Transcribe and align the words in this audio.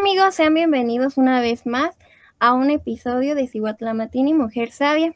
amigos, 0.00 0.34
sean 0.34 0.54
bienvenidos 0.54 1.18
una 1.18 1.42
vez 1.42 1.66
más 1.66 1.94
a 2.38 2.54
un 2.54 2.70
episodio 2.70 3.34
de 3.34 3.46
Cihuatlamatini 3.46 4.32
Mujer 4.32 4.72
Sabia. 4.72 5.14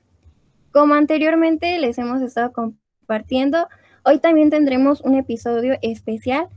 Como 0.72 0.92
anteriormente 0.92 1.78
les 1.78 1.96
hemos 1.96 2.20
estado 2.20 2.52
compartiendo, 2.52 3.66
hoy 4.02 4.18
también 4.18 4.50
tendremos 4.50 5.00
un 5.00 5.14
episodio 5.14 5.78
especial 5.80 6.48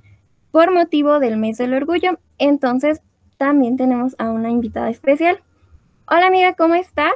por 0.52 0.74
motivo 0.74 1.20
del 1.20 1.38
mes 1.38 1.58
del 1.58 1.74
orgullo. 1.74 2.20
Entonces, 2.38 3.00
también 3.38 3.78
tenemos 3.78 4.14
a 4.20 4.30
una 4.30 4.50
invitada 4.50 4.90
especial. 4.90 5.40
Hola 6.06 6.28
amiga, 6.28 6.54
¿cómo 6.54 6.76
estás? 6.76 7.14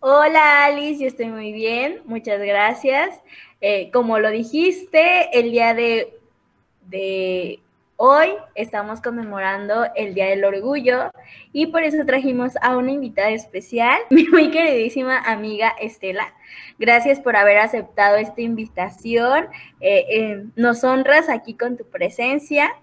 Hola 0.00 0.66
Alice, 0.66 1.00
yo 1.00 1.06
estoy 1.06 1.28
muy 1.28 1.52
bien, 1.52 2.02
muchas 2.04 2.40
gracias. 2.40 3.22
Eh, 3.62 3.90
como 3.90 4.18
lo 4.18 4.28
dijiste, 4.28 5.30
el 5.32 5.50
día 5.50 5.72
de 5.72 7.61
hoy 8.04 8.30
estamos 8.56 9.00
conmemorando 9.00 9.86
el 9.94 10.12
Día 10.12 10.26
del 10.26 10.44
Orgullo 10.44 11.12
y 11.52 11.68
por 11.68 11.84
eso 11.84 12.04
trajimos 12.04 12.54
a 12.60 12.76
una 12.76 12.90
invitada 12.90 13.30
especial, 13.30 13.96
mi 14.10 14.26
muy 14.26 14.50
queridísima 14.50 15.18
amiga 15.18 15.68
Estela. 15.80 16.34
Gracias 16.80 17.20
por 17.20 17.36
haber 17.36 17.58
aceptado 17.58 18.16
esta 18.16 18.40
invitación. 18.40 19.46
Eh, 19.78 20.04
eh, 20.10 20.44
nos 20.56 20.82
honras 20.82 21.28
aquí 21.28 21.54
con 21.54 21.76
tu 21.76 21.84
presencia. 21.84 22.74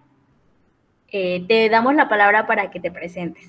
te 1.11 1.67
damos 1.69 1.95
la 1.95 2.07
palabra 2.07 2.47
para 2.47 2.71
que 2.71 2.79
te 2.79 2.89
presentes. 2.89 3.45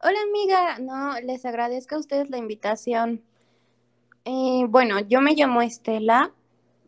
Hola 0.00 0.18
amiga, 0.28 0.78
no, 0.80 1.20
les 1.20 1.46
agradezco 1.46 1.94
a 1.94 1.98
ustedes 1.98 2.30
la 2.30 2.38
invitación. 2.38 3.22
Eh, 4.24 4.64
bueno, 4.68 4.98
yo 4.98 5.20
me 5.20 5.34
llamo 5.34 5.62
Estela, 5.62 6.32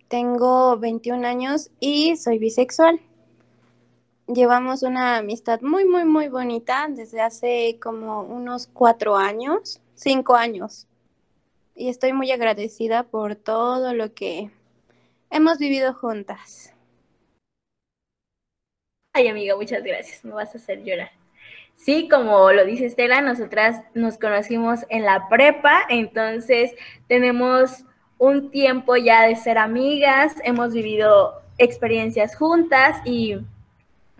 tengo 0.09 0.78
21 0.78 1.27
años 1.27 1.70
y 1.80 2.16
soy 2.16 2.38
bisexual. 2.38 3.01
Llevamos 4.27 4.82
una 4.82 5.19
amistad 5.19 5.60
muy, 5.60 5.84
muy, 5.84 6.05
muy 6.05 6.29
bonita 6.29 6.88
desde 6.90 7.21
hace 7.21 7.79
como 7.80 8.23
unos 8.23 8.66
cuatro 8.66 9.16
años, 9.16 9.80
cinco 9.95 10.35
años. 10.35 10.87
Y 11.74 11.88
estoy 11.88 12.13
muy 12.13 12.30
agradecida 12.32 13.04
por 13.04 13.37
todo 13.37 13.95
lo 13.95 14.15
que 14.15 14.51
hemos 15.30 15.59
vivido 15.59 15.95
juntas. 15.95 16.73
Ay, 19.13 19.29
amiga, 19.29 19.57
muchas 19.57 19.82
gracias. 19.82 20.24
Me 20.24 20.32
vas 20.32 20.54
a 20.54 20.59
hacer 20.59 20.82
llorar. 20.82 21.10
Sí, 21.74 22.09
como 22.09 22.52
lo 22.52 22.65
dice 22.65 22.87
Estela, 22.87 23.20
nosotras 23.20 23.82
nos 23.95 24.18
conocimos 24.18 24.80
en 24.88 25.04
la 25.04 25.29
prepa, 25.29 25.82
entonces 25.88 26.74
tenemos 27.07 27.85
un 28.19 28.51
tiempo 28.51 28.97
ya 28.97 29.23
de 29.27 29.37
ser 29.37 29.59
amigas, 29.59 30.35
hemos 30.45 30.73
vivido 30.73 31.43
experiencias 31.59 32.37
juntas 32.37 32.99
y 33.05 33.39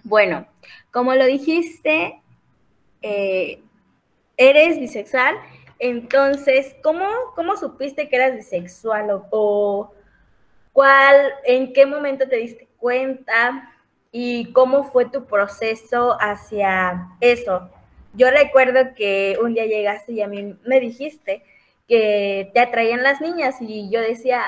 bueno, 0.05 0.47
como 0.91 1.15
lo 1.15 1.25
dijiste, 1.25 2.21
eh, 3.03 3.61
eres 4.37 4.79
bisexual, 4.79 5.37
entonces, 5.79 6.75
¿cómo, 6.83 7.07
¿cómo 7.35 7.57
supiste 7.57 8.09
que 8.09 8.17
eras 8.17 8.35
bisexual 8.35 9.11
o, 9.11 9.27
o 9.31 9.93
cuál, 10.73 11.33
en 11.45 11.73
qué 11.73 11.87
momento 11.87 12.29
te 12.29 12.37
diste 12.37 12.69
cuenta? 12.79 13.73
y 14.19 14.51
cómo 14.53 14.85
fue 14.85 15.05
tu 15.11 15.27
proceso 15.27 16.17
hacia 16.19 17.09
eso. 17.21 17.69
Yo 18.15 18.31
recuerdo 18.31 18.95
que 18.95 19.37
un 19.43 19.53
día 19.53 19.67
llegaste 19.67 20.15
y 20.15 20.23
a 20.23 20.27
mí 20.27 20.57
me 20.65 20.81
dijiste 20.81 21.43
que 21.89 22.51
te 22.53 22.61
atraían 22.61 23.03
las 23.03 23.21
niñas 23.21 23.57
y 23.61 23.91
yo 23.91 24.01
decía, 24.01 24.43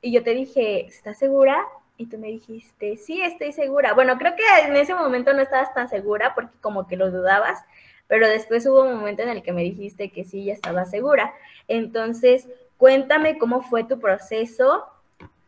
y 0.00 0.12
yo 0.12 0.22
te 0.22 0.34
dije, 0.34 0.86
¿estás 0.86 1.18
segura? 1.18 1.64
Y 1.96 2.06
tú 2.06 2.18
me 2.18 2.28
dijiste, 2.28 2.96
sí, 2.96 3.20
estoy 3.22 3.52
segura. 3.52 3.94
Bueno, 3.94 4.18
creo 4.18 4.34
que 4.36 4.66
en 4.66 4.76
ese 4.76 4.94
momento 4.94 5.32
no 5.32 5.42
estabas 5.42 5.72
tan 5.74 5.88
segura 5.88 6.34
porque 6.34 6.56
como 6.60 6.86
que 6.86 6.96
lo 6.96 7.10
dudabas, 7.10 7.64
pero 8.06 8.28
después 8.28 8.66
hubo 8.66 8.82
un 8.82 8.96
momento 8.96 9.22
en 9.22 9.30
el 9.30 9.42
que 9.42 9.52
me 9.52 9.62
dijiste 9.62 10.10
que 10.10 10.24
sí, 10.24 10.44
ya 10.44 10.52
estaba 10.52 10.84
segura. 10.84 11.34
Entonces, 11.66 12.48
cuéntame 12.76 13.38
cómo 13.38 13.62
fue 13.62 13.84
tu 13.84 13.98
proceso 13.98 14.84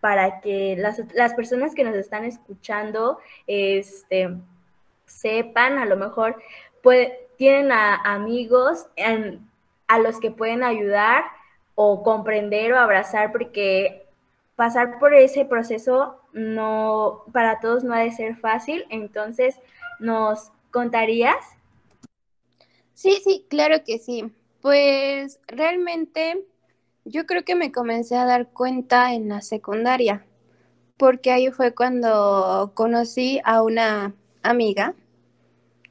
para 0.00 0.40
que 0.40 0.76
las, 0.76 1.34
personas 1.34 1.74
que 1.74 1.84
nos 1.84 1.94
están 1.94 2.24
escuchando 2.24 3.18
este, 3.46 4.34
sepan, 5.06 5.78
a 5.78 5.86
lo 5.86 5.96
mejor 5.96 6.36
tienen 7.36 7.70
amigos 7.72 8.86
a 9.88 9.98
los 9.98 10.20
que 10.20 10.30
pueden 10.30 10.62
ayudar 10.62 11.24
o 11.74 12.02
comprender 12.02 12.72
o 12.72 12.78
abrazar, 12.78 13.32
porque 13.32 14.06
pasar 14.56 14.98
por 14.98 15.14
ese 15.14 15.44
proceso 15.44 16.20
no, 16.32 17.24
para 17.32 17.60
todos 17.60 17.84
no 17.84 17.94
ha 17.94 18.00
de 18.00 18.12
ser 18.12 18.36
fácil. 18.36 18.84
Entonces, 18.90 19.58
¿nos 19.98 20.52
contarías? 20.70 21.36
Sí, 22.94 23.20
sí, 23.22 23.46
claro 23.48 23.84
que 23.84 23.98
sí. 23.98 24.32
Pues 24.60 25.40
realmente 25.46 26.44
yo 27.04 27.26
creo 27.26 27.44
que 27.44 27.54
me 27.54 27.72
comencé 27.72 28.16
a 28.16 28.24
dar 28.24 28.48
cuenta 28.48 29.14
en 29.14 29.28
la 29.28 29.40
secundaria, 29.40 30.26
porque 30.96 31.30
ahí 31.30 31.50
fue 31.50 31.74
cuando 31.74 32.72
conocí 32.74 33.40
a 33.44 33.62
una 33.62 34.14
amiga 34.42 34.94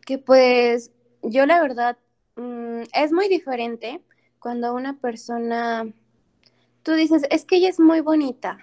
que 0.05 0.17
pues 0.17 0.91
yo 1.21 1.45
la 1.45 1.61
verdad 1.61 1.97
es 2.93 3.11
muy 3.11 3.27
diferente 3.29 4.01
cuando 4.39 4.73
una 4.73 4.99
persona, 4.99 5.91
tú 6.83 6.93
dices, 6.93 7.23
es 7.29 7.45
que 7.45 7.57
ella 7.57 7.69
es 7.69 7.79
muy 7.79 8.01
bonita 8.01 8.59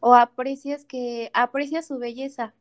o 0.00 0.14
aprecias 0.14 0.84
que 0.84 1.30
aprecia 1.34 1.82
su 1.82 1.98
belleza, 1.98 2.54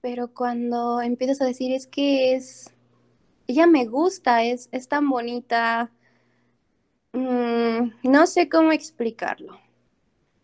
pero 0.00 0.32
cuando 0.34 1.00
empiezas 1.00 1.40
a 1.40 1.46
decir 1.46 1.72
es 1.72 1.86
que 1.86 2.34
es, 2.34 2.74
ella 3.46 3.66
me 3.66 3.86
gusta, 3.86 4.44
es, 4.44 4.68
es 4.72 4.88
tan 4.88 5.08
bonita, 5.08 5.90
Mm, 7.12 7.92
no 8.04 8.26
sé 8.26 8.48
cómo 8.48 8.70
explicarlo, 8.72 9.60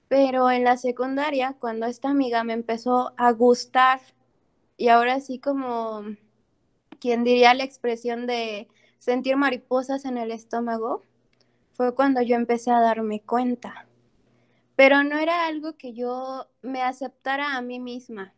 pero 0.09 0.51
en 0.51 0.65
la 0.65 0.77
secundaria, 0.77 1.57
cuando 1.61 1.87
esta 1.87 2.09
amiga 2.11 2.45
me 2.45 2.55
empezó 2.55 3.13
a 3.17 3.31
gustar, 3.33 4.01
y 4.77 4.89
ahora 4.89 5.21
sí 5.21 5.39
como, 5.39 6.03
quien 7.01 7.25
diría 7.25 7.55
la 7.55 7.65
expresión 7.65 8.27
de 8.27 8.69
sentir 8.99 9.37
mariposas 9.37 10.05
en 10.05 10.19
el 10.19 10.31
estómago, 10.31 11.03
fue 11.75 11.95
cuando 11.95 12.23
yo 12.23 12.37
empecé 12.37 12.71
a 12.71 12.81
darme 12.81 13.21
cuenta. 13.21 13.87
Pero 14.77 15.03
no 15.05 15.19
era 15.19 15.47
algo 15.47 15.77
que 15.77 15.95
yo 15.95 16.47
me 16.63 16.83
aceptara 16.83 17.57
a 17.57 17.63
mí 17.63 17.81
misma, 17.81 18.35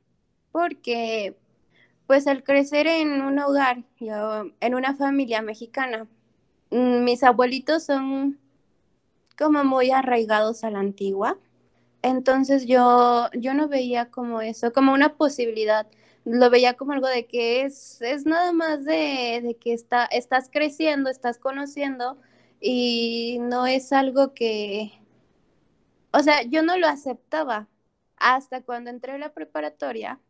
porque 0.52 1.36
pues 2.06 2.26
al 2.26 2.42
crecer 2.42 2.86
en 2.86 3.22
un 3.22 3.38
hogar, 3.38 3.84
en 4.00 4.74
una 4.74 4.94
familia 4.94 5.42
mexicana, 5.42 6.08
Mm, 6.70 7.04
mis 7.04 7.22
abuelitos 7.22 7.84
son 7.84 8.38
como 9.38 9.64
muy 9.64 9.90
arraigados 9.90 10.64
a 10.64 10.70
la 10.70 10.80
antigua. 10.80 11.38
Entonces 12.02 12.66
yo, 12.66 13.28
yo 13.34 13.54
no 13.54 13.68
veía 13.68 14.10
como 14.10 14.40
eso, 14.40 14.72
como 14.72 14.92
una 14.92 15.16
posibilidad. 15.16 15.86
Lo 16.28 16.50
veía 16.50 16.74
como 16.74 16.92
algo 16.92 17.08
de 17.08 17.26
que 17.26 17.62
es, 17.62 18.02
es 18.02 18.26
nada 18.26 18.52
más 18.52 18.84
de, 18.84 19.40
de 19.42 19.56
que 19.58 19.72
está, 19.72 20.04
estás 20.06 20.50
creciendo, 20.52 21.08
estás 21.10 21.38
conociendo 21.38 22.18
y 22.60 23.38
no 23.40 23.66
es 23.66 23.92
algo 23.92 24.34
que, 24.34 24.92
o 26.12 26.20
sea, 26.20 26.42
yo 26.42 26.62
no 26.62 26.76
lo 26.76 26.86
aceptaba 26.86 27.68
hasta 28.16 28.62
cuando 28.62 28.90
entré 28.90 29.12
a 29.12 29.18
la 29.18 29.32
preparatoria, 29.32 30.20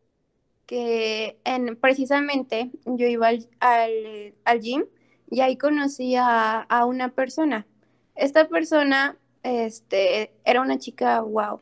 que 0.67 1.39
en, 1.45 1.77
precisamente 1.77 2.71
yo 2.85 3.07
iba 3.07 3.29
al, 3.29 3.49
al, 4.45 4.61
gym 4.61 4.85
y 5.31 5.41
ahí 5.41 5.57
conocí 5.57 6.15
a, 6.17 6.67
una 6.87 7.11
persona. 7.15 7.67
Esta 8.15 8.49
persona 8.49 9.17
este, 9.43 10.33
era 10.45 10.61
una 10.61 10.79
chica 10.79 11.21
wow, 11.23 11.61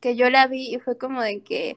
que 0.00 0.16
yo 0.16 0.30
la 0.30 0.46
vi 0.46 0.74
y 0.74 0.78
fue 0.78 0.96
como 0.96 1.22
de 1.22 1.40
que, 1.42 1.76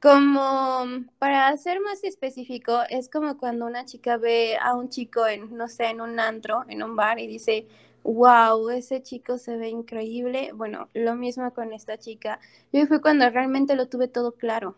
como 0.00 0.86
para 1.18 1.56
ser 1.56 1.80
más 1.80 2.04
específico, 2.04 2.80
es 2.90 3.08
como 3.08 3.38
cuando 3.38 3.66
una 3.66 3.84
chica 3.84 4.16
ve 4.18 4.56
a 4.60 4.74
un 4.74 4.88
chico 4.88 5.26
en, 5.26 5.56
no 5.56 5.68
sé, 5.68 5.86
en 5.86 6.00
un 6.00 6.20
antro, 6.20 6.64
en 6.68 6.82
un 6.82 6.96
bar 6.96 7.18
y 7.18 7.26
dice, 7.26 7.66
wow, 8.04 8.70
ese 8.70 9.02
chico 9.02 9.38
se 9.38 9.56
ve 9.56 9.68
increíble. 9.68 10.52
Bueno, 10.54 10.88
lo 10.94 11.14
mismo 11.16 11.52
con 11.54 11.72
esta 11.72 11.98
chica. 11.98 12.40
Y 12.72 12.86
fue 12.86 13.00
cuando 13.00 13.28
realmente 13.30 13.74
lo 13.76 13.88
tuve 13.88 14.08
todo 14.08 14.32
claro. 14.32 14.76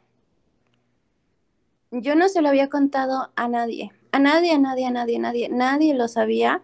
Yo 1.90 2.14
no 2.14 2.28
se 2.28 2.42
lo 2.42 2.48
había 2.48 2.68
contado 2.68 3.32
a 3.36 3.48
nadie 3.48 3.92
a 4.12 4.18
nadie, 4.18 4.52
a 4.52 4.58
nadie, 4.58 4.86
a 4.86 4.90
nadie, 4.90 5.18
nadie, 5.18 5.48
nadie 5.48 5.94
lo 5.94 6.08
sabía 6.08 6.62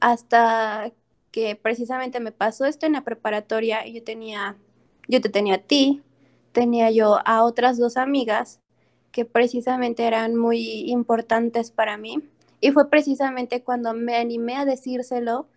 hasta 0.00 0.92
que 1.30 1.56
precisamente 1.56 2.20
me 2.20 2.32
pasó 2.32 2.64
esto 2.66 2.86
en 2.86 2.92
la 2.92 3.02
preparatoria 3.04 3.86
y 3.86 3.94
yo 3.94 4.04
tenía, 4.04 4.56
yo 5.08 5.20
te 5.20 5.28
tenía 5.28 5.56
a 5.56 5.58
ti, 5.58 6.02
tenía 6.54 6.90
yo 6.90 7.18
a 7.26 7.44
otras 7.44 7.78
dos 7.78 7.98
amigas 7.98 8.60
que 9.12 9.26
precisamente 9.26 10.06
eran 10.06 10.36
muy 10.36 10.90
importantes 10.90 11.70
para 11.70 11.98
mí 11.98 12.22
y 12.60 12.72
fue 12.72 12.88
precisamente 12.88 13.62
cuando 13.62 13.92
me 13.92 14.16
animé 14.16 14.56
a 14.56 14.64
decírselo 14.64 15.48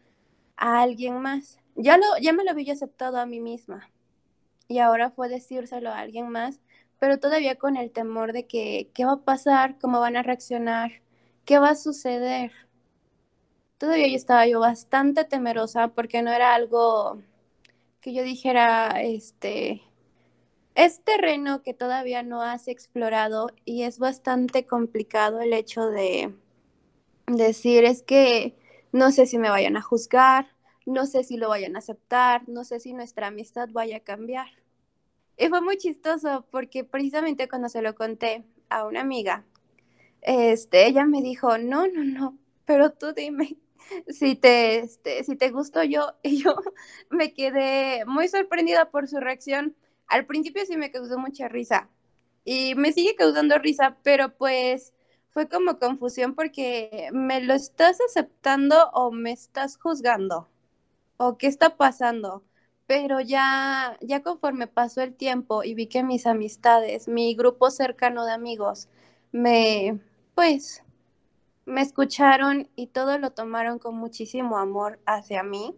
a 0.58 0.82
alguien 0.82 1.22
más. 1.22 1.60
Ya, 1.76 1.98
lo, 1.98 2.06
ya 2.22 2.34
me 2.34 2.44
lo 2.44 2.52
había 2.52 2.74
aceptado 2.74 3.20
a 3.20 3.26
mí 3.26 3.40
misma 3.40 3.90
y 4.68 4.80
ahora 4.80 5.12
fue 5.12 5.30
decírselo 5.30 5.92
a 5.92 6.00
alguien 6.00 6.30
más 6.30 6.60
pero 7.00 7.20
todavía 7.20 7.56
con 7.58 7.78
el 7.78 7.92
temor 7.92 8.34
de 8.34 8.48
que 8.48 8.90
qué 8.94 9.06
va 9.06 9.14
a 9.14 9.22
pasar, 9.24 9.78
cómo 9.80 10.00
van 10.00 10.18
a 10.18 10.24
reaccionar, 10.24 10.92
qué 11.46 11.60
va 11.60 11.70
a 11.72 11.76
suceder. 11.76 12.52
Todavía 13.78 14.08
yo 14.08 14.16
estaba 14.16 14.48
yo 14.48 14.60
bastante 14.60 15.24
temerosa 15.24 15.90
porque 15.90 16.22
no 16.22 16.32
era 16.32 16.56
algo 16.56 17.22
que 18.02 18.14
yo 18.14 18.24
dijera, 18.24 19.02
este, 19.02 19.84
es 20.78 21.04
terreno 21.04 21.64
que 21.64 21.74
todavía 21.74 22.22
no 22.22 22.44
has 22.44 22.68
explorado 22.68 23.50
y 23.66 23.82
es 23.82 23.98
bastante 23.98 24.68
complicado 24.68 25.42
el 25.42 25.54
hecho 25.54 25.88
de 25.88 26.36
decir, 27.26 27.84
es 27.84 28.04
que 28.04 28.56
no 28.92 29.12
sé 29.12 29.26
si 29.26 29.40
me 29.40 29.50
vayan 29.50 29.76
a 29.76 29.82
juzgar, 29.82 30.48
no 30.86 31.08
sé 31.08 31.24
si 31.24 31.38
lo 31.38 31.50
vayan 31.50 31.76
a 31.76 31.80
aceptar, 31.80 32.48
no 32.48 32.64
sé 32.64 32.80
si 32.80 32.94
nuestra 32.94 33.28
amistad 33.28 33.70
vaya 33.72 33.98
a 33.98 34.02
cambiar. 34.02 34.50
Y 35.36 35.48
fue 35.48 35.62
muy 35.62 35.78
chistoso 35.78 36.46
porque 36.52 36.84
precisamente 36.84 37.50
cuando 37.50 37.70
se 37.70 37.82
lo 37.82 37.96
conté 37.96 38.46
a 38.70 38.86
una 38.86 39.02
amiga, 39.02 39.46
este, 40.22 40.86
ella 40.86 41.06
me 41.06 41.24
dijo, 41.24 41.58
no, 41.58 41.88
no, 41.88 42.04
no, 42.04 42.38
pero 42.66 42.92
tú 42.92 43.14
dime 43.14 43.58
si 44.10 44.36
te, 44.36 44.78
este, 44.78 45.24
si 45.24 45.36
te 45.36 45.50
gustó 45.50 45.84
yo. 45.84 46.14
Y 46.22 46.44
yo 46.44 46.56
me 47.10 47.34
quedé 47.34 48.06
muy 48.06 48.28
sorprendida 48.28 48.92
por 48.92 49.08
su 49.08 49.20
reacción. 49.20 49.76
Al 50.08 50.26
principio 50.26 50.66
sí 50.66 50.78
me 50.78 50.92
causó 50.92 51.18
mucha 51.20 51.48
risa 51.48 51.90
y 52.46 52.76
me 52.76 52.94
sigue 52.94 53.16
causando 53.16 53.58
risa, 53.60 53.98
pero 54.04 54.36
pues 54.38 54.94
fue 55.32 55.50
como 55.50 55.80
confusión 55.80 56.36
porque 56.36 57.10
me 57.14 57.42
lo 57.42 57.54
estás 57.54 58.00
aceptando 58.02 58.90
o 58.94 59.12
me 59.12 59.32
estás 59.34 59.78
juzgando 59.78 60.50
o 61.18 61.38
qué 61.38 61.48
está 61.48 61.78
pasando. 61.78 62.44
Pero 62.88 63.20
ya, 63.22 63.98
ya 64.02 64.24
conforme 64.24 64.68
pasó 64.68 65.02
el 65.02 65.14
tiempo 65.16 65.64
y 65.64 65.74
vi 65.76 65.88
que 65.88 66.04
mis 66.04 66.26
amistades, 66.28 67.08
mi 67.08 67.36
grupo 67.36 67.70
cercano 67.72 68.26
de 68.26 68.32
amigos, 68.34 68.90
me, 69.32 70.00
pues, 70.36 70.84
me 71.66 71.82
escucharon 71.82 72.70
y 72.76 72.88
todo 72.88 73.18
lo 73.20 73.32
tomaron 73.32 73.80
con 73.80 73.96
muchísimo 73.98 74.58
amor 74.58 75.00
hacia 75.06 75.44
mí, 75.44 75.76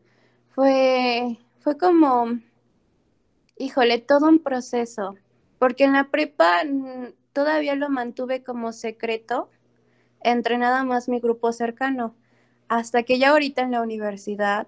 fue, 0.50 1.40
fue 1.60 1.78
como, 1.78 2.40
híjole, 3.60 4.00
todo 4.00 4.28
un 4.28 4.40
proceso, 4.40 5.16
porque 5.60 5.84
en 5.84 5.94
la 5.94 6.10
prepa 6.10 6.64
todavía 7.34 7.76
lo 7.76 7.90
mantuve 7.90 8.44
como 8.44 8.72
secreto 8.72 9.52
entre 10.22 10.58
nada 10.58 10.84
más 10.84 11.08
mi 11.10 11.20
grupo 11.20 11.52
cercano, 11.54 12.16
hasta 12.70 13.04
que 13.04 13.20
ya 13.20 13.30
ahorita 13.30 13.62
en 13.62 13.72
la 13.72 13.82
universidad 13.82 14.68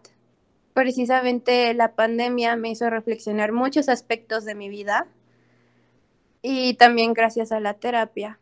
precisamente 0.74 1.74
la 1.74 1.96
pandemia 1.96 2.56
me 2.56 2.70
hizo 2.70 2.90
reflexionar 2.90 3.52
muchos 3.52 3.90
aspectos 3.90 4.46
de 4.46 4.56
mi 4.56 4.70
vida 4.70 5.08
y 6.42 6.76
también 6.76 7.14
gracias 7.14 7.52
a 7.52 7.60
la 7.60 7.76
terapia. 7.76 8.40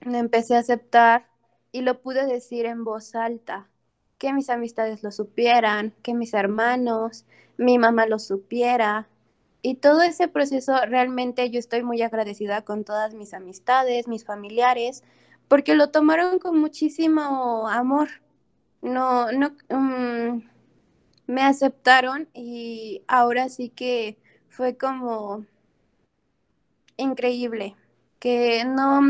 Me 0.00 0.18
empecé 0.18 0.56
a 0.56 0.60
aceptar 0.60 1.26
y 1.72 1.82
lo 1.82 2.00
pude 2.00 2.26
decir 2.26 2.66
en 2.66 2.84
voz 2.84 3.14
alta, 3.14 3.68
que 4.18 4.32
mis 4.32 4.50
amistades 4.50 5.02
lo 5.02 5.12
supieran, 5.12 5.94
que 6.02 6.14
mis 6.14 6.34
hermanos, 6.34 7.24
mi 7.56 7.78
mamá 7.78 8.06
lo 8.06 8.18
supiera. 8.18 9.08
Y 9.68 9.74
todo 9.74 10.00
ese 10.00 10.28
proceso 10.28 10.74
realmente 10.86 11.50
yo 11.50 11.58
estoy 11.58 11.82
muy 11.82 12.00
agradecida 12.00 12.62
con 12.62 12.84
todas 12.84 13.12
mis 13.12 13.34
amistades, 13.34 14.08
mis 14.08 14.24
familiares, 14.24 15.04
porque 15.46 15.74
lo 15.74 15.90
tomaron 15.90 16.38
con 16.38 16.58
muchísimo 16.58 17.68
amor. 17.68 18.08
No, 18.80 19.30
no, 19.30 19.54
um, 19.68 20.42
me 21.26 21.42
aceptaron 21.42 22.30
y 22.32 23.02
ahora 23.08 23.50
sí 23.50 23.68
que 23.68 24.16
fue 24.48 24.78
como 24.78 25.44
increíble, 26.96 27.76
que 28.20 28.64
no, 28.64 29.02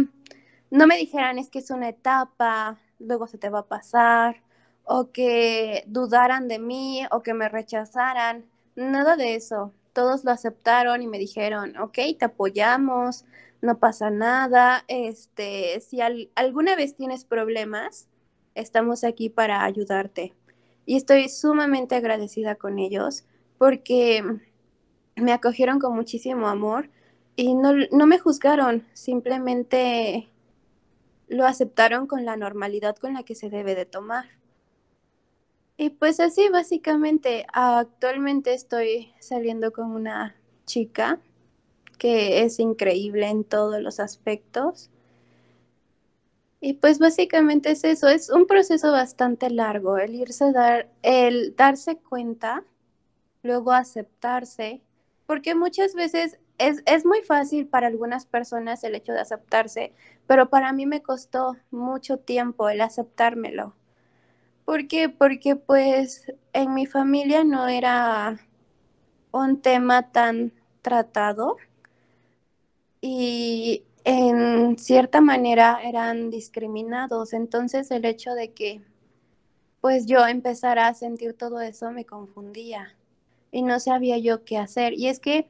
no 0.73 0.87
me 0.89 0.97
dijeran 0.97 1.39
es 1.39 1.51
que 1.51 1.61
es 1.61 1.71
una 1.71 1.89
etapa, 1.89 2.81
luego 2.99 3.29
se 3.29 3.39
te 3.39 3.49
va 3.49 3.61
a 3.61 3.69
pasar, 3.69 4.43
o 4.83 5.13
que 5.13 5.85
dudaran 5.87 6.49
de 6.49 6.59
mí, 6.59 7.07
o 7.13 7.23
que 7.23 7.33
me 7.33 7.49
rechazaran, 7.49 8.45
nada 8.75 9.15
de 9.15 9.37
eso. 9.37 9.73
Todos 9.99 10.23
lo 10.23 10.31
aceptaron 10.31 11.03
y 11.03 11.09
me 11.09 11.19
dijeron, 11.19 11.77
ok, 11.77 11.99
te 12.17 12.25
apoyamos, 12.25 13.25
no 13.61 13.81
pasa 13.81 14.11
nada, 14.11 14.85
este, 14.87 15.81
si 15.81 15.99
alguna 16.37 16.77
vez 16.77 16.95
tienes 16.95 17.25
problemas, 17.25 18.07
estamos 18.55 19.03
aquí 19.03 19.29
para 19.29 19.65
ayudarte 19.65 20.37
y 20.87 20.97
estoy 20.97 21.29
sumamente 21.29 21.97
agradecida 21.97 22.55
con 22.55 22.79
ellos 22.79 23.25
porque 23.59 24.23
me 25.17 25.33
acogieron 25.33 25.81
con 25.81 25.97
muchísimo 25.97 26.47
amor 26.47 26.91
y 27.35 27.57
no, 27.57 27.73
no 27.91 28.07
me 28.07 28.21
juzgaron, 28.21 28.87
simplemente 28.93 30.29
lo 31.27 31.45
aceptaron 31.45 32.07
con 32.07 32.25
la 32.25 32.37
normalidad 32.37 32.95
con 32.95 33.15
la 33.15 33.25
que 33.25 33.35
se 33.35 33.51
debe 33.51 33.75
de 33.75 33.85
tomar. 33.85 34.38
Y 35.81 35.91
pues 35.91 36.19
así 36.19 36.49
básicamente, 36.49 37.47
actualmente 37.53 38.53
estoy 38.53 39.15
saliendo 39.21 39.73
con 39.73 39.93
una 39.93 40.35
chica 40.67 41.21
que 41.99 42.43
es 42.43 42.59
increíble 42.59 43.29
en 43.29 43.45
todos 43.45 43.81
los 43.81 44.01
aspectos. 44.01 44.91
Y 46.61 46.75
pues 46.75 46.99
básicamente 46.99 47.71
es 47.71 47.85
eso, 47.85 48.09
es 48.09 48.29
un 48.29 48.47
proceso 48.49 48.91
bastante 48.91 49.51
largo, 49.51 49.99
el 49.99 50.17
irse 50.17 50.47
a 50.47 50.53
dar, 50.53 50.91
el 51.03 51.55
darse 51.55 51.97
cuenta, 51.97 52.65
luego 53.45 53.71
aceptarse, 53.73 54.83
porque 55.27 55.55
muchas 55.55 55.95
veces 55.95 56.39
es, 56.59 56.83
es 56.87 57.07
muy 57.07 57.23
fácil 57.23 57.69
para 57.69 57.87
algunas 57.87 58.27
personas 58.27 58.83
el 58.83 58.97
hecho 58.97 59.13
de 59.13 59.21
aceptarse, 59.21 59.93
pero 60.27 60.51
para 60.51 60.73
mí 60.73 60.87
me 60.87 61.03
costó 61.03 61.57
mucho 61.71 62.19
tiempo 62.19 62.69
el 62.69 62.81
aceptármelo. 62.81 63.78
¿Por 64.69 64.87
qué? 64.87 65.09
Porque 65.09 65.57
pues 65.57 66.31
en 66.53 66.75
mi 66.75 66.85
familia 66.85 67.43
no 67.43 67.69
era 67.69 68.39
un 69.33 69.63
tema 69.63 70.13
tan 70.13 70.53
tratado 70.83 71.57
y 73.01 73.85
en 74.05 74.77
cierta 74.79 75.23
manera 75.23 75.81
eran 75.83 76.29
discriminados. 76.29 77.33
Entonces 77.33 77.91
el 77.91 78.05
hecho 78.05 78.35
de 78.35 78.53
que 78.53 78.83
pues 79.81 80.05
yo 80.05 80.27
empezara 80.27 80.89
a 80.89 80.93
sentir 80.93 81.33
todo 81.33 81.63
eso 81.63 81.91
me 81.91 82.05
confundía 82.05 82.95
y 83.51 83.63
no 83.63 83.81
sabía 83.81 84.19
yo 84.19 84.45
qué 84.45 84.59
hacer. 84.59 84.93
Y 84.93 85.07
es 85.09 85.19
que 85.19 85.49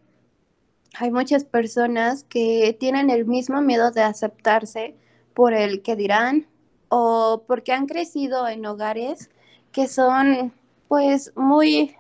hay 0.95 1.11
muchas 1.11 1.43
personas 1.45 2.23
que 2.23 2.77
tienen 2.79 3.11
el 3.11 3.25
mismo 3.25 3.63
miedo 3.63 3.91
de 3.91 4.03
aceptarse 4.03 4.95
por 5.35 5.55
el 5.55 5.83
que 5.83 5.97
dirán 5.97 6.47
o 6.89 7.45
porque 7.47 7.73
han 7.73 7.87
crecido 7.87 8.49
en 8.49 8.67
hogares 8.67 9.31
que 9.73 9.89
son 9.89 10.53
pues 10.89 11.33
muy 11.37 11.97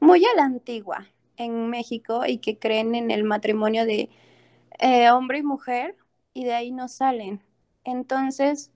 muy 0.00 0.24
a 0.26 0.34
la 0.36 0.44
antigua 0.44 1.06
en 1.36 1.70
México 1.70 2.24
y 2.26 2.38
que 2.38 2.58
creen 2.58 2.94
en 2.94 3.10
el 3.10 3.24
matrimonio 3.24 3.86
de 3.86 4.10
eh, 4.80 5.10
hombre 5.10 5.38
y 5.38 5.42
mujer 5.42 5.96
y 6.34 6.44
de 6.44 6.54
ahí 6.54 6.72
no 6.72 6.88
salen. 6.88 7.42
Entonces, 7.84 8.72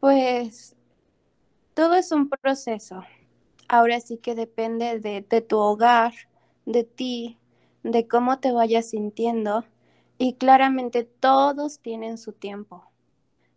pues 0.00 0.76
todo 1.74 1.94
es 1.94 2.12
un 2.12 2.28
proceso. 2.30 3.04
Ahora 3.68 4.00
sí 4.00 4.18
que 4.18 4.34
depende 4.36 5.00
de, 5.00 5.22
de 5.22 5.42
tu 5.42 5.58
hogar, 5.58 6.14
de 6.66 6.84
ti, 6.84 7.38
de 7.84 8.08
cómo 8.08 8.40
te 8.40 8.52
vayas 8.52 8.90
sintiendo 8.90 9.64
y 10.18 10.34
claramente 10.36 11.04
todos 11.04 11.80
tienen 11.80 12.18
su 12.18 12.32
tiempo. 12.34 12.91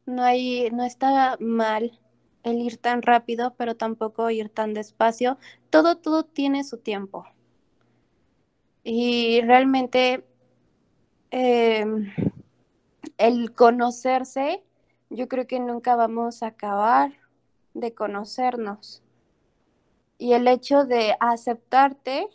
No 0.06 0.24
hay, 0.24 0.70
no 0.72 0.84
está 0.84 1.38
mal 1.40 2.00
el 2.44 2.60
ir 2.60 2.78
tan 2.78 3.02
rápido, 3.02 3.56
pero 3.58 3.76
tampoco 3.76 4.30
ir 4.30 4.50
tan 4.50 4.74
despacio. 4.74 5.38
Todo, 5.70 5.98
todo 5.98 6.24
tiene 6.26 6.64
su 6.64 6.78
tiempo. 6.78 7.26
Y 8.84 9.42
realmente 9.42 10.24
Em, 11.38 12.14
el 13.18 13.54
conocerse, 13.54 14.64
yo 15.10 15.28
creo 15.28 15.48
que 15.48 15.60
nunca 15.60 15.98
vamos 15.98 16.44
a 16.44 16.48
acabar 16.48 17.12
de 17.74 17.94
conocernos. 17.94 19.04
Y 20.18 20.32
el 20.32 20.48
hecho 20.48 20.86
de 20.86 21.18
aceptarte 21.20 22.30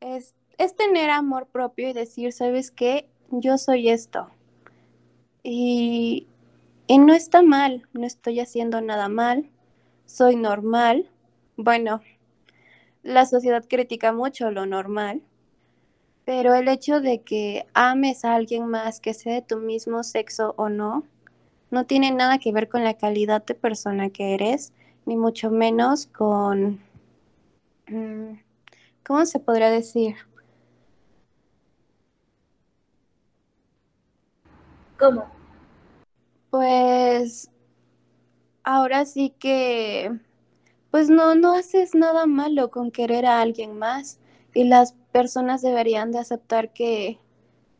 es, 0.00 0.34
tener 0.76 1.08
amor 1.08 1.46
propio 1.46 1.88
y 1.88 1.94
decir, 1.94 2.34
¿sabes 2.34 2.70
qué? 2.70 3.08
Yo 3.30 3.56
soy 3.56 3.88
esto. 3.88 4.30
Y, 5.48 6.26
no 6.88 7.14
está 7.14 7.40
mal, 7.40 7.86
no 7.92 8.04
estoy 8.04 8.40
haciendo 8.40 8.80
nada 8.80 9.08
mal, 9.08 9.48
soy 10.04 10.34
normal. 10.34 11.08
Bueno, 11.56 12.00
la 13.04 13.26
sociedad 13.26 13.64
critica 13.68 14.12
mucho 14.12 14.50
lo 14.50 14.66
normal, 14.66 15.22
pero 16.24 16.52
el 16.56 16.66
hecho 16.66 17.00
de 17.00 17.22
que 17.22 17.64
ames 17.74 18.24
a 18.24 18.34
alguien 18.34 18.66
más 18.66 18.98
que 18.98 19.14
sea 19.14 19.34
de 19.34 19.42
tu 19.42 19.58
mismo 19.58 20.02
sexo 20.02 20.52
o 20.56 20.68
no, 20.68 21.04
no 21.70 21.86
tiene 21.86 22.10
nada 22.10 22.38
que 22.38 22.50
ver 22.50 22.68
con 22.68 22.82
la 22.82 22.94
calidad 22.94 23.44
de 23.44 23.54
persona 23.54 24.10
que 24.10 24.34
eres, 24.34 24.72
ni 25.04 25.16
mucho 25.16 25.52
menos 25.52 26.06
con, 26.08 26.80
mm, 27.86 28.40
¿cómo 29.04 29.24
se 29.26 29.38
podría 29.38 29.70
decir? 29.70 30.16
¿Cómo? 34.98 35.35
Pues 36.50 37.50
ahora 38.64 39.04
sí 39.04 39.34
que, 39.38 40.10
pues 40.90 41.10
no, 41.10 41.34
no 41.34 41.54
haces 41.54 41.94
nada 41.94 42.26
malo 42.26 42.70
con 42.70 42.90
querer 42.90 43.26
a 43.26 43.40
alguien 43.40 43.78
más 43.78 44.20
y 44.54 44.64
las 44.64 44.94
personas 45.12 45.62
deberían 45.62 46.12
de 46.12 46.18
aceptar 46.20 46.72
que 46.72 47.18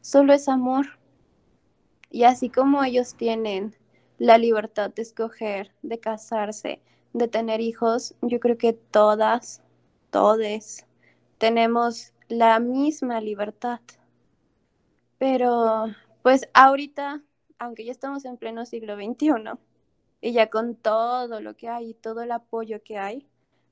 solo 0.00 0.32
es 0.32 0.48
amor. 0.48 0.98
Y 2.10 2.24
así 2.24 2.48
como 2.50 2.84
ellos 2.84 3.14
tienen 3.16 3.76
la 4.18 4.38
libertad 4.38 4.90
de 4.94 5.02
escoger, 5.02 5.72
de 5.82 5.98
casarse, 5.98 6.80
de 7.12 7.28
tener 7.28 7.60
hijos, 7.60 8.14
yo 8.22 8.40
creo 8.40 8.58
que 8.58 8.72
todas, 8.72 9.62
todes, 10.10 10.86
tenemos 11.38 12.12
la 12.28 12.60
misma 12.60 13.20
libertad. 13.20 13.80
Pero, 15.18 15.86
pues 16.22 16.48
ahorita, 16.54 17.22
aunque 17.58 17.84
ya 17.84 17.92
estamos 17.92 18.24
en 18.24 18.36
pleno 18.36 18.66
siglo 18.66 18.96
XXI, 18.96 19.58
y 20.20 20.32
ya 20.32 20.48
con 20.48 20.74
todo 20.74 21.40
lo 21.40 21.56
que 21.56 21.68
hay 21.68 21.90
y 21.90 21.94
todo 21.94 22.22
el 22.22 22.32
apoyo 22.32 22.82
que 22.82 22.98
hay, 22.98 23.26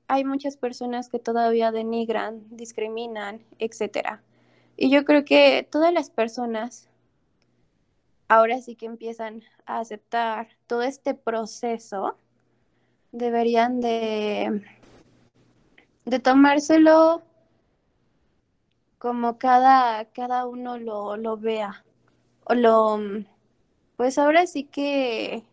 hay 0.07 0.23
muchas 0.23 0.57
personas 0.57 1.09
que 1.09 1.19
todavía 1.19 1.71
denigran, 1.71 2.43
discriminan, 2.49 3.43
etc. 3.59 4.19
Y 4.77 4.89
yo 4.89 5.05
creo 5.05 5.25
que 5.25 5.67
todas 5.69 5.91
las 5.91 6.09
personas 6.09 6.89
ahora 8.27 8.61
sí 8.61 8.75
que 8.75 8.85
empiezan 8.85 9.43
a 9.65 9.79
aceptar 9.79 10.49
todo 10.67 10.81
este 10.81 11.13
proceso, 11.13 12.17
deberían 13.11 13.81
de, 13.81 14.61
de 16.05 16.19
tomárselo 16.19 17.21
como 18.97 19.37
cada, 19.37 20.05
cada 20.05 20.47
uno 20.47 20.77
lo, 20.77 21.17
lo 21.17 21.37
vea. 21.37 21.83
O 22.45 22.53
lo, 22.53 22.99
pues 23.97 24.17
ahora 24.17 24.47
sí 24.47 24.63
que 24.65 25.43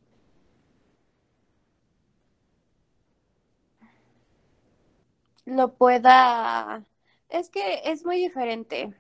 lo 5.45 5.73
pueda... 5.75 6.85
Es 7.29 7.49
que 7.49 7.81
es 7.85 8.05
muy 8.05 8.17
diferente 8.19 8.93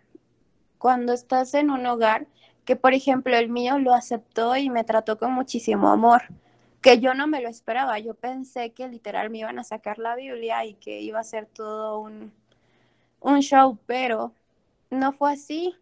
cuando 0.78 1.12
estás 1.14 1.54
en 1.54 1.70
un 1.70 1.86
hogar 1.86 2.26
que, 2.64 2.76
por 2.76 2.94
ejemplo, 2.94 3.36
el 3.36 3.48
mío 3.50 3.78
lo 3.78 3.94
aceptó 3.94 4.56
y 4.56 4.70
me 4.70 4.84
trató 4.84 5.18
con 5.18 5.32
muchísimo 5.32 5.88
amor, 5.90 6.22
que 6.82 7.00
yo 7.00 7.14
no 7.14 7.26
me 7.28 7.42
lo 7.42 7.48
esperaba. 7.48 7.98
Yo 8.00 8.14
pensé 8.14 8.72
que 8.72 8.88
literal 8.88 9.30
me 9.30 9.38
iban 9.40 9.58
a 9.58 9.64
sacar 9.64 9.98
la 9.98 10.16
Biblia 10.16 10.64
y 10.66 10.74
que 10.74 11.00
iba 11.02 11.20
a 11.20 11.24
ser 11.24 11.46
todo 11.46 12.00
un, 12.00 12.32
un 13.20 13.40
show, 13.42 13.78
pero 13.86 14.32
no 14.90 15.12
fue 15.12 15.32
así. 15.34 15.76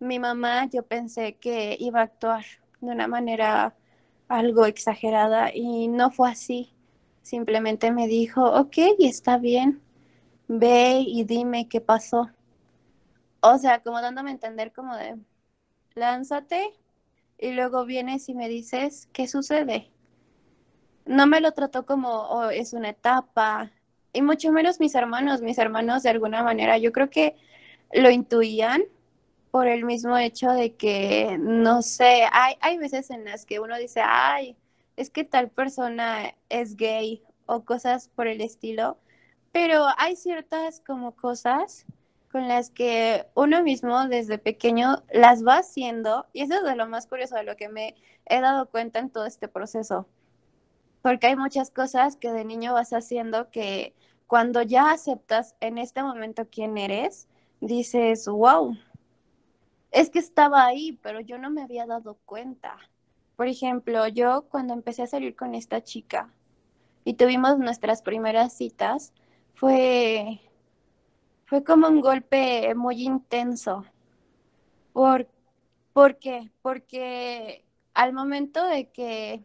Mi 0.00 0.18
mamá, 0.20 0.66
yo 0.70 0.84
pensé 0.84 1.34
que 1.36 1.76
iba 1.80 2.00
a 2.00 2.04
actuar 2.04 2.44
de 2.80 2.90
una 2.90 3.06
manera 3.08 3.74
algo 4.28 4.66
exagerada 4.66 5.54
y 5.54 5.88
no 5.88 6.10
fue 6.10 6.30
así. 6.30 6.74
Simplemente 7.22 7.90
me 7.90 8.06
dijo, 8.06 8.44
ok, 8.44 8.76
está 8.98 9.38
bien, 9.38 9.80
ve 10.48 11.04
y 11.06 11.24
dime 11.24 11.68
qué 11.68 11.80
pasó. 11.80 12.30
O 13.40 13.58
sea, 13.58 13.82
como 13.82 14.00
dándome 14.00 14.30
a 14.30 14.34
entender 14.34 14.72
como 14.72 14.96
de, 14.96 15.16
lánzate 15.94 16.72
y 17.38 17.52
luego 17.52 17.84
vienes 17.84 18.28
y 18.28 18.34
me 18.34 18.48
dices 18.48 19.08
qué 19.12 19.28
sucede. 19.28 19.90
No 21.06 21.26
me 21.26 21.40
lo 21.40 21.52
trató 21.52 21.84
como 21.84 22.08
oh, 22.08 22.50
es 22.50 22.72
una 22.72 22.90
etapa, 22.90 23.70
y 24.14 24.22
mucho 24.22 24.52
menos 24.52 24.80
mis 24.80 24.94
hermanos, 24.94 25.42
mis 25.42 25.58
hermanos 25.58 26.04
de 26.04 26.10
alguna 26.10 26.42
manera, 26.42 26.78
yo 26.78 26.92
creo 26.92 27.10
que 27.10 27.36
lo 27.92 28.10
intuían 28.10 28.84
por 29.54 29.68
el 29.68 29.84
mismo 29.84 30.18
hecho 30.18 30.50
de 30.50 30.74
que, 30.74 31.38
no 31.38 31.80
sé, 31.82 32.26
hay, 32.32 32.56
hay 32.60 32.76
veces 32.76 33.10
en 33.10 33.24
las 33.24 33.46
que 33.46 33.60
uno 33.60 33.78
dice, 33.78 34.00
ay, 34.04 34.56
es 34.96 35.10
que 35.10 35.22
tal 35.22 35.48
persona 35.48 36.34
es 36.48 36.76
gay 36.76 37.22
o 37.46 37.64
cosas 37.64 38.08
por 38.08 38.26
el 38.26 38.40
estilo, 38.40 38.98
pero 39.52 39.86
hay 39.96 40.16
ciertas 40.16 40.80
como 40.80 41.14
cosas 41.14 41.86
con 42.32 42.48
las 42.48 42.70
que 42.70 43.26
uno 43.34 43.62
mismo 43.62 44.08
desde 44.08 44.38
pequeño 44.38 45.04
las 45.12 45.46
va 45.46 45.58
haciendo 45.58 46.26
y 46.32 46.42
eso 46.42 46.54
es 46.54 46.64
de 46.64 46.74
lo 46.74 46.88
más 46.88 47.06
curioso 47.06 47.36
de 47.36 47.44
lo 47.44 47.54
que 47.54 47.68
me 47.68 47.94
he 48.26 48.40
dado 48.40 48.68
cuenta 48.68 48.98
en 48.98 49.08
todo 49.08 49.24
este 49.24 49.46
proceso. 49.46 50.08
Porque 51.00 51.28
hay 51.28 51.36
muchas 51.36 51.70
cosas 51.70 52.16
que 52.16 52.32
de 52.32 52.44
niño 52.44 52.72
vas 52.72 52.92
haciendo 52.92 53.52
que 53.52 53.94
cuando 54.26 54.62
ya 54.62 54.90
aceptas 54.90 55.54
en 55.60 55.78
este 55.78 56.02
momento 56.02 56.48
quién 56.50 56.76
eres, 56.76 57.28
dices, 57.60 58.26
wow, 58.26 58.76
es 59.94 60.10
que 60.10 60.18
estaba 60.18 60.66
ahí, 60.66 60.98
pero 61.02 61.20
yo 61.20 61.38
no 61.38 61.50
me 61.50 61.62
había 61.62 61.86
dado 61.86 62.18
cuenta. 62.26 62.76
Por 63.36 63.48
ejemplo, 63.48 64.06
yo 64.08 64.46
cuando 64.50 64.74
empecé 64.74 65.02
a 65.02 65.06
salir 65.06 65.36
con 65.36 65.54
esta 65.54 65.82
chica 65.82 66.34
y 67.04 67.14
tuvimos 67.14 67.58
nuestras 67.58 68.02
primeras 68.02 68.54
citas, 68.54 69.12
fue 69.54 70.40
fue 71.46 71.62
como 71.64 71.88
un 71.88 72.00
golpe 72.00 72.74
muy 72.74 73.02
intenso. 73.04 73.84
¿Por, 74.92 75.28
¿Por 75.92 76.18
qué? 76.18 76.50
Porque 76.62 77.64
al 77.94 78.12
momento 78.12 78.64
de 78.66 78.90
que 78.90 79.44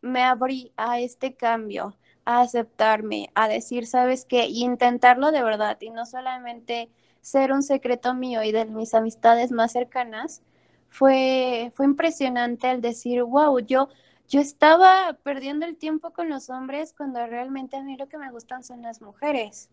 me 0.00 0.22
abrí 0.22 0.72
a 0.76 1.00
este 1.00 1.34
cambio, 1.34 1.96
a 2.24 2.42
aceptarme, 2.42 3.30
a 3.34 3.48
decir, 3.48 3.86
¿sabes 3.86 4.24
qué? 4.26 4.46
Y 4.46 4.64
intentarlo 4.64 5.32
de 5.32 5.42
verdad 5.42 5.78
y 5.80 5.90
no 5.90 6.06
solamente 6.06 6.90
ser 7.30 7.52
un 7.52 7.62
secreto 7.62 8.14
mío 8.14 8.42
y 8.42 8.52
de 8.52 8.64
mis 8.66 8.94
amistades 8.94 9.52
más 9.52 9.72
cercanas, 9.72 10.42
fue, 10.88 11.72
fue 11.74 11.86
impresionante 11.86 12.70
el 12.70 12.80
decir, 12.80 13.22
wow, 13.22 13.58
yo, 13.60 13.88
yo 14.28 14.40
estaba 14.40 15.18
perdiendo 15.22 15.66
el 15.66 15.76
tiempo 15.76 16.12
con 16.12 16.28
los 16.28 16.50
hombres 16.50 16.94
cuando 16.96 17.26
realmente 17.26 17.76
a 17.76 17.82
mí 17.82 17.96
lo 17.96 18.08
que 18.08 18.18
me 18.18 18.30
gustan 18.30 18.62
son 18.64 18.82
las 18.82 19.02
mujeres 19.02 19.70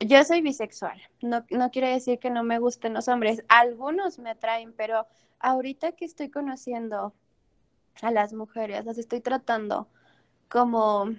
yo 0.00 0.22
soy 0.24 0.42
bisexual, 0.42 1.00
no, 1.22 1.44
no 1.50 1.70
quiere 1.70 1.88
decir 1.88 2.18
que 2.18 2.30
no 2.30 2.42
me 2.42 2.58
gusten 2.58 2.94
los 2.94 3.08
hombres, 3.08 3.44
algunos 3.48 4.18
me 4.18 4.30
atraen, 4.30 4.72
pero 4.72 5.06
ahorita 5.38 5.92
que 5.92 6.04
estoy 6.04 6.30
conociendo 6.30 7.14
a 8.02 8.10
las 8.10 8.32
mujeres, 8.32 8.84
las 8.84 8.98
estoy 8.98 9.20
tratando 9.20 9.88
como 10.48 11.10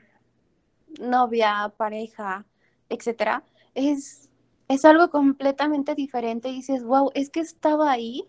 novia, 1.00 1.74
pareja, 1.78 2.46
etcétera, 2.90 3.44
es, 3.74 4.25
es 4.68 4.86
algo 4.86 5.10
completamente 5.10 5.96
diferente 5.96 6.50
y 6.50 6.54
dices, 6.54 6.84
wow, 6.84 7.12
es 7.14 7.30
que 7.30 7.40
estaba 7.40 7.92
ahí 7.92 8.26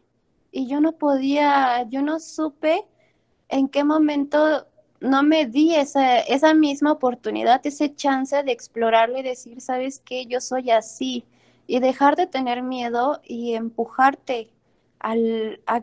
y 0.50 0.66
yo 0.68 0.80
no 0.80 0.92
podía, 0.92 1.86
yo 1.88 2.02
no 2.02 2.20
supe 2.20 2.84
en 3.48 3.68
qué 3.68 3.84
momento 3.84 4.66
no 5.00 5.22
me 5.22 5.46
di 5.46 5.74
esa, 5.74 6.18
esa 6.20 6.54
misma 6.54 6.92
oportunidad, 6.92 7.66
ese 7.66 7.94
chance 7.94 8.42
de 8.42 8.52
explorarlo 8.52 9.18
y 9.18 9.22
decir, 9.22 9.60
sabes 9.60 10.00
qué, 10.00 10.26
yo 10.26 10.40
soy 10.40 10.70
así, 10.70 11.24
y 11.66 11.80
dejar 11.80 12.16
de 12.16 12.26
tener 12.26 12.62
miedo 12.62 13.20
y 13.24 13.54
empujarte 13.54 14.50
al, 14.98 15.60
a, 15.66 15.82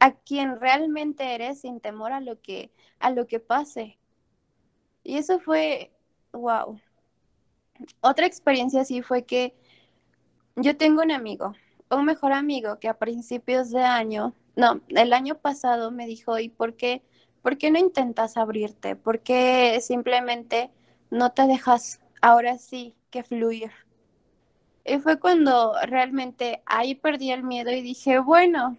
a, 0.00 0.12
quien 0.12 0.60
realmente 0.60 1.34
eres 1.34 1.60
sin 1.60 1.80
temor 1.80 2.12
a 2.12 2.20
lo 2.20 2.40
que, 2.40 2.70
a 2.98 3.10
lo 3.10 3.26
que 3.26 3.40
pase. 3.40 3.98
Y 5.04 5.16
eso 5.16 5.38
fue, 5.40 5.92
wow. 6.32 6.80
Otra 8.00 8.26
experiencia 8.26 8.82
así 8.82 9.02
fue 9.02 9.24
que 9.24 9.54
yo 10.62 10.76
tengo 10.76 11.02
un 11.02 11.10
amigo, 11.12 11.54
un 11.90 12.04
mejor 12.04 12.32
amigo 12.32 12.78
que 12.78 12.88
a 12.88 12.98
principios 12.98 13.70
de 13.70 13.82
año, 13.82 14.34
no, 14.56 14.80
el 14.88 15.12
año 15.12 15.36
pasado 15.36 15.90
me 15.90 16.06
dijo, 16.06 16.38
¿y 16.38 16.48
por 16.48 16.76
qué? 16.76 17.02
¿por 17.42 17.58
qué 17.58 17.70
no 17.70 17.78
intentas 17.78 18.36
abrirte? 18.36 18.96
¿Por 18.96 19.20
qué 19.20 19.80
simplemente 19.80 20.70
no 21.10 21.32
te 21.32 21.46
dejas 21.46 22.00
ahora 22.20 22.58
sí 22.58 22.94
que 23.10 23.22
fluir? 23.22 23.70
Y 24.84 24.98
fue 24.98 25.20
cuando 25.20 25.74
realmente 25.86 26.62
ahí 26.66 26.94
perdí 26.94 27.30
el 27.30 27.42
miedo 27.42 27.70
y 27.70 27.82
dije, 27.82 28.18
bueno, 28.18 28.76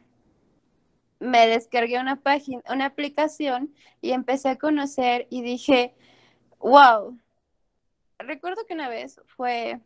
me 1.19 1.47
descargué 1.47 1.99
una 1.99 2.15
página, 2.17 2.61
una 2.69 2.87
aplicación 2.87 3.73
y 4.01 4.11
empecé 4.11 4.49
a 4.49 4.57
conocer 4.57 5.27
y 5.29 5.41
dije, 5.41 5.93
wow. 6.59 7.17
Recuerdo 8.17 8.65
que 8.65 8.73
una 8.73 8.89
vez 8.89 9.21
fue, 9.25 9.79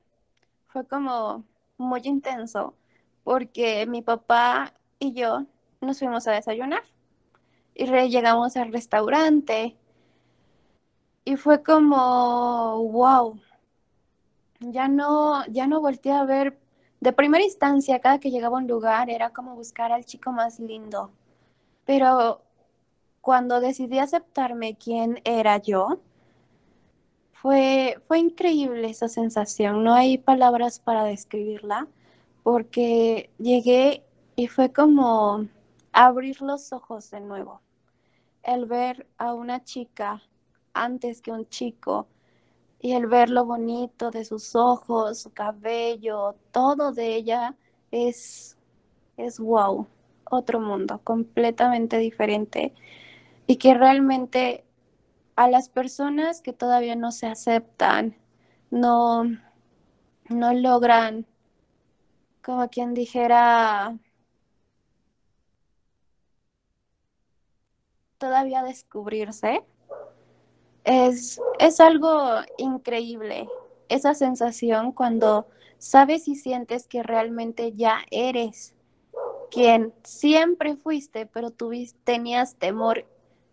fue 0.67 0.87
como 0.87 1.43
muy 1.77 2.01
intenso 2.03 2.75
porque 3.23 3.85
mi 3.87 4.01
papá 4.01 4.73
y 4.99 5.13
yo 5.13 5.45
nos 5.81 5.99
fuimos 5.99 6.27
a 6.27 6.31
desayunar 6.31 6.83
y 7.73 7.85
llegamos 7.85 8.55
al 8.55 8.71
restaurante 8.71 9.75
y 11.25 11.35
fue 11.37 11.63
como, 11.63 12.87
wow, 12.91 13.39
ya 14.59 14.87
no, 14.87 15.45
ya 15.47 15.67
no 15.67 15.81
volteé 15.81 16.11
a 16.11 16.23
ver, 16.23 16.57
de 16.99 17.11
primera 17.11 17.43
instancia, 17.43 17.99
cada 17.99 18.19
que 18.19 18.31
llegaba 18.31 18.57
a 18.57 18.61
un 18.61 18.67
lugar 18.67 19.09
era 19.09 19.31
como 19.31 19.55
buscar 19.55 19.91
al 19.91 20.05
chico 20.05 20.31
más 20.31 20.59
lindo, 20.59 21.11
pero 21.83 22.41
cuando 23.21 23.59
decidí 23.59 23.99
aceptarme 23.99 24.77
quién 24.77 25.19
era 25.23 25.57
yo, 25.57 25.99
fue, 27.45 28.01
fue 28.07 28.17
increíble 28.17 28.89
esa 28.89 29.07
sensación, 29.07 29.83
no 29.83 29.93
hay 29.93 30.17
palabras 30.17 30.79
para 30.79 31.03
describirla, 31.03 31.87
porque 32.41 33.29
llegué 33.37 34.03
y 34.35 34.47
fue 34.47 34.73
como 34.73 35.45
abrir 35.91 36.41
los 36.41 36.73
ojos 36.73 37.11
de 37.11 37.19
nuevo, 37.19 37.61
el 38.41 38.65
ver 38.65 39.05
a 39.19 39.35
una 39.35 39.63
chica 39.63 40.23
antes 40.73 41.21
que 41.21 41.29
un 41.29 41.47
chico 41.47 42.07
y 42.81 42.93
el 42.93 43.05
ver 43.05 43.29
lo 43.29 43.45
bonito 43.45 44.09
de 44.09 44.25
sus 44.25 44.55
ojos, 44.55 45.19
su 45.19 45.31
cabello, 45.31 46.33
todo 46.51 46.93
de 46.93 47.15
ella 47.15 47.55
es, 47.91 48.57
es 49.17 49.39
wow, 49.39 49.85
otro 50.31 50.59
mundo 50.59 50.99
completamente 51.03 51.99
diferente. 51.99 52.73
Y 53.45 53.57
que 53.57 53.75
realmente 53.75 54.64
a 55.35 55.49
las 55.49 55.69
personas 55.69 56.41
que 56.41 56.53
todavía 56.53 56.95
no 56.95 57.11
se 57.11 57.27
aceptan, 57.27 58.15
no, 58.71 59.25
no 60.29 60.53
logran, 60.53 61.25
como 62.41 62.69
quien 62.69 62.93
dijera, 62.93 63.97
todavía 68.17 68.63
descubrirse, 68.63 69.63
es, 70.83 71.41
es 71.59 71.79
algo 71.79 72.41
increíble. 72.57 73.49
Esa 73.89 74.13
sensación 74.13 74.91
cuando 74.91 75.47
sabes 75.77 76.27
y 76.27 76.35
sientes 76.35 76.87
que 76.87 77.03
realmente 77.03 77.73
ya 77.73 77.99
eres 78.09 78.73
quien 79.51 79.93
siempre 80.03 80.75
fuiste, 80.75 81.25
pero 81.25 81.51
tuviste, 81.51 81.99
tenías 82.03 82.55
temor, 82.55 83.05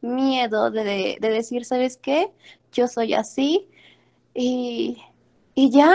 miedo 0.02 0.70
de, 0.70 1.16
de, 1.20 1.30
decir, 1.30 1.64
¿sabes 1.64 1.96
qué? 1.96 2.32
Yo 2.72 2.88
soy 2.88 3.14
así 3.14 3.68
y, 4.34 4.98
y 5.54 5.70
ya. 5.70 5.94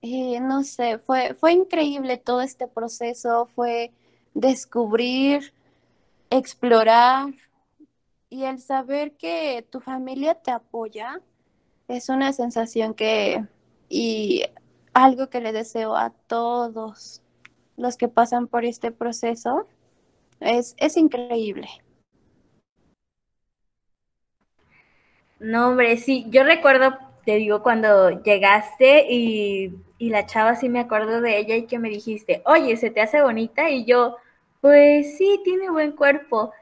Y 0.00 0.40
no 0.40 0.62
sé, 0.64 0.98
fue, 0.98 1.34
fue 1.34 1.52
increíble 1.52 2.16
todo 2.16 2.40
este 2.42 2.68
proceso, 2.68 3.46
fue 3.54 3.92
descubrir 4.34 5.52
explorar 6.30 7.32
y 8.28 8.44
el 8.44 8.60
saber 8.60 9.16
que 9.16 9.66
tu 9.70 9.80
familia 9.80 10.34
te 10.34 10.50
apoya 10.50 11.20
es 11.88 12.08
una 12.08 12.32
sensación 12.32 12.94
que 12.94 13.44
y 13.88 14.42
algo 14.92 15.28
que 15.28 15.40
le 15.40 15.52
deseo 15.52 15.94
a 15.96 16.10
todos 16.10 17.22
los 17.76 17.96
que 17.96 18.08
pasan 18.08 18.48
por 18.48 18.64
este 18.64 18.90
proceso 18.90 19.66
es, 20.40 20.74
es 20.78 20.96
increíble. 20.96 21.68
No, 25.38 25.68
hombre, 25.68 25.96
sí, 25.98 26.26
yo 26.30 26.44
recuerdo, 26.44 26.96
te 27.24 27.36
digo, 27.36 27.62
cuando 27.62 28.22
llegaste 28.22 29.06
y, 29.10 29.74
y 29.98 30.10
la 30.10 30.26
chava 30.26 30.56
sí 30.56 30.68
me 30.68 30.80
acuerdo 30.80 31.20
de 31.20 31.38
ella 31.38 31.56
y 31.56 31.66
que 31.66 31.78
me 31.78 31.90
dijiste, 31.90 32.42
oye, 32.46 32.76
se 32.76 32.90
te 32.90 33.00
hace 33.02 33.20
bonita 33.22 33.68
y 33.70 33.84
yo, 33.84 34.16
pues 34.60 35.16
sí, 35.18 35.40
tiene 35.44 35.70
buen 35.70 35.92
cuerpo. 35.92 36.52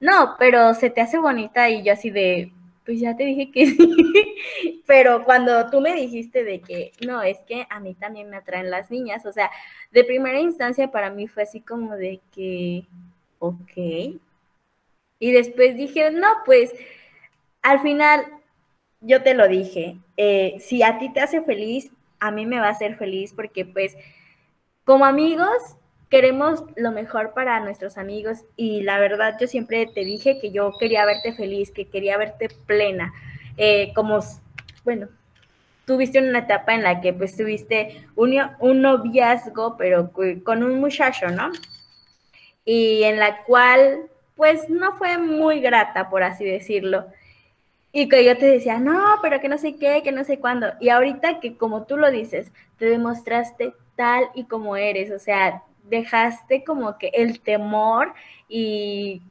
No, 0.00 0.34
pero 0.38 0.74
se 0.74 0.90
te 0.90 1.00
hace 1.00 1.18
bonita 1.18 1.70
y 1.70 1.84
yo 1.84 1.92
así 1.92 2.10
de, 2.10 2.52
pues 2.84 3.00
ya 3.00 3.16
te 3.16 3.24
dije 3.24 3.50
que 3.52 3.66
sí. 3.66 4.82
pero 4.86 5.24
cuando 5.24 5.70
tú 5.70 5.80
me 5.80 5.94
dijiste 5.94 6.44
de 6.44 6.60
que, 6.60 6.92
no, 7.06 7.22
es 7.22 7.38
que 7.46 7.66
a 7.70 7.80
mí 7.80 7.94
también 7.94 8.30
me 8.30 8.36
atraen 8.38 8.70
las 8.70 8.90
niñas, 8.90 9.24
o 9.26 9.32
sea, 9.32 9.50
de 9.92 10.04
primera 10.04 10.40
instancia 10.40 10.90
para 10.90 11.10
mí 11.10 11.28
fue 11.28 11.44
así 11.44 11.60
como 11.60 11.94
de 11.96 12.20
que, 12.32 12.86
ok. 13.38 14.18
Y 15.18 15.32
después 15.32 15.76
dije, 15.76 16.10
no, 16.10 16.28
pues 16.44 16.72
al 17.64 17.80
final 17.80 18.24
yo 19.00 19.22
te 19.22 19.34
lo 19.34 19.48
dije, 19.48 19.96
eh, 20.16 20.56
si 20.60 20.82
a 20.82 20.98
ti 20.98 21.12
te 21.12 21.20
hace 21.20 21.42
feliz, 21.42 21.90
a 22.20 22.30
mí 22.30 22.46
me 22.46 22.60
va 22.60 22.68
a 22.68 22.70
hacer 22.70 22.96
feliz 22.96 23.32
porque 23.34 23.64
pues 23.64 23.96
como 24.84 25.04
amigos 25.06 25.56
queremos 26.10 26.62
lo 26.76 26.92
mejor 26.92 27.32
para 27.32 27.58
nuestros 27.60 27.96
amigos 27.98 28.44
y 28.54 28.82
la 28.82 28.98
verdad 28.98 29.36
yo 29.40 29.46
siempre 29.46 29.86
te 29.86 30.04
dije 30.04 30.38
que 30.40 30.52
yo 30.52 30.72
quería 30.78 31.06
verte 31.06 31.32
feliz, 31.32 31.70
que 31.70 31.86
quería 31.86 32.18
verte 32.18 32.48
plena, 32.66 33.12
eh, 33.56 33.92
como, 33.94 34.20
bueno, 34.84 35.08
tuviste 35.86 36.18
una 36.18 36.40
etapa 36.40 36.74
en 36.74 36.82
la 36.82 37.00
que 37.00 37.14
pues 37.14 37.34
tuviste 37.34 38.06
un, 38.14 38.38
un 38.60 38.82
noviazgo, 38.82 39.76
pero 39.78 40.12
con 40.44 40.62
un 40.62 40.80
muchacho, 40.80 41.28
¿no? 41.30 41.50
Y 42.64 43.04
en 43.04 43.18
la 43.18 43.42
cual 43.44 44.10
pues 44.36 44.68
no 44.68 44.92
fue 44.96 45.16
muy 45.16 45.60
grata, 45.60 46.10
por 46.10 46.22
así 46.22 46.44
decirlo. 46.44 47.06
Y 47.96 48.08
que 48.08 48.24
yo 48.24 48.36
te 48.36 48.46
decía, 48.46 48.80
no, 48.80 49.18
pero 49.22 49.40
que 49.40 49.48
no 49.48 49.56
sé 49.56 49.76
qué, 49.76 50.02
que 50.02 50.10
no 50.10 50.24
sé 50.24 50.40
cuándo. 50.40 50.66
Y 50.80 50.88
ahorita 50.88 51.38
que 51.38 51.56
como 51.56 51.84
tú 51.84 51.96
lo 51.96 52.10
dices, 52.10 52.50
te 52.76 52.86
demostraste 52.86 53.72
tal 53.94 54.24
y 54.34 54.46
como 54.46 54.76
eres, 54.76 55.12
o 55.12 55.20
sea, 55.20 55.62
dejaste 55.84 56.64
como 56.64 56.98
que 56.98 57.12
el 57.14 57.38
temor 57.38 58.12
y 58.48 59.22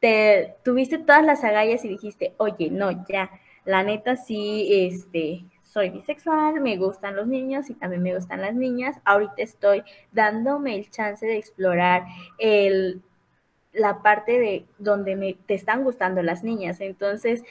te 0.00 0.56
tuviste 0.64 0.98
todas 0.98 1.24
las 1.24 1.44
agallas 1.44 1.84
y 1.84 1.88
dijiste, 1.88 2.34
oye, 2.38 2.68
no, 2.68 3.06
ya, 3.06 3.30
la 3.64 3.84
neta 3.84 4.16
sí, 4.16 4.88
este, 4.88 5.44
soy 5.62 5.90
bisexual, 5.90 6.60
me 6.60 6.76
gustan 6.76 7.14
los 7.14 7.28
niños 7.28 7.70
y 7.70 7.74
también 7.74 8.02
me 8.02 8.16
gustan 8.16 8.40
las 8.40 8.56
niñas. 8.56 8.96
Ahorita 9.04 9.34
estoy 9.36 9.84
dándome 10.10 10.74
el 10.74 10.90
chance 10.90 11.24
de 11.24 11.36
explorar 11.36 12.06
el, 12.38 13.02
la 13.72 14.02
parte 14.02 14.40
de 14.40 14.66
donde 14.78 15.14
me, 15.14 15.34
te 15.46 15.54
están 15.54 15.84
gustando 15.84 16.22
las 16.22 16.42
niñas. 16.42 16.80
Entonces, 16.80 17.44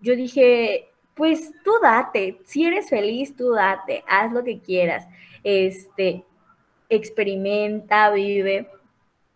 yo 0.00 0.16
dije, 0.16 0.88
pues 1.14 1.52
tú 1.64 1.72
date, 1.82 2.40
si 2.44 2.64
eres 2.64 2.88
feliz, 2.88 3.36
tú 3.36 3.52
date, 3.52 4.02
haz 4.06 4.32
lo 4.32 4.42
que 4.42 4.60
quieras. 4.60 5.06
Este, 5.44 6.24
experimenta, 6.88 8.10
vive. 8.10 8.68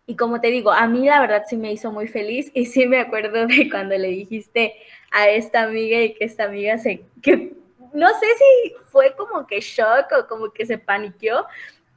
Y 0.07 0.15
como 0.15 0.39
te 0.39 0.47
digo, 0.47 0.71
a 0.71 0.87
mí 0.87 1.05
la 1.05 1.19
verdad 1.19 1.43
sí 1.47 1.57
me 1.57 1.71
hizo 1.71 1.91
muy 1.91 2.07
feliz 2.07 2.51
y 2.53 2.65
sí 2.65 2.87
me 2.87 2.99
acuerdo 2.99 3.47
de 3.47 3.69
cuando 3.69 3.97
le 3.97 4.09
dijiste 4.09 4.73
a 5.11 5.29
esta 5.29 5.63
amiga 5.63 6.01
y 6.01 6.13
que 6.13 6.25
esta 6.25 6.45
amiga 6.45 6.77
se, 6.77 7.05
que 7.21 7.53
no 7.93 8.09
sé 8.09 8.25
si 8.37 8.73
fue 8.85 9.15
como 9.15 9.47
que 9.47 9.61
shock 9.61 10.11
o 10.19 10.27
como 10.27 10.51
que 10.51 10.65
se 10.65 10.77
paniqueó, 10.77 11.45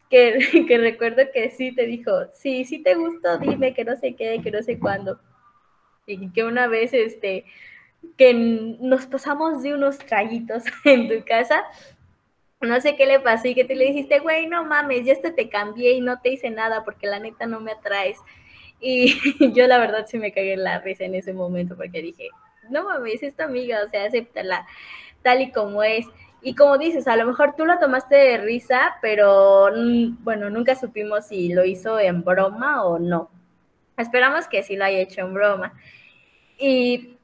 que, 0.08 0.38
que 0.68 0.78
recuerdo 0.78 1.22
que 1.32 1.50
sí 1.50 1.74
te 1.74 1.86
dijo, 1.86 2.12
sí, 2.32 2.64
sí 2.64 2.82
te 2.82 2.94
gustó, 2.94 3.38
dime 3.38 3.74
que 3.74 3.84
no 3.84 3.96
sé 3.96 4.14
qué, 4.14 4.40
que 4.42 4.50
no 4.50 4.62
sé 4.62 4.78
cuándo. 4.78 5.20
Y 6.06 6.30
que 6.30 6.44
una 6.44 6.68
vez, 6.68 6.94
este, 6.94 7.44
que 8.16 8.34
nos 8.34 9.06
pasamos 9.06 9.62
de 9.62 9.74
unos 9.74 9.98
traguitos 9.98 10.64
en 10.84 11.08
tu 11.08 11.24
casa 11.24 11.64
no 12.60 12.80
sé 12.80 12.96
qué 12.96 13.06
le 13.06 13.20
pasó 13.20 13.48
y 13.48 13.54
que 13.54 13.64
te 13.64 13.76
le 13.76 13.86
dijiste, 13.86 14.18
güey, 14.18 14.46
no 14.46 14.64
mames, 14.64 15.04
ya 15.04 15.12
hasta 15.12 15.34
te 15.34 15.48
cambié 15.48 15.92
y 15.92 16.00
no 16.00 16.20
te 16.20 16.30
hice 16.30 16.50
nada 16.50 16.84
porque 16.84 17.06
la 17.06 17.20
neta 17.20 17.46
no 17.46 17.60
me 17.60 17.72
atraes. 17.72 18.18
Y 18.80 19.14
yo 19.52 19.66
la 19.66 19.78
verdad 19.78 20.06
sí 20.08 20.18
me 20.18 20.32
cagué 20.32 20.54
en 20.54 20.64
la 20.64 20.80
risa 20.80 21.04
en 21.04 21.14
ese 21.14 21.32
momento 21.32 21.76
porque 21.76 22.02
dije, 22.02 22.28
no 22.68 22.84
mames, 22.84 23.22
es 23.22 23.38
amiga, 23.38 23.80
o 23.84 23.88
sea, 23.88 24.04
acéptala 24.04 24.66
tal 25.22 25.40
y 25.42 25.52
como 25.52 25.82
es. 25.82 26.06
Y 26.42 26.54
como 26.54 26.78
dices, 26.78 27.06
a 27.08 27.16
lo 27.16 27.26
mejor 27.26 27.54
tú 27.56 27.64
lo 27.64 27.78
tomaste 27.78 28.14
de 28.16 28.38
risa, 28.38 28.96
pero 29.02 29.70
bueno, 30.20 30.50
nunca 30.50 30.74
supimos 30.76 31.26
si 31.26 31.52
lo 31.52 31.64
hizo 31.64 31.98
en 31.98 32.22
broma 32.22 32.84
o 32.84 32.98
no. 32.98 33.30
Esperamos 33.96 34.46
que 34.46 34.62
sí 34.62 34.76
lo 34.76 34.84
haya 34.84 34.98
hecho 34.98 35.20
en 35.22 35.34
broma. 35.34 35.72
Y 36.58 37.17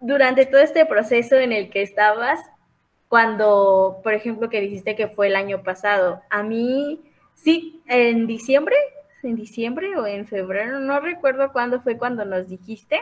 durante 0.00 0.46
todo 0.46 0.60
este 0.60 0.86
proceso 0.86 1.36
en 1.36 1.52
el 1.52 1.70
que 1.70 1.82
estabas, 1.82 2.40
cuando, 3.08 4.00
por 4.02 4.14
ejemplo, 4.14 4.50
que 4.50 4.60
dijiste 4.60 4.94
que 4.94 5.08
fue 5.08 5.28
el 5.28 5.36
año 5.36 5.62
pasado, 5.62 6.22
a 6.30 6.42
mí, 6.42 7.00
sí, 7.34 7.82
en 7.86 8.26
diciembre, 8.26 8.76
en 9.22 9.34
diciembre 9.34 9.96
o 9.96 10.06
en 10.06 10.26
febrero, 10.26 10.78
no 10.80 11.00
recuerdo 11.00 11.52
cuándo 11.52 11.80
fue 11.80 11.96
cuando 11.96 12.24
nos 12.24 12.48
dijiste. 12.48 13.00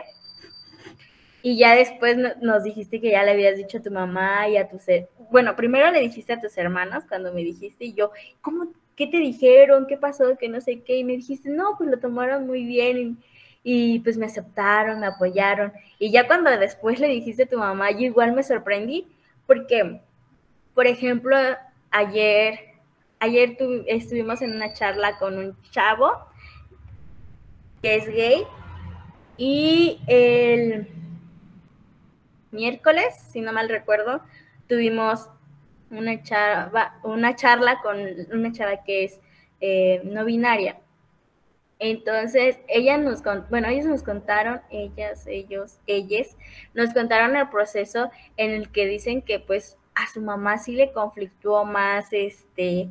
Y 1.43 1.57
ya 1.57 1.75
después 1.75 2.17
nos 2.41 2.63
dijiste 2.63 2.99
que 2.99 3.11
ya 3.11 3.23
le 3.23 3.31
habías 3.31 3.57
dicho 3.57 3.77
a 3.77 3.81
tu 3.81 3.91
mamá 3.91 4.49
y 4.49 4.57
a 4.57 4.67
tus... 4.67 4.83
Bueno, 5.31 5.55
primero 5.55 5.91
le 5.91 6.01
dijiste 6.01 6.33
a 6.33 6.41
tus 6.41 6.57
hermanos 6.57 7.03
cuando 7.07 7.31
me 7.31 7.41
dijiste 7.41 7.85
y 7.85 7.93
yo, 7.93 8.11
¿cómo? 8.41 8.73
¿Qué 8.95 9.07
te 9.07 9.17
dijeron? 9.17 9.85
¿Qué 9.87 9.97
pasó? 9.97 10.35
Que 10.37 10.49
no 10.49 10.59
sé 10.59 10.81
qué. 10.81 10.97
Y 10.97 11.03
me 11.03 11.13
dijiste, 11.13 11.49
no, 11.49 11.75
pues 11.77 11.89
lo 11.89 11.99
tomaron 11.99 12.47
muy 12.47 12.65
bien 12.65 12.97
y, 12.97 13.17
y 13.69 13.99
pues 13.99 14.17
me 14.17 14.27
aceptaron, 14.27 15.01
me 15.01 15.07
apoyaron. 15.07 15.73
Y 15.99 16.09
ya 16.09 16.25
cuando 16.25 16.49
después 16.51 17.01
le 17.01 17.09
dijiste 17.09 17.43
a 17.43 17.47
tu 17.47 17.57
mamá, 17.57 17.91
yo 17.91 17.99
igual 17.99 18.31
me 18.31 18.41
sorprendí 18.41 19.05
porque, 19.45 19.99
por 20.73 20.87
ejemplo, 20.87 21.35
ayer, 21.91 22.59
ayer 23.19 23.57
estuvimos 23.87 24.41
en 24.41 24.55
una 24.55 24.71
charla 24.71 25.17
con 25.17 25.37
un 25.37 25.57
chavo 25.71 26.13
que 27.81 27.95
es 27.95 28.07
gay 28.07 28.43
y 29.35 29.99
el 30.07 30.87
miércoles, 32.51 33.15
si 33.33 33.41
no 33.41 33.51
mal 33.51 33.67
recuerdo, 33.67 34.21
tuvimos 34.69 35.29
una 35.91 36.23
charla, 36.23 36.99
una 37.03 37.35
charla 37.35 37.81
con 37.81 37.97
una 38.31 38.53
chava 38.53 38.81
que 38.85 39.03
es 39.03 39.19
eh, 39.59 39.99
no 40.05 40.23
binaria. 40.23 40.79
Entonces, 41.79 42.57
ella 42.67 42.97
nos, 42.97 43.21
bueno, 43.49 43.67
ellos 43.67 43.85
nos 43.85 44.03
contaron, 44.03 44.61
ellas, 44.69 45.27
ellos, 45.27 45.77
ellas, 45.85 46.35
nos 46.73 46.93
contaron 46.93 47.35
el 47.35 47.49
proceso 47.49 48.09
en 48.35 48.51
el 48.51 48.71
que 48.71 48.87
dicen 48.87 49.21
que 49.21 49.39
pues 49.39 49.77
a 49.93 50.07
su 50.11 50.21
mamá 50.21 50.57
sí 50.57 50.73
le 50.73 50.91
conflictuó 50.91 51.65
más 51.65 52.07
este 52.11 52.89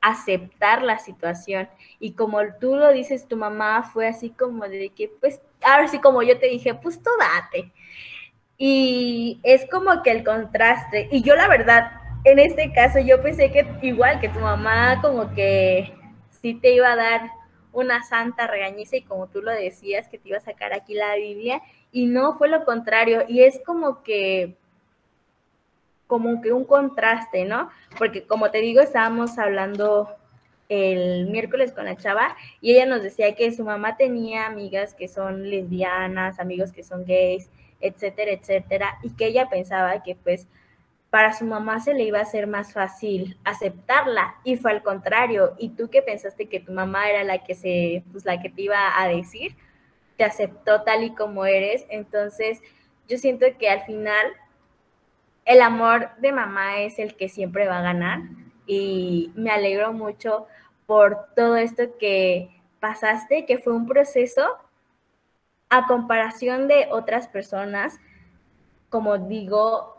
aceptar 0.00 0.82
la 0.82 0.98
situación. 0.98 1.68
Y 1.98 2.12
como 2.12 2.38
tú 2.60 2.76
lo 2.76 2.92
dices, 2.92 3.26
tu 3.26 3.36
mamá 3.36 3.82
fue 3.82 4.06
así 4.08 4.30
como 4.30 4.64
de 4.68 4.90
que, 4.90 5.10
pues, 5.20 5.40
ahora 5.62 5.88
sí 5.88 5.98
como 5.98 6.22
yo 6.22 6.38
te 6.38 6.46
dije, 6.46 6.74
pues 6.74 7.02
tú 7.02 7.10
date. 7.18 7.72
Y 8.56 9.40
es 9.42 9.66
como 9.70 10.02
que 10.02 10.10
el 10.10 10.24
contraste. 10.24 11.08
Y 11.10 11.22
yo 11.22 11.34
la 11.36 11.48
verdad, 11.48 11.92
en 12.24 12.38
este 12.38 12.72
caso, 12.72 12.98
yo 13.00 13.22
pensé 13.22 13.50
que 13.50 13.66
igual 13.82 14.20
que 14.20 14.28
tu 14.28 14.40
mamá 14.40 15.00
como 15.00 15.32
que 15.34 15.92
sí 16.42 16.54
te 16.54 16.72
iba 16.74 16.92
a 16.92 16.96
dar 16.96 17.37
una 17.72 18.02
santa 18.02 18.46
regañiza 18.46 18.96
y 18.96 19.02
como 19.02 19.28
tú 19.28 19.42
lo 19.42 19.50
decías, 19.50 20.08
que 20.08 20.18
te 20.18 20.28
iba 20.28 20.38
a 20.38 20.40
sacar 20.40 20.72
aquí 20.72 20.94
la 20.94 21.14
Biblia. 21.16 21.62
Y 21.92 22.06
no, 22.06 22.36
fue 22.38 22.48
lo 22.48 22.64
contrario. 22.64 23.24
Y 23.28 23.42
es 23.42 23.60
como 23.64 24.02
que 24.02 24.56
como 26.06 26.40
que 26.40 26.52
un 26.52 26.64
contraste, 26.64 27.44
¿no? 27.44 27.70
Porque 27.98 28.26
como 28.26 28.50
te 28.50 28.58
digo, 28.58 28.80
estábamos 28.80 29.38
hablando 29.38 30.08
el 30.68 31.26
miércoles 31.28 31.72
con 31.72 31.84
la 31.84 31.96
chava 31.96 32.36
y 32.60 32.72
ella 32.72 32.86
nos 32.86 33.02
decía 33.02 33.34
que 33.34 33.52
su 33.52 33.64
mamá 33.64 33.96
tenía 33.96 34.46
amigas 34.46 34.94
que 34.94 35.08
son 35.08 35.48
lesbianas, 35.48 36.40
amigos 36.40 36.72
que 36.72 36.82
son 36.82 37.04
gays, 37.04 37.50
etcétera, 37.80 38.32
etcétera, 38.32 38.98
y 39.02 39.10
que 39.10 39.26
ella 39.26 39.48
pensaba 39.48 40.02
que 40.02 40.14
pues 40.16 40.46
para 41.10 41.32
su 41.32 41.44
mamá 41.44 41.80
se 41.80 41.94
le 41.94 42.04
iba 42.04 42.20
a 42.20 42.24
ser 42.24 42.46
más 42.46 42.72
fácil 42.72 43.38
aceptarla 43.44 44.34
y 44.44 44.56
fue 44.56 44.72
al 44.72 44.82
contrario. 44.82 45.54
¿Y 45.58 45.70
tú 45.70 45.88
qué 45.88 46.02
pensaste 46.02 46.48
que 46.48 46.60
tu 46.60 46.72
mamá 46.72 47.08
era 47.08 47.24
la 47.24 47.44
que 47.44 47.54
se 47.54 48.04
pues 48.12 48.24
la 48.24 48.40
que 48.40 48.50
te 48.50 48.62
iba 48.62 49.00
a 49.00 49.08
decir? 49.08 49.56
Te 50.16 50.24
aceptó 50.24 50.82
tal 50.82 51.04
y 51.04 51.14
como 51.14 51.46
eres. 51.46 51.86
Entonces, 51.88 52.60
yo 53.08 53.16
siento 53.16 53.46
que 53.58 53.70
al 53.70 53.82
final 53.84 54.26
el 55.46 55.62
amor 55.62 56.10
de 56.18 56.32
mamá 56.32 56.80
es 56.80 56.98
el 56.98 57.16
que 57.16 57.30
siempre 57.30 57.66
va 57.66 57.78
a 57.78 57.82
ganar 57.82 58.20
y 58.66 59.32
me 59.34 59.50
alegro 59.50 59.94
mucho 59.94 60.46
por 60.84 61.32
todo 61.34 61.56
esto 61.56 61.96
que 61.98 62.50
pasaste, 62.80 63.46
que 63.46 63.58
fue 63.58 63.72
un 63.72 63.86
proceso 63.86 64.58
a 65.70 65.86
comparación 65.86 66.68
de 66.68 66.88
otras 66.90 67.28
personas, 67.28 67.98
como 68.90 69.16
digo, 69.16 69.97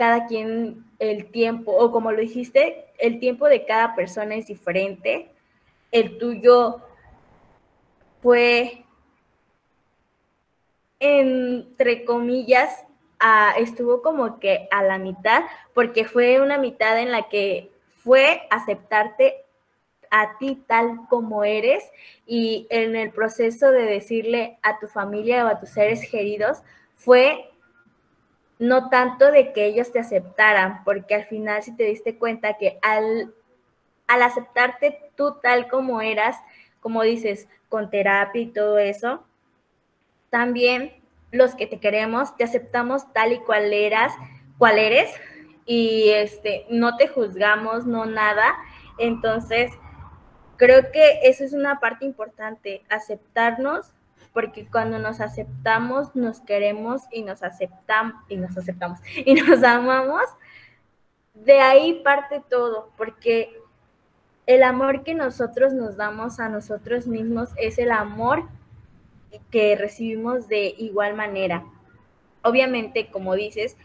cada 0.00 0.26
quien 0.26 0.82
el 0.98 1.30
tiempo, 1.30 1.72
o 1.72 1.92
como 1.92 2.10
lo 2.10 2.22
dijiste, 2.22 2.86
el 2.98 3.20
tiempo 3.20 3.46
de 3.48 3.66
cada 3.66 3.94
persona 3.94 4.34
es 4.34 4.46
diferente. 4.46 5.30
El 5.92 6.16
tuyo 6.16 6.80
fue, 8.22 8.86
entre 11.00 12.06
comillas, 12.06 12.86
estuvo 13.58 14.00
como 14.00 14.40
que 14.40 14.68
a 14.70 14.82
la 14.82 14.96
mitad, 14.96 15.42
porque 15.74 16.06
fue 16.06 16.40
una 16.40 16.56
mitad 16.56 16.98
en 16.98 17.12
la 17.12 17.28
que 17.28 17.70
fue 17.96 18.40
aceptarte 18.48 19.44
a 20.10 20.38
ti 20.38 20.64
tal 20.66 21.00
como 21.10 21.44
eres 21.44 21.84
y 22.26 22.66
en 22.70 22.96
el 22.96 23.10
proceso 23.10 23.70
de 23.70 23.82
decirle 23.82 24.58
a 24.62 24.78
tu 24.78 24.86
familia 24.86 25.44
o 25.44 25.48
a 25.48 25.58
tus 25.58 25.68
seres 25.68 26.10
queridos 26.10 26.62
fue 26.96 27.49
no 28.60 28.90
tanto 28.90 29.32
de 29.32 29.52
que 29.52 29.64
ellos 29.64 29.90
te 29.90 29.98
aceptaran, 29.98 30.84
porque 30.84 31.14
al 31.14 31.24
final 31.24 31.62
si 31.62 31.74
te 31.74 31.84
diste 31.84 32.18
cuenta 32.18 32.58
que 32.58 32.78
al, 32.82 33.34
al 34.06 34.22
aceptarte 34.22 35.10
tú 35.16 35.38
tal 35.42 35.68
como 35.68 36.02
eras, 36.02 36.36
como 36.80 37.02
dices, 37.02 37.48
con 37.70 37.90
terapia 37.90 38.42
y 38.42 38.52
todo 38.52 38.78
eso, 38.78 39.24
también 40.28 40.92
los 41.32 41.54
que 41.54 41.66
te 41.66 41.80
queremos, 41.80 42.36
te 42.36 42.44
aceptamos 42.44 43.10
tal 43.14 43.32
y 43.32 43.38
cual 43.38 43.72
eras, 43.72 44.12
cual 44.58 44.78
eres, 44.78 45.10
y 45.64 46.10
este, 46.10 46.66
no 46.68 46.96
te 46.96 47.08
juzgamos, 47.08 47.86
no 47.86 48.04
nada. 48.04 48.56
Entonces, 48.98 49.72
creo 50.56 50.92
que 50.92 51.20
eso 51.22 51.44
es 51.44 51.54
una 51.54 51.80
parte 51.80 52.04
importante, 52.04 52.82
aceptarnos, 52.90 53.94
porque 54.32 54.66
cuando 54.66 54.98
nos 54.98 55.20
aceptamos, 55.20 56.14
nos 56.14 56.40
queremos 56.40 57.02
y 57.10 57.22
nos 57.22 57.42
aceptamos, 57.42 58.14
y 58.28 58.36
nos 58.36 58.56
aceptamos, 58.56 59.00
y 59.24 59.34
nos 59.34 59.62
amamos, 59.62 60.24
de 61.34 61.60
ahí 61.60 62.02
parte 62.02 62.42
todo, 62.48 62.90
porque 62.96 63.56
el 64.46 64.62
amor 64.62 65.04
que 65.04 65.14
nosotros 65.14 65.72
nos 65.72 65.96
damos 65.96 66.40
a 66.40 66.48
nosotros 66.48 67.06
mismos 67.06 67.50
es 67.56 67.78
el 67.78 67.92
amor 67.92 68.48
que 69.50 69.76
recibimos 69.76 70.48
de 70.48 70.74
igual 70.78 71.14
manera. 71.14 71.64
Obviamente, 72.42 73.10
como 73.10 73.34
dices, 73.34 73.76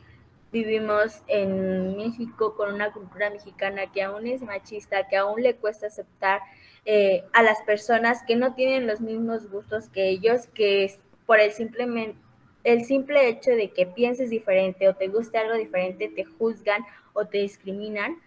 vivimos 0.51 1.21
en 1.27 1.97
México 1.97 2.55
con 2.55 2.73
una 2.73 2.91
cultura 2.91 3.29
mexicana 3.29 3.91
que 3.91 4.01
aún 4.01 4.25
es 4.25 4.41
machista, 4.41 5.07
que 5.07 5.17
aún 5.17 5.43
le 5.43 5.55
cuesta 5.55 5.87
aceptar 5.87 6.41
eh, 6.85 7.23
a 7.33 7.43
las 7.43 7.61
personas 7.63 8.23
que 8.23 8.35
no 8.35 8.53
tienen 8.53 8.87
los 8.87 9.01
mismos 9.01 9.49
gustos 9.49 9.89
que 9.89 10.09
ellos, 10.09 10.47
que 10.53 10.97
por 11.25 11.39
el 11.39 11.51
simplemente 11.51 12.19
el 12.63 12.83
simple 12.85 13.27
hecho 13.27 13.51
de 13.51 13.69
que 13.69 13.85
pienses 13.85 14.31
diferente 14.31 14.89
o 14.89 14.95
te 14.95 15.07
guste 15.07 15.37
algo 15.37 15.53
diferente, 15.53 16.09
te 16.09 16.25
juzgan 16.25 16.83
o 17.13 17.25
te 17.25 17.37
discriminan. 17.37 18.17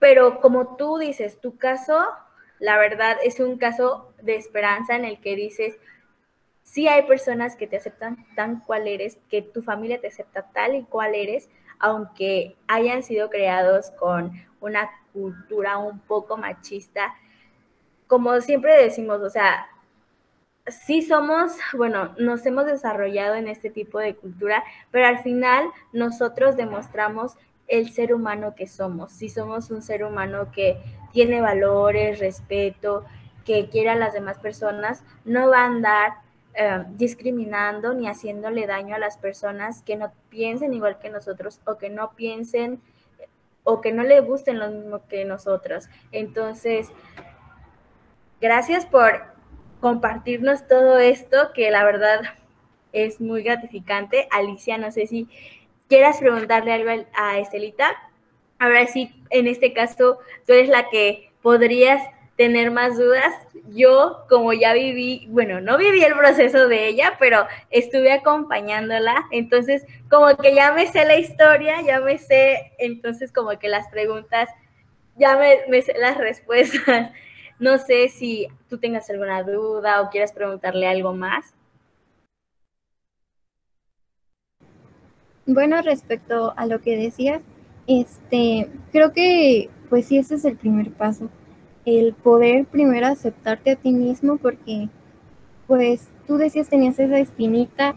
Pero 0.00 0.40
como 0.40 0.76
tú 0.76 0.98
dices, 0.98 1.40
tu 1.40 1.56
caso 1.56 2.04
la 2.60 2.78
verdad 2.78 3.16
es 3.24 3.40
un 3.40 3.56
caso 3.56 4.12
de 4.22 4.36
esperanza 4.36 4.94
en 4.94 5.04
el 5.04 5.18
que 5.20 5.34
dices, 5.34 5.78
sí 6.62 6.86
hay 6.86 7.02
personas 7.06 7.56
que 7.56 7.66
te 7.66 7.78
aceptan 7.78 8.26
tan 8.36 8.60
cual 8.60 8.86
eres, 8.86 9.18
que 9.30 9.42
tu 9.42 9.62
familia 9.62 10.00
te 10.00 10.08
acepta 10.08 10.50
tal 10.52 10.76
y 10.76 10.84
cual 10.84 11.14
eres, 11.14 11.48
aunque 11.78 12.56
hayan 12.68 13.02
sido 13.02 13.30
creados 13.30 13.90
con 13.92 14.32
una 14.60 14.90
cultura 15.12 15.78
un 15.78 16.00
poco 16.00 16.36
machista. 16.36 17.14
Como 18.06 18.40
siempre 18.40 18.82
decimos, 18.82 19.20
o 19.20 19.30
sea, 19.30 19.66
sí 20.66 21.02
somos, 21.02 21.52
bueno, 21.76 22.14
nos 22.18 22.44
hemos 22.46 22.66
desarrollado 22.66 23.34
en 23.34 23.48
este 23.48 23.70
tipo 23.70 23.98
de 23.98 24.14
cultura, 24.14 24.62
pero 24.90 25.06
al 25.06 25.18
final 25.18 25.64
nosotros 25.92 26.56
demostramos 26.56 27.36
el 27.68 27.90
ser 27.90 28.12
humano 28.12 28.54
que 28.54 28.66
somos. 28.66 29.12
Si 29.12 29.28
somos 29.28 29.70
un 29.70 29.82
ser 29.82 30.04
humano 30.04 30.50
que 30.52 30.80
tiene 31.12 31.40
valores, 31.40 32.18
respeto, 32.18 33.04
que 33.44 33.68
quiere 33.68 33.90
a 33.90 33.94
las 33.94 34.12
demás 34.12 34.38
personas, 34.38 35.04
no 35.24 35.48
va 35.48 35.60
a 35.60 35.66
andar 35.66 36.12
eh, 36.54 36.84
discriminando 36.96 37.94
ni 37.94 38.08
haciéndole 38.08 38.66
daño 38.66 38.96
a 38.96 38.98
las 38.98 39.16
personas 39.16 39.82
que 39.82 39.96
no 39.96 40.12
piensen 40.28 40.74
igual 40.74 40.98
que 40.98 41.10
nosotros 41.10 41.60
o 41.64 41.78
que 41.78 41.90
no 41.90 42.12
piensen 42.16 42.80
o 43.70 43.80
que 43.80 43.92
no 43.92 44.02
le 44.02 44.20
gusten 44.20 44.58
lo 44.58 44.70
mismo 44.70 45.06
que 45.08 45.24
nosotros. 45.24 45.88
Entonces, 46.12 46.88
gracias 48.40 48.86
por 48.86 49.22
compartirnos 49.80 50.66
todo 50.66 50.98
esto, 50.98 51.52
que 51.54 51.70
la 51.70 51.84
verdad 51.84 52.20
es 52.92 53.20
muy 53.20 53.42
gratificante. 53.42 54.28
Alicia, 54.30 54.78
no 54.78 54.90
sé 54.90 55.06
si 55.06 55.28
quieras 55.88 56.18
preguntarle 56.18 56.72
algo 56.72 57.06
a 57.14 57.38
Estelita. 57.38 57.96
Ahora 58.58 58.86
sí, 58.86 59.14
en 59.30 59.46
este 59.46 59.72
caso, 59.72 60.18
tú 60.46 60.52
eres 60.52 60.68
la 60.68 60.88
que 60.90 61.32
podrías 61.42 62.02
tener 62.36 62.70
más 62.70 62.98
dudas. 62.98 63.34
Yo, 63.74 64.24
como 64.28 64.52
ya 64.52 64.72
viví, 64.72 65.26
bueno, 65.30 65.60
no 65.60 65.78
viví 65.78 66.02
el 66.02 66.14
proceso 66.14 66.68
de 66.68 66.88
ella, 66.88 67.16
pero 67.18 67.46
estuve 67.70 68.12
acompañándola, 68.12 69.26
entonces 69.30 69.84
como 70.08 70.36
que 70.36 70.54
ya 70.54 70.72
me 70.72 70.86
sé 70.86 71.04
la 71.04 71.16
historia, 71.16 71.80
ya 71.82 72.00
me 72.00 72.18
sé, 72.18 72.72
entonces 72.78 73.32
como 73.32 73.58
que 73.58 73.68
las 73.68 73.88
preguntas, 73.88 74.48
ya 75.16 75.38
me, 75.68 75.82
sé 75.82 75.94
las 75.98 76.18
respuestas. 76.18 77.12
No 77.60 77.76
sé 77.76 78.08
si 78.08 78.48
tú 78.70 78.78
tengas 78.78 79.10
alguna 79.10 79.42
duda 79.42 80.00
o 80.00 80.08
quieras 80.08 80.32
preguntarle 80.32 80.86
algo 80.86 81.12
más. 81.12 81.52
Bueno, 85.44 85.82
respecto 85.82 86.54
a 86.56 86.64
lo 86.64 86.80
que 86.80 86.96
decías, 86.96 87.42
este, 87.86 88.70
creo 88.92 89.12
que 89.12 89.68
pues 89.90 90.06
sí, 90.06 90.16
ese 90.16 90.36
es 90.36 90.44
el 90.44 90.56
primer 90.56 90.90
paso, 90.92 91.28
el 91.84 92.12
poder 92.14 92.66
primero 92.66 93.06
aceptarte 93.06 93.72
a 93.72 93.76
ti 93.76 93.92
mismo 93.92 94.36
porque 94.36 94.88
pues 95.66 96.08
tú 96.26 96.36
decías 96.36 96.68
tenías 96.68 96.98
esa 96.98 97.18
espinita, 97.18 97.94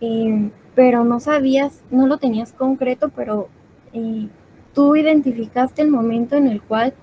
eh, 0.00 0.50
pero 0.74 1.04
no 1.04 1.20
sabías, 1.20 1.80
no 1.90 2.06
lo 2.06 2.18
tenías 2.18 2.52
concreto, 2.52 3.10
pero 3.14 3.48
eh, 3.92 4.28
tú 4.74 4.96
identificaste 4.96 5.82
el 5.82 5.90
momento 5.90 6.36
en 6.36 6.48
el 6.48 6.60
cual 6.62 6.94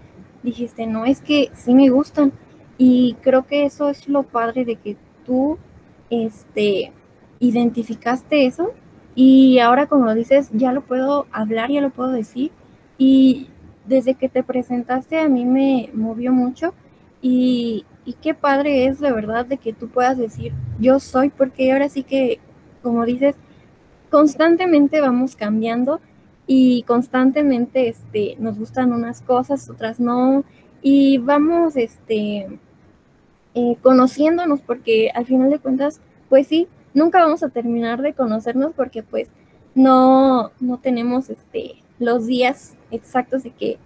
dijiste, 0.44 0.88
no, 0.88 1.06
es 1.06 1.22
que 1.22 1.50
sí 1.54 1.74
me 1.74 1.90
gustan. 1.90 2.32
Y 2.78 3.16
creo 3.22 3.46
que 3.46 3.66
eso 3.66 3.90
es 3.90 4.08
lo 4.08 4.24
padre 4.24 4.66
de 4.66 4.76
que 4.76 4.98
tú 5.26 5.58
este, 6.10 6.92
identificaste 7.40 8.46
eso 8.46 8.74
y 9.16 9.60
ahora, 9.60 9.88
como 9.88 10.06
lo 10.06 10.16
dices, 10.16 10.50
ya 10.54 10.72
lo 10.72 10.82
puedo 10.82 11.26
hablar, 11.32 11.70
ya 11.70 11.82
lo 11.82 11.90
puedo 11.90 12.12
decir. 12.12 12.52
Y 12.98 13.48
desde 13.90 14.14
que 14.14 14.30
te 14.30 14.44
presentaste 14.44 15.20
a 15.20 15.28
mí 15.28 15.44
me 15.46 15.90
movió 15.94 16.32
mucho. 16.32 16.74
Y, 17.22 17.86
y 18.06 18.14
qué 18.14 18.34
padre 18.34 18.86
es 18.86 19.00
de 19.02 19.12
verdad 19.12 19.46
de 19.46 19.58
que 19.58 19.74
tú 19.74 19.90
puedas 19.90 20.18
decir, 20.18 20.54
yo 20.80 21.00
soy, 21.00 21.30
porque 21.30 21.74
ahora 21.74 21.90
sí 21.90 22.04
que, 22.04 22.40
como 22.82 23.04
dices, 23.06 23.36
constantemente 24.10 25.02
vamos 25.02 25.36
cambiando, 25.36 26.00
y 26.52 26.82
constantemente 26.88 27.90
este, 27.90 28.36
nos 28.40 28.58
gustan 28.58 28.92
unas 28.92 29.22
cosas, 29.22 29.70
otras 29.70 30.00
no, 30.00 30.44
y 30.82 31.20
vamos 31.20 31.76
este, 31.76 32.48
eh, 33.54 33.78
conociéndonos 33.84 34.60
porque 34.62 35.12
al 35.14 35.28
final 35.28 35.52
de 35.52 35.60
cuentas, 35.60 36.02
pues 36.28 36.48
sí, 36.48 36.68
nunca 36.96 37.22
vamos 37.22 37.44
a 37.44 37.50
terminar 37.50 38.02
de 38.02 38.14
conocernos 38.14 38.74
porque 38.74 39.04
pues 39.04 39.30
no, 39.76 40.50
no 40.60 40.80
tenemos 40.80 41.30
este, 41.30 41.84
los 42.00 42.26
días 42.26 42.74
exactos 42.92 43.44
de 43.44 43.52
que 43.52 43.78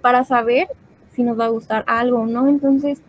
para 0.00 0.24
saber 0.24 0.68
si 1.12 1.22
nos 1.22 1.38
va 1.38 1.46
a 1.46 1.48
gustar 1.48 1.84
algo 1.86 2.20
o 2.20 2.26
no. 2.26 2.48
Entonces, 2.48 3.00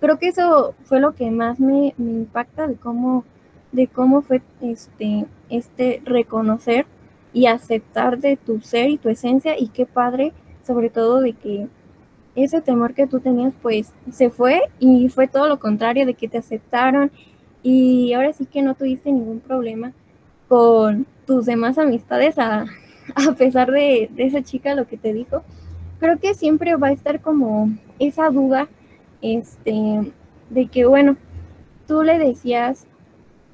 creo 0.00 0.18
que 0.18 0.28
eso 0.28 0.74
fue 0.84 1.00
lo 1.00 1.14
que 1.14 1.30
más 1.30 1.60
me, 1.60 1.94
impacta 1.98 2.66
de 2.66 2.74
cómo, 2.74 3.24
de 3.70 3.86
cómo 3.86 4.22
fue 4.22 4.42
este, 4.60 5.26
este 5.48 6.02
reconocer 6.04 6.86
y 7.32 7.46
aceptar 7.46 8.18
de 8.18 8.36
tu 8.36 8.60
ser 8.60 8.90
y 8.90 8.98
tu 8.98 9.08
esencia 9.08 9.58
y 9.58 9.68
qué 9.68 9.86
padre, 9.86 10.32
sobre 10.66 10.90
todo 10.90 11.20
de 11.20 11.32
que 11.34 11.68
ese 12.34 12.60
temor 12.60 12.94
que 12.94 13.06
tú 13.06 13.20
tenías 13.20 13.52
pues 13.62 13.92
se 14.10 14.30
fue 14.30 14.62
y 14.78 15.08
fue 15.08 15.28
todo 15.28 15.48
lo 15.48 15.58
contrario 15.58 16.06
de 16.06 16.14
que 16.14 16.28
te 16.28 16.38
aceptaron 16.38 17.10
y 17.62 18.12
ahora 18.14 18.32
sí 18.32 18.46
que 18.46 18.62
no 18.62 18.74
tuviste 18.74 19.12
ningún 19.12 19.40
problema 19.40 19.92
con 20.48 21.06
tus 21.26 21.46
demás 21.46 21.78
amistades 21.78 22.38
a, 22.38 22.66
a 23.14 23.32
pesar 23.32 23.70
de, 23.70 24.10
esa 24.16 24.42
chica 24.42 24.74
lo 24.74 24.86
que 24.86 24.96
te 24.96 25.12
dijo. 25.12 25.42
Creo 25.98 26.18
que 26.18 26.34
siempre 26.34 26.74
va 26.76 26.88
a 26.88 26.92
estar 26.92 27.20
como 27.20 27.70
esa 27.98 28.28
duda 28.30 28.68
este, 29.20 30.12
de 30.50 30.66
que, 30.66 30.84
bueno, 30.84 31.16
tú 31.86 32.02
le 32.02 32.18
decías, 32.18 32.86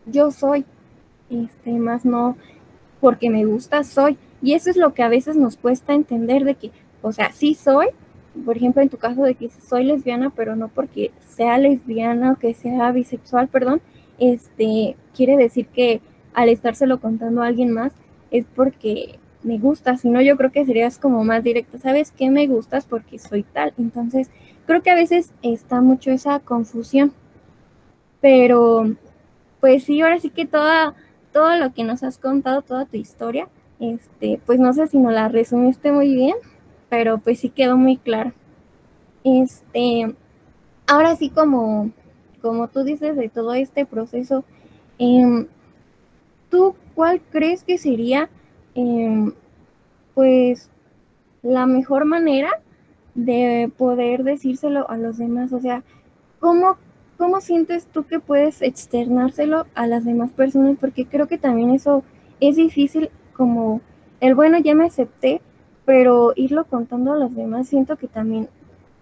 yo 0.06 0.30
soy, 0.30 0.64
este, 1.30 1.72
más 1.72 2.04
no 2.04 2.37
porque 3.00 3.30
me 3.30 3.44
gusta, 3.44 3.84
soy. 3.84 4.16
Y 4.40 4.54
eso 4.54 4.70
es 4.70 4.76
lo 4.76 4.94
que 4.94 5.02
a 5.02 5.08
veces 5.08 5.37
nos 5.37 5.56
cuesta 5.56 5.94
entender 5.94 6.44
de 6.44 6.54
que, 6.54 6.70
o 7.02 7.12
sea, 7.12 7.32
sí 7.32 7.54
soy, 7.54 7.88
por 8.44 8.56
ejemplo, 8.56 8.82
en 8.82 8.88
tu 8.88 8.96
caso 8.96 9.22
de 9.22 9.34
que 9.34 9.50
soy 9.50 9.84
lesbiana, 9.84 10.30
pero 10.30 10.56
no 10.56 10.68
porque 10.68 11.11
sea 11.28 11.58
lesbiana 11.58 12.32
o 12.32 12.37
que 12.37 12.54
sea 12.54 12.90
bisexual, 12.92 13.48
perdón, 13.48 13.80
este, 14.18 14.96
quiere 15.14 15.37
decir 15.37 15.66
que 15.66 16.00
al 16.34 16.48
estárselo 16.48 17.00
contando 17.00 17.42
a 17.42 17.46
alguien 17.46 17.72
más 17.72 17.92
es 18.30 18.46
porque 18.54 19.18
me 19.48 19.58
gusta, 19.58 19.96
si 19.96 20.11
no 20.11 20.20
yo 20.20 20.37
creo 20.37 20.52
que 20.52 20.66
serías 20.66 20.98
como 20.98 21.24
más 21.24 21.42
directa, 21.42 21.78
¿sabes 21.78 22.12
qué 22.12 22.30
me 22.30 22.46
gustas? 22.46 22.84
Porque 22.84 23.18
soy 23.18 23.42
tal. 23.42 23.72
Entonces, 23.78 24.30
creo 24.66 24.82
que 24.82 24.90
a 24.90 24.94
veces 24.94 25.32
está 25.42 25.80
mucho 25.80 26.11
esa 26.11 26.38
confusión. 26.40 27.12
Pero, 28.20 28.94
pues 29.61 29.84
sí, 29.84 30.02
ahora 30.02 30.20
sí 30.20 30.28
que 30.28 30.44
toda, 30.44 30.94
todo 31.32 31.56
lo 31.56 31.72
que 31.72 31.82
nos 31.82 32.02
has 32.02 32.18
contado, 32.18 32.61
toda 32.61 32.84
tu 32.84 32.98
historia, 32.98 33.48
este, 33.80 34.38
pues 34.44 34.61
no 34.61 34.74
sé 34.74 34.87
si 34.87 34.98
nos 34.98 35.14
la 35.14 35.28
resumiste 35.28 35.92
muy 35.92 36.14
bien, 36.14 36.34
pero 36.90 37.16
pues 37.16 37.40
sí 37.40 37.48
quedó 37.48 37.78
muy 37.78 37.96
claro. 37.96 38.32
Este, 39.24 40.14
ahora 40.87 41.16
sí 41.16 41.30
como, 41.30 41.90
como 42.42 42.68
tú 42.68 42.84
dices 42.84 43.16
de 43.16 43.30
todo 43.30 43.54
este 43.54 43.87
proceso, 43.87 44.44
eh, 44.98 45.46
¿tú 46.50 46.74
cuál 46.94 47.22
crees 47.30 47.62
que 47.62 47.78
sería 47.78 48.28
eh, 48.79 49.33
pues 50.14 50.71
la 51.43 51.67
mejor 51.67 52.05
manera 52.05 52.51
de 53.14 53.71
poder 53.77 54.23
decírselo 54.23 54.88
a 54.88 54.97
los 54.97 55.19
demás? 55.19 55.53
O 55.53 55.61
sea, 55.61 55.83
¿cómo, 56.38 56.77
¿cómo 57.17 57.41
sientes 57.41 57.87
tú 57.87 58.05
que 58.05 58.21
puedes 58.21 58.62
externárselo 58.62 59.67
a 59.75 59.87
las 59.87 60.05
demás 60.05 60.31
personas? 60.31 60.77
Porque 60.81 61.07
creo 61.07 61.27
que 61.27 61.38
también 61.38 61.71
eso 61.71 62.05
es 62.41 62.57
difícil 62.57 63.11
como 63.33 63.81
el 64.21 64.35
bueno, 64.35 64.59
ya 64.59 64.75
me 64.75 64.87
acepté, 64.87 65.41
pero 65.85 66.33
irlo 66.37 66.64
contando 66.64 67.12
a 67.12 67.19
los 67.19 67.35
demás 67.35 67.69
siento 67.69 67.97
que 67.97 68.07
también, 68.07 68.49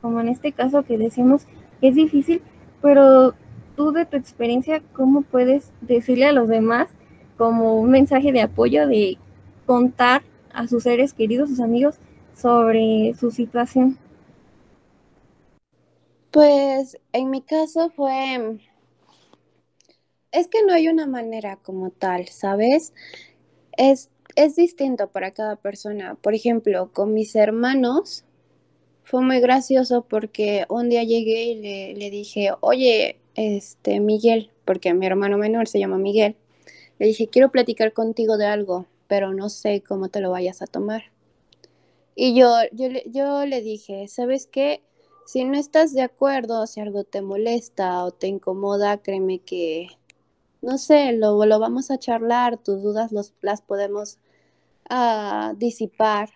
como 0.00 0.20
en 0.20 0.28
este 0.28 0.52
caso 0.52 0.84
que 0.84 0.96
decimos, 0.96 1.46
es 1.82 1.94
difícil, 1.94 2.40
pero 2.80 3.34
tú 3.76 3.92
de 3.92 4.06
tu 4.06 4.16
experiencia, 4.16 4.82
¿cómo 4.94 5.22
puedes 5.22 5.70
decirle 5.82 6.26
a 6.26 6.32
los 6.32 6.48
demás 6.48 6.88
como 7.36 7.78
un 7.78 7.90
mensaje 7.90 8.32
de 8.32 8.40
apoyo 8.40 8.86
de 8.86 9.18
contar 9.66 10.22
a 10.52 10.66
sus 10.66 10.84
seres 10.84 11.12
queridos, 11.12 11.50
sus 11.50 11.60
amigos, 11.60 11.96
sobre 12.34 13.14
su 13.18 13.30
situación? 13.30 13.98
Pues 16.30 16.98
en 17.12 17.30
mi 17.30 17.42
caso 17.42 17.90
fue, 17.90 18.58
es 20.32 20.48
que 20.48 20.62
no 20.66 20.72
hay 20.72 20.88
una 20.88 21.06
manera 21.06 21.56
como 21.56 21.90
tal, 21.90 22.28
¿sabes? 22.28 22.92
Es 23.76 24.10
es 24.36 24.54
distinto 24.54 25.08
para 25.08 25.32
cada 25.32 25.56
persona. 25.56 26.14
Por 26.14 26.34
ejemplo, 26.34 26.90
con 26.92 27.14
mis 27.14 27.34
hermanos 27.34 28.24
fue 29.02 29.22
muy 29.22 29.40
gracioso 29.40 30.06
porque 30.08 30.66
un 30.68 30.90
día 30.90 31.02
llegué 31.02 31.44
y 31.44 31.94
le, 31.94 32.10
dije, 32.10 32.50
oye, 32.60 33.18
este 33.34 33.98
Miguel, 33.98 34.50
porque 34.64 34.94
mi 34.94 35.06
hermano 35.06 35.38
menor 35.38 35.68
se 35.68 35.78
llama 35.78 35.98
Miguel, 35.98 36.36
le 36.98 37.06
dije, 37.06 37.28
quiero 37.28 37.50
platicar 37.50 37.92
contigo 37.92 38.36
de 38.36 38.46
algo, 38.46 38.86
pero 39.08 39.32
no 39.32 39.48
sé 39.48 39.82
cómo 39.82 40.08
te 40.08 40.20
lo 40.20 40.30
vayas 40.30 40.62
a 40.62 40.66
tomar. 40.66 41.04
Y 42.14 42.34
yo, 42.34 42.54
yo, 42.72 42.88
yo 43.06 43.44
le 43.46 43.60
dije, 43.60 44.08
¿sabes 44.08 44.46
qué? 44.46 44.82
Si 45.26 45.44
no 45.44 45.58
estás 45.58 45.92
de 45.92 46.02
acuerdo, 46.02 46.66
si 46.66 46.80
algo 46.80 47.04
te 47.04 47.20
molesta 47.20 48.04
o 48.04 48.10
te 48.12 48.26
incomoda, 48.28 48.98
créeme 48.98 49.40
que, 49.40 49.88
no 50.62 50.78
sé, 50.78 51.12
lo, 51.12 51.44
lo 51.44 51.58
vamos 51.58 51.90
a 51.90 51.98
charlar, 51.98 52.58
tus 52.58 52.82
dudas 52.82 53.12
los, 53.12 53.34
las 53.42 53.60
podemos 53.60 54.18
a 54.88 55.54
disipar. 55.56 56.30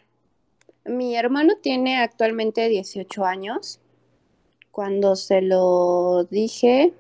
Mi 0.85 1.17
hermano 1.17 1.55
tiene 1.63 1.99
actualmente 1.99 2.69
18 2.69 3.25
años. 3.25 3.81
Cuando 4.71 5.17
se 5.17 5.41
lo 5.41 6.25
dije, 6.25 6.95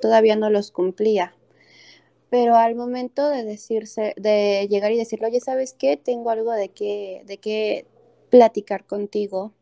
todavía 0.00 0.36
no 0.36 0.50
los 0.50 0.70
cumplía. 0.70 1.34
Pero 2.30 2.56
al 2.56 2.74
momento 2.74 3.28
de 3.30 3.44
decirse, 3.44 4.14
de 4.16 4.66
llegar 4.68 4.92
y 4.92 4.98
decirle, 4.98 5.28
oye, 5.28 5.40
¿sabes 5.40 5.72
qué? 5.72 5.96
Tengo 5.96 6.30
algo 6.30 6.52
de 6.52 6.68
qué, 6.68 7.22
de 7.26 7.38
qué 7.38 7.86
platicar 8.30 8.84
contigo. 8.86 9.52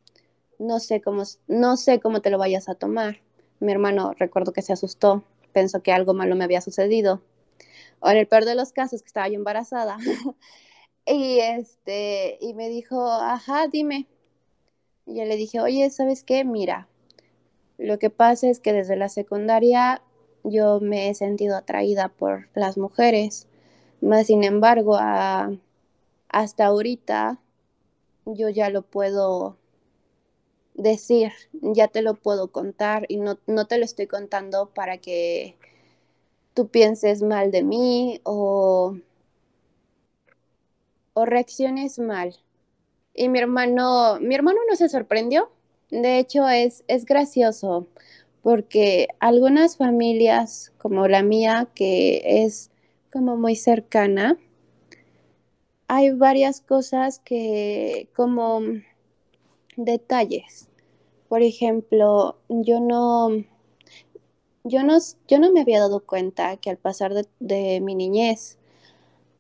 No 0.59 0.81
sé 0.81 1.01
cómo, 1.01 1.23
no 1.47 1.77
sé 1.77 2.01
cómo 2.01 2.21
te 2.21 2.31
lo 2.31 2.39
vayas 2.39 2.69
a 2.69 2.75
tomar. 2.75 3.21
Mi 3.61 3.73
hermano 3.73 4.13
recuerdo 4.19 4.53
que 4.53 4.63
se 4.63 4.73
asustó, 4.73 5.25
pensó 5.53 5.83
que 5.83 5.93
algo 5.93 6.13
malo 6.13 6.35
me 6.35 6.45
había 6.45 6.61
sucedido. 6.61 7.23
O 8.01 8.11
en 8.11 8.17
el 8.19 8.27
peor 8.27 8.45
de 8.45 8.55
los 8.55 8.73
casos, 8.73 9.03
que 9.03 9.07
estaba 9.07 9.29
yo 9.29 9.37
embarazada. 9.37 9.99
Y 11.09 11.39
este, 11.39 12.37
y 12.41 12.53
me 12.55 12.69
dijo, 12.69 13.09
ajá, 13.09 13.69
dime. 13.69 14.09
Y 15.07 15.19
yo 15.19 15.25
le 15.25 15.37
dije, 15.37 15.61
oye, 15.61 15.89
¿sabes 15.89 16.25
qué? 16.25 16.45
Mira, 16.45 16.89
lo 17.79 18.01
que 18.01 18.11
pasa 18.11 18.49
es 18.49 18.59
que 18.59 18.73
desde 18.73 18.97
la 18.97 19.09
secundaria 19.09 20.03
yo 20.47 20.81
me 20.81 21.09
he 21.09 21.15
sentido 21.15 21.57
atraída 21.57 22.09
por 22.09 22.49
las 22.55 22.79
mujeres, 22.79 23.47
más 24.01 24.27
sin 24.29 24.45
embargo, 24.45 24.97
hasta 26.29 26.67
ahorita 26.67 27.39
yo 28.27 28.49
ya 28.49 28.71
lo 28.71 28.83
puedo 28.83 29.57
decir, 30.75 31.33
ya 31.63 31.89
te 31.89 32.03
lo 32.03 32.15
puedo 32.15 32.53
contar 32.53 33.07
y 33.09 33.17
no, 33.19 33.39
no 33.47 33.67
te 33.67 33.79
lo 33.79 33.85
estoy 33.85 34.07
contando 34.07 34.71
para 34.75 34.99
que 34.99 35.57
tú 36.55 36.69
pienses 36.69 37.23
mal 37.23 37.51
de 37.51 37.63
mí 37.63 38.21
o 38.25 38.97
o 41.15 41.25
reacciones 41.25 41.99
mal. 41.99 42.37
Y 43.15 43.31
mi 43.31 43.39
hermano, 43.39 44.19
mi 44.21 44.35
hermano 44.35 44.61
no 44.69 44.77
se 44.77 44.91
sorprendió. 44.91 45.51
De 45.91 46.19
hecho, 46.19 46.47
es, 46.49 46.85
es 46.89 47.07
gracioso 47.07 47.87
porque 48.47 49.09
algunas 49.19 49.77
familias 49.77 50.73
como 50.79 51.09
la 51.09 51.25
mía, 51.25 51.69
que 51.75 52.45
es 52.45 52.71
como 53.13 53.37
muy 53.37 53.57
cercana, 53.57 54.39
hay 55.89 56.13
varias 56.13 56.61
cosas 56.61 57.19
que 57.19 58.09
como 58.15 58.61
detalles. 59.77 60.69
Por 61.29 61.43
ejemplo, 61.43 62.39
yo 62.49 62.79
no, 62.79 63.31
yo 64.63 64.85
no, 64.85 64.99
yo 65.27 65.41
no 65.41 65.53
me 65.53 65.63
había 65.63 65.81
dado 65.81 66.07
cuenta 66.07 66.57
que 66.57 66.71
al 66.71 66.79
pasar 66.79 67.15
de, 67.15 67.27
de 67.41 67.81
mi 67.81 67.97
niñez 67.97 68.59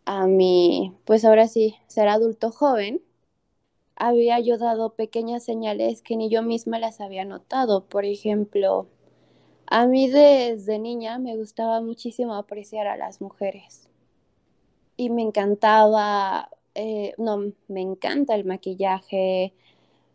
a 0.04 0.26
mi, 0.26 0.96
pues 1.04 1.24
ahora 1.24 1.46
sí, 1.46 1.76
ser 1.86 2.08
adulto 2.08 2.50
joven, 2.50 3.02
había 3.96 4.40
yo 4.40 4.58
dado 4.58 4.94
pequeñas 4.94 5.44
señales 5.44 6.02
que 6.02 6.16
ni 6.16 6.28
yo 6.28 6.42
misma 6.42 6.78
las 6.78 7.00
había 7.00 7.24
notado. 7.24 7.86
Por 7.86 8.04
ejemplo, 8.04 8.88
a 9.68 9.86
mí 9.86 10.08
desde 10.08 10.78
niña 10.78 11.18
me 11.18 11.36
gustaba 11.36 11.80
muchísimo 11.80 12.34
apreciar 12.34 12.86
a 12.86 12.96
las 12.96 13.20
mujeres 13.20 13.88
y 14.96 15.10
me 15.10 15.22
encantaba, 15.22 16.50
eh, 16.74 17.14
no, 17.18 17.52
me 17.68 17.82
encanta 17.82 18.34
el 18.34 18.44
maquillaje, 18.44 19.52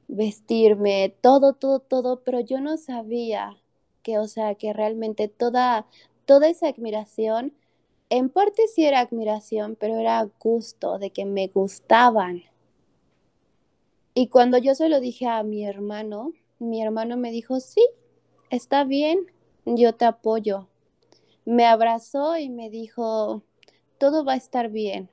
vestirme, 0.08 1.14
todo, 1.22 1.54
todo, 1.54 1.80
todo, 1.80 2.22
pero 2.24 2.40
yo 2.40 2.60
no 2.62 2.78
sabía 2.78 3.58
que, 4.04 4.18
o 4.20 4.28
sea, 4.28 4.56
que 4.56 4.74
realmente 4.74 5.28
toda, 5.28 5.86
toda 6.26 6.50
esa 6.50 6.68
admiración 6.68 7.54
en 8.10 8.30
parte 8.30 8.68
sí 8.68 8.86
era 8.86 9.00
admiración, 9.00 9.78
pero 9.80 9.98
era 9.98 10.28
gusto 10.40 11.00
de 11.00 11.12
que 11.12 11.24
me 11.26 11.48
gustaban. 11.48 12.44
Y 14.14 14.28
cuando 14.28 14.58
yo 14.58 14.76
se 14.76 14.90
lo 14.90 15.00
dije 15.00 15.28
a 15.28 15.44
mi 15.44 15.66
hermano, 15.66 16.34
mi 16.60 16.82
hermano 16.82 17.16
me 17.16 17.32
dijo, 17.32 17.62
sí, 17.62 17.88
está 18.50 18.84
bien, 18.84 19.28
yo 19.66 19.94
te 19.94 20.06
apoyo. 20.06 20.68
Me 21.46 21.66
abrazó 21.66 22.38
y 22.38 22.50
me 22.50 22.70
dijo, 22.70 23.44
todo 23.98 24.24
va 24.26 24.34
a 24.34 24.38
estar 24.38 24.70
bien. 24.70 25.10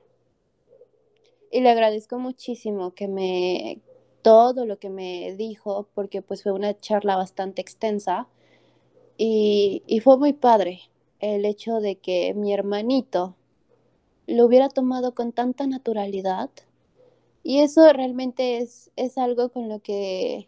Y 1.51 1.61
le 1.61 1.69
agradezco 1.69 2.19
muchísimo 2.19 2.93
que 2.93 3.07
me, 3.07 3.81
todo 4.21 4.65
lo 4.65 4.77
que 4.79 4.89
me 4.89 5.35
dijo, 5.35 5.87
porque 5.95 6.21
pues 6.21 6.43
fue 6.43 6.51
una 6.51 6.77
charla 6.79 7.15
bastante 7.15 7.61
extensa 7.61 8.27
y, 9.17 9.83
y 9.87 9.99
fue 10.01 10.17
muy 10.17 10.33
padre 10.33 10.81
el 11.19 11.45
hecho 11.45 11.79
de 11.79 11.95
que 11.95 12.33
mi 12.33 12.53
hermanito 12.53 13.35
lo 14.27 14.45
hubiera 14.45 14.69
tomado 14.69 15.13
con 15.13 15.31
tanta 15.31 15.67
naturalidad. 15.67 16.49
Y 17.43 17.59
eso 17.59 17.91
realmente 17.93 18.57
es, 18.59 18.91
es 18.95 19.17
algo 19.17 19.49
con 19.49 19.69
lo 19.69 19.79
que, 19.79 20.47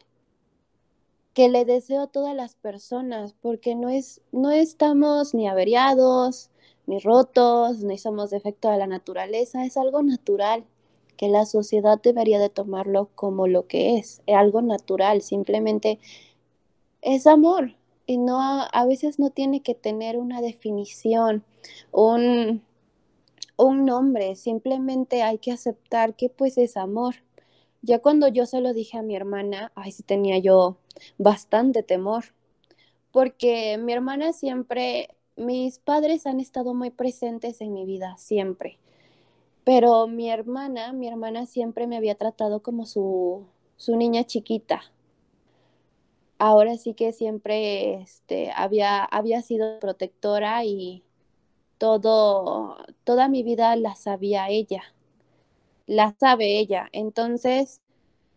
que 1.33 1.49
le 1.49 1.65
deseo 1.65 2.01
a 2.03 2.07
todas 2.07 2.35
las 2.35 2.55
personas, 2.55 3.33
porque 3.41 3.75
no, 3.75 3.89
es, 3.89 4.21
no 4.31 4.51
estamos 4.51 5.33
ni 5.33 5.47
averiados, 5.47 6.49
ni 6.87 6.99
rotos, 6.99 7.83
ni 7.83 7.97
somos 7.97 8.31
defecto 8.31 8.69
de 8.69 8.77
la 8.77 8.87
naturaleza, 8.87 9.65
es 9.65 9.77
algo 9.77 10.03
natural 10.03 10.65
que 11.15 11.29
la 11.29 11.45
sociedad 11.45 12.01
debería 12.01 12.39
de 12.39 12.49
tomarlo 12.49 13.09
como 13.15 13.47
lo 13.47 13.67
que 13.67 13.97
es, 13.97 14.21
es 14.25 14.35
algo 14.35 14.61
natural, 14.61 15.21
simplemente 15.21 15.99
es 17.01 17.27
amor 17.27 17.75
y 18.05 18.17
no 18.17 18.39
a 18.41 18.85
veces 18.85 19.19
no 19.19 19.29
tiene 19.29 19.61
que 19.61 19.75
tener 19.75 20.17
una 20.17 20.41
definición, 20.41 21.43
un, 21.91 22.61
un 23.55 23.85
nombre, 23.85 24.35
simplemente 24.35 25.21
hay 25.21 25.37
que 25.37 25.51
aceptar 25.51 26.15
que 26.15 26.29
pues 26.29 26.57
es 26.57 26.75
amor. 26.75 27.15
Ya 27.81 27.99
cuando 27.99 28.27
yo 28.27 28.45
se 28.45 28.61
lo 28.61 28.73
dije 28.73 28.97
a 28.97 29.01
mi 29.01 29.15
hermana, 29.15 29.71
ay, 29.75 29.91
sí 29.91 30.03
tenía 30.03 30.37
yo 30.37 30.77
bastante 31.17 31.83
temor, 31.83 32.25
porque 33.11 33.77
mi 33.79 33.93
hermana 33.93 34.33
siempre, 34.33 35.09
mis 35.35 35.79
padres 35.79 36.27
han 36.27 36.39
estado 36.39 36.73
muy 36.73 36.91
presentes 36.91 37.61
en 37.61 37.73
mi 37.73 37.85
vida, 37.85 38.17
siempre. 38.17 38.79
Pero 39.63 40.07
mi 40.07 40.29
hermana, 40.29 40.93
mi 40.93 41.07
hermana 41.07 41.45
siempre 41.45 41.87
me 41.87 41.97
había 41.97 42.15
tratado 42.15 42.61
como 42.63 42.85
su, 42.85 43.45
su 43.77 43.95
niña 43.97 44.25
chiquita. 44.25 44.81
Ahora 46.39 46.75
sí 46.77 46.93
que 46.95 47.11
siempre 47.13 47.95
este, 48.01 48.51
había, 48.55 49.03
había 49.03 49.41
sido 49.43 49.79
protectora 49.79 50.65
y 50.65 51.03
todo, 51.77 52.77
toda 53.03 53.29
mi 53.29 53.43
vida 53.43 53.75
la 53.75 53.95
sabía 53.95 54.49
ella, 54.49 54.83
la 55.91 56.15
sabe 56.19 56.57
ella. 56.59 56.87
Entonces, 56.93 57.81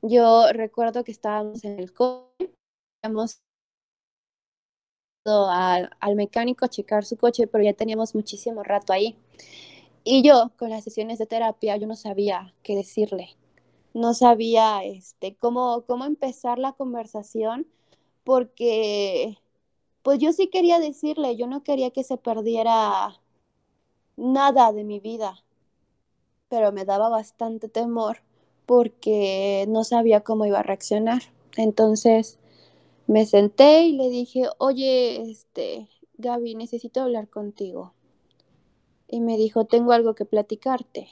yo 0.03 0.53
recuerdo 0.53 1.05
que 1.05 1.13
estábamos 1.13 1.65
en 1.65 1.79
el 1.79 1.93
coche, 1.93 2.53
íbamos 3.03 3.43
al 5.27 6.17
mecánico 6.17 6.65
a 6.65 6.69
checar 6.69 7.05
su 7.05 7.17
coche, 7.17 7.47
pero 7.47 7.65
ya 7.65 7.73
teníamos 7.73 8.15
muchísimo 8.15 8.63
rato 8.65 8.93
ahí. 8.93 9.17
Y 10.05 10.23
yo, 10.23 10.51
con 10.59 10.71
las 10.71 10.85
sesiones 10.85 11.19
de 11.19 11.27
terapia, 11.27 11.77
yo 11.77 11.87
no 11.87 11.97
sabía 11.97 12.55
qué 12.65 12.77
decirle. 12.77 13.37
No 13.95 14.15
sabía 14.15 14.85
este, 14.85 15.37
cómo, 15.37 15.85
cómo 15.87 16.07
empezar 16.07 16.59
la 16.59 16.73
conversación 16.73 17.67
porque 18.25 19.39
pues 20.03 20.19
yo 20.19 20.33
sí 20.33 20.49
quería 20.49 20.81
decirle, 20.81 21.37
yo 21.37 21.47
no 21.47 21.63
quería 21.65 21.91
que 21.93 22.05
se 22.05 22.17
perdiera 22.19 23.21
nada 24.17 24.73
de 24.73 24.85
mi 24.85 25.01
vida, 25.01 25.45
pero 26.49 26.73
me 26.73 26.85
daba 26.85 27.09
bastante 27.09 27.69
temor 27.69 28.19
porque 28.67 29.67
no 29.69 29.85
sabía 29.85 30.23
cómo 30.23 30.47
iba 30.47 30.61
a 30.61 30.63
reaccionar. 30.63 31.23
Entonces 31.57 32.39
me 33.07 33.27
senté 33.27 33.85
y 33.85 33.93
le 33.93 34.09
dije, 34.09 34.49
oye, 34.59 35.31
este, 35.31 35.89
Gaby, 36.19 36.55
necesito 36.55 37.03
hablar 37.03 37.29
contigo 37.29 37.93
y 39.09 39.21
me 39.21 39.37
dijo, 39.37 39.65
tengo 39.65 39.93
algo 39.93 40.15
que 40.15 40.25
platicarte. 40.25 41.09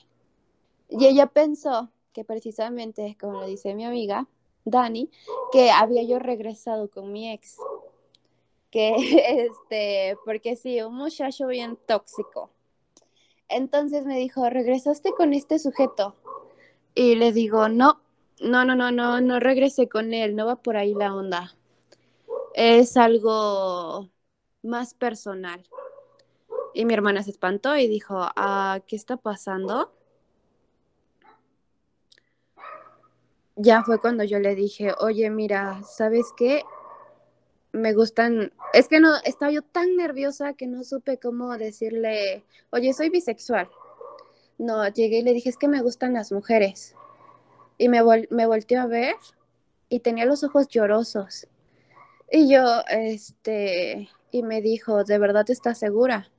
Y 0.89 1.07
ella 1.07 1.27
pensó 1.27 1.91
que 2.13 2.25
precisamente, 2.25 3.17
como 3.21 3.41
lo 3.41 3.47
dice 3.47 3.75
mi 3.75 3.85
amiga 3.85 4.29
Dani, 4.65 5.11
que 5.53 5.71
había 5.71 6.03
yo 6.03 6.19
regresado 6.19 6.91
con 6.91 7.13
mi 7.13 7.31
ex. 7.31 7.57
Que 8.71 8.95
este, 9.47 10.17
porque 10.25 10.57
sí, 10.57 10.81
un 10.83 10.97
muchacho 10.97 11.47
bien 11.47 11.79
tóxico. 11.87 12.51
Entonces 13.53 14.07
me 14.07 14.19
dijo, 14.19 14.49
¿regresaste 14.49 15.13
con 15.13 15.35
este 15.35 15.59
sujeto? 15.59 16.17
Y 16.95 17.17
le 17.17 17.33
digo, 17.33 17.69
no, 17.69 18.01
no, 18.41 18.65
no, 18.65 18.75
no, 18.75 18.91
no, 18.91 19.21
no 19.21 19.41
regresé 19.41 19.89
con 19.89 20.15
él, 20.15 20.35
no 20.37 20.47
va 20.47 20.57
por 20.57 20.77
ahí 20.77 20.95
la 20.95 21.15
onda. 21.15 21.55
Es 22.55 22.97
algo 22.97 24.11
más 24.63 24.95
personal. 24.95 25.67
Y 26.75 26.85
mi 26.87 26.95
hermana 26.95 27.23
se 27.23 27.31
espantó 27.31 27.77
y 27.77 27.87
dijo, 27.89 28.17
ah, 28.19 28.81
¿qué 28.87 28.97
está 28.97 29.17
pasando? 29.17 29.93
Ya 33.57 33.83
fue 33.85 34.01
cuando 34.01 34.25
yo 34.25 34.39
le 34.39 34.55
dije, 34.55 34.93
oye, 34.99 35.29
mira, 35.29 35.83
¿sabes 35.85 36.33
qué? 36.37 36.63
Me 37.73 37.95
gustan, 37.95 38.53
es 38.75 38.89
que 38.89 39.01
no, 39.01 39.15
estaba 39.25 39.51
yo 39.51 39.63
tan 39.63 39.97
nerviosa 39.97 40.53
que 40.53 40.67
no 40.67 40.85
supe 40.85 41.19
cómo 41.19 41.57
decirle, 41.57 42.45
oye, 42.71 42.93
soy 42.93 43.09
bisexual. 43.09 43.69
No, 44.59 44.87
llegué 44.89 45.19
y 45.19 45.23
le 45.23 45.33
dije, 45.33 45.49
es 45.49 45.57
que 45.57 45.69
me 45.69 45.83
gustan 45.83 46.13
las 46.13 46.33
mujeres. 46.33 46.95
Y 47.79 47.89
me, 47.89 48.01
me 48.31 48.47
volteó 48.47 48.83
a 48.83 48.87
ver 48.87 49.17
y 49.89 50.01
tenía 50.01 50.27
los 50.27 50.45
ojos 50.45 50.69
llorosos. 50.69 51.49
Y 52.31 52.51
yo, 52.51 52.83
este, 52.89 54.09
y 54.31 54.43
me 54.43 54.63
dijo, 54.63 55.05
¿de 55.05 55.19
verdad 55.19 55.51
estás 55.51 55.79
segura? 55.79 56.31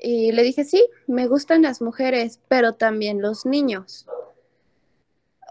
Y 0.00 0.32
le 0.32 0.42
dije, 0.42 0.64
sí, 0.64 0.88
me 1.06 1.26
gustan 1.26 1.62
las 1.62 1.82
mujeres, 1.82 2.40
pero 2.48 2.74
también 2.74 3.20
los 3.20 3.44
niños. 3.44 4.06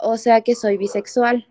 O 0.02 0.18
sea 0.18 0.42
que 0.42 0.56
soy 0.56 0.78
bisexual. 0.78 1.48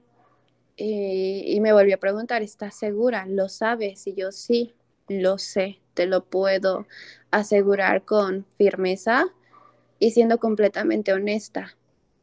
Y, 0.76 1.58
me 1.60 1.72
volvió 1.72 1.96
a 1.96 1.98
preguntar, 1.98 2.42
¿estás 2.42 2.74
segura? 2.74 3.26
¿Lo 3.26 3.48
sabes? 3.48 4.06
Y 4.06 4.14
yo, 4.14 4.30
sí, 4.30 4.74
lo 5.08 5.38
sé, 5.38 5.80
te 5.94 6.06
lo 6.06 6.24
puedo 6.24 6.86
asegurar 7.30 8.04
con 8.04 8.44
firmeza 8.58 9.26
y 9.98 10.10
siendo 10.10 10.38
completamente 10.38 11.14
honesta. 11.14 11.76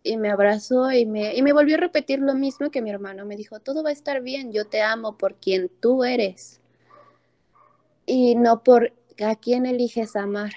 Y 0.03 0.17
me 0.17 0.29
abrazó 0.29 0.91
y 0.91 1.05
me, 1.05 1.35
y 1.35 1.41
me 1.41 1.53
volvió 1.53 1.75
a 1.75 1.79
repetir 1.79 2.19
lo 2.19 2.35
mismo 2.35 2.69
que 2.69 2.81
mi 2.81 2.91
hermano. 2.91 3.25
Me 3.25 3.37
dijo, 3.37 3.59
todo 3.59 3.83
va 3.83 3.89
a 3.89 3.93
estar 3.93 4.21
bien, 4.21 4.51
yo 4.51 4.65
te 4.65 4.81
amo 4.81 5.17
por 5.17 5.35
quien 5.35 5.69
tú 5.79 6.03
eres. 6.03 6.61
Y 8.05 8.35
no 8.35 8.63
por 8.63 8.93
a 9.25 9.35
quién 9.35 9.65
eliges 9.65 10.15
amar. 10.15 10.53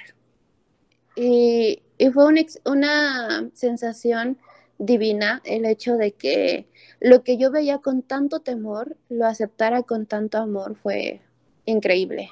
Y, 1.14 1.82
fue 2.12 2.26
una 2.64 3.50
sensación 3.54 4.38
divina 4.78 5.40
el 5.44 5.64
hecho 5.64 5.96
de 5.96 6.12
que 6.12 6.66
lo 7.00 7.22
que 7.22 7.36
yo 7.36 7.50
veía 7.50 7.78
con 7.78 8.02
tanto 8.02 8.40
temor, 8.40 8.96
lo 9.08 9.26
aceptara 9.26 9.82
con 9.82 10.06
tanto 10.06 10.38
amor, 10.38 10.76
fue 10.76 11.20
increíble. 11.64 12.30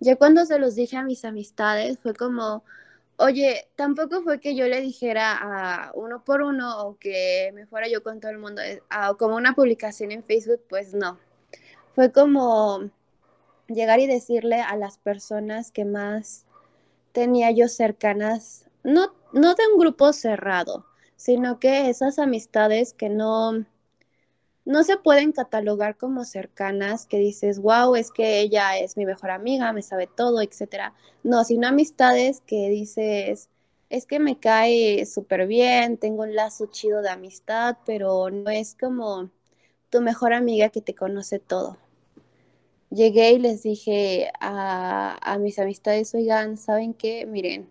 Ya 0.00 0.16
cuando 0.16 0.44
se 0.46 0.58
los 0.58 0.74
dije 0.74 0.96
a 0.96 1.02
mis 1.02 1.24
amistades, 1.24 1.98
fue 1.98 2.14
como, 2.14 2.64
oye, 3.16 3.68
tampoco 3.76 4.22
fue 4.22 4.40
que 4.40 4.56
yo 4.56 4.66
le 4.66 4.80
dijera 4.80 5.38
a 5.40 5.92
uno 5.94 6.24
por 6.24 6.42
uno 6.42 6.86
o 6.86 6.96
que 6.98 7.52
me 7.54 7.66
fuera 7.66 7.88
yo 7.88 8.02
con 8.02 8.20
todo 8.20 8.32
el 8.32 8.38
mundo, 8.38 8.62
eh, 8.62 8.82
como 9.18 9.36
una 9.36 9.54
publicación 9.54 10.10
en 10.10 10.24
Facebook, 10.24 10.62
pues 10.68 10.94
no. 10.94 11.18
Fue 11.94 12.10
como 12.10 12.90
llegar 13.68 14.00
y 14.00 14.06
decirle 14.06 14.60
a 14.60 14.76
las 14.76 14.98
personas 14.98 15.70
que 15.70 15.84
más 15.84 16.46
tenía 17.12 17.50
yo 17.50 17.68
cercanas, 17.68 18.66
no, 18.82 19.14
no 19.32 19.54
de 19.54 19.62
un 19.72 19.78
grupo 19.78 20.12
cerrado, 20.12 20.86
sino 21.22 21.60
que 21.60 21.88
esas 21.88 22.18
amistades 22.18 22.94
que 22.94 23.08
no, 23.08 23.64
no 24.64 24.82
se 24.82 24.96
pueden 24.96 25.30
catalogar 25.30 25.96
como 25.96 26.24
cercanas, 26.24 27.06
que 27.06 27.18
dices, 27.18 27.60
wow, 27.60 27.94
es 27.94 28.10
que 28.10 28.40
ella 28.40 28.76
es 28.78 28.96
mi 28.96 29.06
mejor 29.06 29.30
amiga, 29.30 29.72
me 29.72 29.82
sabe 29.82 30.08
todo, 30.08 30.40
etc. 30.40 30.92
No, 31.22 31.44
sino 31.44 31.68
amistades 31.68 32.40
que 32.40 32.68
dices, 32.70 33.50
es 33.88 34.06
que 34.06 34.18
me 34.18 34.40
cae 34.40 35.06
súper 35.06 35.46
bien, 35.46 35.96
tengo 35.96 36.22
un 36.24 36.34
lazo 36.34 36.66
chido 36.66 37.02
de 37.02 37.10
amistad, 37.10 37.76
pero 37.86 38.30
no 38.30 38.50
es 38.50 38.74
como 38.74 39.30
tu 39.90 40.00
mejor 40.00 40.32
amiga 40.32 40.70
que 40.70 40.80
te 40.82 40.94
conoce 40.96 41.38
todo 41.38 41.78
llegué 42.90 43.32
y 43.32 43.38
les 43.38 43.62
dije 43.62 44.32
a, 44.40 45.38
mis 45.40 45.58
amistades, 45.58 46.14
oigan, 46.14 46.58
¿saben 46.58 46.94
qué? 46.94 47.26
Miren, 47.26 47.70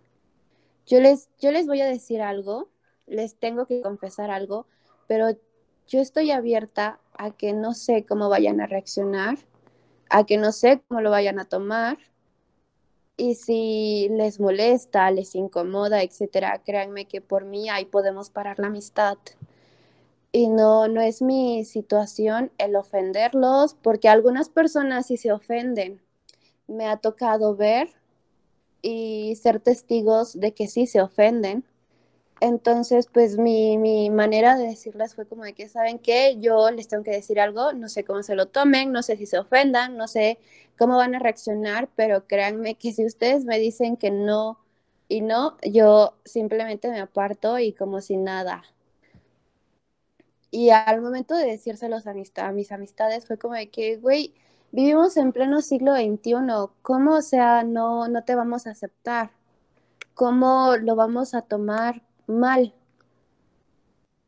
yo 0.87 0.99
les, 0.99 1.29
yo 1.39 1.51
les 1.51 1.67
voy 1.67 1.81
a 1.81 1.85
decir 1.85 2.21
algo, 2.21 2.70
les 3.07 3.35
tengo 3.35 3.65
que 3.65 3.81
confesar 3.81 4.31
algo, 4.31 4.65
pero 5.07 5.37
yo 5.87 5.99
estoy 5.99 6.31
abierta 6.31 6.99
a 7.13 7.31
que 7.31 7.53
no 7.53 7.73
sé 7.73 8.05
cómo 8.05 8.29
vayan 8.29 8.61
a 8.61 8.67
reaccionar, 8.67 9.37
a 10.09 10.25
que 10.25 10.37
no 10.37 10.51
sé 10.51 10.81
cómo 10.87 11.01
lo 11.01 11.11
vayan 11.11 11.39
a 11.39 11.45
tomar. 11.45 11.97
Y 13.17 13.35
si 13.35 14.07
les 14.09 14.39
molesta, 14.39 15.11
les 15.11 15.35
incomoda, 15.35 16.01
etcétera, 16.01 16.61
créanme 16.65 17.05
que 17.05 17.21
por 17.21 17.45
mí 17.45 17.69
ahí 17.69 17.85
podemos 17.85 18.29
parar 18.29 18.57
la 18.59 18.67
amistad. 18.67 19.17
Y 20.31 20.47
no, 20.47 20.87
no 20.87 21.01
es 21.01 21.21
mi 21.21 21.65
situación 21.65 22.51
el 22.57 22.75
ofenderlos, 22.75 23.75
porque 23.75 24.07
algunas 24.07 24.49
personas 24.49 25.07
sí 25.07 25.17
se 25.17 25.31
ofenden. 25.31 26.01
Me 26.67 26.87
ha 26.87 26.97
tocado 26.97 27.55
ver 27.55 27.89
y 28.81 29.35
ser 29.35 29.59
testigos 29.59 30.39
de 30.39 30.53
que 30.53 30.67
sí 30.67 30.87
se 30.87 31.01
ofenden. 31.01 31.65
Entonces, 32.41 33.07
pues 33.13 33.37
mi, 33.37 33.77
mi, 33.77 34.09
manera 34.09 34.57
de 34.57 34.65
decirles 34.65 35.13
fue 35.13 35.27
como 35.27 35.43
de 35.43 35.53
que, 35.53 35.69
¿saben 35.69 35.99
qué? 35.99 36.37
Yo 36.39 36.71
les 36.71 36.87
tengo 36.87 37.03
que 37.03 37.11
decir 37.11 37.39
algo, 37.39 37.71
no 37.73 37.87
sé 37.87 38.03
cómo 38.03 38.23
se 38.23 38.35
lo 38.35 38.47
tomen, 38.47 38.91
no 38.91 39.03
sé 39.03 39.15
si 39.15 39.27
se 39.27 39.37
ofendan, 39.37 39.95
no 39.95 40.07
sé 40.07 40.39
cómo 40.77 40.97
van 40.97 41.13
a 41.13 41.19
reaccionar, 41.19 41.89
pero 41.95 42.25
créanme 42.27 42.75
que 42.75 42.93
si 42.93 43.05
ustedes 43.05 43.45
me 43.45 43.59
dicen 43.59 43.95
que 43.95 44.09
no 44.09 44.59
y 45.07 45.21
no, 45.21 45.57
yo 45.63 46.15
simplemente 46.25 46.89
me 46.89 46.99
aparto 46.99 47.59
y 47.59 47.73
como 47.73 48.01
si 48.01 48.17
nada. 48.17 48.63
Y 50.49 50.71
al 50.71 51.01
momento 51.01 51.35
de 51.35 51.45
decírselos 51.45 52.07
a 52.07 52.13
mis, 52.13 52.31
a 52.37 52.51
mis 52.51 52.71
amistades 52.71 53.27
fue 53.27 53.37
como 53.37 53.53
de 53.53 53.69
que, 53.69 53.97
güey, 53.97 54.33
vivimos 54.71 55.15
en 55.17 55.31
pleno 55.31 55.61
siglo 55.61 55.95
XXI, 55.95 56.33
¿cómo, 56.81 57.15
o 57.17 57.21
sea, 57.21 57.63
no, 57.63 58.07
no 58.07 58.23
te 58.23 58.35
vamos 58.35 58.65
a 58.67 58.71
aceptar? 58.71 59.31
¿Cómo 60.15 60.75
lo 60.77 60.95
vamos 60.95 61.33
a 61.35 61.41
tomar 61.43 62.01
mal? 62.27 62.73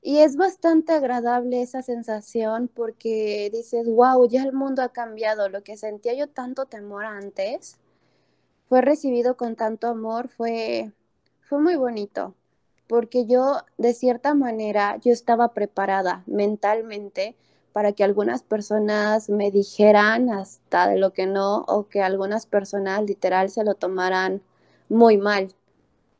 Y 0.01 0.19
es 0.19 0.35
bastante 0.35 0.91
agradable 0.91 1.61
esa 1.61 1.81
sensación 1.81 2.67
porque 2.67 3.49
dices, 3.53 3.87
wow, 3.87 4.27
ya 4.27 4.43
el 4.43 4.51
mundo 4.51 4.81
ha 4.81 4.89
cambiado. 4.89 5.47
Lo 5.47 5.63
que 5.63 5.77
sentía 5.77 6.13
yo 6.13 6.27
tanto 6.27 6.65
temor 6.65 7.05
antes 7.05 7.77
fue 8.67 8.81
recibido 8.81 9.37
con 9.37 9.55
tanto 9.55 9.87
amor, 9.87 10.27
fue, 10.27 10.91
fue 11.41 11.61
muy 11.61 11.75
bonito. 11.77 12.35
Porque 12.87 13.25
yo, 13.25 13.61
de 13.77 13.93
cierta 13.93 14.33
manera, 14.33 14.97
yo 14.97 15.13
estaba 15.13 15.53
preparada 15.53 16.23
mentalmente 16.27 17.37
para 17.71 17.93
que 17.93 18.03
algunas 18.03 18.43
personas 18.43 19.29
me 19.29 19.51
dijeran 19.51 20.29
hasta 20.29 20.89
de 20.89 20.97
lo 20.97 21.13
que 21.13 21.27
no, 21.27 21.63
o 21.67 21.87
que 21.87 22.01
algunas 22.01 22.45
personas 22.45 23.03
literal 23.03 23.49
se 23.49 23.63
lo 23.63 23.75
tomaran 23.75 24.41
muy 24.89 25.17
mal. 25.17 25.53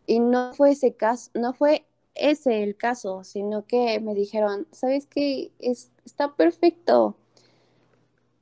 Y 0.06 0.20
no 0.20 0.54
fue 0.54 0.72
ese 0.72 0.94
caso, 0.94 1.32
no 1.34 1.54
fue 1.54 1.86
ese 2.16 2.64
el 2.64 2.76
caso, 2.76 3.24
sino 3.24 3.66
que 3.66 4.00
me 4.00 4.14
dijeron, 4.14 4.68
¿sabes 4.72 5.08
qué? 5.08 5.52
Es, 5.60 5.92
está 6.06 6.36
perfecto. 6.36 7.16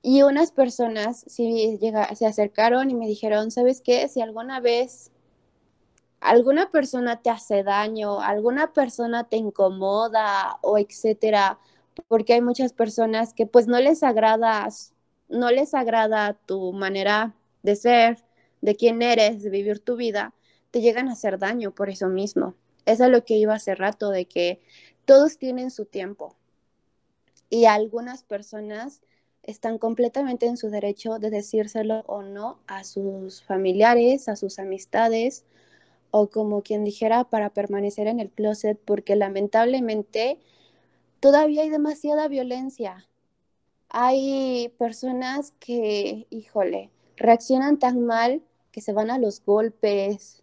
Y 0.02 0.24
unas 0.24 0.52
personas 0.52 1.24
sí 1.28 1.78
llega, 1.80 2.14
se 2.16 2.26
acercaron 2.26 2.90
y 2.90 2.96
me 2.96 3.08
dijeron, 3.08 3.52
¿sabes 3.52 3.82
qué? 3.82 4.08
Si 4.08 4.22
alguna 4.22 4.60
vez 4.60 5.12
alguna 6.22 6.70
persona 6.70 7.22
te 7.22 7.30
hace 7.30 7.64
daño, 7.64 8.22
alguna 8.22 8.74
persona 8.74 9.26
te 9.26 9.38
incomoda 9.38 10.60
o 10.62 10.78
etcétera, 10.78 11.60
porque 12.08 12.34
hay 12.34 12.42
muchas 12.42 12.74
personas 12.74 13.34
que 13.34 13.48
pues 13.48 13.68
no 13.68 13.80
les 13.80 14.04
agrada, 14.04 14.68
no 15.30 15.52
les 15.52 15.74
agrada 15.74 16.34
tu 16.46 16.72
manera 16.74 17.36
de 17.64 17.76
ser, 17.76 18.24
de 18.62 18.76
quién 18.76 19.02
eres, 19.02 19.44
de 19.44 19.50
vivir 19.50 19.80
tu 19.80 19.96
vida, 19.96 20.34
te 20.72 20.82
llegan 20.82 21.10
a 21.10 21.14
hacer 21.14 21.38
daño 21.38 21.72
por 21.72 21.90
eso 21.90 22.08
mismo. 22.08 22.56
Es 22.86 23.00
lo 23.00 23.24
que 23.24 23.36
iba 23.36 23.54
hace 23.54 23.76
rato, 23.76 24.10
de 24.10 24.26
que 24.26 24.62
todos 25.06 25.38
tienen 25.38 25.70
su 25.70 25.86
tiempo. 25.86 26.36
Y 27.50 27.66
algunas 27.66 28.24
personas 28.24 29.02
están 29.44 29.78
completamente 29.78 30.46
en 30.46 30.58
su 30.58 30.70
derecho 30.70 31.20
de 31.20 31.30
decírselo 31.30 32.04
o 32.08 32.22
no 32.22 32.60
a 32.68 32.84
sus 32.84 33.44
familiares, 33.44 34.30
a 34.30 34.36
sus 34.36 34.60
amistades, 34.60 35.44
o 36.12 36.28
como 36.28 36.62
quien 36.62 36.84
dijera, 36.84 37.24
para 37.26 37.50
permanecer 37.50 38.08
en 38.08 38.20
el 38.20 38.30
closet, 38.30 38.80
porque 38.84 39.16
lamentablemente 39.16 40.40
todavía 41.20 41.64
hay 41.64 41.70
demasiada 41.70 42.28
violencia. 42.28 43.08
Hay 43.90 44.74
personas 44.78 45.54
que, 45.60 46.28
híjole, 46.30 46.90
reaccionan 47.18 47.80
tan 47.80 48.06
mal 48.06 48.42
que 48.72 48.82
se 48.82 48.94
van 48.94 49.12
a 49.12 49.20
los 49.20 49.44
golpes, 49.44 50.41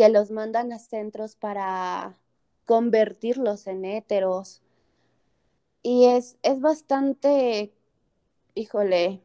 que 0.00 0.08
los 0.08 0.30
mandan 0.30 0.72
a 0.72 0.78
centros 0.78 1.36
para 1.36 2.16
convertirlos 2.64 3.66
en 3.66 3.84
héteros. 3.84 4.62
Y 5.82 6.06
es, 6.06 6.38
es 6.42 6.58
bastante, 6.62 7.74
híjole, 8.54 9.20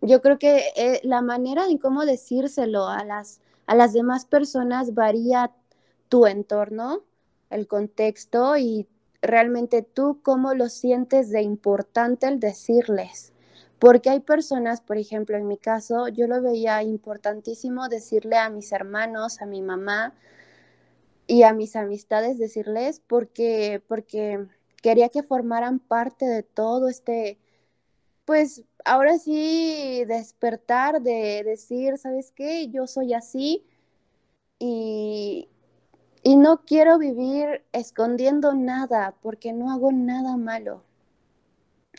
yo 0.00 0.20
creo 0.20 0.40
que 0.40 0.64
eh, 0.74 1.00
la 1.04 1.22
manera 1.22 1.66
en 1.66 1.78
cómo 1.78 2.04
decírselo 2.04 2.88
a 2.88 3.04
las, 3.04 3.40
a 3.66 3.76
las 3.76 3.92
demás 3.92 4.24
personas 4.24 4.92
varía 4.92 5.52
tu 6.08 6.26
entorno, 6.26 7.04
el 7.48 7.68
contexto 7.68 8.56
y 8.56 8.88
realmente 9.20 9.82
tú 9.82 10.18
cómo 10.24 10.52
lo 10.54 10.68
sientes 10.68 11.30
de 11.30 11.42
importante 11.42 12.26
el 12.26 12.40
decirles. 12.40 13.31
Porque 13.82 14.10
hay 14.10 14.20
personas, 14.20 14.80
por 14.80 14.96
ejemplo, 14.96 15.36
en 15.36 15.48
mi 15.48 15.58
caso, 15.58 16.06
yo 16.06 16.28
lo 16.28 16.40
veía 16.40 16.84
importantísimo 16.84 17.88
decirle 17.88 18.36
a 18.36 18.48
mis 18.48 18.70
hermanos, 18.70 19.42
a 19.42 19.46
mi 19.46 19.60
mamá 19.60 20.14
y 21.26 21.42
a 21.42 21.52
mis 21.52 21.74
amistades, 21.74 22.38
decirles 22.38 23.02
porque, 23.04 23.82
porque 23.88 24.46
quería 24.80 25.08
que 25.08 25.24
formaran 25.24 25.80
parte 25.80 26.26
de 26.26 26.44
todo 26.44 26.86
este, 26.88 27.40
pues 28.24 28.62
ahora 28.84 29.18
sí, 29.18 30.04
despertar 30.06 31.02
de 31.02 31.42
decir, 31.44 31.98
¿sabes 31.98 32.30
qué? 32.30 32.68
Yo 32.68 32.86
soy 32.86 33.14
así 33.14 33.66
y, 34.60 35.48
y 36.22 36.36
no 36.36 36.64
quiero 36.64 36.98
vivir 36.98 37.64
escondiendo 37.72 38.54
nada 38.54 39.16
porque 39.22 39.52
no 39.52 39.72
hago 39.72 39.90
nada 39.90 40.36
malo. 40.36 40.84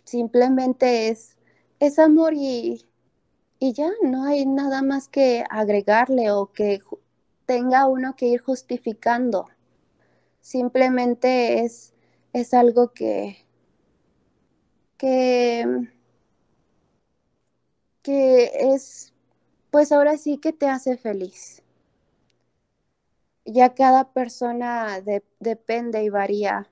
Simplemente 0.06 1.10
es 1.10 1.36
es 1.86 2.00
amor 2.00 2.34
y, 2.36 2.86
y 3.60 3.74
ya 3.74 3.90
no 4.04 4.26
hay 4.26 4.46
nada 4.46 4.82
más 4.84 5.10
que 5.10 5.46
agregarle 5.50 6.32
o 6.32 6.52
que 6.54 6.82
tenga 7.46 7.88
uno 7.88 8.16
que 8.16 8.28
ir 8.28 8.42
justificando. 8.42 9.50
Simplemente 10.42 11.62
es, 11.66 11.94
es 12.34 12.54
algo 12.54 12.94
que, 12.94 13.46
que, 14.98 15.66
que 18.04 18.52
es, 18.74 19.14
pues 19.72 19.92
ahora 19.92 20.18
sí 20.18 20.38
que 20.40 20.54
te 20.54 20.68
hace 20.68 20.98
feliz. 20.98 21.64
Ya 23.46 23.74
cada 23.74 24.12
persona 24.12 25.00
depende 25.40 26.04
y 26.04 26.10
varía 26.10 26.68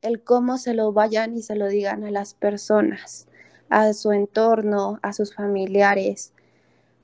el 0.00 0.24
cómo 0.24 0.56
se 0.56 0.72
lo 0.72 0.94
vayan 0.94 1.36
y 1.36 1.42
se 1.42 1.54
lo 1.54 1.68
digan 1.68 2.02
a 2.04 2.10
las 2.10 2.32
personas 2.32 3.25
a 3.68 3.92
su 3.92 4.12
entorno, 4.12 4.98
a 5.02 5.12
sus 5.12 5.34
familiares, 5.34 6.32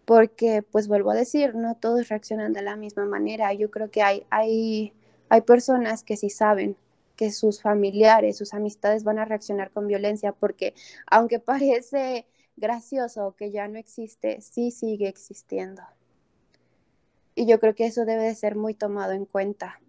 porque 0.04 0.62
pues 0.62 0.88
vuelvo 0.88 1.10
a 1.10 1.14
decir, 1.14 1.54
no 1.54 1.76
todos 1.76 2.08
reaccionan 2.08 2.52
de 2.52 2.62
la 2.62 2.76
misma 2.76 3.04
manera. 3.04 3.52
Yo 3.52 3.70
creo 3.70 3.90
que 3.90 4.02
hay, 4.02 4.26
hay, 4.30 4.92
hay 5.28 5.40
personas 5.42 6.02
que 6.02 6.16
sí 6.16 6.30
saben 6.30 6.76
que 7.16 7.30
sus 7.30 7.62
familiares, 7.62 8.36
sus 8.38 8.54
amistades 8.54 9.04
van 9.04 9.18
a 9.18 9.24
reaccionar 9.24 9.70
con 9.70 9.86
violencia, 9.86 10.32
porque 10.32 10.74
aunque 11.06 11.38
parece 11.38 12.26
gracioso 12.56 13.34
que 13.36 13.50
ya 13.50 13.68
no 13.68 13.78
existe, 13.78 14.40
sí 14.40 14.70
sigue 14.70 15.08
existiendo. 15.08 15.82
Y 17.34 17.46
yo 17.46 17.60
creo 17.60 17.74
que 17.74 17.86
eso 17.86 18.04
debe 18.04 18.24
de 18.24 18.34
ser 18.34 18.56
muy 18.56 18.74
tomado 18.74 19.12
en 19.12 19.24
cuenta. 19.24 19.80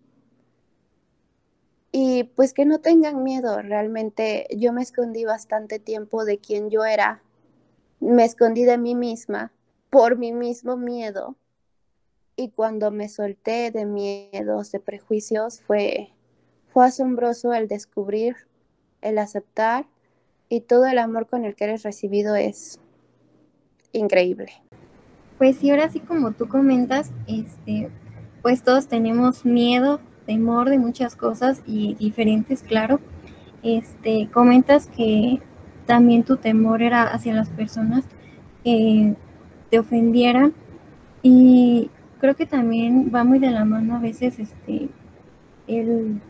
Y 1.96 2.24
pues 2.24 2.54
que 2.54 2.66
no 2.66 2.80
tengan 2.80 3.24
miedo, 3.24 3.62
realmente 3.62 4.48
yo 4.58 4.74
me 4.74 4.82
escondí 4.82 5.26
bastante 5.26 5.78
tiempo 5.78 6.26
de 6.26 6.39
quien 6.39 6.72
yo 6.72 6.84
era, 6.86 7.22
me 8.00 8.26
escondí 8.26 8.64
de 8.64 8.80
mí 8.80 8.96
misma 8.96 9.52
por 9.91 10.18
mi 10.18 10.34
mismo 10.34 10.76
miedo. 10.76 11.36
Y 12.36 12.50
cuando 12.50 12.89
me 12.89 13.10
solté 13.10 13.70
de 13.70 13.86
miedos, 13.86 14.72
de 14.72 14.80
prejuicios, 14.80 15.62
fue, 15.62 16.10
fue 16.74 16.88
asombroso 16.88 17.54
el 17.54 17.68
descubrir, 17.68 18.38
el 19.02 19.20
aceptar 19.20 19.86
y 20.50 20.62
todo 20.62 20.88
el 20.88 20.98
amor 20.98 21.28
con 21.28 21.46
el 21.46 21.56
que 21.56 21.66
eres 21.66 21.84
recibido 21.84 22.36
es 22.36 22.80
increíble. 23.91 24.52
Pues 25.38 25.58
sí, 25.58 25.70
ahora 25.70 25.89
sí 25.89 26.00
como 26.00 26.32
tú 26.32 26.48
comentas, 26.50 27.12
este, 27.28 27.91
pues 28.41 28.64
todos 28.64 28.88
tenemos 28.88 29.46
miedo 29.46 30.00
temor 30.26 30.69
de 30.69 30.80
muchas 30.80 31.15
cosas 31.15 31.61
y 31.65 31.95
diferentes, 31.95 32.63
claro. 32.63 32.99
Este, 33.61 34.28
comentas 34.32 34.88
que 34.88 35.39
también 35.86 36.24
tu 36.24 36.38
temor 36.38 36.82
era 36.82 37.03
hacia 37.03 37.34
las 37.34 37.49
personas 37.49 38.03
que 38.63 39.15
te 39.69 39.80
ofendieran 39.80 40.53
y 41.21 41.89
creo 42.19 42.36
que 42.36 42.45
también 42.45 43.11
va 43.13 43.24
muy 43.24 43.39
de 43.39 43.51
la 43.51 43.65
mano 43.65 43.95
a 43.95 43.99
veces 43.99 44.39
este 44.39 44.89
el 45.67 46.21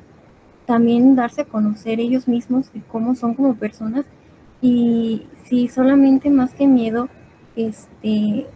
también 0.65 1.15
darse 1.15 1.41
a 1.41 1.45
conocer 1.45 1.99
ellos 1.99 2.27
mismos 2.27 2.71
de 2.73 2.81
cómo 2.81 3.15
son 3.15 3.33
como 3.33 3.55
personas 3.55 4.05
y 4.61 5.23
si 5.45 5.67
solamente 5.67 6.29
más 6.29 6.53
que 6.53 6.67
miedo 6.67 7.09
este 7.55 8.47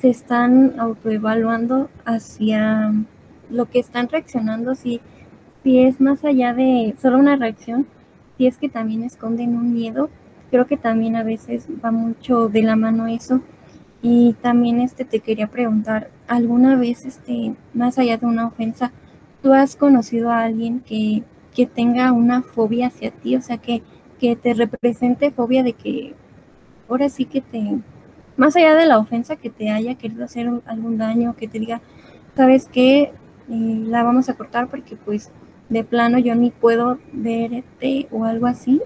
se 0.00 0.08
están 0.08 0.74
autoevaluando 0.78 1.88
hacia 2.04 2.92
lo 3.50 3.66
que 3.66 3.80
están 3.80 4.08
reaccionando, 4.08 4.74
si, 4.74 5.00
si 5.62 5.80
es 5.80 6.00
más 6.00 6.24
allá 6.24 6.54
de 6.54 6.94
solo 7.00 7.18
una 7.18 7.36
reacción, 7.36 7.86
si 8.36 8.46
es 8.46 8.58
que 8.58 8.68
también 8.68 9.04
esconden 9.04 9.56
un 9.56 9.72
miedo, 9.72 10.10
creo 10.50 10.66
que 10.66 10.76
también 10.76 11.16
a 11.16 11.22
veces 11.22 11.66
va 11.84 11.90
mucho 11.90 12.48
de 12.48 12.62
la 12.62 12.76
mano 12.76 13.06
eso. 13.06 13.40
Y 14.02 14.34
también 14.42 14.80
este 14.80 15.04
te 15.04 15.20
quería 15.20 15.46
preguntar, 15.46 16.10
¿alguna 16.26 16.76
vez 16.76 17.04
este, 17.04 17.54
más 17.72 17.98
allá 17.98 18.16
de 18.18 18.26
una 18.26 18.46
ofensa, 18.46 18.90
tú 19.42 19.52
has 19.52 19.76
conocido 19.76 20.30
a 20.30 20.42
alguien 20.42 20.80
que, 20.80 21.22
que 21.54 21.66
tenga 21.66 22.12
una 22.12 22.42
fobia 22.42 22.88
hacia 22.88 23.12
ti? 23.12 23.36
O 23.36 23.42
sea, 23.42 23.58
que, 23.58 23.82
que 24.18 24.34
te 24.34 24.54
represente 24.54 25.30
fobia 25.30 25.62
de 25.62 25.72
que 25.74 26.14
ahora 26.88 27.08
sí 27.08 27.24
que 27.26 27.40
te, 27.40 27.78
más 28.36 28.56
allá 28.56 28.74
de 28.74 28.86
la 28.86 28.98
ofensa 28.98 29.36
que 29.36 29.50
te 29.50 29.70
haya 29.70 29.94
querido 29.94 30.24
hacer 30.24 30.50
algún 30.66 30.98
daño, 30.98 31.36
que 31.36 31.48
te 31.48 31.60
diga, 31.60 31.80
¿sabes 32.36 32.68
qué? 32.70 33.12
Eh, 33.48 33.84
la 33.86 34.02
vamos 34.02 34.28
a 34.28 34.34
cortar 34.34 34.68
porque 34.68 34.96
pues 34.96 35.30
de 35.68 35.84
plano 35.84 36.18
yo 36.18 36.34
ni 36.34 36.50
puedo 36.50 36.98
verte 37.12 38.08
o 38.10 38.24
algo 38.24 38.46
así. 38.46 38.80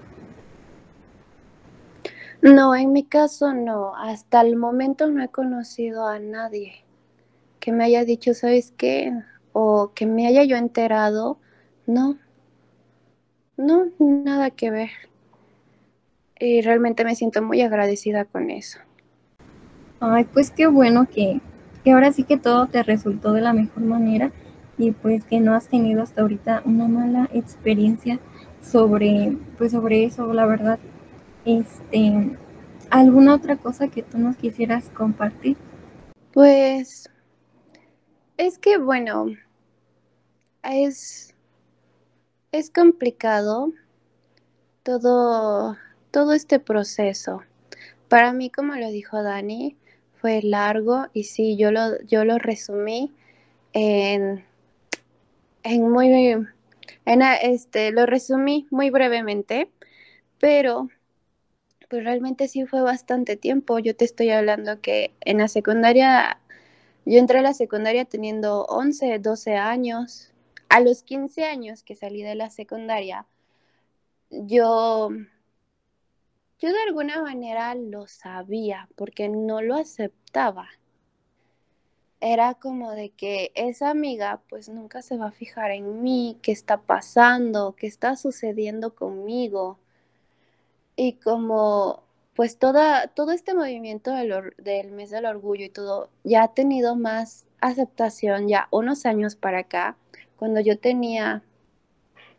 No, 2.41 2.75
en 2.75 2.93
mi 2.93 3.03
caso 3.03 3.53
no. 3.53 3.95
Hasta 3.95 4.41
el 4.41 4.55
momento 4.55 5.09
no 5.09 5.23
he 5.23 5.29
conocido 5.29 6.07
a 6.07 6.19
nadie 6.19 6.85
que 7.59 7.71
me 7.71 7.83
haya 7.83 8.05
dicho, 8.05 8.33
¿sabes 8.33 8.73
qué? 8.77 9.11
O 9.51 9.91
que 9.93 10.05
me 10.05 10.27
haya 10.27 10.43
yo 10.43 10.55
enterado. 10.55 11.39
No. 11.85 12.17
No, 13.57 13.87
nada 13.99 14.51
que 14.51 14.71
ver. 14.71 14.89
Y 16.39 16.61
realmente 16.61 17.03
me 17.03 17.15
siento 17.15 17.41
muy 17.41 17.61
agradecida 17.61 18.25
con 18.25 18.51
eso. 18.51 18.79
Ay, 19.99 20.25
pues 20.25 20.51
qué 20.51 20.67
bueno 20.67 21.07
que, 21.09 21.41
que 21.83 21.91
ahora 21.91 22.13
sí 22.13 22.23
que 22.23 22.37
todo 22.37 22.67
te 22.67 22.83
resultó 22.83 23.33
de 23.33 23.41
la 23.41 23.53
mejor 23.53 23.83
manera 23.83 24.31
y 24.77 24.91
pues 24.91 25.23
que 25.25 25.39
no 25.39 25.55
has 25.55 25.67
tenido 25.67 26.03
hasta 26.03 26.21
ahorita 26.21 26.61
una 26.65 26.87
mala 26.87 27.29
experiencia 27.33 28.19
sobre, 28.61 29.37
pues 29.57 29.71
sobre 29.71 30.05
eso, 30.05 30.31
la 30.33 30.45
verdad. 30.45 30.79
Este, 31.45 32.37
¿alguna 32.89 33.35
otra 33.35 33.55
cosa 33.55 33.87
que 33.87 34.03
tú 34.03 34.17
nos 34.17 34.35
quisieras 34.35 34.89
compartir? 34.89 35.57
Pues 36.31 37.09
es 38.37 38.59
que 38.59 38.77
bueno, 38.77 39.27
es, 40.63 41.33
es 42.51 42.69
complicado 42.69 43.71
todo, 44.83 45.77
todo 46.11 46.33
este 46.33 46.59
proceso. 46.59 47.41
Para 48.09 48.31
mí, 48.31 48.49
como 48.49 48.75
lo 48.75 48.89
dijo 48.89 49.21
Dani, 49.21 49.75
fue 50.21 50.41
largo 50.41 51.07
y 51.13 51.23
sí, 51.23 51.57
yo 51.57 51.71
lo, 51.71 51.99
yo 52.03 52.25
lo 52.25 52.37
resumí 52.37 53.11
en, 53.73 54.46
en 55.67 55.89
muy, 55.89 56.47
este, 57.05 57.91
lo 57.91 58.05
resumí 58.05 58.67
muy 58.71 58.89
brevemente, 58.89 59.69
pero 60.39 60.89
pues 61.89 62.03
realmente 62.03 62.47
sí 62.47 62.65
fue 62.65 62.81
bastante 62.81 63.35
tiempo. 63.37 63.79
Yo 63.79 63.95
te 63.95 64.05
estoy 64.05 64.29
hablando 64.29 64.81
que 64.81 65.13
en 65.21 65.37
la 65.37 65.47
secundaria, 65.47 66.39
yo 67.05 67.19
entré 67.19 67.39
a 67.39 67.41
la 67.41 67.53
secundaria 67.53 68.05
teniendo 68.05 68.65
11, 68.65 69.19
12 69.19 69.55
años. 69.55 70.31
A 70.69 70.81
los 70.81 71.03
15 71.03 71.45
años 71.45 71.83
que 71.83 71.95
salí 71.95 72.23
de 72.23 72.35
la 72.35 72.49
secundaria, 72.49 73.25
yo 74.29 75.09
yo 76.59 76.69
de 76.73 76.83
alguna 76.87 77.21
manera 77.21 77.75
lo 77.75 78.07
sabía 78.07 78.89
porque 78.95 79.29
no 79.29 79.61
lo 79.61 79.75
aceptaba. 79.75 80.67
Era 82.19 82.55
como 82.55 82.91
de 82.91 83.09
que 83.09 83.51
esa 83.55 83.89
amiga 83.91 84.41
pues 84.49 84.69
nunca 84.69 85.01
se 85.01 85.17
va 85.17 85.27
a 85.27 85.31
fijar 85.31 85.71
en 85.71 86.01
mí, 86.01 86.37
qué 86.41 86.51
está 86.51 86.77
pasando, 86.77 87.75
qué 87.75 87.87
está 87.87 88.15
sucediendo 88.15 88.95
conmigo. 88.95 89.79
Y 90.95 91.13
como 91.13 92.03
pues 92.35 92.57
toda, 92.57 93.07
todo 93.07 93.31
este 93.31 93.53
movimiento 93.55 94.11
del, 94.11 94.53
del 94.57 94.91
mes 94.91 95.09
del 95.11 95.25
orgullo 95.25 95.65
y 95.65 95.69
todo 95.69 96.09
ya 96.23 96.43
ha 96.43 96.53
tenido 96.53 96.95
más 96.95 97.45
aceptación 97.61 98.47
ya 98.47 98.67
unos 98.71 99.05
años 99.05 99.35
para 99.35 99.59
acá. 99.59 99.97
Cuando 100.37 100.59
yo 100.59 100.77
tenía 100.79 101.43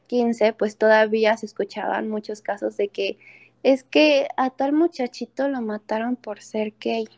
15, 0.07 0.53
pues 0.55 0.77
todavía 0.77 1.37
se 1.37 1.47
escuchaban 1.47 2.09
muchos 2.09 2.43
casos 2.43 2.77
de 2.77 2.89
que 2.89 3.19
es 3.63 3.85
que 3.85 4.29
a 4.37 4.51
tal 4.51 4.73
muchachito 4.73 5.49
lo 5.49 5.61
mataron 5.63 6.17
por 6.17 6.41
ser 6.43 6.75
gay. 6.81 7.09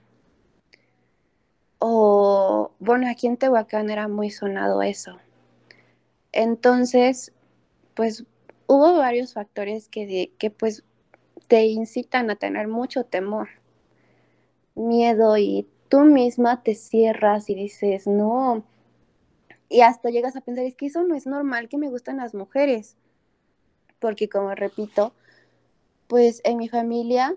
O, 1.80 2.72
bueno, 2.78 3.10
aquí 3.10 3.26
en 3.26 3.38
Tehuacán 3.38 3.88
era 3.90 4.06
muy 4.06 4.30
sonado 4.30 4.82
eso. 4.82 5.18
Entonces, 6.30 7.32
pues 7.94 8.24
hubo 8.66 8.98
varios 8.98 9.32
factores 9.32 9.88
que, 9.88 10.30
que 10.38 10.50
pues 10.50 10.84
te 11.48 11.64
incitan 11.64 12.30
a 12.30 12.36
tener 12.36 12.68
mucho 12.68 13.04
temor, 13.04 13.48
miedo 14.74 15.36
y 15.38 15.66
tú 15.88 16.00
misma 16.00 16.62
te 16.62 16.74
cierras 16.74 17.50
y 17.50 17.54
dices, 17.54 18.06
no. 18.06 18.62
Y 19.70 19.80
hasta 19.80 20.10
llegas 20.10 20.36
a 20.36 20.42
pensar, 20.42 20.64
es 20.66 20.76
que 20.76 20.86
eso 20.86 21.02
no 21.02 21.14
es 21.14 21.26
normal 21.26 21.68
que 21.68 21.78
me 21.78 21.88
gustan 21.88 22.18
las 22.18 22.34
mujeres. 22.34 22.96
Porque 23.98 24.28
como 24.28 24.54
repito, 24.54 25.14
pues 26.08 26.42
en 26.44 26.58
mi 26.58 26.68
familia 26.68 27.36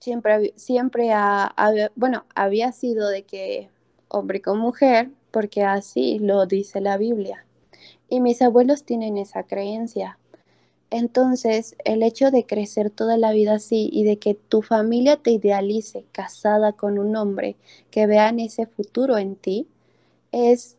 siempre, 0.00 0.52
siempre 0.56 1.12
ha, 1.12 1.54
bueno, 1.96 2.24
había 2.34 2.72
sido 2.72 3.08
de 3.08 3.22
que 3.22 3.70
hombre 4.08 4.40
con 4.40 4.58
mujer, 4.58 5.10
porque 5.30 5.62
así 5.62 6.18
lo 6.18 6.46
dice 6.46 6.80
la 6.80 6.96
Biblia. 6.96 7.44
Y 8.08 8.20
mis 8.20 8.40
abuelos 8.42 8.84
tienen 8.84 9.18
esa 9.18 9.42
creencia. 9.42 10.18
Entonces, 10.90 11.76
el 11.84 12.02
hecho 12.02 12.30
de 12.30 12.46
crecer 12.46 12.90
toda 12.90 13.18
la 13.18 13.32
vida 13.32 13.54
así 13.54 13.90
y 13.92 14.04
de 14.04 14.18
que 14.18 14.34
tu 14.34 14.62
familia 14.62 15.18
te 15.18 15.32
idealice 15.32 16.06
casada 16.12 16.72
con 16.72 16.98
un 16.98 17.14
hombre, 17.16 17.56
que 17.90 18.06
vean 18.06 18.40
ese 18.40 18.66
futuro 18.66 19.18
en 19.18 19.36
ti, 19.36 19.68
es, 20.32 20.78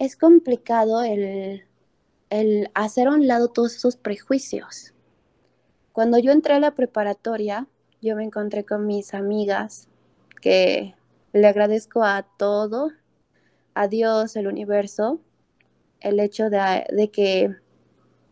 es 0.00 0.16
complicado 0.16 1.02
el, 1.04 1.64
el 2.30 2.70
hacer 2.74 3.06
a 3.06 3.12
un 3.12 3.28
lado 3.28 3.48
todos 3.48 3.76
esos 3.76 3.96
prejuicios. 3.96 4.92
Cuando 5.92 6.18
yo 6.18 6.32
entré 6.32 6.54
a 6.54 6.60
la 6.60 6.72
preparatoria, 6.72 7.68
yo 8.02 8.16
me 8.16 8.24
encontré 8.24 8.64
con 8.64 8.86
mis 8.86 9.14
amigas 9.14 9.88
que 10.40 10.94
le 11.32 11.46
agradezco 11.46 12.02
a 12.02 12.26
todo, 12.38 12.90
a 13.74 13.88
Dios, 13.88 14.36
el 14.36 14.46
universo, 14.46 15.20
el 16.00 16.20
hecho 16.20 16.50
de, 16.50 17.10
que 17.12 17.54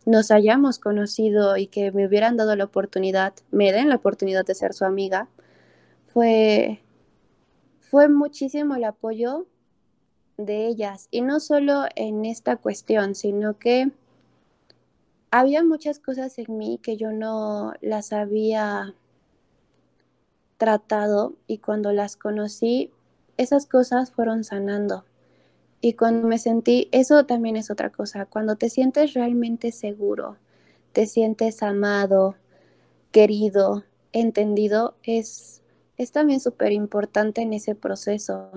nos 0.05 0.31
hayamos 0.31 0.79
conocido 0.79 1.57
y 1.57 1.67
que 1.67 1.91
me 1.91 2.07
hubieran 2.07 2.37
dado 2.37 2.55
la 2.55 2.63
oportunidad, 2.63 3.33
me 3.51 3.71
den 3.71 3.89
la 3.89 3.95
oportunidad 3.95 4.45
de 4.45 4.55
ser 4.55 4.73
su 4.73 4.85
amiga, 4.85 5.27
fue, 6.07 6.81
fue 7.79 8.07
muchísimo 8.07 8.75
el 8.75 8.85
apoyo 8.85 9.45
de 10.37 10.67
ellas. 10.67 11.07
Y 11.11 11.21
no 11.21 11.39
solo 11.39 11.85
en 11.95 12.25
esta 12.25 12.57
cuestión, 12.57 13.15
sino 13.15 13.57
que 13.57 13.91
había 15.31 15.63
muchas 15.63 15.99
cosas 15.99 16.37
en 16.39 16.57
mí 16.57 16.79
que 16.81 16.97
yo 16.97 17.11
no 17.11 17.73
las 17.81 18.13
había 18.13 18.95
tratado 20.57 21.35
y 21.47 21.59
cuando 21.59 21.91
las 21.91 22.15
conocí, 22.15 22.91
esas 23.37 23.65
cosas 23.65 24.11
fueron 24.11 24.43
sanando. 24.43 25.05
Y 25.81 25.93
cuando 25.93 26.27
me 26.27 26.39
sentí, 26.39 26.87
eso 26.91 27.25
también 27.25 27.57
es 27.57 27.69
otra 27.69 27.91
cosa, 27.91 28.25
cuando 28.25 28.55
te 28.55 28.69
sientes 28.69 29.13
realmente 29.13 29.71
seguro, 29.71 30.37
te 30.93 31.05
sientes 31.05 31.61
amado, 31.61 32.35
querido, 33.11 33.83
entendido, 34.11 34.95
es, 35.03 35.61
es 35.97 36.11
también 36.11 36.39
súper 36.39 36.71
importante 36.71 37.41
en 37.41 37.53
ese 37.53 37.75
proceso, 37.75 38.49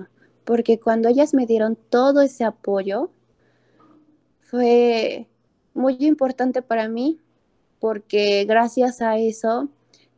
porque 0.45 0.79
cuando 0.79 1.09
ellas 1.09 1.33
me 1.33 1.45
dieron 1.45 1.77
todo 1.89 2.21
ese 2.21 2.45
apoyo, 2.45 3.11
fue, 4.39 5.27
muy 5.79 5.97
importante 5.99 6.61
para 6.61 6.89
mí 6.89 7.19
porque 7.79 8.45
gracias 8.45 9.01
a 9.01 9.17
eso 9.17 9.69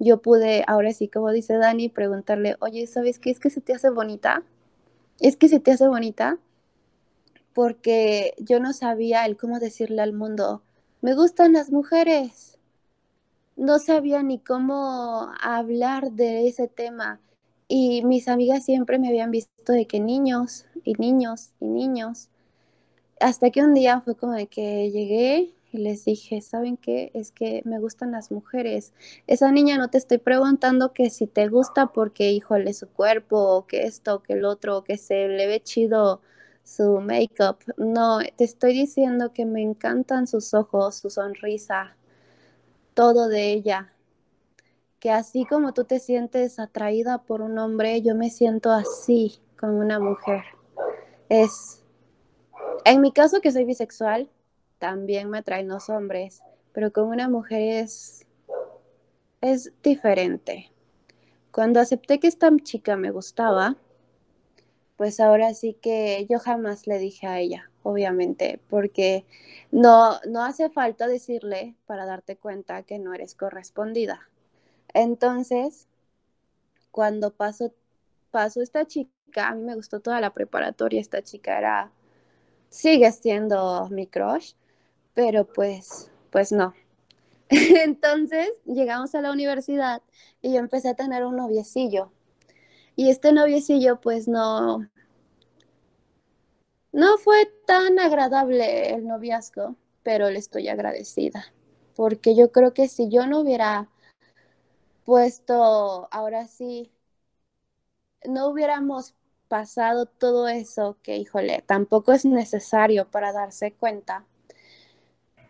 yo 0.04 0.22
pude, 0.22 0.64
ahora 0.68 0.94
sí, 0.94 1.08
como 1.08 1.32
dice 1.32 1.58
Dani, 1.58 1.90
preguntarle, 1.90 2.56
oye, 2.60 2.88
¿sabes 2.88 3.20
qué? 3.20 3.30
¿Es 3.30 3.40
que 3.40 3.50
se 3.50 3.62
te 3.62 3.74
hace 3.74 3.90
bonita? 3.90 4.44
¿Es 5.20 5.38
que 5.38 5.48
se 5.48 5.60
te 5.60 5.72
hace 5.72 5.88
bonita? 5.88 6.40
Porque 7.54 8.34
yo 8.40 8.60
no 8.60 8.74
sabía 8.74 9.26
el 9.26 9.38
cómo 9.38 9.60
decirle 9.60 10.02
al 10.02 10.14
mundo, 10.14 10.64
me 11.02 11.14
gustan 11.14 11.54
las 11.54 11.72
mujeres. 11.72 12.58
No 13.56 13.80
sabía 13.80 14.24
ni 14.24 14.40
cómo 14.40 15.32
hablar 15.42 16.12
de 16.14 16.48
ese 16.48 16.68
tema. 16.68 17.20
Y 17.68 18.04
mis 18.04 18.28
amigas 18.28 18.66
siempre 18.66 19.00
me 19.00 19.10
habían 19.10 19.32
visto 19.32 19.74
de 19.74 19.86
que 19.86 20.00
niños 20.00 20.66
y 20.84 20.94
niños 20.96 21.52
y 21.60 21.66
niños 21.66 22.30
hasta 23.22 23.52
que 23.52 23.62
un 23.62 23.74
día 23.74 24.02
fue 24.02 24.16
como 24.16 24.34
de 24.34 24.48
que 24.48 24.90
llegué 24.92 25.54
y 25.72 25.78
les 25.78 26.06
dije, 26.06 26.42
¿saben 26.42 26.78
qué? 26.78 27.12
Es 27.14 27.32
que 27.32 27.62
me 27.66 27.80
gustan 27.80 28.12
las 28.12 28.32
mujeres. 28.32 28.94
Esa 29.28 29.52
niña 29.52 29.78
no 29.78 29.90
te 29.90 29.98
estoy 29.98 30.18
preguntando 30.18 30.94
que 30.94 31.10
si 31.10 31.28
te 31.28 31.48
gusta 31.48 31.88
porque, 31.88 32.32
híjole, 32.32 32.74
su 32.74 32.90
cuerpo, 32.90 33.38
o 33.38 33.68
que 33.68 33.84
esto, 33.84 34.22
que 34.22 34.34
el 34.34 34.46
otro, 34.46 34.78
o 34.78 34.84
que 34.84 34.98
se 34.98 35.28
le 35.28 35.48
ve 35.48 35.62
chido 35.62 36.22
su 36.64 37.00
make-up. 37.00 37.58
No, 37.78 38.20
te 38.36 38.44
estoy 38.44 38.74
diciendo 38.74 39.34
que 39.34 39.46
me 39.46 39.62
encantan 39.62 40.28
sus 40.28 40.54
ojos, 40.54 40.96
su 40.96 41.10
sonrisa, 41.10 41.96
todo 42.94 43.28
de 43.28 43.52
ella. 43.52 43.94
Que 45.00 45.12
así 45.12 45.46
como 45.46 45.74
tú 45.74 45.86
te 45.86 46.00
sientes 46.00 46.60
atraída 46.60 47.24
por 47.24 47.42
un 47.42 47.58
hombre, 47.58 48.02
yo 48.02 48.14
me 48.14 48.30
siento 48.30 48.72
así 48.72 49.40
con 49.58 49.72
una 49.72 50.00
mujer. 50.00 50.44
Es, 51.30 51.84
en 52.84 53.02
mi 53.02 53.12
caso 53.12 53.42
que 53.42 53.52
soy 53.52 53.66
bisexual, 53.66 54.30
también 54.82 55.30
me 55.30 55.38
atraen 55.38 55.68
los 55.68 55.92
hombres, 55.92 56.42
pero 56.74 56.92
con 56.92 57.08
una 57.08 57.30
mujer 57.30 57.84
es, 57.84 58.26
es 59.40 59.72
diferente. 59.84 60.72
Cuando 61.52 61.80
acepté 61.80 62.20
que 62.20 62.26
esta 62.26 62.50
chica 62.64 62.98
me 62.98 63.12
gustaba, 63.12 63.78
pues 64.98 65.20
ahora 65.20 65.54
sí 65.54 65.78
que 65.80 66.26
yo 66.28 66.40
jamás 66.40 66.88
le 66.88 66.98
dije 66.98 67.28
a 67.28 67.40
ella, 67.40 67.70
obviamente, 67.84 68.60
porque 68.72 69.24
no, 69.70 70.20
no 70.28 70.44
hace 70.44 70.72
falta 70.72 71.06
decirle 71.06 71.76
para 71.86 72.06
darte 72.08 72.36
cuenta 72.36 72.82
que 72.82 72.98
no 72.98 73.14
eres 73.14 73.36
correspondida. 73.36 74.30
Entonces, 74.96 75.88
cuando 76.90 77.30
pasó, 77.30 77.72
pasó 78.32 78.64
esta 78.64 78.88
chica, 78.88 79.12
a 79.48 79.54
mí 79.54 79.62
me 79.62 79.76
gustó 79.76 80.00
toda 80.00 80.20
la 80.22 80.34
preparatoria, 80.34 81.00
esta 81.00 81.22
chica 81.22 81.56
era, 81.60 81.92
sigue 82.70 83.12
siendo 83.12 83.88
mi 83.92 84.08
crush, 84.08 84.54
pero 85.14 85.46
pues, 85.46 86.12
pues 86.30 86.52
no. 86.52 86.74
Entonces 87.50 88.50
llegamos 88.66 89.16
a 89.16 89.22
la 89.22 89.32
universidad 89.32 90.02
y 90.42 90.54
yo 90.54 90.60
empecé 90.60 90.90
a 90.90 90.96
tener 90.96 91.26
un 91.26 91.36
noviecillo. 91.36 92.12
Y 92.96 93.10
este 93.10 93.34
noviecillo 93.34 94.02
pues 94.02 94.28
no, 94.28 94.88
no 96.92 97.18
fue 97.18 97.52
tan 97.66 98.00
agradable 98.00 98.94
el 98.94 99.08
noviazgo, 99.08 99.76
pero 100.04 100.30
le 100.30 100.40
estoy 100.40 100.68
agradecida. 100.68 101.46
Porque 101.96 102.36
yo 102.36 102.52
creo 102.52 102.74
que 102.74 102.88
si 102.88 103.10
yo 103.10 103.28
no 103.28 103.40
hubiera 103.42 103.90
puesto, 105.06 106.08
ahora 106.12 106.48
sí, 106.48 106.92
no 108.26 108.48
hubiéramos 108.48 109.16
pasado 109.48 110.06
todo 110.06 110.48
eso 110.48 110.98
que, 111.04 111.18
híjole, 111.18 111.64
tampoco 111.66 112.14
es 112.14 112.26
necesario 112.26 113.10
para 113.10 113.34
darse 113.34 113.74
cuenta 113.74 114.26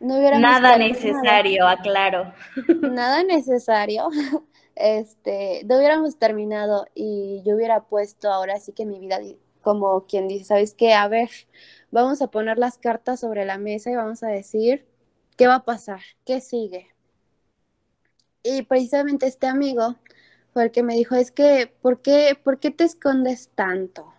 Nada 0.02 0.78
necesario, 0.78 1.68
aclaro. 1.68 2.34
Nada 2.82 3.24
necesario. 3.24 4.10
Este, 4.74 5.64
no 5.66 5.78
hubiéramos 5.78 6.18
terminado 6.18 6.88
y 6.95 7.43
yo 7.45 7.56
hubiera 7.56 7.82
puesto 7.84 8.32
ahora 8.32 8.58
sí 8.58 8.72
que 8.72 8.86
mi 8.86 8.99
vida 8.99 9.20
como 9.62 10.06
quien 10.08 10.28
dice, 10.28 10.45
¿sabes 10.45 10.74
qué? 10.74 10.93
A 10.93 11.08
ver, 11.08 11.30
vamos 11.91 12.22
a 12.22 12.28
poner 12.28 12.58
las 12.58 12.78
cartas 12.78 13.20
sobre 13.20 13.45
la 13.45 13.58
mesa 13.58 13.91
y 13.91 13.95
vamos 13.95 14.24
a 14.24 14.30
decir 14.30 14.88
qué 15.38 15.47
va 15.47 15.56
a 15.56 15.66
pasar, 15.66 15.99
qué 16.26 16.41
sigue. 16.41 16.88
Y 18.43 18.64
precisamente 18.64 19.28
este 19.28 19.47
amigo 19.47 19.97
fue 20.54 20.64
el 20.64 20.72
que 20.72 20.84
me 20.84 20.95
dijo, 20.95 21.16
es 21.16 21.32
que, 21.32 21.72
¿por 21.82 22.02
qué, 22.02 22.39
¿por 22.41 22.60
qué 22.60 22.72
te 22.72 22.86
escondes 22.86 23.49
tanto? 23.54 24.14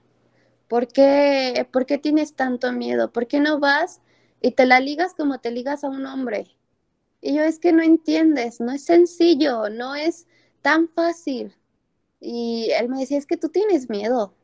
¿Por 0.68 0.87
qué, 0.87 1.66
¿Por 1.72 1.87
qué 1.87 1.99
tienes 1.99 2.35
tanto 2.35 2.72
miedo? 2.72 3.11
¿Por 3.11 3.26
qué 3.26 3.41
no 3.41 3.59
vas 3.59 4.01
y 4.43 4.51
te 4.53 4.66
la 4.66 4.80
ligas 4.80 5.14
como 5.14 5.38
te 5.38 5.51
ligas 5.51 5.84
a 5.84 5.88
un 5.88 6.05
hombre. 6.05 6.49
Y 7.20 7.34
yo 7.34 7.43
es 7.43 7.61
que 7.61 7.72
no 7.72 7.82
entiendes, 7.82 8.61
no 8.61 8.72
es 8.72 8.84
sencillo, 8.84 9.70
no 9.70 9.95
es 9.95 10.26
tan 10.61 10.88
fácil. 10.88 11.55
Y 12.20 12.70
él 12.78 12.88
me 12.88 12.99
decía, 12.99 13.18
es 13.18 13.26
que 13.26 13.36
tú 13.36 13.49
tienes 13.49 13.88
miedo. 13.88 14.34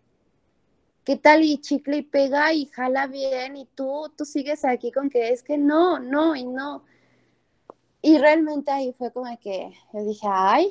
¿Qué 1.05 1.17
tal 1.17 1.43
y 1.43 1.59
chicle 1.59 1.99
y 1.99 2.03
pega 2.03 2.53
y 2.53 2.67
jala 2.67 3.07
bien 3.07 3.57
y 3.57 3.67
tú, 3.75 4.13
tú 4.17 4.25
sigues 4.25 4.65
aquí 4.65 4.93
con 4.93 5.11
que 5.11 5.31
es 5.31 5.43
que 5.43 5.59
no, 5.59 5.99
no 5.99 6.37
y 6.37 6.45
no? 6.45 6.85
Y 8.01 8.19
realmente 8.19 8.71
ahí 8.71 8.95
fue 8.97 9.13
como 9.13 9.37
que 9.41 9.73
yo 9.93 10.05
dije, 10.05 10.27
ay, 10.31 10.71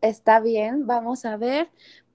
está 0.00 0.40
bien, 0.40 0.86
vamos 0.86 1.24
a 1.24 1.36
ver, 1.36 1.68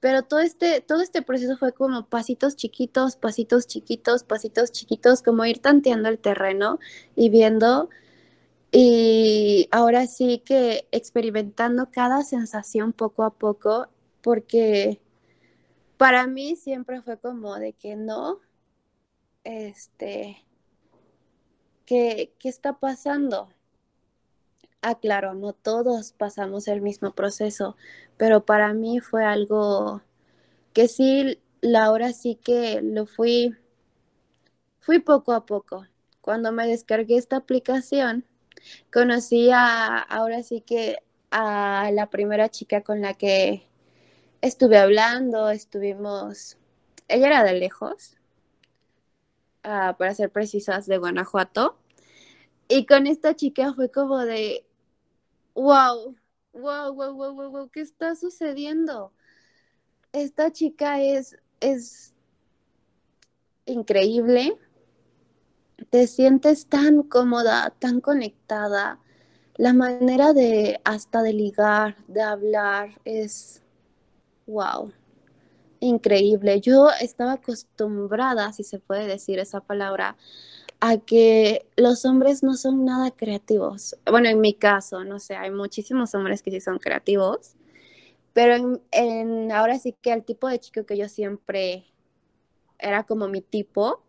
pero 0.08 0.24
todo 0.24 0.40
este, 0.40 0.80
todo 0.80 1.02
este 1.02 1.22
proceso 1.22 1.58
fue 1.58 1.74
como 1.74 2.06
pasitos 2.06 2.56
chiquitos, 2.56 3.18
pasitos 3.18 3.68
chiquitos, 3.68 4.24
pasitos 4.24 4.72
chiquitos, 4.72 5.22
como 5.22 5.44
ir 5.44 5.60
tanteando 5.60 6.08
el 6.08 6.18
terreno 6.18 6.80
y 7.14 7.28
viendo. 7.30 7.90
Y 8.72 9.68
ahora 9.70 10.08
sí 10.08 10.42
que 10.46 10.88
experimentando 10.94 11.92
cada 11.92 12.24
sensación 12.24 12.94
poco 12.94 13.26
a 13.26 13.32
poco, 13.32 13.90
porque 14.22 15.02
para 15.98 16.26
mí 16.26 16.56
siempre 16.56 17.02
fue 17.02 17.18
como 17.20 17.56
de 17.56 17.74
que 17.74 17.98
no, 17.98 18.40
este, 19.44 20.46
¿qué, 21.86 22.34
qué 22.40 22.48
está 22.48 22.80
pasando? 22.80 23.50
Ah, 24.90 24.96
claro, 24.96 25.34
no 25.34 25.52
todos 25.52 26.14
pasamos 26.14 26.70
el 26.70 26.80
mismo 26.82 27.14
proceso, 27.14 27.76
pero 28.16 28.46
para 28.46 28.74
mí 28.74 29.02
fue 29.02 29.26
algo 29.26 30.02
que 30.74 30.88
sí, 30.88 31.42
la 31.60 31.92
hora 31.92 32.14
sí 32.14 32.36
que 32.36 32.82
lo 32.82 33.06
fui, 33.06 33.54
fui 34.80 35.00
poco 35.00 35.34
a 35.34 35.46
poco. 35.46 35.86
Cuando 36.22 36.54
me 36.54 36.66
descargué 36.68 37.18
esta 37.18 37.36
aplicación, 37.36 38.24
conocí 38.94 39.50
a, 39.52 39.98
ahora 39.98 40.42
sí 40.44 40.62
que 40.62 41.00
a 41.32 41.92
la 41.94 42.10
primera 42.10 42.48
chica 42.50 42.82
con 42.82 43.02
la 43.02 43.14
que 43.14 43.68
estuve 44.42 44.78
hablando, 44.78 45.50
estuvimos, 45.50 46.58
ella 47.10 47.28
era 47.28 47.44
de 47.44 47.56
lejos, 47.56 48.16
ah, 49.64 49.98
para 50.00 50.14
ser 50.16 50.32
precisas, 50.32 50.88
de 50.88 50.98
Guanajuato. 50.98 51.78
Y 52.70 52.86
con 52.86 53.08
esta 53.08 53.36
chica 53.36 53.74
fue 53.74 53.92
como 53.92 54.20
de, 54.20 54.67
wow, 55.58 56.16
wow, 56.54 56.94
wow, 56.94 57.14
wow, 57.14 57.50
wow, 57.52 57.70
¿qué 57.70 57.82
está 57.82 58.16
sucediendo? 58.16 59.12
Esta 60.14 60.52
chica 60.52 61.02
es, 61.02 61.36
es 61.60 62.14
increíble. 63.66 64.58
Te 65.90 66.06
sientes 66.08 66.68
tan 66.68 67.02
cómoda, 67.02 67.74
tan 67.80 68.02
conectada. 68.02 69.00
La 69.56 69.74
manera 69.74 70.34
de 70.34 70.80
hasta 70.84 71.24
de 71.24 71.34
ligar, 71.34 71.98
de 72.08 72.22
hablar, 72.22 73.02
es 73.04 73.64
wow, 74.46 74.92
increíble. 75.80 76.62
Yo 76.62 76.90
estaba 77.02 77.34
acostumbrada, 77.34 78.54
si 78.54 78.64
se 78.64 78.78
puede 78.78 79.08
decir 79.08 79.40
esa 79.40 79.62
palabra, 79.62 80.18
a 80.80 80.98
que 80.98 81.68
los 81.76 82.06
hombres 82.06 82.44
no 82.44 82.56
son 82.56 82.86
nada 82.86 83.12
creativos. 83.12 83.96
Bueno, 84.06 84.30
en 84.30 84.40
mi 84.40 84.54
caso, 84.54 85.04
no 85.04 85.20
sé, 85.20 85.36
hay 85.36 85.52
muchísimos 85.52 86.14
hombres 86.14 86.42
que 86.44 86.52
sí 86.52 86.62
son 86.62 86.78
creativos, 86.78 87.56
pero 88.34 88.80
en, 88.92 89.52
ahora 89.52 89.80
sí 89.80 89.96
que 90.02 90.14
el 90.14 90.24
tipo 90.24 90.48
de 90.48 90.60
chico 90.60 90.86
que 90.86 90.98
yo 90.98 91.10
siempre 91.10 91.86
era 92.78 93.04
como 93.04 93.28
mi 93.28 93.42
tipo, 93.42 94.04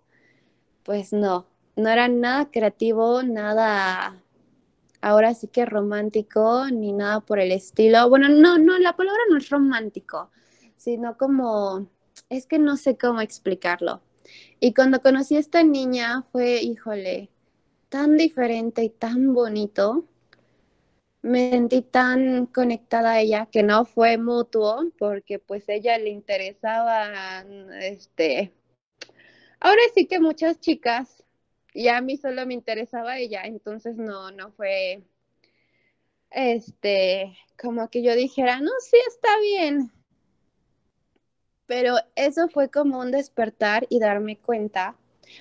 pues 0.83 1.13
no, 1.13 1.47
no 1.77 1.89
era 1.89 2.09
nada 2.09 2.51
creativo, 2.51 3.23
nada, 3.23 4.23
ahora 5.01 5.33
sí 5.35 5.49
que 5.49 5.65
romántico, 5.65 6.67
ni 6.71 6.93
nada 6.93 7.21
por 7.21 7.39
el 7.41 7.53
estilo. 7.53 8.09
Bueno, 8.11 8.29
no, 8.29 8.59
no, 8.59 8.79
la 8.79 8.95
palabra 8.97 9.21
no 9.31 9.39
es 9.39 9.49
romántico, 9.49 10.31
sino 10.77 11.17
como, 11.17 11.89
es 12.29 12.47
que 12.47 12.59
no 12.59 12.77
sé 12.77 12.99
cómo 12.99 13.23
explicarlo 13.23 14.03
y 14.61 14.75
cuando 14.75 15.01
conocí 15.01 15.37
a 15.37 15.41
esta 15.41 15.63
niña 15.63 16.25
fue, 16.33 16.63
híjole, 16.63 17.31
tan 17.89 18.17
diferente 18.17 18.83
y 18.83 18.91
tan 18.91 19.33
bonito. 19.33 20.05
Me 21.23 21.51
sentí 21.51 21.83
tan 21.83 22.47
conectada 22.47 23.13
a 23.13 23.21
ella 23.21 23.49
que 23.51 23.63
no 23.63 23.85
fue 23.85 24.19
mutuo 24.19 24.85
porque 24.99 25.39
pues 25.39 25.69
ella 25.69 25.99
le 25.99 26.11
interesaba, 26.11 27.45
este, 27.81 28.53
ahora 29.61 29.83
sí 29.95 30.07
que 30.07 30.21
muchas 30.21 30.61
chicas 30.61 31.25
y 31.75 31.89
a 31.89 32.01
mí 32.01 32.17
solo 32.17 32.47
me 32.47 32.55
interesaba 32.55 33.19
ella, 33.19 33.43
entonces 33.45 33.97
no, 33.97 34.31
no 34.31 34.53
fue, 34.53 35.03
este, 36.31 37.37
como 37.61 37.89
que 37.91 38.03
yo 38.03 38.15
dijera, 38.15 38.61
no, 38.61 38.71
sí 38.81 38.97
está 39.09 39.29
bien, 39.41 39.93
pero 41.69 41.97
eso 42.17 42.49
fue 42.49 42.71
como 42.71 42.99
un 42.99 43.13
despertar 43.13 43.87
y 43.91 44.01
darme 44.01 44.39
cuenta, 44.39 44.97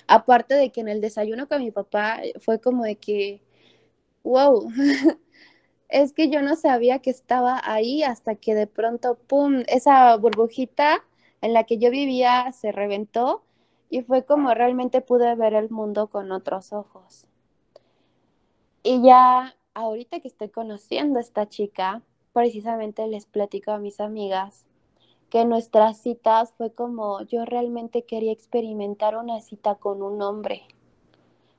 aparte 0.06 0.54
de 0.54 0.70
que 0.70 0.82
en 0.82 0.88
el 0.88 1.00
desayuno 1.00 1.48
con 1.48 1.62
mi 1.62 1.70
papá 1.72 2.20
fue 2.40 2.60
como 2.60 2.84
de 2.84 2.96
que, 2.96 3.40
wow, 4.24 4.70
es 5.88 6.12
que 6.12 6.28
yo 6.28 6.42
no 6.42 6.54
sabía 6.54 7.00
que 7.00 7.10
estaba 7.10 7.60
ahí 7.64 8.02
hasta 8.02 8.34
que 8.36 8.54
de 8.54 8.66
pronto, 8.66 9.16
¡pum!, 9.26 9.64
esa 9.68 10.14
burbujita 10.18 11.02
en 11.40 11.54
la 11.54 11.64
que 11.64 11.78
yo 11.78 11.90
vivía 11.90 12.52
se 12.52 12.72
reventó 12.72 13.42
y 13.88 14.02
fue 14.02 14.26
como 14.26 14.52
realmente 14.52 15.00
pude 15.00 15.34
ver 15.34 15.54
el 15.54 15.70
mundo 15.70 16.08
con 16.08 16.30
otros 16.30 16.74
ojos. 16.74 17.26
Y 18.82 19.02
ya 19.02 19.56
ahorita 19.72 20.20
que 20.20 20.28
estoy 20.28 20.50
conociendo 20.50 21.18
a 21.18 21.22
esta 21.22 21.48
chica, 21.48 22.02
precisamente 22.34 23.06
les 23.08 23.24
platico 23.24 23.70
a 23.72 23.78
mis 23.78 23.98
amigas 23.98 24.67
que 25.30 25.44
nuestras 25.44 25.98
citas 25.98 26.54
fue 26.56 26.72
como 26.72 27.22
yo 27.22 27.44
realmente 27.44 28.04
quería 28.04 28.32
experimentar 28.32 29.16
una 29.16 29.40
cita 29.40 29.74
con 29.74 30.02
un 30.02 30.22
hombre. 30.22 30.62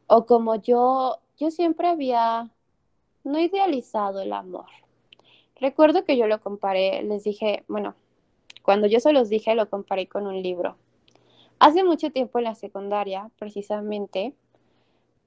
O 0.07 0.26
como 0.26 0.55
yo, 0.55 1.20
yo 1.38 1.51
siempre 1.51 1.88
había 1.88 2.49
no 3.24 3.39
idealizado 3.39 4.22
el 4.22 4.34
amor. 4.34 4.65
Recuerdo 5.55 6.03
que 6.03 6.17
yo 6.17 6.26
lo 6.28 6.41
comparé, 6.41 7.03
les 7.03 7.24
dije, 7.24 7.63
bueno, 7.67 7.95
cuando 8.63 8.88
yo 8.88 8.99
se 8.99 9.13
los 9.13 9.30
dije, 9.30 9.55
lo 9.55 9.70
comparé 9.70 10.07
con 10.07 10.26
un 10.26 10.41
libro. 10.41 10.78
Hace 11.59 11.84
mucho 11.84 12.11
tiempo 12.11 12.39
en 12.39 12.45
la 12.45 12.55
secundaria, 12.55 13.30
precisamente, 13.38 14.34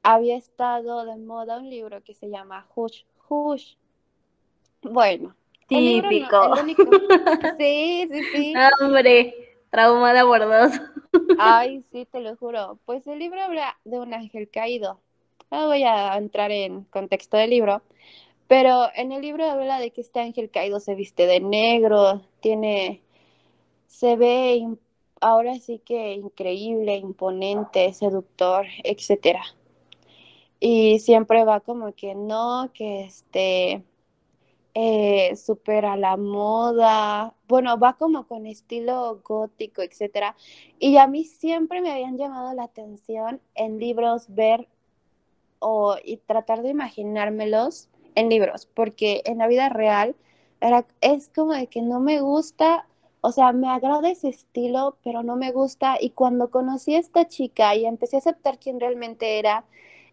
había 0.02 0.36
estado 0.36 1.04
de 1.04 1.16
moda 1.16 1.58
un 1.58 1.68
libro 1.68 2.02
que 2.02 2.14
se 2.14 2.30
llama 2.30 2.66
Hush, 2.74 3.04
Hush. 3.28 3.74
Bueno, 4.82 5.36
típico. 5.72 6.54
Sí, 7.58 8.08
sí, 8.10 8.22
sí. 8.34 8.54
Hombre, 8.80 9.56
trauma 9.70 10.12
de 10.12 10.18
abordos. 10.20 10.72
Ay, 11.38 11.84
sí, 11.92 12.06
te 12.06 12.20
lo 12.20 12.36
juro. 12.36 12.78
Pues 12.84 13.06
el 13.06 13.18
libro 13.18 13.40
habla 13.40 13.78
de 13.84 13.98
un 13.98 14.14
ángel 14.14 14.48
caído. 14.50 15.00
No 15.50 15.66
voy 15.66 15.82
a 15.84 16.16
entrar 16.16 16.50
en 16.50 16.84
contexto 16.84 17.36
del 17.36 17.50
libro, 17.50 17.82
pero 18.48 18.88
en 18.94 19.12
el 19.12 19.22
libro 19.22 19.44
habla 19.44 19.78
de 19.78 19.90
que 19.90 20.00
este 20.00 20.20
ángel 20.20 20.50
caído 20.50 20.80
se 20.80 20.94
viste 20.94 21.26
de 21.26 21.40
negro, 21.40 22.22
tiene, 22.40 23.02
se 23.86 24.16
ve 24.16 24.66
ahora 25.20 25.54
sí 25.58 25.78
que 25.84 26.14
increíble, 26.14 26.96
imponente, 26.96 27.92
seductor, 27.92 28.66
etcétera. 28.84 29.42
Y 30.60 31.00
siempre 31.00 31.44
va 31.44 31.60
como 31.60 31.92
que 31.94 32.14
no, 32.14 32.70
que 32.72 33.04
este, 33.04 33.84
eh, 34.74 35.34
a 35.84 35.96
la 35.96 36.16
moda, 36.16 37.34
bueno, 37.48 37.78
va 37.78 37.94
como 37.94 38.26
con 38.26 38.46
estilo 38.46 39.20
gótico, 39.24 39.82
etcétera. 39.82 40.36
Y 40.78 40.96
a 40.96 41.06
mí 41.06 41.24
siempre 41.24 41.80
me 41.80 41.92
habían 41.92 42.16
llamado 42.16 42.54
la 42.54 42.64
atención 42.64 43.40
en 43.54 43.78
libros 43.78 44.26
ver 44.28 44.68
o 45.58 45.96
y 46.02 46.16
tratar 46.18 46.62
de 46.62 46.70
imaginármelos 46.70 47.88
en 48.14 48.28
libros, 48.28 48.66
porque 48.66 49.22
en 49.24 49.38
la 49.38 49.46
vida 49.46 49.68
real 49.68 50.16
es 51.00 51.28
como 51.28 51.52
de 51.52 51.66
que 51.66 51.82
no 51.82 52.00
me 52.00 52.20
gusta, 52.20 52.86
o 53.20 53.32
sea, 53.32 53.52
me 53.52 53.68
agrada 53.68 54.10
ese 54.10 54.28
estilo, 54.28 54.96
pero 55.04 55.22
no 55.22 55.36
me 55.36 55.52
gusta. 55.52 55.96
Y 56.00 56.10
cuando 56.10 56.50
conocí 56.50 56.94
a 56.94 56.98
esta 56.98 57.26
chica 57.28 57.74
y 57.74 57.86
empecé 57.86 58.16
a 58.16 58.18
aceptar 58.20 58.58
quién 58.58 58.80
realmente 58.80 59.38
era, 59.38 59.64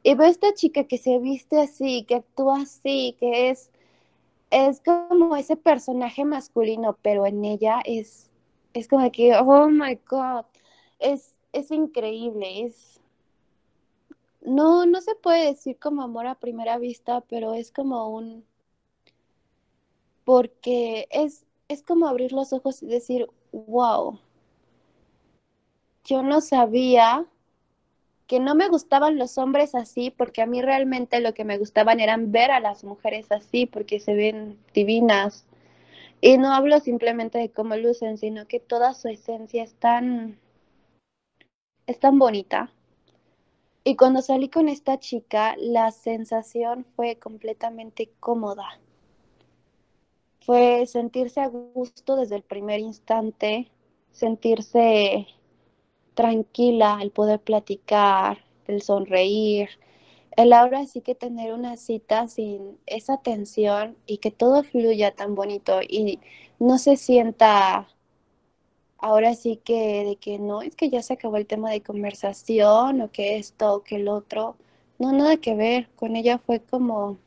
y 0.03 0.15
veo 0.15 0.27
esta 0.27 0.53
chica 0.53 0.85
que 0.85 0.97
se 0.97 1.19
viste 1.19 1.59
así, 1.59 2.03
que 2.03 2.15
actúa 2.15 2.61
así, 2.61 3.15
que 3.19 3.49
es 3.49 3.69
es 4.51 4.81
como 4.81 5.35
ese 5.35 5.55
personaje 5.55 6.25
masculino, 6.25 6.97
pero 7.01 7.25
en 7.25 7.45
ella 7.45 7.81
es, 7.85 8.29
es 8.73 8.87
como 8.87 9.11
que, 9.11 9.35
oh 9.35 9.69
my 9.69 9.99
God, 10.09 10.45
es, 10.99 11.35
es 11.53 11.71
increíble, 11.71 12.65
es... 12.65 12.99
No, 14.41 14.85
no 14.85 15.01
se 15.01 15.15
puede 15.15 15.47
decir 15.47 15.77
como 15.77 16.01
amor 16.01 16.25
a 16.25 16.35
primera 16.35 16.77
vista, 16.77 17.21
pero 17.21 17.53
es 17.53 17.71
como 17.71 18.09
un... 18.09 18.45
Porque 20.23 21.07
es, 21.11 21.45
es 21.67 21.83
como 21.83 22.07
abrir 22.07 22.31
los 22.31 22.53
ojos 22.53 22.81
y 22.83 22.87
decir, 22.87 23.27
wow, 23.51 24.19
yo 26.05 26.23
no 26.23 26.41
sabía 26.41 27.27
que 28.29 28.39
no 28.39 28.53
me 28.53 28.69
gustaban 28.69 29.17
los 29.17 29.39
hombres 29.39 29.73
así, 29.73 30.11
porque 30.11 30.43
a 30.43 30.45
mí 30.45 30.61
realmente 30.61 31.19
lo 31.19 31.33
que 31.33 31.43
me 31.45 31.57
gustaban 31.57 31.99
eran 31.99 32.31
ver 32.31 32.51
a 32.51 32.59
las 32.59 32.83
mujeres 32.83 33.31
así, 33.31 33.65
porque 33.65 33.99
se 33.99 34.13
ven 34.13 34.59
divinas. 34.71 35.47
Y 36.21 36.37
no 36.37 36.53
hablo 36.53 36.79
simplemente 36.79 37.39
de 37.39 37.49
cómo 37.49 37.75
lucen, 37.75 38.19
sino 38.19 38.47
que 38.47 38.59
toda 38.59 38.93
su 38.93 39.07
esencia 39.07 39.63
es 39.63 39.73
tan, 39.73 40.37
es 41.87 41.99
tan 41.99 42.19
bonita. 42.19 42.71
Y 43.83 43.95
cuando 43.95 44.21
salí 44.21 44.47
con 44.47 44.69
esta 44.69 44.99
chica, 44.99 45.55
la 45.57 45.89
sensación 45.89 46.85
fue 46.95 47.15
completamente 47.15 48.11
cómoda. 48.19 48.79
Fue 50.41 50.85
sentirse 50.85 51.41
a 51.41 51.47
gusto 51.47 52.15
desde 52.15 52.35
el 52.35 52.43
primer 52.43 52.79
instante, 52.79 53.71
sentirse 54.11 55.25
tranquila, 56.19 56.99
el 57.01 57.11
poder 57.11 57.39
platicar, 57.39 58.39
el 58.67 58.81
sonreír, 58.81 59.69
el 60.37 60.53
ahora 60.53 60.85
sí 60.85 61.01
que 61.01 61.15
tener 61.15 61.53
una 61.53 61.77
cita 61.77 62.27
sin 62.27 62.77
esa 62.87 63.17
tensión 63.21 63.97
y 64.05 64.17
que 64.19 64.31
todo 64.31 64.63
fluya 64.63 65.15
tan 65.15 65.35
bonito 65.35 65.81
y 65.81 66.19
no 66.59 66.77
se 66.79 66.97
sienta 66.97 67.87
ahora 68.99 69.33
sí 69.35 69.57
que 69.57 70.03
de 70.05 70.15
que 70.17 70.37
no, 70.39 70.61
es 70.61 70.75
que 70.75 70.89
ya 70.91 71.01
se 71.01 71.13
acabó 71.13 71.37
el 71.37 71.47
tema 71.47 71.71
de 71.71 71.81
conversación 71.81 73.01
o 73.01 73.11
que 73.11 73.37
esto 73.37 73.73
o 73.75 73.83
que 73.83 73.95
el 73.97 74.07
otro. 74.07 74.57
No, 74.99 75.11
nada 75.13 75.37
que 75.37 75.55
ver. 75.55 75.89
Con 75.95 76.15
ella 76.15 76.37
fue 76.39 76.59
como 76.61 77.17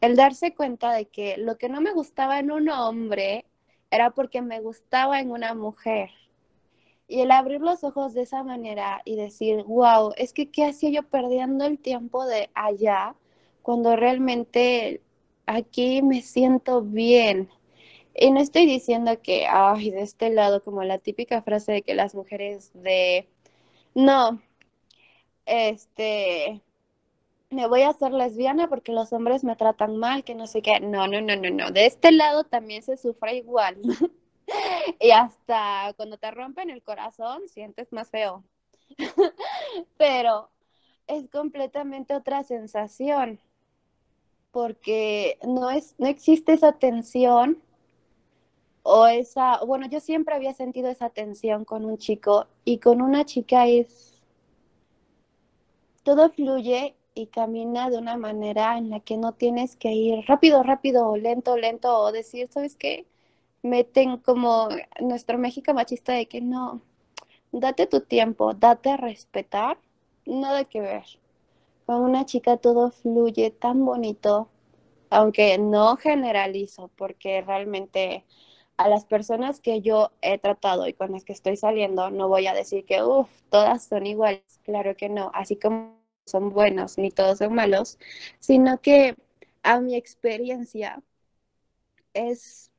el 0.00 0.14
darse 0.14 0.54
cuenta 0.54 0.92
de 0.92 1.06
que 1.06 1.36
lo 1.36 1.58
que 1.58 1.68
no 1.68 1.80
me 1.80 1.92
gustaba 1.92 2.38
en 2.38 2.52
un 2.52 2.68
hombre 2.68 3.44
era 3.90 4.10
porque 4.10 4.40
me 4.40 4.60
gustaba 4.60 5.18
en 5.20 5.32
una 5.32 5.54
mujer. 5.54 6.10
Y 7.08 7.20
el 7.20 7.30
abrir 7.30 7.60
los 7.60 7.84
ojos 7.84 8.14
de 8.14 8.22
esa 8.22 8.42
manera 8.42 9.02
y 9.04 9.16
decir, 9.16 9.62
wow, 9.64 10.12
es 10.16 10.32
que 10.32 10.50
¿qué 10.50 10.64
hacía 10.66 10.90
yo 10.90 11.02
perdiendo 11.02 11.64
el 11.66 11.78
tiempo 11.78 12.24
de 12.26 12.50
allá 12.54 13.14
cuando 13.62 13.96
realmente 13.96 15.02
aquí 15.46 16.02
me 16.02 16.22
siento 16.22 16.82
bien? 16.82 17.50
Y 18.14 18.30
no 18.32 18.40
estoy 18.40 18.66
diciendo 18.66 19.20
que, 19.22 19.46
ay, 19.48 19.90
de 19.90 20.02
este 20.02 20.30
lado, 20.30 20.62
como 20.64 20.84
la 20.84 20.98
típica 20.98 21.42
frase 21.42 21.72
de 21.72 21.82
que 21.82 21.94
las 21.94 22.14
mujeres 22.14 22.70
de, 22.74 23.28
no, 23.94 24.40
este, 25.46 26.62
me 27.50 27.66
voy 27.68 27.82
a 27.82 27.90
hacer 27.90 28.12
lesbiana 28.12 28.68
porque 28.68 28.92
los 28.92 29.12
hombres 29.12 29.44
me 29.44 29.56
tratan 29.56 29.96
mal, 29.96 30.24
que 30.24 30.34
no 30.34 30.46
sé 30.46 30.62
qué. 30.62 30.80
No, 30.80 31.06
no, 31.08 31.20
no, 31.20 31.36
no, 31.36 31.50
no. 31.50 31.70
De 31.70 31.86
este 31.86 32.12
lado 32.12 32.44
también 32.44 32.82
se 32.82 32.96
sufre 32.96 33.36
igual. 33.36 33.78
y 35.00 35.10
hasta 35.10 35.92
cuando 35.96 36.18
te 36.18 36.30
rompen 36.30 36.70
el 36.70 36.82
corazón 36.82 37.48
sientes 37.48 37.92
más 37.92 38.10
feo. 38.10 38.44
Pero 39.96 40.50
es 41.06 41.28
completamente 41.30 42.14
otra 42.14 42.44
sensación 42.44 43.40
porque 44.50 45.38
no 45.42 45.70
es 45.70 45.94
no 45.98 46.06
existe 46.06 46.52
esa 46.52 46.72
tensión 46.72 47.60
o 48.84 49.06
esa, 49.06 49.64
bueno, 49.64 49.88
yo 49.88 49.98
siempre 49.98 50.34
había 50.34 50.52
sentido 50.52 50.88
esa 50.90 51.08
tensión 51.10 51.64
con 51.64 51.84
un 51.86 51.98
chico 51.98 52.46
y 52.64 52.78
con 52.78 53.00
una 53.00 53.24
chica 53.24 53.66
es 53.66 54.22
todo 56.04 56.30
fluye 56.30 56.94
y 57.14 57.26
camina 57.28 57.90
de 57.90 57.98
una 57.98 58.16
manera 58.16 58.76
en 58.78 58.90
la 58.90 59.00
que 59.00 59.16
no 59.16 59.32
tienes 59.32 59.76
que 59.76 59.92
ir 59.92 60.24
rápido, 60.26 60.62
rápido, 60.62 61.16
lento, 61.16 61.56
lento 61.56 61.98
o 61.98 62.12
decir, 62.12 62.48
¿sabes 62.50 62.76
qué? 62.76 63.06
Meten 63.64 64.18
como 64.18 64.68
nuestro 65.00 65.38
México 65.38 65.74
machista 65.74 66.12
de 66.12 66.26
que 66.26 66.40
no, 66.40 66.82
date 67.50 67.86
tu 67.86 68.00
tiempo, 68.02 68.52
date 68.54 68.90
a 68.90 68.96
respetar, 68.98 69.78
nada 70.26 70.64
que 70.64 70.80
ver. 70.80 71.04
Con 71.86 72.02
una 72.02 72.26
chica 72.26 72.58
todo 72.58 72.90
fluye 72.90 73.50
tan 73.50 73.84
bonito, 73.84 74.50
aunque 75.10 75.58
no 75.58 75.96
generalizo, 75.96 76.90
porque 76.96 77.42
realmente 77.42 78.24
a 78.76 78.88
las 78.88 79.06
personas 79.06 79.60
que 79.60 79.80
yo 79.80 80.12
he 80.20 80.38
tratado 80.38 80.86
y 80.86 80.92
con 80.92 81.12
las 81.12 81.24
que 81.24 81.32
estoy 81.32 81.56
saliendo, 81.56 82.10
no 82.10 82.28
voy 82.28 82.46
a 82.46 82.54
decir 82.54 82.84
que, 82.84 82.98
todas 83.50 83.84
son 83.84 84.06
iguales, 84.06 84.42
claro 84.64 84.96
que 84.96 85.08
no, 85.08 85.30
así 85.34 85.56
como 85.56 85.96
son 86.26 86.50
buenos, 86.50 86.98
ni 86.98 87.10
todos 87.10 87.38
son 87.38 87.54
malos, 87.54 87.98
sino 88.40 88.80
que 88.80 89.14
a 89.62 89.80
mi 89.80 89.96
experiencia 89.96 91.02
es 92.14 92.70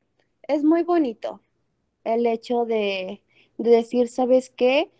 es 0.48 0.64
muy 0.64 0.82
bonito 0.82 1.40
el 2.04 2.26
hecho 2.26 2.64
de, 2.64 3.22
decir, 3.58 4.08
¿sabes 4.08 4.50
qué? 4.50 4.90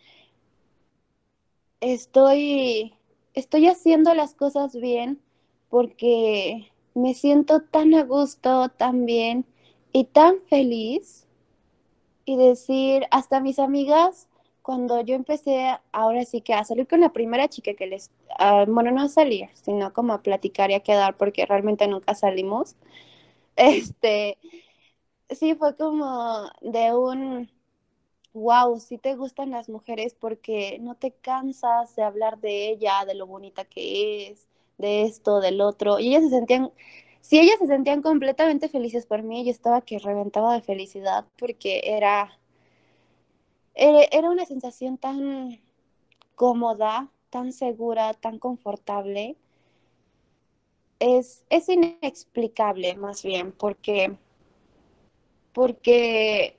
Estoy, 1.81 2.95
estoy 3.35 3.69
haciendo 3.69 4.15
las 4.15 4.35
cosas 4.35 4.75
bien 4.75 5.21
porque 5.69 6.73
me 6.95 7.15
siento 7.15 7.61
tan 7.61 7.95
a 7.95 8.03
gusto, 8.03 8.71
tan 8.71 9.07
bien 9.07 9.45
y 9.93 10.05
tan 10.05 10.41
feliz. 10.49 11.27
Y 12.25 12.37
decir, 12.37 13.07
hasta 13.13 13.41
mis 13.41 13.61
amigas, 13.61 14.29
cuando 14.63 15.01
yo 15.03 15.15
empecé 15.15 15.79
ahora 15.93 16.25
sí 16.25 16.41
que 16.41 16.55
a 16.55 16.65
salir 16.65 16.89
con 16.89 17.01
la 17.01 17.13
primera 17.13 17.47
chica 17.49 17.75
que 17.75 17.87
les, 17.87 18.11
ah, 18.39 18.65
bueno, 18.67 18.91
no 18.91 19.03
a 19.03 19.09
salir, 19.09 19.49
sino 19.55 19.93
como 19.93 20.13
a 20.13 20.23
platicar 20.23 20.73
y 20.73 20.75
a 20.75 20.81
quedar 20.81 21.17
porque 21.17 21.47
realmente 21.47 21.87
nunca 21.87 22.17
salimos, 22.17 22.75
este, 23.57 24.39
sí 25.31 25.55
fue 25.55 25.77
como 25.77 26.51
de 26.61 26.95
un, 26.95 27.51
wow, 28.35 28.79
sí 28.81 28.99
te 28.99 29.17
gustan 29.17 29.51
las 29.51 29.69
mujeres 29.69 30.15
porque 30.15 30.79
no 30.81 30.95
te 30.97 31.13
cansas 31.13 31.97
de 31.97 32.03
hablar 32.03 32.39
de 32.41 32.71
ella, 32.71 33.05
de 33.07 33.15
lo 33.15 33.27
bonita 33.27 33.65
que 33.65 34.29
es, 34.29 34.49
de 34.79 35.03
esto, 35.05 35.41
del 35.41 35.61
otro, 35.61 35.99
y 36.01 36.09
ellas 36.09 36.25
se 36.25 36.31
sentían, 36.31 36.73
si 37.21 37.39
ellas 37.39 37.57
se 37.59 37.67
sentían 37.67 38.03
completamente 38.03 38.69
felices 38.69 39.07
por 39.07 39.23
mí, 39.23 39.45
yo 39.45 39.51
estaba 39.51 39.81
que 39.83 39.99
reventaba 39.99 40.55
de 40.55 40.63
felicidad 40.63 41.27
porque 41.39 41.83
era, 41.85 42.39
era 43.75 44.31
una 44.31 44.47
sensación 44.47 44.99
tan 44.99 45.61
cómoda, 46.35 47.11
tan 47.31 47.53
segura, 47.53 48.15
tan 48.15 48.39
confortable. 48.39 49.37
Es, 50.99 51.45
es 51.51 51.69
inexplicable 51.69 52.95
más 52.97 53.23
bien 53.23 53.53
porque, 53.53 54.17
porque 55.57 56.55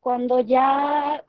cuando 0.00 0.40
ya 0.40 1.22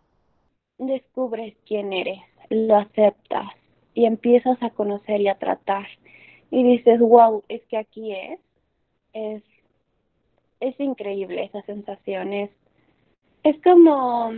descubres 0.78 1.58
quién 1.66 1.92
eres, 1.92 2.20
lo 2.50 2.78
aceptas 2.78 3.50
y 3.94 4.06
empiezas 4.06 4.64
a 4.64 4.70
conocer 4.70 5.20
y 5.20 5.28
a 5.28 5.38
tratar 5.38 5.88
y 6.52 6.64
dices, 6.64 7.02
wow, 7.02 7.44
es 7.50 7.62
que 7.66 7.76
aquí 7.76 8.14
es, 8.14 8.40
es, 9.12 9.44
es 10.62 10.80
increíble 10.80 11.44
esa 11.44 11.64
sensación, 11.64 12.32
es, 12.32 12.52
es 13.44 13.62
como 13.62 14.32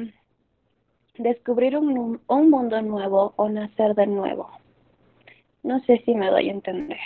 descubrir 1.19 1.77
un, 1.77 2.19
un 2.25 2.49
mundo 2.49 2.81
nuevo 2.81 3.33
o 3.35 3.49
nacer 3.49 3.93
de 3.93 4.07
nuevo. 4.07 4.49
No 5.61 5.79
sé 5.81 6.01
si 6.05 6.15
me 6.15 6.31
doy 6.31 6.49
a 6.49 6.53
entender. 6.53 6.97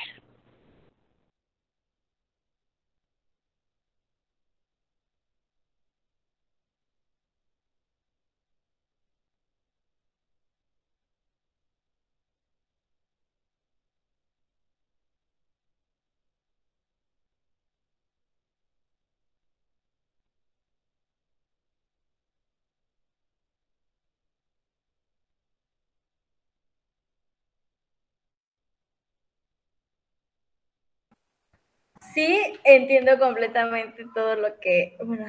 Sí, 32.15 32.53
entiendo 32.63 33.19
completamente 33.19 34.05
todo 34.15 34.37
lo 34.37 34.57
que, 34.61 34.95
bueno, 35.03 35.27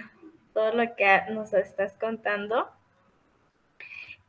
todo 0.55 0.73
lo 0.73 0.95
que 0.95 1.23
nos 1.33 1.53
estás 1.53 1.95
contando. 1.99 2.71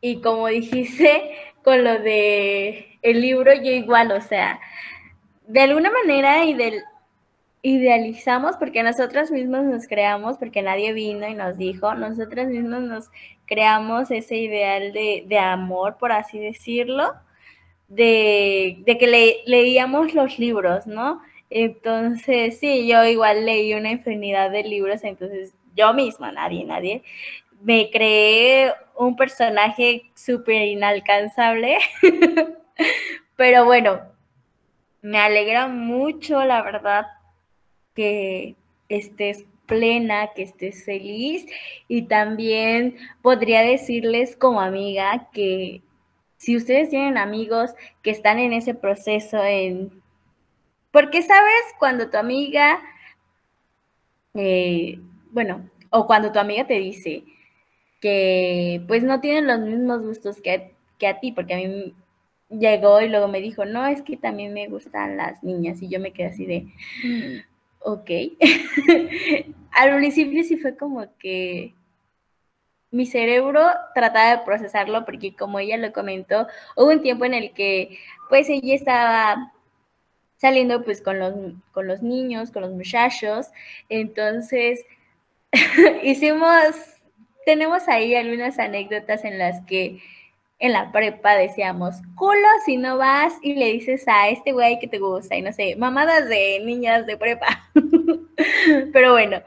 Y 0.01 0.21
como 0.21 0.47
dijiste 0.47 1.35
con 1.63 1.83
lo 1.83 1.99
de 1.99 2.97
el 3.03 3.21
libro, 3.21 3.53
yo 3.53 3.71
igual, 3.71 4.11
o 4.11 4.21
sea, 4.21 4.59
de 5.45 5.61
alguna 5.61 5.91
manera 5.91 6.39
idealizamos 7.61 8.57
porque 8.57 8.81
nosotros 8.81 9.29
mismos 9.29 9.63
nos 9.63 9.87
creamos, 9.87 10.39
porque 10.39 10.63
nadie 10.63 10.93
vino 10.93 11.27
y 11.27 11.35
nos 11.35 11.59
dijo, 11.59 11.93
nosotros 11.93 12.47
mismos 12.47 12.81
nos 12.81 13.11
creamos 13.45 14.09
ese 14.09 14.35
ideal 14.35 14.93
de, 14.93 15.25
de 15.27 15.37
amor, 15.37 15.97
por 15.99 16.11
así 16.11 16.39
decirlo, 16.39 17.13
de, 17.87 18.79
de 18.83 18.97
que 18.97 19.05
le, 19.05 19.37
leíamos 19.45 20.15
los 20.15 20.39
libros, 20.39 20.87
¿no? 20.87 21.21
Entonces, 21.49 22.59
sí, 22.59 22.87
yo 22.87 23.03
igual 23.05 23.45
leí 23.45 23.73
una 23.73 23.91
infinidad 23.91 24.51
de 24.51 24.63
libros, 24.63 25.03
entonces 25.03 25.53
yo 25.75 25.93
misma, 25.93 26.31
nadie, 26.31 26.65
nadie, 26.65 27.03
me 27.61 27.89
creé 27.89 28.73
un 28.95 29.15
personaje 29.15 30.03
súper 30.15 30.63
inalcanzable, 30.63 31.77
pero 33.35 33.65
bueno, 33.65 34.01
me 35.01 35.19
alegra 35.19 35.67
mucho, 35.67 36.43
la 36.43 36.61
verdad, 36.61 37.07
que 37.93 38.55
estés 38.89 39.45
plena, 39.65 40.31
que 40.33 40.43
estés 40.43 40.85
feliz 40.85 41.45
y 41.87 42.03
también 42.03 42.97
podría 43.21 43.61
decirles 43.61 44.35
como 44.35 44.61
amiga 44.61 45.29
que 45.31 45.81
si 46.37 46.55
ustedes 46.55 46.89
tienen 46.89 47.17
amigos 47.17 47.71
que 48.01 48.11
están 48.11 48.39
en 48.39 48.53
ese 48.53 48.73
proceso 48.73 49.43
en 49.43 50.01
porque 50.97 51.21
sabes 51.21 51.75
cuando 51.77 52.09
tu 52.09 52.17
amiga, 52.17 52.79
eh, 54.33 54.99
bueno, 55.29 55.69
o 55.91 56.07
cuando 56.07 56.31
tu 56.31 56.39
amiga 56.39 56.65
te 56.65 56.73
dice 56.79 57.23
que 58.01 58.81
pues 58.87 59.03
no 59.03 59.21
tienen 59.21 59.45
los 59.45 59.59
mismos 59.59 60.01
gustos 60.01 60.41
que, 60.41 60.73
que 60.97 61.05
a 61.05 61.19
ti, 61.19 61.31
porque 61.31 61.53
a 61.53 61.57
mí 61.57 61.93
llegó 62.49 62.99
y 62.99 63.09
luego 63.09 63.27
me 63.27 63.41
dijo, 63.41 63.63
no, 63.63 63.85
es 63.85 64.01
que 64.01 64.17
también 64.17 64.55
me 64.55 64.69
gustan 64.69 65.17
las 65.17 65.43
niñas 65.43 65.83
y 65.83 65.87
yo 65.87 65.99
me 65.99 66.13
quedé 66.13 66.29
así 66.29 66.47
de, 66.47 66.61
mm, 67.03 67.41
ok. 67.81 68.09
Al 69.73 69.97
principio 69.97 70.43
sí 70.43 70.57
fue 70.57 70.75
como 70.75 71.15
que 71.19 71.75
mi 72.89 73.05
cerebro 73.05 73.61
trataba 73.93 74.31
de 74.31 74.45
procesarlo 74.45 75.05
porque 75.05 75.35
como 75.35 75.59
ella 75.59 75.77
lo 75.77 75.93
comentó, 75.93 76.47
hubo 76.75 76.89
un 76.89 77.03
tiempo 77.03 77.23
en 77.25 77.35
el 77.35 77.53
que 77.53 77.99
pues 78.29 78.49
ella 78.49 78.73
estaba 78.73 79.53
saliendo 80.37 80.83
pues 80.83 81.01
con 81.01 81.19
los, 81.19 81.33
con 81.71 81.87
los 81.87 82.01
niños, 82.01 82.51
con 82.51 82.63
los 82.63 82.71
muchachos. 82.71 83.47
Entonces, 83.89 84.85
hicimos, 86.03 86.75
tenemos 87.45 87.87
ahí 87.87 88.15
algunas 88.15 88.59
anécdotas 88.59 89.25
en 89.25 89.37
las 89.37 89.61
que 89.65 90.01
en 90.59 90.73
la 90.73 90.91
prepa 90.91 91.35
decíamos, 91.35 91.97
culo 92.15 92.47
si 92.65 92.77
no 92.77 92.97
vas 92.97 93.33
y 93.43 93.53
le 93.53 93.71
dices 93.73 94.07
a 94.07 94.29
este 94.29 94.53
güey 94.53 94.79
que 94.79 94.87
te 94.87 94.97
gusta 94.97 95.35
y 95.35 95.41
no 95.41 95.53
sé, 95.53 95.75
mamadas 95.75 96.27
de 96.29 96.61
niñas 96.63 97.05
de 97.05 97.17
prepa. 97.17 97.69
Pero 98.93 99.11
bueno, 99.11 99.41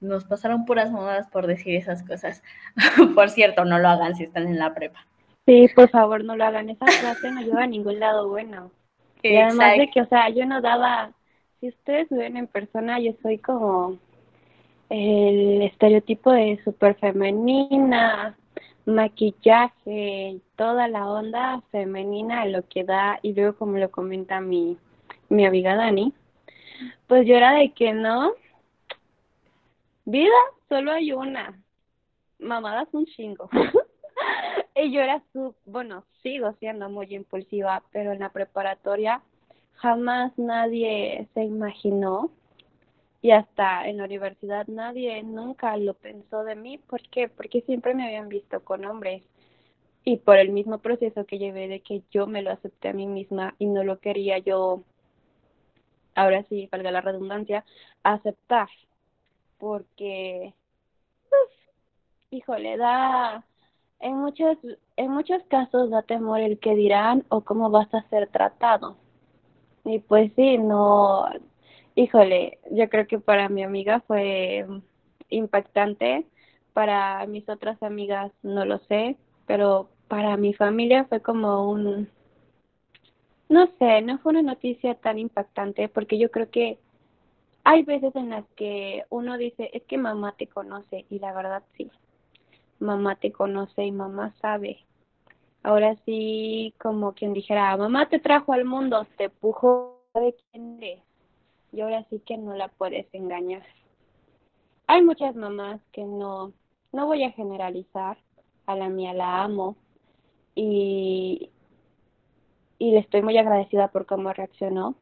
nos 0.00 0.24
pasaron 0.24 0.64
puras 0.64 0.90
mamadas 0.90 1.26
por 1.28 1.46
decir 1.46 1.74
esas 1.74 2.02
cosas. 2.02 2.42
por 3.14 3.30
cierto, 3.30 3.64
no 3.64 3.78
lo 3.78 3.88
hagan 3.88 4.14
si 4.14 4.24
están 4.24 4.46
en 4.46 4.58
la 4.58 4.72
prepa. 4.72 5.06
Sí, 5.46 5.68
por 5.74 5.88
favor, 5.90 6.22
no 6.24 6.36
lo 6.36 6.44
hagan. 6.44 6.70
Esa 6.70 6.86
frase 6.86 7.32
no 7.32 7.40
lleva 7.40 7.64
a 7.64 7.66
ningún 7.66 7.98
lado 7.98 8.28
bueno. 8.28 8.70
Y 9.22 9.36
además 9.36 9.76
de 9.76 9.90
que, 9.90 10.00
o 10.00 10.06
sea, 10.06 10.28
yo 10.30 10.46
no 10.46 10.60
daba, 10.60 11.12
si 11.60 11.68
ustedes 11.68 12.10
me 12.10 12.18
ven 12.18 12.36
en 12.36 12.46
persona, 12.46 12.98
yo 13.00 13.12
soy 13.22 13.38
como 13.38 13.98
el 14.88 15.62
estereotipo 15.62 16.32
de 16.32 16.60
súper 16.64 16.96
femenina, 16.96 18.36
maquillaje, 18.86 20.40
toda 20.56 20.88
la 20.88 21.06
onda 21.06 21.62
femenina, 21.70 22.44
lo 22.46 22.66
que 22.68 22.84
da, 22.84 23.18
y 23.22 23.34
luego 23.34 23.56
como 23.56 23.78
lo 23.78 23.90
comenta 23.90 24.40
mi, 24.40 24.78
mi 25.28 25.46
amiga 25.46 25.76
Dani, 25.76 26.12
pues 27.06 27.26
yo 27.26 27.36
era 27.36 27.52
de 27.52 27.72
que 27.72 27.92
no, 27.92 28.32
vida 30.04 30.34
solo 30.68 30.92
hay 30.92 31.12
una, 31.12 31.62
mamadas 32.38 32.88
un 32.92 33.06
chingo. 33.06 33.48
y 34.84 34.92
yo 34.92 35.00
era 35.00 35.22
su, 35.32 35.54
bueno, 35.66 36.04
sigo 36.22 36.52
siendo 36.54 36.88
muy 36.88 37.14
impulsiva, 37.14 37.82
pero 37.92 38.12
en 38.12 38.20
la 38.20 38.30
preparatoria 38.30 39.22
jamás 39.74 40.32
nadie 40.38 41.28
se 41.34 41.44
imaginó 41.44 42.30
y 43.22 43.32
hasta 43.32 43.86
en 43.88 43.98
la 43.98 44.04
universidad 44.04 44.66
nadie 44.66 45.22
nunca 45.22 45.76
lo 45.76 45.94
pensó 45.94 46.44
de 46.44 46.54
mí. 46.54 46.78
¿Por 46.78 47.02
qué? 47.08 47.28
Porque 47.28 47.60
siempre 47.62 47.94
me 47.94 48.06
habían 48.06 48.28
visto 48.28 48.64
con 48.64 48.84
hombres 48.84 49.22
y 50.04 50.16
por 50.16 50.38
el 50.38 50.50
mismo 50.50 50.78
proceso 50.78 51.26
que 51.26 51.38
llevé 51.38 51.68
de 51.68 51.80
que 51.80 52.02
yo 52.10 52.26
me 52.26 52.42
lo 52.42 52.50
acepté 52.50 52.88
a 52.88 52.92
mí 52.94 53.06
misma 53.06 53.54
y 53.58 53.66
no 53.66 53.84
lo 53.84 53.98
quería 53.98 54.38
yo, 54.38 54.82
ahora 56.14 56.42
sí, 56.44 56.68
valga 56.72 56.90
la 56.90 57.02
redundancia, 57.02 57.64
aceptar. 58.02 58.68
Porque, 59.58 60.54
pues, 61.28 61.50
híjole, 62.30 62.78
da 62.78 63.44
en 64.00 64.16
muchos, 64.16 64.56
en 64.96 65.10
muchos 65.10 65.42
casos 65.44 65.90
da 65.90 66.02
temor 66.02 66.40
el 66.40 66.58
que 66.58 66.74
dirán 66.74 67.24
o 67.28 67.42
cómo 67.42 67.70
vas 67.70 67.92
a 67.94 68.02
ser 68.08 68.28
tratado. 68.28 68.96
Y 69.84 69.98
pues 70.00 70.32
sí, 70.36 70.58
no, 70.58 71.26
híjole, 71.94 72.58
yo 72.70 72.88
creo 72.88 73.06
que 73.06 73.18
para 73.18 73.48
mi 73.48 73.62
amiga 73.62 74.00
fue 74.06 74.66
impactante, 75.28 76.26
para 76.72 77.26
mis 77.26 77.48
otras 77.48 77.82
amigas 77.82 78.32
no 78.42 78.64
lo 78.64 78.78
sé, 78.80 79.16
pero 79.46 79.88
para 80.08 80.36
mi 80.36 80.54
familia 80.54 81.04
fue 81.04 81.20
como 81.20 81.70
un, 81.70 82.08
no 83.48 83.68
sé, 83.78 84.02
no 84.02 84.18
fue 84.18 84.32
una 84.32 84.42
noticia 84.42 84.94
tan 84.94 85.18
impactante 85.18 85.88
porque 85.88 86.18
yo 86.18 86.30
creo 86.30 86.50
que 86.50 86.78
hay 87.64 87.82
veces 87.82 88.14
en 88.16 88.30
las 88.30 88.44
que 88.56 89.04
uno 89.10 89.36
dice, 89.36 89.70
es 89.72 89.82
que 89.84 89.98
mamá 89.98 90.34
te 90.36 90.46
conoce 90.46 91.04
y 91.10 91.18
la 91.18 91.32
verdad 91.32 91.62
sí, 91.76 91.90
mamá 92.80 93.16
te 93.16 93.32
conoce 93.32 93.84
y 93.84 93.92
mamá 93.92 94.34
sabe. 94.40 94.84
Ahora 95.62 95.94
sí, 96.06 96.74
como 96.80 97.12
quien 97.12 97.34
dijera, 97.34 97.76
mamá 97.76 98.08
te 98.08 98.18
trajo 98.18 98.52
al 98.52 98.64
mundo, 98.64 99.06
te 99.16 99.24
empujó 99.24 100.02
de 100.14 100.34
quién 100.50 100.82
eres. 100.82 101.02
Y 101.72 101.82
ahora 101.82 102.04
sí 102.10 102.20
que 102.20 102.36
no 102.36 102.54
la 102.54 102.68
puedes 102.68 103.06
engañar. 103.12 103.62
Hay 104.86 105.02
muchas 105.02 105.36
mamás 105.36 105.80
que 105.92 106.04
no, 106.04 106.52
no 106.92 107.06
voy 107.06 107.22
a 107.22 107.30
generalizar, 107.30 108.18
a 108.66 108.74
la 108.74 108.88
mía 108.88 109.12
la 109.12 109.42
amo. 109.42 109.76
Y, 110.54 111.50
y 112.78 112.92
le 112.92 112.98
estoy 112.98 113.22
muy 113.22 113.36
agradecida 113.38 113.88
por 113.88 114.06
cómo 114.06 114.32
reaccionó. 114.32 114.96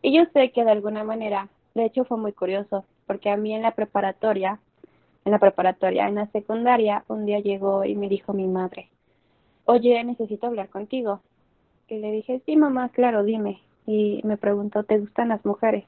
Y 0.00 0.16
yo 0.16 0.24
sé 0.32 0.52
que 0.52 0.64
de 0.64 0.70
alguna 0.70 1.04
manera, 1.04 1.50
de 1.74 1.84
hecho 1.84 2.04
fue 2.04 2.16
muy 2.16 2.32
curioso, 2.32 2.86
porque 3.06 3.28
a 3.28 3.36
mí 3.36 3.52
en 3.52 3.62
la 3.62 3.74
preparatoria, 3.74 4.60
en 5.24 5.32
la 5.32 5.38
preparatoria, 5.38 6.08
en 6.08 6.16
la 6.16 6.26
secundaria, 6.26 7.04
un 7.08 7.26
día 7.26 7.40
llegó 7.40 7.84
y 7.84 7.94
me 7.94 8.08
dijo 8.08 8.32
mi 8.32 8.46
madre, 8.46 8.90
oye, 9.64 10.02
necesito 10.04 10.46
hablar 10.46 10.68
contigo. 10.68 11.20
Y 11.88 11.98
le 11.98 12.12
dije, 12.12 12.40
sí, 12.46 12.56
mamá, 12.56 12.88
claro, 12.90 13.24
dime. 13.24 13.60
Y 13.86 14.20
me 14.24 14.36
preguntó, 14.36 14.84
¿te 14.84 14.98
gustan 14.98 15.28
las 15.28 15.44
mujeres? 15.44 15.84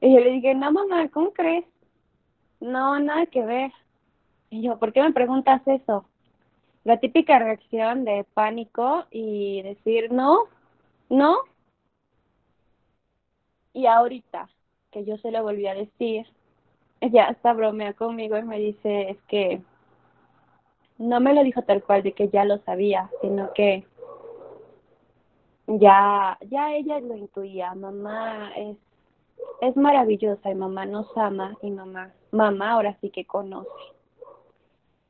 Y 0.00 0.14
yo 0.14 0.20
le 0.20 0.30
dije, 0.30 0.54
no, 0.54 0.70
mamá, 0.72 1.08
¿cómo 1.08 1.32
crees? 1.32 1.64
No, 2.60 2.98
nada 3.00 3.26
que 3.26 3.44
ver. 3.44 3.72
Y 4.50 4.62
yo, 4.62 4.78
¿por 4.78 4.92
qué 4.92 5.02
me 5.02 5.12
preguntas 5.12 5.62
eso? 5.66 6.04
La 6.84 6.98
típica 6.98 7.38
reacción 7.38 8.04
de 8.04 8.24
pánico 8.34 9.04
y 9.10 9.62
decir, 9.62 10.12
no, 10.12 10.44
no. 11.10 11.38
Y 13.72 13.86
ahorita 13.86 14.48
que 14.90 15.04
yo 15.04 15.18
se 15.18 15.30
lo 15.30 15.42
volví 15.42 15.66
a 15.66 15.74
decir, 15.74 16.26
ella 17.00 17.28
hasta 17.28 17.52
bromea 17.52 17.92
conmigo 17.94 18.36
y 18.36 18.42
me 18.42 18.58
dice, 18.58 19.10
es 19.10 19.22
que 19.28 19.60
no 20.98 21.20
me 21.20 21.34
lo 21.34 21.42
dijo 21.44 21.62
tal 21.62 21.82
cual 21.82 22.02
de 22.02 22.12
que 22.12 22.28
ya 22.28 22.44
lo 22.44 22.58
sabía, 22.58 23.10
sino 23.20 23.52
que 23.52 23.86
ya, 25.66 26.38
ya 26.48 26.74
ella 26.74 26.98
lo 27.00 27.16
intuía, 27.16 27.74
mamá 27.74 28.52
es, 28.56 28.76
es 29.60 29.76
maravillosa 29.76 30.50
y 30.50 30.54
mamá 30.54 30.86
nos 30.86 31.06
ama 31.16 31.56
y 31.62 31.70
mamá, 31.70 32.12
mamá 32.32 32.72
ahora 32.72 32.96
sí 33.00 33.10
que 33.10 33.24
conoce. 33.24 33.68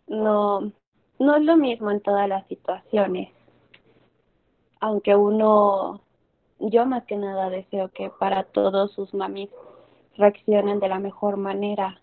No, 0.08 0.72
no 1.18 1.36
es 1.36 1.42
lo 1.42 1.56
mismo 1.56 1.90
en 1.90 2.00
todas 2.00 2.28
las 2.28 2.46
situaciones, 2.48 3.30
aunque 4.80 5.14
uno, 5.14 6.00
yo 6.58 6.86
más 6.86 7.04
que 7.04 7.16
nada 7.16 7.50
deseo 7.50 7.88
que 7.90 8.10
para 8.10 8.44
todos 8.44 8.92
sus 8.92 9.14
mamis 9.14 9.50
reaccionen 10.18 10.80
de 10.80 10.88
la 10.88 10.98
mejor 10.98 11.36
manera 11.36 12.00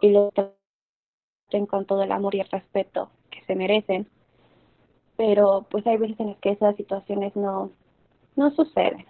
y 0.00 0.10
lo 0.10 0.30
traten 0.30 1.66
con 1.66 1.86
todo 1.86 2.02
el 2.02 2.12
amor 2.12 2.34
y 2.34 2.40
el 2.40 2.48
respeto 2.48 3.10
que 3.30 3.42
se 3.44 3.54
merecen, 3.54 4.08
pero 5.16 5.66
pues 5.70 5.86
hay 5.86 5.98
veces 5.98 6.18
en 6.18 6.28
las 6.28 6.38
que 6.38 6.50
esas 6.50 6.74
situaciones 6.76 7.36
no, 7.36 7.70
no 8.36 8.50
suceden. 8.52 9.06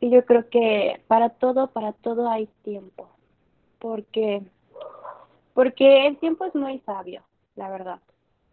Y 0.00 0.10
yo 0.10 0.24
creo 0.24 0.48
que 0.48 1.02
para 1.08 1.30
todo, 1.30 1.68
para 1.68 1.92
todo 1.92 2.28
hay 2.28 2.46
tiempo, 2.62 3.08
porque, 3.78 4.42
porque 5.54 6.06
el 6.06 6.18
tiempo 6.18 6.44
es 6.44 6.54
muy 6.54 6.78
sabio, 6.80 7.22
la 7.56 7.68
verdad. 7.68 8.00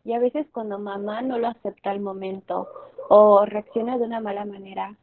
Y 0.06 0.14
a 0.14 0.20
veces 0.20 0.48
cuando 0.52 0.80
mamá 0.80 1.22
no 1.22 1.38
lo 1.38 1.48
acepta 1.48 1.92
al 1.92 2.00
momento 2.00 2.68
o 3.10 3.46
reacciona 3.46 3.98
de 3.98 4.06
una 4.06 4.20
mala 4.20 4.46
manera, 4.46 4.96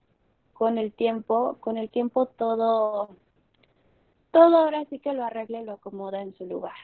con 0.52 0.76
el 0.76 0.92
tiempo, 0.92 1.56
con 1.61 1.78
el 1.78 1.88
tiempo 1.88 2.26
todo, 2.26 3.11
todo 4.31 4.59
ahora 4.59 4.85
sí 4.91 4.99
que 4.99 5.12
lo 5.12 5.24
arregla 5.24 5.61
y 5.61 5.64
lo 5.64 5.72
acomoda 5.72 6.22
en 6.22 6.35
su 6.35 6.47
lugar. 6.47 6.74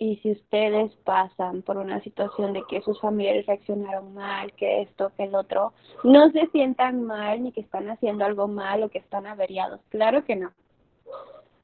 Y 0.00 0.16
si 0.18 0.30
ustedes 0.30 0.94
pasan 1.04 1.62
por 1.62 1.76
una 1.76 2.00
situación 2.02 2.52
de 2.52 2.62
que 2.68 2.82
sus 2.82 3.00
familiares 3.00 3.46
reaccionaron 3.46 4.14
mal, 4.14 4.52
que 4.52 4.82
esto, 4.82 5.10
que 5.16 5.24
el 5.24 5.34
otro, 5.34 5.72
no 6.04 6.30
se 6.30 6.46
sientan 6.48 7.02
mal 7.02 7.42
ni 7.42 7.50
que 7.50 7.60
están 7.60 7.90
haciendo 7.90 8.24
algo 8.24 8.46
mal 8.46 8.84
o 8.84 8.90
que 8.90 8.98
están 8.98 9.26
averiados. 9.26 9.80
Claro 9.88 10.24
que 10.24 10.36
no. 10.36 10.52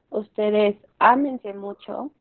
Ustedes 0.09 0.75
ámense 0.99 1.53
mucho 1.53 2.11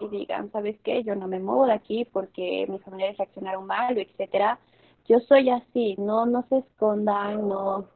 y 0.00 0.08
digan, 0.08 0.50
¿sabes 0.52 0.78
qué? 0.84 1.02
Yo 1.02 1.16
no 1.16 1.26
me 1.26 1.40
muevo 1.40 1.66
de 1.66 1.72
aquí 1.72 2.04
porque 2.04 2.66
mis 2.68 2.82
familiares 2.82 3.18
reaccionaron 3.18 3.66
mal, 3.66 3.98
etcétera. 3.98 4.60
Yo 5.08 5.18
soy 5.20 5.50
así, 5.50 5.96
no 5.98 6.24
no 6.24 6.44
se 6.48 6.58
escondan, 6.58 7.48
no 7.48 7.88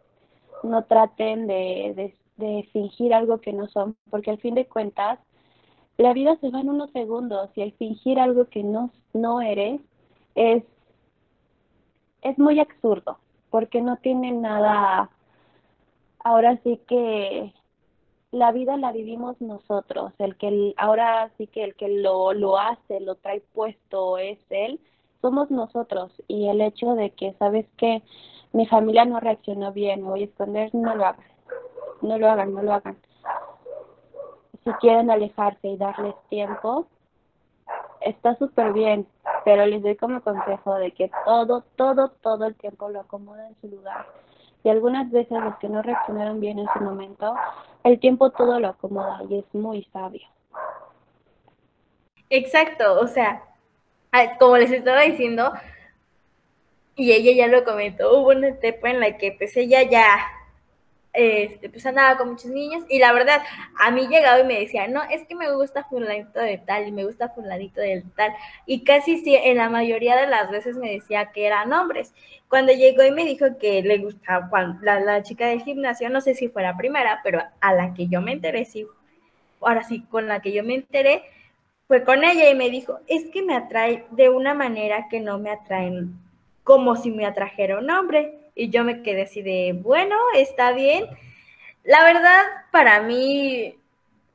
no 0.64 0.84
traten 0.84 1.46
de, 1.46 1.92
de, 1.94 2.14
de 2.38 2.68
fingir 2.72 3.12
algo 3.12 3.40
que 3.40 3.52
no 3.52 3.68
son, 3.68 3.96
porque 4.10 4.30
al 4.30 4.38
fin 4.38 4.54
de 4.54 4.66
cuentas 4.66 5.18
la 5.98 6.12
vida 6.12 6.36
se 6.36 6.50
va 6.50 6.60
en 6.60 6.70
unos 6.70 6.90
segundos 6.92 7.50
y 7.56 7.62
el 7.62 7.72
fingir 7.72 8.18
algo 8.20 8.46
que 8.46 8.62
no, 8.62 8.90
no 9.12 9.40
eres 9.40 9.80
es, 10.34 10.62
es 12.22 12.38
muy 12.38 12.60
absurdo, 12.60 13.18
porque 13.50 13.80
no 13.80 13.96
tiene 13.96 14.30
nada, 14.32 15.10
ahora 16.20 16.58
sí 16.62 16.80
que 16.86 17.52
la 18.30 18.52
vida 18.52 18.76
la 18.76 18.92
vivimos 18.92 19.40
nosotros, 19.40 20.12
el 20.18 20.36
que 20.36 20.74
ahora 20.76 21.30
sí 21.36 21.46
que 21.46 21.64
el 21.64 21.74
que 21.74 21.88
lo, 21.88 22.32
lo 22.32 22.58
hace, 22.58 23.00
lo 23.00 23.16
trae 23.16 23.42
puesto 23.52 24.18
es 24.18 24.38
él, 24.50 24.78
somos 25.20 25.50
nosotros. 25.50 26.12
Y 26.28 26.48
el 26.48 26.60
hecho 26.60 26.94
de 26.94 27.10
que, 27.10 27.32
¿sabes 27.38 27.66
que 27.76 28.02
Mi 28.52 28.66
familia 28.66 29.04
no 29.04 29.20
reaccionó 29.20 29.72
bien, 29.72 30.04
voy 30.04 30.22
a 30.22 30.24
esconder, 30.24 30.74
no 30.74 30.94
lo 30.94 31.06
hagan, 31.06 31.24
no 32.02 32.18
lo 32.18 32.30
hagan, 32.30 32.54
no 32.54 32.62
lo 32.62 32.74
hagan 32.74 32.96
si 34.68 34.74
quieren 34.74 35.10
alejarse 35.10 35.68
y 35.68 35.76
darles 35.76 36.14
tiempo, 36.28 36.86
está 38.00 38.36
súper 38.36 38.72
bien, 38.72 39.06
pero 39.44 39.64
les 39.66 39.82
doy 39.82 39.96
como 39.96 40.20
consejo 40.20 40.74
de 40.74 40.92
que 40.92 41.10
todo, 41.24 41.64
todo, 41.76 42.10
todo 42.10 42.46
el 42.46 42.54
tiempo 42.54 42.88
lo 42.88 43.00
acomoda 43.00 43.48
en 43.48 43.56
su 43.60 43.68
lugar. 43.68 44.06
Y 44.64 44.68
algunas 44.68 45.10
veces 45.10 45.40
los 45.40 45.56
que 45.56 45.68
no 45.68 45.82
reaccionaron 45.82 46.40
bien 46.40 46.58
en 46.58 46.66
su 46.72 46.80
momento, 46.80 47.34
el 47.84 47.98
tiempo 47.98 48.30
todo 48.30 48.58
lo 48.60 48.68
acomoda 48.68 49.22
y 49.28 49.38
es 49.38 49.54
muy 49.54 49.84
sabio. 49.92 50.26
Exacto, 52.28 53.00
o 53.00 53.06
sea, 53.06 53.42
como 54.38 54.58
les 54.58 54.70
estaba 54.70 55.00
diciendo, 55.02 55.52
y 56.96 57.12
ella 57.12 57.46
ya 57.46 57.46
lo 57.46 57.64
comentó, 57.64 58.18
hubo 58.18 58.30
una 58.30 58.48
etapa 58.48 58.90
en 58.90 59.00
la 59.00 59.16
que 59.16 59.32
pues 59.38 59.56
ella 59.56 59.82
ya 59.84 60.18
este, 61.18 61.68
pues 61.68 61.84
andaba 61.84 62.16
con 62.16 62.30
muchos 62.30 62.52
niños 62.52 62.84
y 62.88 63.00
la 63.00 63.12
verdad, 63.12 63.42
a 63.76 63.90
mí 63.90 64.06
llegaba 64.06 64.38
y 64.38 64.44
me 64.44 64.60
decía, 64.60 64.86
no, 64.86 65.02
es 65.02 65.26
que 65.26 65.34
me 65.34 65.52
gusta 65.52 65.82
fulanito 65.82 66.38
de 66.38 66.58
tal 66.58 66.86
y 66.86 66.92
me 66.92 67.04
gusta 67.04 67.30
fulanito 67.30 67.80
de 67.80 68.04
tal. 68.14 68.32
Y 68.66 68.84
casi 68.84 69.18
sí, 69.18 69.34
en 69.34 69.56
la 69.56 69.68
mayoría 69.68 70.14
de 70.16 70.28
las 70.28 70.48
veces 70.48 70.76
me 70.76 70.92
decía 70.92 71.32
que 71.32 71.44
eran 71.44 71.72
hombres. 71.72 72.14
Cuando 72.48 72.72
llegó 72.72 73.02
y 73.02 73.10
me 73.10 73.24
dijo 73.24 73.46
que 73.58 73.82
le 73.82 73.98
gustaba 73.98 74.78
la, 74.80 75.00
la 75.00 75.24
chica 75.24 75.48
del 75.48 75.62
gimnasio, 75.62 76.08
no 76.08 76.20
sé 76.20 76.34
si 76.34 76.48
fue 76.48 76.62
la 76.62 76.76
primera, 76.76 77.18
pero 77.24 77.42
a 77.60 77.74
la 77.74 77.94
que 77.94 78.06
yo 78.06 78.20
me 78.20 78.30
enteré, 78.30 78.64
sí, 78.64 78.86
ahora 79.60 79.82
sí, 79.82 80.02
con 80.10 80.28
la 80.28 80.40
que 80.40 80.52
yo 80.52 80.62
me 80.62 80.76
enteré, 80.76 81.24
fue 81.88 82.04
con 82.04 82.22
ella 82.22 82.48
y 82.48 82.54
me 82.54 82.70
dijo, 82.70 83.00
es 83.08 83.28
que 83.30 83.42
me 83.42 83.56
atrae 83.56 84.04
de 84.12 84.28
una 84.28 84.54
manera 84.54 85.08
que 85.10 85.18
no 85.18 85.38
me 85.40 85.50
atraen 85.50 86.14
como 86.62 86.94
si 86.94 87.10
me 87.10 87.26
atrajera 87.26 87.78
un 87.78 87.90
hombre 87.90 88.38
y 88.58 88.70
yo 88.70 88.84
me 88.84 89.02
quedé 89.02 89.22
así 89.22 89.40
de, 89.40 89.72
bueno, 89.72 90.16
está 90.34 90.72
bien. 90.72 91.06
La 91.84 92.02
verdad, 92.02 92.42
para 92.72 93.00
mí, 93.02 93.76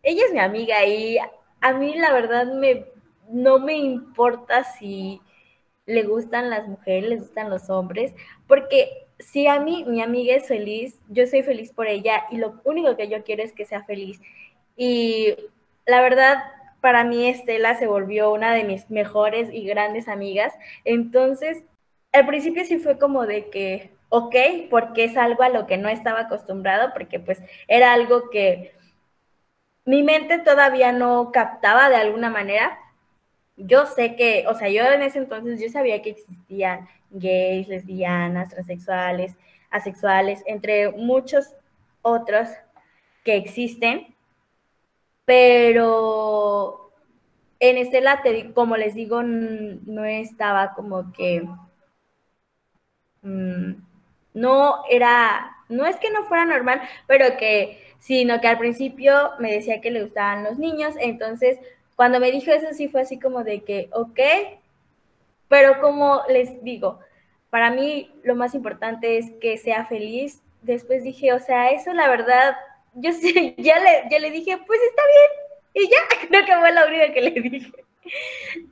ella 0.02 0.26
es 0.26 0.34
mi 0.34 0.40
amiga 0.40 0.86
y 0.86 1.18
a 1.62 1.74
mí 1.74 1.94
la 1.96 2.14
verdad 2.14 2.48
me, 2.54 2.86
no 3.30 3.60
me 3.60 3.76
importa 3.76 4.64
si 4.64 5.22
le 5.86 6.04
gustan 6.04 6.50
las 6.50 6.68
mujeres, 6.68 7.10
le 7.10 7.18
gustan 7.18 7.50
los 7.50 7.70
hombres, 7.70 8.14
porque 8.48 9.08
si 9.20 9.48
a 9.48 9.60
mí 9.60 9.84
mi 9.86 10.02
amiga 10.02 10.36
es 10.36 10.48
feliz, 10.48 11.00
yo 11.10 11.28
soy 11.28 11.44
feliz 11.44 11.74
por 11.74 11.88
ella 11.88 12.24
y 12.32 12.38
lo 12.38 12.62
único 12.64 12.96
que 12.96 13.10
yo 13.10 13.24
quiero 13.24 13.44
es 13.44 13.52
que 13.52 13.66
sea 13.66 13.84
feliz. 13.84 14.22
Y 14.78 15.36
la 15.86 16.02
verdad, 16.02 16.44
para 16.80 17.04
mí 17.04 17.28
Estela 17.28 17.76
se 17.76 17.88
volvió 17.88 18.32
una 18.32 18.54
de 18.54 18.64
mis 18.64 18.90
mejores 18.90 19.50
y 19.52 19.66
grandes 19.66 20.08
amigas. 20.08 20.54
Entonces, 20.86 21.64
al 22.14 22.26
principio 22.26 22.64
sí 22.64 22.78
fue 22.78 22.98
como 22.98 23.26
de 23.26 23.50
que, 23.50 23.92
ok, 24.16 24.36
porque 24.70 25.06
es 25.06 25.18
algo 25.18 25.42
a 25.42 25.50
lo 25.50 25.66
que 25.66 25.78
no 25.78 25.90
estaba 25.90 26.22
acostumbrado, 26.22 26.94
porque 26.94 27.20
pues 27.20 27.42
era 27.68 27.94
algo 27.94 28.30
que 28.30 28.76
mi 29.86 30.04
mente 30.04 30.38
todavía 30.38 30.92
no 30.92 31.32
captaba 31.32 31.90
de 31.90 31.96
alguna 31.96 32.30
manera. 32.30 32.78
Yo 33.58 33.88
sé 33.88 34.16
que, 34.16 34.46
o 34.48 34.54
sea, 34.54 34.70
yo 34.70 34.84
en 34.84 35.02
ese 35.02 35.18
entonces 35.18 35.60
yo 35.60 35.68
sabía 35.70 36.04
que 36.04 36.12
existían 36.12 36.88
gays, 37.10 37.68
lesbianas, 37.68 38.50
transexuales, 38.50 39.36
asexuales, 39.72 40.44
entre 40.46 40.92
muchos 40.92 41.56
otros 42.04 42.50
que 43.24 43.36
existen, 43.36 44.16
pero 45.26 46.92
en 47.60 47.78
este 47.78 48.00
late, 48.02 48.54
como 48.54 48.78
les 48.78 48.94
digo, 48.94 49.24
no 49.24 50.06
estaba 50.06 50.76
como 50.76 51.12
que 51.14 51.48
mm, 53.24 53.93
no 54.34 54.84
era, 54.90 55.58
no 55.70 55.86
es 55.86 55.96
que 55.98 56.12
no 56.12 56.26
fuera 56.26 56.46
normal, 56.46 56.82
pero 57.08 57.38
que, 57.38 57.96
sino 58.00 58.42
que 58.42 58.48
al 58.48 58.58
principio 58.58 59.32
me 59.40 59.52
decía 59.52 59.82
que 59.82 59.92
le 59.92 60.04
gustaban 60.04 60.44
los 60.44 60.58
niños, 60.58 60.96
entonces 61.00 61.60
cuando 61.96 62.20
me 62.20 62.32
dijo 62.32 62.52
eso 62.52 62.68
sí 62.74 62.88
fue 62.88 63.02
así 63.02 63.20
como 63.20 63.44
de 63.44 63.64
que, 63.64 63.90
ok, 63.94 64.20
pero 65.48 65.80
como 65.82 66.22
les 66.30 66.64
digo, 66.64 67.00
para 67.50 67.70
mí 67.70 68.12
lo 68.24 68.36
más 68.36 68.56
importante 68.56 69.18
es 69.20 69.30
que 69.40 69.58
sea 69.58 69.86
feliz. 69.86 70.42
Después 70.64 71.04
dije, 71.04 71.34
o 71.34 71.40
sea, 71.40 71.70
eso 71.70 71.94
la 71.94 72.10
verdad, 72.10 72.56
yo 72.96 73.12
sí, 73.14 73.54
ya 73.58 73.80
le, 73.80 74.10
ya 74.10 74.20
le 74.20 74.32
dije, 74.32 74.58
pues 74.66 74.80
está 74.82 75.02
bien, 75.14 75.86
y 75.86 75.90
ya, 75.90 76.28
creo 76.28 76.46
que 76.46 76.60
fue 76.60 76.72
la 76.72 76.86
única 76.88 77.14
que 77.14 77.22
le 77.22 77.32
dije. 77.42 77.72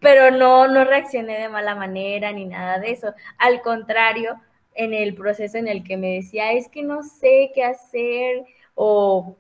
Pero 0.02 0.32
no, 0.32 0.68
no 0.68 0.84
reaccioné 0.84 1.40
de 1.40 1.50
mala 1.50 1.76
manera 1.76 2.32
ni 2.32 2.46
nada 2.46 2.80
de 2.80 2.92
eso. 2.92 3.14
Al 3.38 3.62
contrario, 3.62 4.42
en 4.76 4.94
el 4.94 5.16
proceso 5.16 5.58
en 5.58 5.68
el 5.68 5.84
que 5.84 5.98
me 5.98 6.16
decía, 6.16 6.54
es 6.54 6.68
que 6.68 6.84
no 6.84 7.04
sé 7.04 7.52
qué 7.54 7.64
hacer, 7.64 8.46
o, 8.76 9.36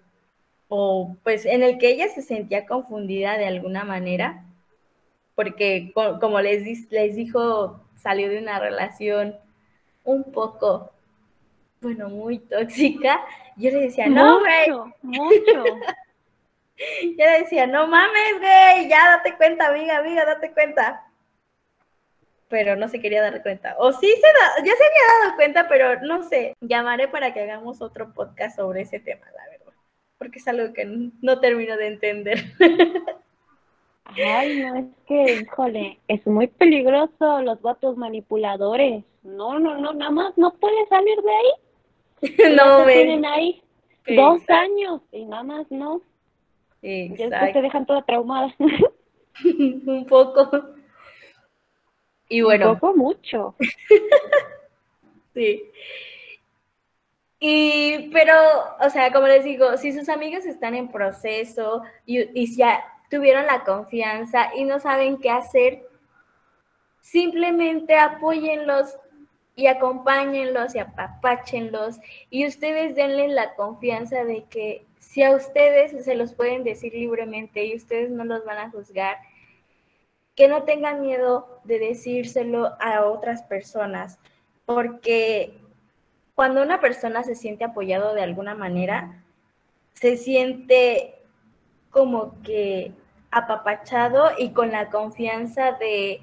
o 0.67 1.15
pues 1.23 1.45
en 1.45 1.63
el 1.63 1.77
que 1.77 1.89
ella 1.89 2.07
se 2.09 2.21
sentía 2.21 2.65
confundida 2.65 3.37
de 3.37 3.45
alguna 3.45 3.83
manera, 3.83 4.45
porque 5.35 5.91
como 5.93 6.41
les, 6.41 6.91
les 6.91 7.15
dijo, 7.15 7.81
salió 7.95 8.29
de 8.29 8.39
una 8.39 8.59
relación 8.59 9.35
un 10.03 10.23
poco, 10.31 10.91
bueno, 11.81 12.09
muy 12.09 12.39
tóxica, 12.39 13.21
yo 13.55 13.71
le 13.71 13.81
decía, 13.81 14.07
no, 14.07 14.39
güey. 14.39 14.69
Mucho. 15.01 15.63
yo 17.01 17.25
le 17.25 17.39
decía, 17.39 17.67
no 17.67 17.87
mames, 17.87 18.39
güey, 18.39 18.89
ya 18.89 19.17
date 19.17 19.35
cuenta, 19.37 19.67
amiga, 19.67 19.97
amiga, 19.97 20.25
date 20.25 20.51
cuenta. 20.51 21.10
Pero 22.51 22.75
no 22.75 22.89
se 22.89 22.99
quería 22.99 23.21
dar 23.21 23.41
cuenta. 23.41 23.75
O 23.79 23.93
sí 23.93 24.07
se 24.07 24.27
da, 24.27 24.57
ya 24.57 24.73
se 24.73 24.83
había 24.83 25.23
dado 25.23 25.35
cuenta, 25.37 25.67
pero 25.67 26.01
no 26.01 26.21
sé. 26.21 26.55
Llamaré 26.61 27.07
para 27.07 27.33
que 27.33 27.39
hagamos 27.39 27.81
otro 27.81 28.13
podcast 28.13 28.57
sobre 28.57 28.81
ese 28.81 28.99
tema, 28.99 29.25
la 29.35 29.49
verdad. 29.49 29.73
Porque 30.19 30.39
es 30.39 30.47
algo 30.47 30.73
que 30.73 30.85
no 30.85 31.39
termino 31.39 31.77
de 31.77 31.87
entender. 31.87 32.43
Ay, 34.05 34.61
no, 34.61 34.75
es 34.75 34.85
que, 35.07 35.41
híjole, 35.41 35.99
es 36.07 36.27
muy 36.27 36.47
peligroso 36.47 37.41
los 37.41 37.61
votos 37.61 37.95
manipuladores. 37.95 39.05
No, 39.23 39.57
no, 39.57 39.77
no, 39.77 39.93
nada 39.93 40.11
más 40.11 40.37
no 40.37 40.53
puedes 40.55 40.89
salir 40.89 41.17
de 41.21 41.31
ahí. 41.31 42.55
no, 42.55 42.85
me... 42.85 42.93
tienen 42.93 43.25
ahí 43.25 43.61
dos 44.07 44.41
años 44.49 45.01
y 45.13 45.25
nada 45.25 45.43
más 45.43 45.71
no. 45.71 46.01
Exacto. 46.81 47.23
Y 47.23 47.29
después 47.29 47.53
te 47.53 47.61
dejan 47.61 47.85
toda 47.85 48.01
traumada. 48.01 48.53
Un 49.45 50.05
poco. 50.07 50.49
Y 52.31 52.41
bueno. 52.41 52.71
Un 52.71 52.79
poco 52.79 52.95
mucho. 52.95 53.55
sí. 55.33 55.69
Y, 57.39 58.09
pero, 58.13 58.33
o 58.79 58.89
sea, 58.89 59.11
como 59.11 59.27
les 59.27 59.43
digo, 59.43 59.75
si 59.75 59.91
sus 59.91 60.07
amigos 60.07 60.45
están 60.45 60.75
en 60.75 60.87
proceso 60.87 61.81
y, 62.05 62.19
y 62.39 62.55
ya 62.55 62.83
tuvieron 63.09 63.45
la 63.47 63.63
confianza 63.65 64.55
y 64.55 64.63
no 64.63 64.79
saben 64.79 65.17
qué 65.17 65.29
hacer, 65.29 65.83
simplemente 67.01 67.97
apóyenlos 67.97 68.97
y 69.55 69.67
acompáñenlos 69.67 70.73
y 70.75 70.79
apapáchenlos 70.79 71.99
y 72.29 72.47
ustedes 72.47 72.95
denle 72.95 73.27
la 73.27 73.55
confianza 73.55 74.23
de 74.23 74.45
que 74.45 74.85
si 74.99 75.23
a 75.23 75.35
ustedes 75.35 76.05
se 76.05 76.15
los 76.15 76.33
pueden 76.33 76.63
decir 76.63 76.93
libremente 76.93 77.65
y 77.65 77.75
ustedes 77.75 78.09
no 78.09 78.23
los 78.23 78.45
van 78.45 78.59
a 78.59 78.71
juzgar, 78.71 79.17
que 80.35 80.47
no 80.47 80.63
tengan 80.63 81.01
miedo 81.01 81.59
de 81.63 81.79
decírselo 81.79 82.71
a 82.79 83.05
otras 83.05 83.43
personas, 83.43 84.19
porque 84.65 85.57
cuando 86.35 86.63
una 86.63 86.79
persona 86.79 87.23
se 87.23 87.35
siente 87.35 87.63
apoyado 87.63 88.13
de 88.13 88.23
alguna 88.23 88.55
manera, 88.55 89.23
se 89.93 90.17
siente 90.17 91.15
como 91.91 92.41
que 92.41 92.93
apapachado 93.29 94.31
y 94.37 94.51
con 94.51 94.71
la 94.71 94.89
confianza 94.89 95.73
de 95.73 96.21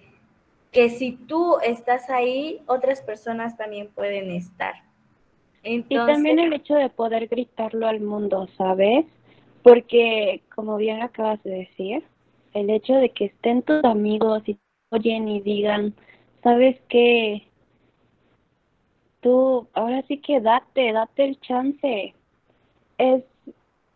que 0.73 0.91
si 0.91 1.13
tú 1.13 1.59
estás 1.63 2.11
ahí, 2.11 2.63
otras 2.67 3.01
personas 3.01 3.57
también 3.57 3.89
pueden 3.89 4.31
estar. 4.31 4.75
y 5.63 5.83
también 5.83 6.39
el 6.39 6.53
hecho 6.53 6.75
de 6.75 6.89
poder 6.89 7.29
gritarlo 7.29 7.87
al 7.87 8.01
mundo, 8.01 8.49
¿sabes? 8.57 9.07
Porque, 9.63 10.43
como 10.55 10.77
bien 10.77 11.03
acabas 11.03 11.43
de 11.43 11.51
decir, 11.51 12.05
el 12.59 12.71
hecho 12.71 12.95
de 12.95 13.11
que 13.11 13.27
estén 13.27 13.63
tus 13.63 13.83
amigos 13.85 14.43
y 14.47 14.59
oyen 14.91 15.29
y 15.29 15.41
digan, 15.41 15.95
¿sabes 16.43 16.81
qué? 16.89 17.47
Tú, 19.21 19.67
ahora 19.75 20.03
sí 20.09 20.19
que 20.19 20.41
date, 20.41 20.93
date 20.93 21.25
el 21.25 21.41
chance. 21.41 22.15
Es, 22.99 23.25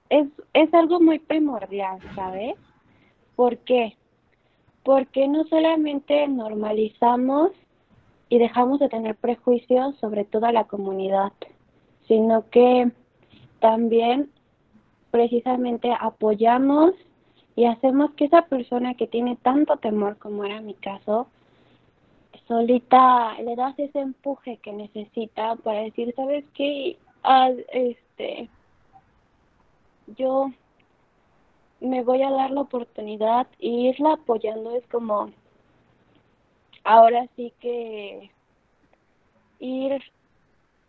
es, 0.08 0.28
es 0.52 0.74
algo 0.74 1.00
muy 1.00 1.18
primordial, 1.18 1.98
¿sabes? 2.14 2.56
¿Por 3.36 3.58
qué? 3.58 3.96
Porque 4.82 5.28
no 5.28 5.44
solamente 5.44 6.26
normalizamos 6.28 7.50
y 8.28 8.38
dejamos 8.38 8.80
de 8.80 8.88
tener 8.88 9.14
prejuicios 9.16 9.96
sobre 9.98 10.24
toda 10.24 10.52
la 10.52 10.64
comunidad, 10.64 11.32
sino 12.08 12.48
que 12.50 12.90
también 13.60 14.30
precisamente 15.10 15.92
apoyamos 15.98 16.94
y 17.56 17.66
hacemos 17.66 18.12
que 18.12 18.26
esa 18.26 18.42
persona 18.42 18.94
que 18.94 19.06
tiene 19.06 19.36
tanto 19.36 19.76
temor 19.76 20.16
como 20.18 20.44
era 20.44 20.60
mi 20.60 20.74
caso, 20.74 21.28
solita 22.48 23.34
le 23.42 23.56
das 23.56 23.78
ese 23.78 24.00
empuje 24.00 24.56
que 24.58 24.72
necesita 24.72 25.56
para 25.56 25.80
decir, 25.80 26.12
¿sabes 26.16 26.44
qué? 26.54 26.98
Este, 27.72 28.48
yo 30.16 30.50
me 31.80 32.02
voy 32.02 32.22
a 32.22 32.30
dar 32.30 32.50
la 32.50 32.62
oportunidad 32.62 33.46
y 33.58 33.88
irla 33.88 34.14
apoyando 34.14 34.74
es 34.76 34.86
como 34.88 35.30
ahora 36.84 37.26
sí 37.36 37.52
que 37.60 38.30
ir 39.60 40.02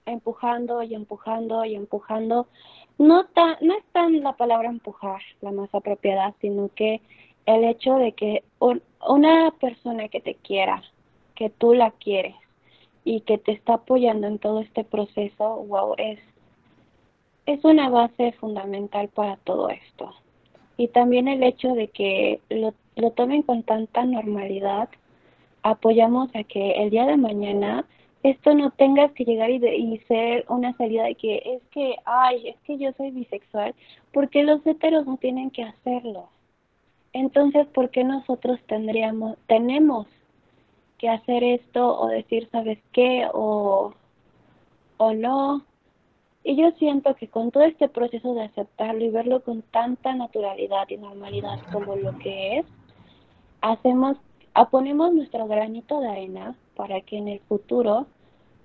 empujando 0.06 0.84
y 0.84 0.96
empujando 0.96 1.66
y 1.66 1.76
empujando 1.76 2.48
no 3.08 3.26
tan 3.26 3.58
no 3.62 3.74
es 3.76 3.84
tan 3.92 4.22
la 4.22 4.34
palabra 4.34 4.70
empujar 4.70 5.22
la 5.42 5.52
más 5.52 5.74
apropiada 5.74 6.34
sino 6.42 6.70
que 6.76 7.02
el 7.46 7.64
hecho 7.66 7.96
de 7.96 8.14
que 8.14 8.44
una 8.60 9.52
persona 9.60 10.08
que 10.08 10.22
te 10.22 10.36
quiera 10.36 10.82
que 11.36 11.50
tú 11.50 11.74
la 11.74 11.92
quieres 11.92 12.36
y 13.04 13.22
que 13.22 13.38
te 13.38 13.52
está 13.52 13.76
apoyando 13.76 14.28
en 14.28 14.40
todo 14.40 14.62
este 14.62 14.84
proceso 14.84 15.56
wow 15.68 15.96
es 15.98 16.20
es 17.46 17.64
una 17.66 17.90
base 17.90 18.32
fundamental 18.34 19.10
para 19.10 19.38
todo 19.38 19.70
esto. 19.70 20.14
Y 20.78 20.88
también 20.88 21.28
el 21.28 21.44
hecho 21.44 21.74
de 21.74 21.90
que 21.90 22.40
lo, 22.50 22.74
lo 22.96 23.12
tomen 23.12 23.44
con 23.44 23.64
tanta 23.64 24.06
normalidad, 24.06 24.90
apoyamos 25.62 26.34
a 26.36 26.44
que 26.44 26.72
el 26.72 26.90
día 26.90 27.06
de 27.06 27.18
mañana 27.18 27.86
esto 28.24 28.54
no 28.54 28.72
tengas 28.72 29.12
que 29.12 29.26
llegar 29.26 29.50
y, 29.52 29.58
y 29.66 29.98
ser 30.08 30.46
una 30.50 30.76
salida 30.78 31.04
de 31.04 31.16
que 31.16 31.42
es 31.46 31.62
que, 31.72 31.96
ay, 32.06 32.48
es 32.50 32.56
que 32.62 32.78
yo 32.78 32.92
soy 32.94 33.12
bisexual, 33.12 33.76
porque 34.12 34.44
los 34.44 34.66
heteros 34.66 35.06
no 35.06 35.18
tienen 35.18 35.52
que 35.52 35.64
hacerlo. 35.64 36.30
Entonces, 37.12 37.68
¿por 37.68 37.90
qué 37.90 38.04
nosotros 38.04 38.60
tendríamos, 38.66 39.38
tenemos 39.48 40.08
que 40.98 41.10
hacer 41.10 41.44
esto 41.44 42.00
o 42.00 42.08
decir, 42.08 42.48
¿sabes 42.52 42.80
qué? 42.94 43.28
O, 43.34 43.94
o 44.98 45.14
no, 45.14 45.66
y 46.44 46.58
yo 46.58 46.72
siento 46.72 47.16
que 47.16 47.30
con 47.30 47.52
todo 47.52 47.64
este 47.64 47.88
proceso 47.88 48.34
de 48.34 48.44
aceptarlo 48.44 49.04
y 49.04 49.10
verlo 49.10 49.44
con 49.44 49.62
tanta 49.62 50.14
naturalidad 50.14 50.90
y 50.90 50.98
normalidad 50.98 51.60
como 51.72 51.96
lo 51.96 52.18
que 52.18 52.58
es, 52.58 52.66
hacemos, 53.62 54.18
aponemos 54.54 55.14
nuestro 55.14 55.48
granito 55.48 56.02
de 56.02 56.10
arena 56.10 56.56
para 56.76 57.00
que 57.02 57.18
en 57.18 57.30
el 57.30 57.40
futuro 57.42 58.08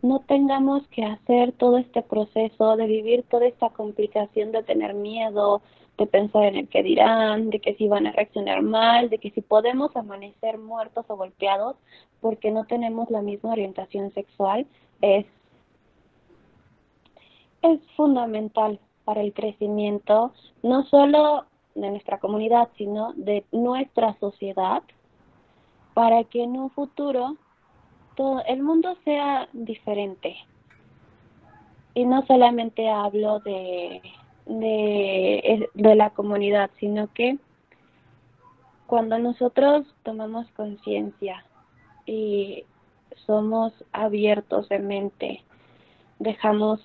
no 0.03 0.21
tengamos 0.21 0.87
que 0.89 1.05
hacer 1.05 1.53
todo 1.53 1.79
este 1.79 2.03
proceso 2.03 2.77
de 2.77 2.87
vivir 2.87 3.25
toda 3.25 3.47
esta 3.47 3.71
complicación 3.71 4.53
de 4.53 4.63
tener 4.63 4.95
miedo, 4.95 5.61
de 5.97 6.07
pensar 6.07 6.45
en 6.45 6.57
el 6.57 6.69
que 6.69 6.83
dirán, 6.83 7.51
de 7.51 7.61
que 7.61 7.75
si 7.75 7.89
van 7.89 8.07
a 8.07 8.13
reaccionar 8.13 8.63
mal, 8.63 9.11
de 9.11 9.19
que 9.19 9.31
si 9.33 9.41
podemos 9.41 9.95
amanecer 9.97 10.59
muertos 10.59 11.05
o 11.09 11.17
golpeados 11.17 11.77
porque 12.21 12.51
no 12.51 12.65
tenemos 12.65 13.11
la 13.11 13.23
misma 13.23 13.53
orientación 13.53 14.13
sexual, 14.13 14.67
es 15.01 15.27
es 17.63 17.81
fundamental 17.97 18.79
para 19.05 19.21
el 19.21 19.33
crecimiento 19.33 20.33
no 20.63 20.85
solo 20.85 21.47
de 21.75 21.91
nuestra 21.91 22.19
comunidad, 22.19 22.69
sino 22.77 23.13
de 23.15 23.45
nuestra 23.53 24.17
sociedad, 24.19 24.83
para 25.95 26.25
que 26.25 26.43
en 26.43 26.57
un 26.57 26.71
futuro 26.71 27.37
el 28.47 28.63
mundo 28.63 28.97
sea 29.05 29.49
diferente. 29.53 30.37
Y 31.95 32.05
no 32.05 32.25
solamente 32.27 32.89
hablo 32.89 33.41
de, 33.41 34.03
de, 34.47 35.69
de 35.75 35.95
la 35.95 36.11
comunidad, 36.11 36.71
sino 36.79 37.13
que 37.13 37.39
cuando 38.87 39.19
nosotros 39.19 39.87
tomamos 40.03 40.47
conciencia 40.53 41.45
y 42.07 42.65
somos 43.27 43.73
abiertos 43.93 44.69
de 44.69 44.79
mente, 44.79 45.43
dejamos 46.19 46.81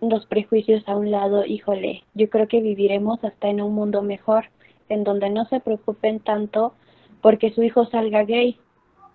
los 0.00 0.26
prejuicios 0.26 0.86
a 0.86 0.96
un 0.96 1.10
lado, 1.10 1.44
híjole, 1.44 2.04
yo 2.14 2.30
creo 2.30 2.46
que 2.46 2.60
viviremos 2.60 3.22
hasta 3.24 3.48
en 3.48 3.60
un 3.60 3.74
mundo 3.74 4.02
mejor, 4.02 4.44
en 4.88 5.04
donde 5.04 5.30
no 5.30 5.44
se 5.46 5.60
preocupen 5.60 6.20
tanto 6.20 6.74
porque 7.20 7.50
su 7.50 7.62
hijo 7.62 7.84
salga 7.86 8.22
gay, 8.22 8.56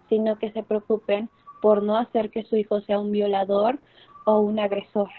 sino 0.10 0.38
que 0.38 0.52
se 0.52 0.64
preocupen 0.64 1.30
por 1.64 1.82
no 1.82 1.98
hacer 1.98 2.30
que 2.30 2.44
su 2.44 2.58
hijo 2.58 2.82
sea 2.82 3.00
un 3.00 3.14
violador 3.14 3.80
o 4.26 4.42
un 4.42 4.60
agresor. 4.60 5.10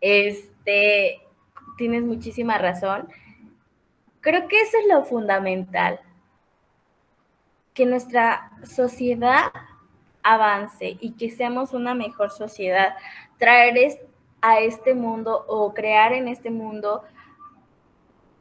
Este, 0.00 1.20
tienes 1.76 2.04
muchísima 2.04 2.56
razón. 2.56 3.06
Creo 4.22 4.48
que 4.48 4.58
eso 4.62 4.78
es 4.78 4.88
lo 4.88 5.04
fundamental, 5.04 6.00
que 7.74 7.84
nuestra 7.84 8.50
sociedad 8.64 9.52
avance 10.22 10.96
y 11.00 11.12
que 11.12 11.28
seamos 11.28 11.74
una 11.74 11.94
mejor 11.94 12.30
sociedad, 12.30 12.96
traer 13.38 13.76
a 14.40 14.60
este 14.60 14.94
mundo 14.94 15.44
o 15.48 15.74
crear 15.74 16.14
en 16.14 16.28
este 16.28 16.48
mundo 16.48 17.02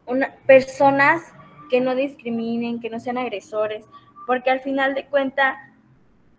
una, 0.05 0.33
personas 0.47 1.33
que 1.69 1.81
no 1.81 1.93
discriminen, 1.93 2.79
que 2.79 2.89
no 2.89 3.01
sean 3.01 3.17
agresores, 3.17 3.85
porque 4.25 4.49
al 4.49 4.61
final 4.61 4.95
de 4.95 5.07
cuentas, 5.07 5.57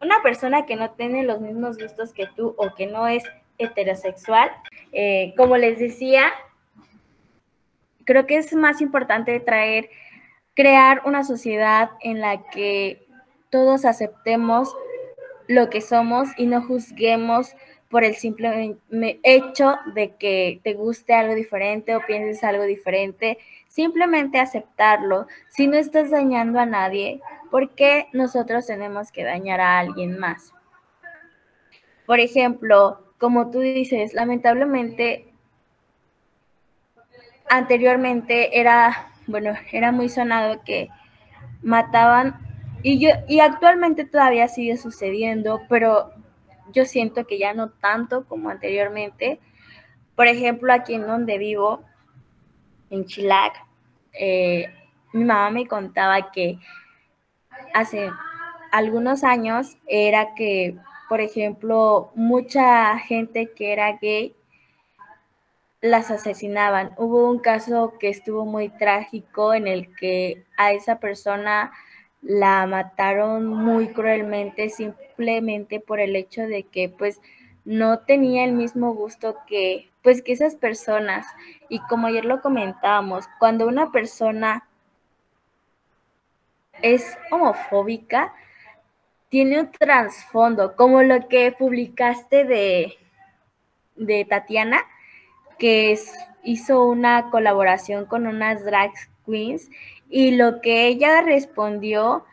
una 0.06 0.22
persona 0.22 0.66
que 0.66 0.76
no 0.76 0.90
tiene 0.92 1.24
los 1.24 1.40
mismos 1.40 1.78
gustos 1.78 2.12
que 2.12 2.26
tú 2.36 2.54
o 2.56 2.74
que 2.74 2.86
no 2.86 3.08
es 3.08 3.24
heterosexual, 3.58 4.50
eh, 4.92 5.34
como 5.36 5.56
les 5.56 5.78
decía, 5.78 6.32
creo 8.04 8.26
que 8.26 8.36
es 8.36 8.54
más 8.54 8.80
importante 8.80 9.38
traer, 9.40 9.90
crear 10.54 11.02
una 11.04 11.24
sociedad 11.24 11.90
en 12.00 12.20
la 12.20 12.48
que 12.48 13.06
todos 13.50 13.84
aceptemos 13.84 14.74
lo 15.48 15.70
que 15.70 15.80
somos 15.80 16.28
y 16.36 16.46
no 16.46 16.62
juzguemos 16.62 17.54
por 17.90 18.04
el 18.04 18.14
simple 18.16 18.76
hecho 19.22 19.76
de 19.94 20.14
que 20.16 20.60
te 20.62 20.74
guste 20.74 21.14
algo 21.14 21.34
diferente 21.34 21.94
o 21.94 22.00
pienses 22.06 22.42
algo 22.42 22.64
diferente, 22.64 23.38
simplemente 23.68 24.38
aceptarlo. 24.38 25.26
Si 25.48 25.66
no 25.66 25.76
estás 25.76 26.10
dañando 26.10 26.58
a 26.58 26.66
nadie, 26.66 27.20
¿por 27.50 27.74
qué 27.74 28.08
nosotros 28.12 28.66
tenemos 28.66 29.12
que 29.12 29.24
dañar 29.24 29.60
a 29.60 29.78
alguien 29.78 30.18
más? 30.18 30.52
Por 32.06 32.20
ejemplo, 32.20 33.12
como 33.18 33.50
tú 33.50 33.60
dices, 33.60 34.14
lamentablemente 34.14 35.32
anteriormente 37.48 38.60
era, 38.60 39.12
bueno, 39.26 39.54
era 39.72 39.92
muy 39.92 40.08
sonado 40.08 40.62
que 40.64 40.88
mataban 41.62 42.38
y 42.82 42.98
yo 43.00 43.10
y 43.28 43.40
actualmente 43.40 44.04
todavía 44.04 44.48
sigue 44.48 44.76
sucediendo, 44.76 45.62
pero 45.68 46.12
yo 46.72 46.84
siento 46.84 47.26
que 47.26 47.38
ya 47.38 47.54
no 47.54 47.70
tanto 47.70 48.26
como 48.26 48.50
anteriormente. 48.50 49.40
Por 50.14 50.26
ejemplo, 50.26 50.72
aquí 50.72 50.94
en 50.94 51.06
donde 51.06 51.38
vivo, 51.38 51.84
en 52.90 53.04
Chilac, 53.04 53.54
eh, 54.12 54.72
mi 55.12 55.24
mamá 55.24 55.50
me 55.50 55.66
contaba 55.66 56.30
que 56.30 56.58
hace 57.74 58.10
algunos 58.72 59.24
años 59.24 59.76
era 59.86 60.34
que, 60.34 60.76
por 61.08 61.20
ejemplo, 61.20 62.10
mucha 62.14 62.98
gente 62.98 63.52
que 63.54 63.72
era 63.72 63.98
gay 64.00 64.34
las 65.80 66.10
asesinaban. 66.10 66.92
Hubo 66.96 67.30
un 67.30 67.38
caso 67.38 67.94
que 67.98 68.08
estuvo 68.08 68.44
muy 68.44 68.68
trágico 68.68 69.54
en 69.54 69.66
el 69.66 69.94
que 69.94 70.44
a 70.56 70.72
esa 70.72 70.98
persona 70.98 71.72
la 72.22 72.66
mataron 72.66 73.46
muy 73.46 73.88
cruelmente 73.88 74.68
simplemente 74.68 75.80
por 75.80 76.00
el 76.00 76.16
hecho 76.16 76.42
de 76.42 76.64
que 76.64 76.88
pues 76.88 77.20
no 77.64 78.00
tenía 78.00 78.44
el 78.44 78.52
mismo 78.52 78.94
gusto 78.94 79.36
que 79.46 79.90
pues 80.02 80.22
que 80.22 80.32
esas 80.32 80.54
personas 80.54 81.26
y 81.68 81.80
como 81.80 82.06
ayer 82.06 82.24
lo 82.24 82.40
comentábamos, 82.40 83.26
cuando 83.38 83.66
una 83.66 83.90
persona 83.90 84.68
es 86.82 87.18
homofóbica, 87.30 88.34
tiene 89.28 89.60
un 89.60 89.70
trasfondo, 89.70 90.76
como 90.76 91.02
lo 91.02 91.28
que 91.28 91.52
publicaste 91.52 92.44
de, 92.44 92.94
de 93.96 94.24
Tatiana, 94.24 94.82
que 95.58 95.98
hizo 96.42 96.84
una 96.84 97.30
colaboración 97.30 98.06
con 98.06 98.26
unas 98.26 98.64
drag 98.64 98.92
queens 99.26 99.68
y 100.08 100.36
lo 100.36 100.60
que 100.60 100.86
ella 100.86 101.20
respondió, 101.22 102.24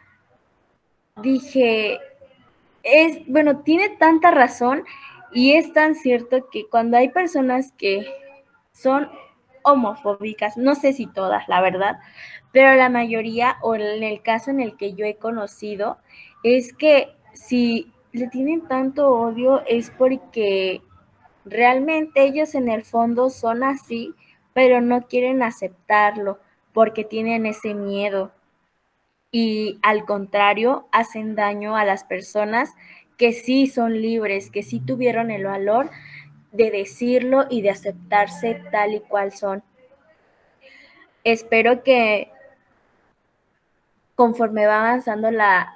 dije, 1.21 1.99
es, 2.83 3.25
bueno, 3.27 3.59
tiene 3.59 3.89
tanta 3.89 4.31
razón 4.31 4.83
y 5.31 5.53
es 5.53 5.73
tan 5.73 5.95
cierto 5.95 6.49
que 6.51 6.67
cuando 6.69 6.97
hay 6.97 7.09
personas 7.09 7.71
que 7.71 8.05
son 8.71 9.09
homofóbicas, 9.63 10.57
no 10.57 10.75
sé 10.75 10.93
si 10.93 11.07
todas, 11.07 11.47
la 11.47 11.61
verdad, 11.61 11.99
pero 12.53 12.75
la 12.75 12.87
mayoría, 12.87 13.57
o 13.63 13.75
en 13.75 14.03
el 14.03 14.21
caso 14.21 14.51
en 14.51 14.61
el 14.61 14.77
que 14.77 14.93
yo 14.93 15.05
he 15.05 15.15
conocido, 15.15 15.97
es 16.43 16.71
que 16.71 17.09
si 17.33 17.91
le 18.11 18.27
tienen 18.27 18.67
tanto 18.67 19.09
odio 19.09 19.63
es 19.65 19.89
porque 19.89 20.83
realmente 21.45 22.23
ellos 22.23 22.53
en 22.53 22.69
el 22.69 22.83
fondo 22.83 23.31
son 23.31 23.63
así, 23.63 24.13
pero 24.53 24.81
no 24.81 25.07
quieren 25.07 25.41
aceptarlo 25.41 26.39
porque 26.73 27.03
tienen 27.03 27.47
ese 27.47 27.73
miedo 27.73 28.31
y 29.31 29.79
al 29.81 30.05
contrario 30.05 30.87
hacen 30.91 31.35
daño 31.35 31.75
a 31.75 31.85
las 31.85 32.03
personas 32.03 32.75
que 33.17 33.33
sí 33.33 33.65
son 33.65 33.99
libres, 33.99 34.51
que 34.51 34.61
sí 34.61 34.79
tuvieron 34.79 35.31
el 35.31 35.45
valor 35.45 35.89
de 36.51 36.69
decirlo 36.69 37.45
y 37.49 37.63
de 37.63 37.71
aceptarse 37.71 38.61
tal 38.71 38.93
y 38.93 38.99
cual 38.99 39.31
son. 39.31 39.63
Espero 41.23 41.83
que 41.83 42.29
conforme 44.15 44.65
va 44.65 44.79
avanzando 44.79 45.31
la 45.31 45.73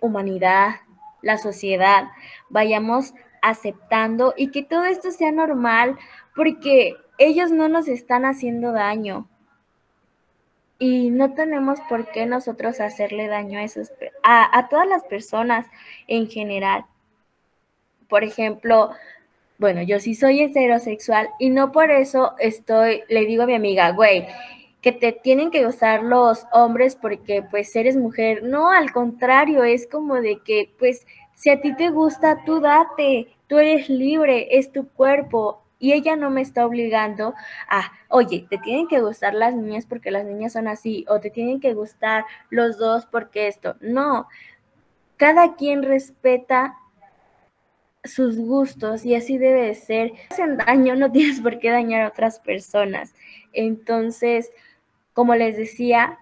humanidad, 0.00 0.76
la 1.22 1.38
sociedad, 1.38 2.10
vayamos 2.48 3.14
aceptando 3.40 4.34
y 4.36 4.50
que 4.50 4.62
todo 4.62 4.84
esto 4.84 5.10
sea 5.10 5.32
normal 5.32 5.98
porque 6.34 6.96
ellos 7.18 7.50
no 7.50 7.68
nos 7.68 7.88
están 7.88 8.24
haciendo 8.24 8.72
daño 8.72 9.28
y 10.78 11.10
no 11.10 11.34
tenemos 11.34 11.78
por 11.88 12.10
qué 12.10 12.26
nosotros 12.26 12.80
hacerle 12.80 13.28
daño 13.28 13.60
a, 13.60 13.62
esos, 13.62 13.92
a, 14.24 14.68
todas 14.68 14.88
las 14.88 15.04
personas 15.04 15.66
en 16.08 16.28
general. 16.28 16.86
Por 18.08 18.24
ejemplo, 18.24 18.90
bueno, 19.58 19.82
yo 19.82 20.00
sí 20.00 20.16
soy 20.16 20.42
heterosexual 20.42 21.28
y 21.38 21.50
no 21.50 21.70
por 21.70 21.92
eso 21.92 22.34
estoy, 22.40 23.04
le 23.08 23.26
digo 23.26 23.44
a 23.44 23.46
mi 23.46 23.54
amiga, 23.54 23.92
güey, 23.92 24.26
que 24.82 24.92
te 24.92 25.12
tienen 25.12 25.50
que 25.50 25.64
gustar 25.64 26.02
los 26.02 26.44
hombres 26.52 26.96
porque 26.96 27.42
pues 27.50 27.74
eres 27.76 27.96
mujer. 27.96 28.42
No, 28.42 28.70
al 28.70 28.92
contrario, 28.92 29.64
es 29.64 29.86
como 29.86 30.16
de 30.16 30.40
que 30.44 30.74
pues 30.78 31.06
si 31.34 31.50
a 31.50 31.60
ti 31.60 31.74
te 31.74 31.88
gusta, 31.88 32.44
tú 32.44 32.60
date, 32.60 33.28
tú 33.46 33.58
eres 33.58 33.88
libre, 33.88 34.58
es 34.58 34.70
tu 34.72 34.88
cuerpo, 34.88 35.62
y 35.82 35.92
ella 35.94 36.14
no 36.14 36.30
me 36.30 36.42
está 36.42 36.64
obligando 36.64 37.34
a, 37.68 37.90
oye, 38.08 38.46
te 38.48 38.56
tienen 38.58 38.86
que 38.86 39.00
gustar 39.00 39.34
las 39.34 39.52
niñas 39.56 39.84
porque 39.84 40.12
las 40.12 40.24
niñas 40.24 40.52
son 40.52 40.68
así, 40.68 41.04
o 41.08 41.18
te 41.18 41.28
tienen 41.28 41.58
que 41.58 41.74
gustar 41.74 42.24
los 42.50 42.78
dos 42.78 43.04
porque 43.06 43.48
esto. 43.48 43.74
No, 43.80 44.28
cada 45.16 45.56
quien 45.56 45.82
respeta 45.82 46.76
sus 48.04 48.38
gustos 48.38 49.04
y 49.04 49.16
así 49.16 49.38
debe 49.38 49.62
de 49.62 49.74
ser. 49.74 50.12
Si 50.30 50.42
hacen 50.42 50.56
daño, 50.56 50.94
no 50.94 51.10
tienes 51.10 51.40
por 51.40 51.58
qué 51.58 51.70
dañar 51.70 52.02
a 52.02 52.08
otras 52.08 52.38
personas. 52.38 53.12
Entonces, 53.52 54.52
como 55.12 55.34
les 55.34 55.56
decía, 55.56 56.18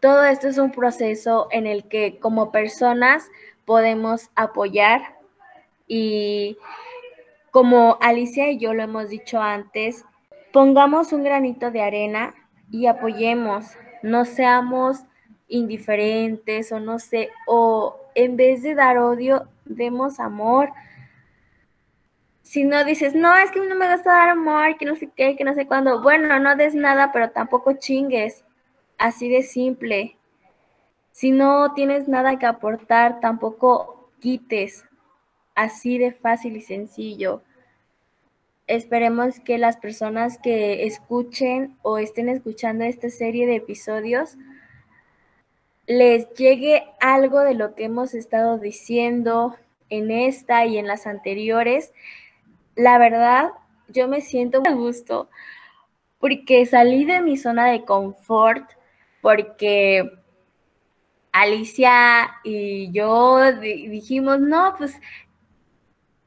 todo 0.00 0.24
esto 0.24 0.48
es 0.48 0.58
un 0.58 0.70
proceso 0.70 1.48
en 1.50 1.66
el 1.66 1.84
que 1.84 2.18
como 2.18 2.52
personas 2.52 3.28
podemos 3.64 4.30
apoyar 4.34 5.16
y 5.88 6.58
como 7.50 7.96
Alicia 8.00 8.50
y 8.50 8.58
yo 8.58 8.74
lo 8.74 8.82
hemos 8.82 9.08
dicho 9.08 9.40
antes, 9.40 10.04
pongamos 10.52 11.12
un 11.12 11.24
granito 11.24 11.70
de 11.70 11.82
arena 11.82 12.34
y 12.70 12.86
apoyemos, 12.86 13.66
no 14.02 14.24
seamos 14.24 14.98
indiferentes 15.48 16.72
o 16.72 16.80
no 16.80 16.98
sé, 16.98 17.30
o 17.46 17.96
en 18.14 18.36
vez 18.36 18.62
de 18.62 18.74
dar 18.74 18.98
odio, 18.98 19.48
demos 19.64 20.20
amor. 20.20 20.70
Si 22.46 22.62
no 22.62 22.84
dices, 22.84 23.12
no, 23.12 23.34
es 23.34 23.50
que 23.50 23.58
no 23.58 23.74
me 23.74 23.92
gusta 23.92 24.12
dar 24.12 24.28
amor, 24.28 24.76
que 24.78 24.84
no 24.84 24.94
sé 24.94 25.10
qué, 25.16 25.34
que 25.34 25.42
no 25.42 25.52
sé 25.52 25.66
cuándo, 25.66 26.00
bueno, 26.00 26.38
no 26.38 26.54
des 26.54 26.76
nada, 26.76 27.10
pero 27.10 27.30
tampoco 27.32 27.72
chingues, 27.72 28.44
así 28.98 29.28
de 29.28 29.42
simple. 29.42 30.16
Si 31.10 31.32
no 31.32 31.74
tienes 31.74 32.06
nada 32.06 32.38
que 32.38 32.46
aportar, 32.46 33.18
tampoco 33.18 34.12
quites, 34.20 34.84
así 35.56 35.98
de 35.98 36.12
fácil 36.12 36.56
y 36.56 36.60
sencillo. 36.60 37.42
Esperemos 38.68 39.40
que 39.40 39.58
las 39.58 39.76
personas 39.76 40.38
que 40.38 40.86
escuchen 40.86 41.76
o 41.82 41.98
estén 41.98 42.28
escuchando 42.28 42.84
esta 42.84 43.10
serie 43.10 43.48
de 43.48 43.56
episodios 43.56 44.38
les 45.88 46.32
llegue 46.34 46.84
algo 47.00 47.40
de 47.40 47.54
lo 47.54 47.74
que 47.74 47.86
hemos 47.86 48.14
estado 48.14 48.58
diciendo 48.58 49.56
en 49.90 50.12
esta 50.12 50.64
y 50.64 50.78
en 50.78 50.86
las 50.86 51.08
anteriores. 51.08 51.92
La 52.76 52.98
verdad, 52.98 53.50
yo 53.88 54.06
me 54.06 54.20
siento 54.20 54.60
muy 54.60 54.70
a 54.70 54.74
gusto 54.74 55.28
porque 56.18 56.64
salí 56.66 57.04
de 57.04 57.20
mi 57.20 57.36
zona 57.36 57.66
de 57.70 57.84
confort, 57.84 58.70
porque 59.20 60.10
Alicia 61.32 62.30
y 62.44 62.90
yo 62.92 63.52
dijimos, 63.52 64.40
no, 64.40 64.74
pues 64.78 65.00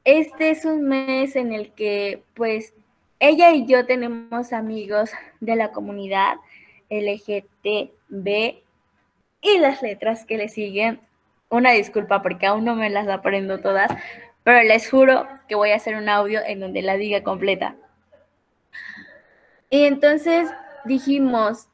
este 0.04 0.52
es 0.52 0.66
un 0.66 0.84
mes 0.84 1.36
en 1.36 1.54
el 1.54 1.72
que 1.74 2.24
pues 2.34 2.74
ella 3.20 3.52
y 3.52 3.66
yo 3.66 3.86
tenemos 3.86 4.54
amigos 4.54 5.12
de 5.40 5.56
la 5.56 5.72
comunidad 5.72 6.38
LGTB 6.90 8.28
y 9.42 9.58
las 9.60 9.82
letras 9.82 10.26
que 10.26 10.38
le 10.38 10.50
siguen. 10.50 11.02
una 11.50 11.72
disculpa 11.72 12.22
porque 12.22 12.46
aún 12.46 12.64
no 12.66 12.76
me 12.76 12.90
las 12.90 13.08
aprendo 13.08 13.60
todas, 13.60 13.92
pero 14.50 14.64
les 14.64 14.90
juro 14.90 15.28
que 15.48 15.54
voy 15.54 15.70
a 15.70 15.76
hacer 15.76 15.96
un 15.96 16.10
audio 16.10 16.40
en 16.44 16.60
donde 16.60 16.82
la 16.82 16.98
diga 16.98 17.22
completa. 17.22 17.76
Y 19.70 19.84
entonces 19.84 20.50
dijimos, 20.86 21.70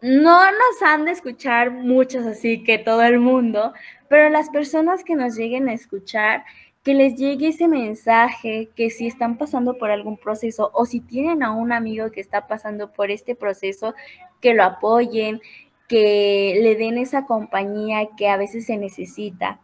no 0.00 0.44
nos 0.44 0.82
han 0.84 1.04
de 1.04 1.10
escuchar 1.10 1.72
muchos 1.72 2.24
así 2.24 2.62
que 2.62 2.78
todo 2.78 3.02
el 3.02 3.18
mundo, 3.18 3.72
pero 4.06 4.30
las 4.30 4.48
personas 4.50 5.02
que 5.02 5.16
nos 5.16 5.34
lleguen 5.34 5.68
a 5.68 5.72
escuchar, 5.72 6.44
que 6.84 6.94
les 6.94 7.16
llegue 7.16 7.48
ese 7.48 7.66
mensaje, 7.66 8.68
que 8.76 8.88
si 8.88 9.08
están 9.08 9.38
pasando 9.38 9.78
por 9.78 9.90
algún 9.90 10.16
proceso 10.16 10.70
o 10.72 10.86
si 10.86 11.00
tienen 11.00 11.42
a 11.42 11.50
un 11.50 11.72
amigo 11.72 12.12
que 12.12 12.20
está 12.20 12.46
pasando 12.46 12.92
por 12.92 13.10
este 13.10 13.34
proceso, 13.34 13.96
que 14.40 14.54
lo 14.54 14.62
apoyen, 14.62 15.40
que 15.88 16.60
le 16.62 16.76
den 16.76 16.96
esa 16.96 17.26
compañía 17.26 18.06
que 18.16 18.28
a 18.28 18.36
veces 18.36 18.66
se 18.66 18.76
necesita. 18.76 19.58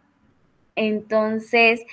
Entonces, 0.79 1.85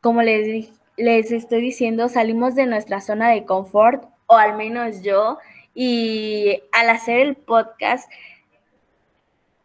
como 0.00 0.20
les, 0.22 0.68
les 0.96 1.30
estoy 1.30 1.60
diciendo, 1.60 2.08
salimos 2.08 2.56
de 2.56 2.66
nuestra 2.66 3.00
zona 3.00 3.30
de 3.30 3.44
confort, 3.44 4.04
o 4.26 4.34
al 4.34 4.56
menos 4.56 5.02
yo, 5.02 5.38
y 5.74 6.60
al 6.72 6.90
hacer 6.90 7.20
el 7.20 7.36
podcast, 7.36 8.10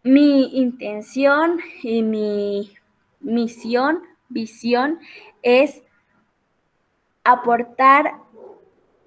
mi 0.03 0.55
intención 0.59 1.59
y 1.81 2.03
mi 2.03 2.75
misión, 3.19 4.03
visión 4.29 4.99
es 5.41 5.81
aportar 7.23 8.13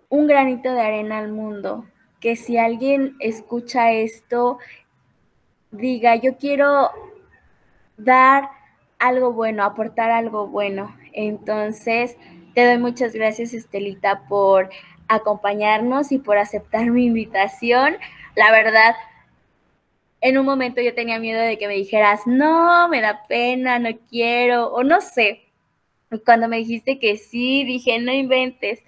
un 0.09 0.27
granito 0.27 0.73
de 0.73 0.81
arena 0.81 1.19
al 1.19 1.31
mundo, 1.31 1.87
que 2.19 2.35
si 2.35 2.59
alguien 2.59 3.15
escucha 3.21 3.93
esto, 3.93 4.59
diga, 5.71 6.17
yo 6.17 6.37
quiero 6.39 6.91
dar 7.97 8.62
algo 9.03 9.33
bueno, 9.33 9.65
aportar 9.65 10.11
algo 10.11 10.47
bueno. 10.47 10.97
Entonces, 11.13 12.17
te 12.55 12.65
doy 12.65 12.79
muchas 12.79 13.13
gracias, 13.13 13.53
Estelita, 13.53 14.23
por 14.29 14.71
acompañarnos 15.09 16.13
y 16.13 16.19
por 16.19 16.39
aceptar 16.39 16.91
mi 16.91 17.07
invitación. 17.07 17.97
La 18.37 18.53
verdad, 18.53 18.95
en 20.21 20.39
un 20.39 20.47
momento 20.47 20.81
yo 20.81 20.95
tenía 20.95 21.19
miedo 21.19 21.41
de 21.43 21.59
que 21.59 21.67
me 21.67 21.75
dijeras, 21.75 22.27
no, 22.27 22.89
me 22.89 23.01
da 23.01 23.25
pena, 23.29 23.79
no 23.79 23.91
quiero, 24.09 24.69
o 24.69 24.85
no 24.85 25.01
sé. 25.01 25.43
Y 26.11 26.19
cuando 26.21 26.49
me 26.49 26.59
dijiste 26.59 26.99
que 26.99 27.17
sí, 27.17 27.65
dije, 27.65 27.99
no 27.99 28.13
inventes 28.13 28.81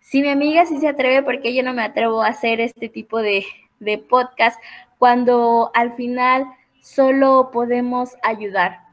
si 0.00 0.22
mi 0.22 0.28
amiga 0.28 0.66
sí 0.66 0.78
se 0.78 0.88
atreve, 0.88 1.22
porque 1.22 1.54
yo 1.54 1.62
no 1.62 1.72
me 1.72 1.82
atrevo 1.82 2.22
a 2.22 2.28
hacer 2.28 2.60
este 2.60 2.88
tipo 2.88 3.18
de, 3.20 3.44
de 3.78 3.98
podcast 3.98 4.60
cuando 4.98 5.70
al 5.74 5.92
final 5.92 6.46
solo 6.80 7.50
podemos 7.52 8.16
ayudar? 8.24 8.89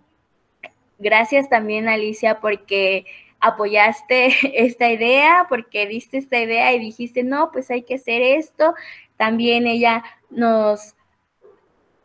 Gracias 0.99 1.49
también, 1.49 1.88
Alicia, 1.88 2.40
porque 2.40 3.06
apoyaste 3.40 4.34
esta 4.65 4.90
idea, 4.90 5.45
porque 5.49 5.88
diste 5.88 6.18
esta 6.18 6.40
idea 6.40 6.74
y 6.74 6.80
dijiste, 6.80 7.24
no, 7.24 7.52
pues 7.52 7.69
hay 7.72 7.84
que 7.84 7.95
hacer 7.95 8.22
esto. 8.22 8.74
También 9.18 9.68
ella 9.68 10.03
nos 10.30 10.95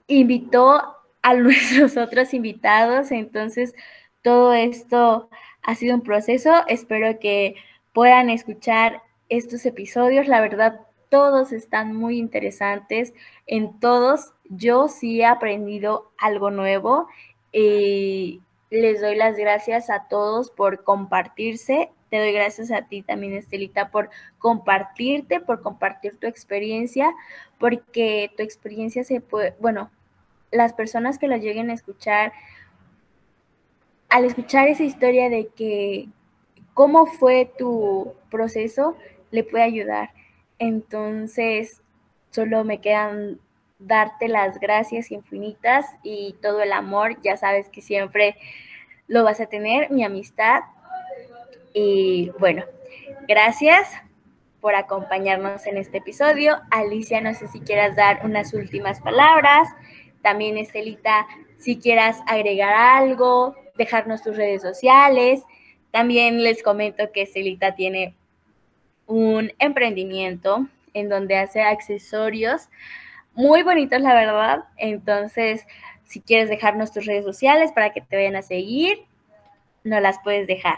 invitó 0.07 0.97
a 1.23 1.35
nuestros 1.35 1.97
otros 1.97 2.35
invitados, 2.35 3.11
entonces 3.11 3.75
todo 4.23 4.53
esto 4.55 5.29
ha 5.63 5.75
sido 5.75 5.95
un 5.95 6.03
proceso. 6.03 6.65
Espero 6.69 7.19
que 7.19 7.57
puedan 7.93 8.31
escuchar 8.31 9.03
estos 9.29 9.65
episodios. 9.67 10.29
La 10.29 10.41
verdad, 10.41 10.81
todos 11.09 11.53
están 11.53 11.95
muy 11.95 12.19
interesantes. 12.19 13.15
En 13.47 13.79
todos 13.81 14.33
yo 14.45 14.89
sí 14.89 15.21
he 15.21 15.27
aprendido 15.27 16.13
algo 16.19 16.51
nuevo 16.51 17.09
les 18.81 19.01
doy 19.01 19.17
las 19.17 19.37
gracias 19.37 19.91
a 19.91 20.09
todos 20.09 20.51
por 20.51 20.83
compartirse. 20.83 21.91
Te 22.11 22.19
doy 22.19 22.33
gracias 22.33 22.71
a 22.71 22.83
ti 22.89 23.03
también, 23.03 23.35
Estelita, 23.35 23.91
por 23.91 24.09
compartirte, 24.39 25.41
por 25.41 25.63
compartir 25.63 26.17
tu 26.19 26.27
experiencia, 26.27 27.13
porque 27.59 28.31
tu 28.37 28.43
experiencia 28.43 29.05
se 29.05 29.21
puede, 29.21 29.55
bueno, 29.61 29.91
las 30.51 30.73
personas 30.73 31.19
que 31.19 31.29
lo 31.29 31.37
lleguen 31.37 31.71
a 31.71 31.75
escuchar, 31.75 32.33
al 34.09 34.25
escuchar 34.25 34.69
esa 34.69 34.85
historia 34.85 35.29
de 35.29 35.49
que 35.49 36.09
cómo 36.75 37.07
fue 37.07 37.51
tu 37.59 38.15
proceso, 38.31 38.97
le 39.31 39.45
puede 39.45 39.65
ayudar. 39.65 40.11
Entonces, 40.59 41.83
solo 42.31 42.65
me 42.65 42.81
quedan 42.81 43.41
darte 43.87 44.29
las 44.29 44.59
gracias 44.59 45.11
infinitas 45.11 45.87
y 46.03 46.37
todo 46.41 46.63
el 46.63 46.73
amor. 46.73 47.21
Ya 47.23 47.37
sabes 47.37 47.69
que 47.69 47.81
siempre 47.81 48.37
lo 49.09 49.25
vas 49.25 49.41
a 49.41 49.47
tener, 49.47 49.91
mi 49.91 50.05
amistad. 50.05 50.63
Y 51.75 52.31
bueno, 52.39 52.65
gracias 53.29 53.89
por 54.61 54.75
acompañarnos 54.75 55.67
en 55.67 55.77
este 55.77 55.99
episodio. 55.99 56.61
Alicia, 56.71 57.21
no 57.21 57.35
sé 57.35 57.49
si 57.49 57.61
quieras 57.61 57.97
dar 57.97 58.21
unas 58.25 58.55
últimas 58.55 59.01
palabras. 59.01 59.69
También, 60.23 60.57
Estelita, 60.57 61.27
si 61.59 61.79
quieras 61.79 62.21
agregar 62.27 62.73
algo, 62.73 63.57
dejarnos 63.77 64.23
tus 64.23 64.37
redes 64.37 64.63
sociales. 64.63 65.43
También 65.91 66.43
les 66.43 66.63
comento 66.63 67.11
que 67.13 67.27
Celita 67.27 67.75
tiene 67.75 68.15
un 69.07 69.53
emprendimiento 69.59 70.67
en 70.95 71.09
donde 71.09 71.37
hace 71.37 71.63
accesorios 71.63 72.69
muy 73.35 73.63
bonitos, 73.63 74.01
la 74.01 74.15
verdad. 74.15 74.65
Entonces, 74.77 75.67
si 76.05 76.21
quieres 76.21 76.49
dejarnos 76.49 76.93
tus 76.93 77.07
redes 77.07 77.25
sociales 77.25 77.73
para 77.73 77.91
que 77.91 78.01
te 78.01 78.17
vayan 78.17 78.37
a 78.37 78.43
seguir, 78.43 79.07
no 79.85 80.01
las 80.01 80.19
puedes 80.23 80.47
dejar. 80.47 80.77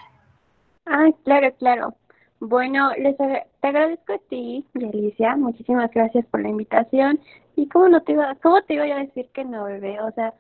Ah, 0.87 1.11
claro, 1.25 1.53
claro. 1.55 1.95
Bueno, 2.41 2.93
les 2.99 3.17
te 3.17 3.47
agradezco 3.63 4.15
a 4.15 4.19
ti, 4.29 4.67
Alicia. 4.75 5.37
Muchísimas 5.37 5.91
gracias 5.91 6.27
por 6.27 6.43
la 6.43 6.51
invitación. 6.51 7.21
Y 7.57 7.69
cómo 7.69 7.89
no 7.89 8.03
te 8.03 8.13
iba, 8.13 8.35
cómo 8.43 8.63
te 8.63 8.75
iba 8.75 8.85
a 8.85 8.99
decir 8.99 9.29
que 9.33 9.45
no, 9.45 9.65
bebé. 9.65 10.01
O 10.01 10.11
sea, 10.13 10.35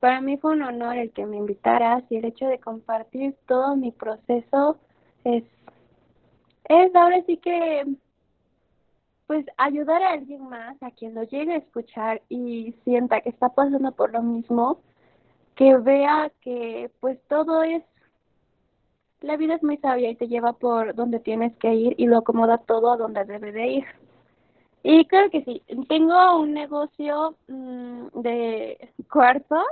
para 0.00 0.20
mí 0.20 0.36
fue 0.38 0.52
un 0.52 0.62
honor 0.62 0.96
el 0.96 1.10
que 1.12 1.26
me 1.26 1.36
invitaras 1.36 2.02
y 2.10 2.16
el 2.16 2.24
hecho 2.24 2.46
de 2.46 2.58
compartir 2.58 3.36
todo 3.46 3.76
mi 3.76 3.92
proceso 3.92 4.78
es, 5.24 5.44
es 6.68 6.94
ahora 6.94 7.22
sí 7.26 7.36
que, 7.36 7.84
pues 9.30 9.46
ayudar 9.58 10.02
a 10.02 10.10
alguien 10.14 10.48
más, 10.48 10.76
a 10.82 10.90
quien 10.90 11.14
lo 11.14 11.22
llegue 11.22 11.52
a 11.52 11.58
escuchar 11.58 12.20
y 12.28 12.74
sienta 12.82 13.20
que 13.20 13.28
está 13.28 13.48
pasando 13.48 13.92
por 13.92 14.12
lo 14.12 14.22
mismo, 14.22 14.80
que 15.54 15.76
vea 15.76 16.32
que 16.40 16.90
pues 16.98 17.16
todo 17.28 17.62
es, 17.62 17.84
la 19.20 19.36
vida 19.36 19.54
es 19.54 19.62
muy 19.62 19.76
sabia 19.76 20.10
y 20.10 20.16
te 20.16 20.26
lleva 20.26 20.54
por 20.54 20.96
donde 20.96 21.20
tienes 21.20 21.56
que 21.58 21.72
ir 21.72 21.94
y 21.96 22.08
lo 22.08 22.18
acomoda 22.18 22.58
todo 22.58 22.90
a 22.90 22.96
donde 22.96 23.24
debe 23.24 23.52
de 23.52 23.66
ir. 23.68 23.84
Y 24.82 25.04
creo 25.04 25.30
que 25.30 25.44
sí, 25.44 25.62
tengo 25.88 26.40
un 26.40 26.52
negocio 26.52 27.36
mm, 27.46 28.06
de 28.22 28.92
cuarzos 29.12 29.62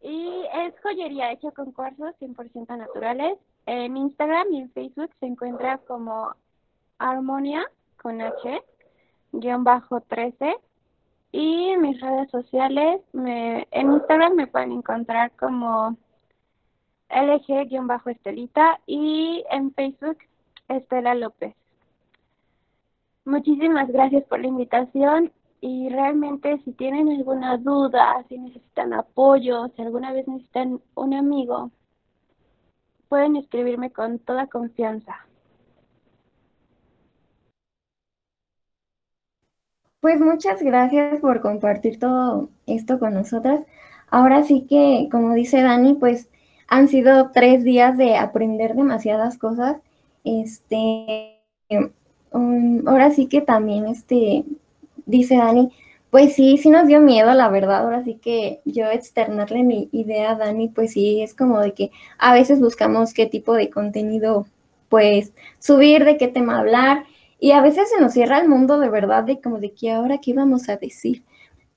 y 0.00 0.44
es 0.54 0.74
joyería 0.80 1.32
hecha 1.32 1.50
con 1.50 1.72
cuarzos 1.72 2.14
100% 2.20 2.78
naturales. 2.78 3.36
En 3.66 3.96
Instagram 3.96 4.46
y 4.52 4.60
en 4.60 4.70
Facebook 4.70 5.10
se 5.18 5.26
encuentra 5.26 5.78
como 5.78 6.36
Armonia 6.98 7.66
con 8.02 8.20
H, 8.20 8.62
guion 9.32 9.64
bajo 9.64 10.00
13. 10.00 10.56
Y 11.32 11.76
mis 11.76 12.00
redes 12.00 12.30
sociales, 12.30 13.00
me, 13.12 13.68
en 13.70 13.92
Instagram 13.92 14.34
me 14.34 14.46
pueden 14.46 14.72
encontrar 14.72 15.30
como 15.36 15.96
LG-Estelita 17.08 18.80
y 18.86 19.44
en 19.50 19.72
Facebook 19.72 20.18
Estela 20.68 21.14
López. 21.14 21.54
Muchísimas 23.24 23.88
gracias 23.88 24.24
por 24.24 24.40
la 24.40 24.48
invitación 24.48 25.32
y 25.60 25.88
realmente 25.90 26.58
si 26.64 26.72
tienen 26.72 27.08
alguna 27.08 27.58
duda, 27.58 28.24
si 28.28 28.38
necesitan 28.38 28.94
apoyo, 28.94 29.68
si 29.76 29.82
alguna 29.82 30.12
vez 30.12 30.26
necesitan 30.26 30.80
un 30.94 31.14
amigo, 31.14 31.70
pueden 33.08 33.36
escribirme 33.36 33.92
con 33.92 34.18
toda 34.20 34.46
confianza. 34.46 35.26
Pues 40.00 40.18
muchas 40.20 40.62
gracias 40.62 41.20
por 41.20 41.40
compartir 41.42 41.98
todo 41.98 42.48
esto 42.66 42.98
con 42.98 43.14
nosotras. 43.14 43.60
Ahora 44.10 44.44
sí 44.44 44.66
que, 44.68 45.08
como 45.10 45.34
dice 45.34 45.62
Dani, 45.62 45.94
pues 45.94 46.28
han 46.68 46.88
sido 46.88 47.30
tres 47.32 47.64
días 47.64 47.98
de 47.98 48.16
aprender 48.16 48.74
demasiadas 48.74 49.36
cosas. 49.36 49.76
Este, 50.24 51.36
um, 52.32 52.88
ahora 52.88 53.10
sí 53.10 53.26
que 53.26 53.42
también, 53.42 53.86
este, 53.86 54.44
dice 55.06 55.36
Dani, 55.36 55.70
pues 56.10 56.34
sí, 56.34 56.56
sí 56.58 56.70
nos 56.70 56.86
dio 56.86 57.00
miedo, 57.00 57.34
la 57.34 57.48
verdad. 57.50 57.84
Ahora 57.84 58.02
sí 58.02 58.14
que 58.14 58.60
yo 58.64 58.86
externarle 58.90 59.62
mi 59.64 59.88
idea 59.92 60.32
a 60.32 60.36
Dani, 60.36 60.68
pues 60.68 60.92
sí, 60.92 61.20
es 61.22 61.34
como 61.34 61.60
de 61.60 61.72
que 61.72 61.90
a 62.18 62.32
veces 62.32 62.58
buscamos 62.60 63.12
qué 63.14 63.26
tipo 63.26 63.52
de 63.54 63.68
contenido, 63.70 64.46
pues, 64.88 65.32
subir, 65.58 66.04
de 66.04 66.16
qué 66.16 66.28
tema 66.28 66.58
hablar. 66.58 67.04
Y 67.40 67.52
a 67.52 67.62
veces 67.62 67.88
se 67.88 68.00
nos 68.00 68.12
cierra 68.12 68.38
el 68.38 68.48
mundo 68.48 68.78
de 68.78 68.90
verdad 68.90 69.24
de 69.24 69.40
como 69.40 69.58
de 69.58 69.72
que 69.72 69.90
ahora 69.90 70.18
qué 70.18 70.34
vamos 70.34 70.68
a 70.68 70.76
decir. 70.76 71.22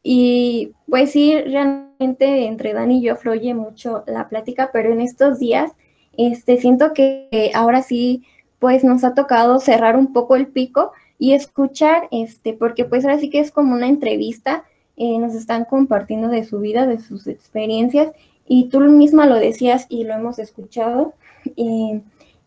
Y 0.03 0.73
pues 0.89 1.11
sí, 1.11 1.39
realmente 1.41 2.45
entre 2.45 2.73
Dani 2.73 2.99
y 2.99 3.03
yo 3.03 3.15
fluye 3.15 3.53
mucho 3.53 4.03
la 4.05 4.27
plática, 4.27 4.69
pero 4.73 4.91
en 4.91 4.99
estos 4.99 5.39
días 5.39 5.71
este, 6.17 6.57
siento 6.57 6.93
que 6.93 7.51
ahora 7.53 7.81
sí, 7.81 8.23
pues 8.59 8.83
nos 8.83 9.03
ha 9.03 9.13
tocado 9.13 9.59
cerrar 9.59 9.97
un 9.97 10.13
poco 10.13 10.35
el 10.35 10.47
pico 10.47 10.91
y 11.17 11.33
escuchar, 11.33 12.07
este, 12.11 12.53
porque 12.53 12.85
pues 12.85 13.05
ahora 13.05 13.19
sí 13.19 13.29
que 13.29 13.39
es 13.39 13.51
como 13.51 13.73
una 13.73 13.87
entrevista, 13.87 14.65
eh, 14.97 15.17
nos 15.17 15.33
están 15.33 15.65
compartiendo 15.65 16.27
de 16.27 16.43
su 16.43 16.59
vida, 16.59 16.85
de 16.85 16.99
sus 16.99 17.27
experiencias, 17.27 18.11
y 18.47 18.65
tú 18.69 18.81
misma 18.81 19.25
lo 19.25 19.35
decías 19.35 19.85
y 19.89 20.03
lo 20.03 20.13
hemos 20.13 20.37
escuchado. 20.39 21.13
Eh, 21.57 22.01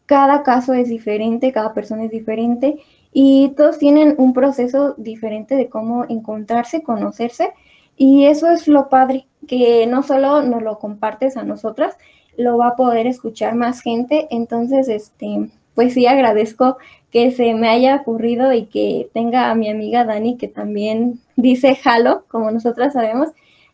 cada 0.05 0.43
caso 0.43 0.75
es 0.75 0.89
diferente, 0.89 1.53
cada 1.53 1.75
persona 1.75 2.05
es 2.05 2.11
diferente 2.11 2.79
y 3.19 3.55
todos 3.57 3.79
tienen 3.79 4.15
un 4.19 4.35
proceso 4.35 4.93
diferente 4.99 5.55
de 5.55 5.71
cómo 5.71 6.05
encontrarse, 6.11 6.83
conocerse 6.83 7.55
y 7.97 8.27
eso 8.27 8.51
es 8.51 8.69
lo 8.69 8.91
padre, 8.91 9.25
que 9.49 9.87
no 9.87 10.03
solo 10.03 10.43
nos 10.43 10.63
lo 10.63 10.79
compartes 10.79 11.39
a 11.39 11.43
nosotras, 11.43 11.97
lo 12.37 12.59
va 12.59 12.69
a 12.69 12.77
poder 12.77 13.07
escuchar 13.07 13.55
más 13.55 13.81
gente, 13.81 14.27
entonces 14.31 14.89
este 14.89 15.49
pues 15.75 15.95
sí 15.95 16.07
agradezco 16.07 16.77
que 17.11 17.31
se 17.31 17.55
me 17.55 17.71
haya 17.71 17.97
ocurrido 17.97 18.53
y 18.53 18.67
que 18.67 19.09
tenga 19.15 19.51
a 19.51 19.55
mi 19.55 19.71
amiga 19.71 20.05
Dani 20.05 20.37
que 20.37 20.49
también 20.49 21.19
dice 21.37 21.75
jalo, 21.75 22.25
como 22.29 22.51
nosotras 22.51 22.93
sabemos. 22.93 23.31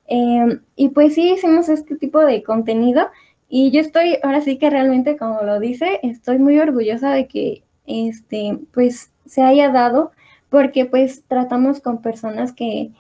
Em, 0.07 0.61
y 0.77 0.91
pues 0.91 1.15
sí 1.15 1.33
hicimos 1.33 1.69
este 1.69 1.97
tipo 1.97 2.21
de 2.21 2.45
contenido 2.45 3.09
y 3.49 3.73
yo 3.73 3.81
estoy, 3.81 4.19
ahora 4.23 4.41
sí 4.41 4.57
que 4.57 4.71
realmente, 4.71 5.17
como 5.17 5.43
lo 5.43 5.59
dice, 5.59 5.99
estoy 6.05 6.39
muy 6.39 6.59
orgullosa 6.61 7.11
de 7.11 7.27
que, 7.27 7.63
este, 7.87 8.59
pues, 8.73 9.12
se 9.33 9.41
haya 9.41 9.71
dado, 9.71 10.11
porque 10.51 10.85
pues 10.85 11.25
tratamos 11.27 11.81
con 11.81 12.03
personas 12.03 12.53
que 12.53 12.91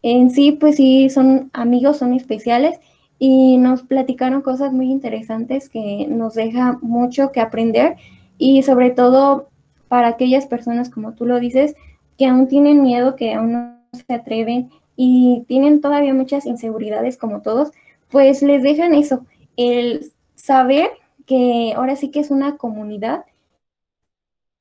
en 0.00 0.30
sí, 0.30 0.52
pues 0.52 0.76
sí, 0.76 1.10
son 1.10 1.50
amigos, 1.52 1.98
son 1.98 2.14
especiales 2.14 2.80
y 3.18 3.58
nos 3.58 3.82
platicaron 3.82 4.40
cosas 4.40 4.72
muy 4.72 4.90
interesantes 4.90 5.68
que 5.68 6.06
nos 6.08 6.32
deja 6.32 6.78
mucho 6.80 7.30
que 7.30 7.40
aprender 7.42 7.96
y 8.38 8.62
sobre 8.62 8.88
todo 8.88 9.48
para 9.88 10.08
aquellas 10.08 10.46
personas, 10.46 10.88
como 10.88 11.12
tú 11.12 11.26
lo 11.26 11.38
dices, 11.38 11.74
que 12.16 12.24
aún 12.24 12.48
tienen 12.48 12.80
miedo, 12.80 13.14
que 13.14 13.34
aún 13.34 13.52
no 13.52 13.76
se 13.92 14.14
atreven 14.14 14.70
y 14.96 15.44
tienen 15.48 15.82
todavía 15.82 16.14
muchas 16.14 16.46
inseguridades 16.46 17.18
como 17.18 17.42
todos, 17.42 17.70
pues 18.10 18.40
les 18.40 18.62
dejan 18.62 18.94
eso, 18.94 19.26
el 19.58 20.10
saber 20.36 20.88
que 21.26 21.74
ahora 21.76 21.96
sí 21.96 22.10
que 22.10 22.20
es 22.20 22.30
una 22.30 22.56
comunidad 22.56 23.26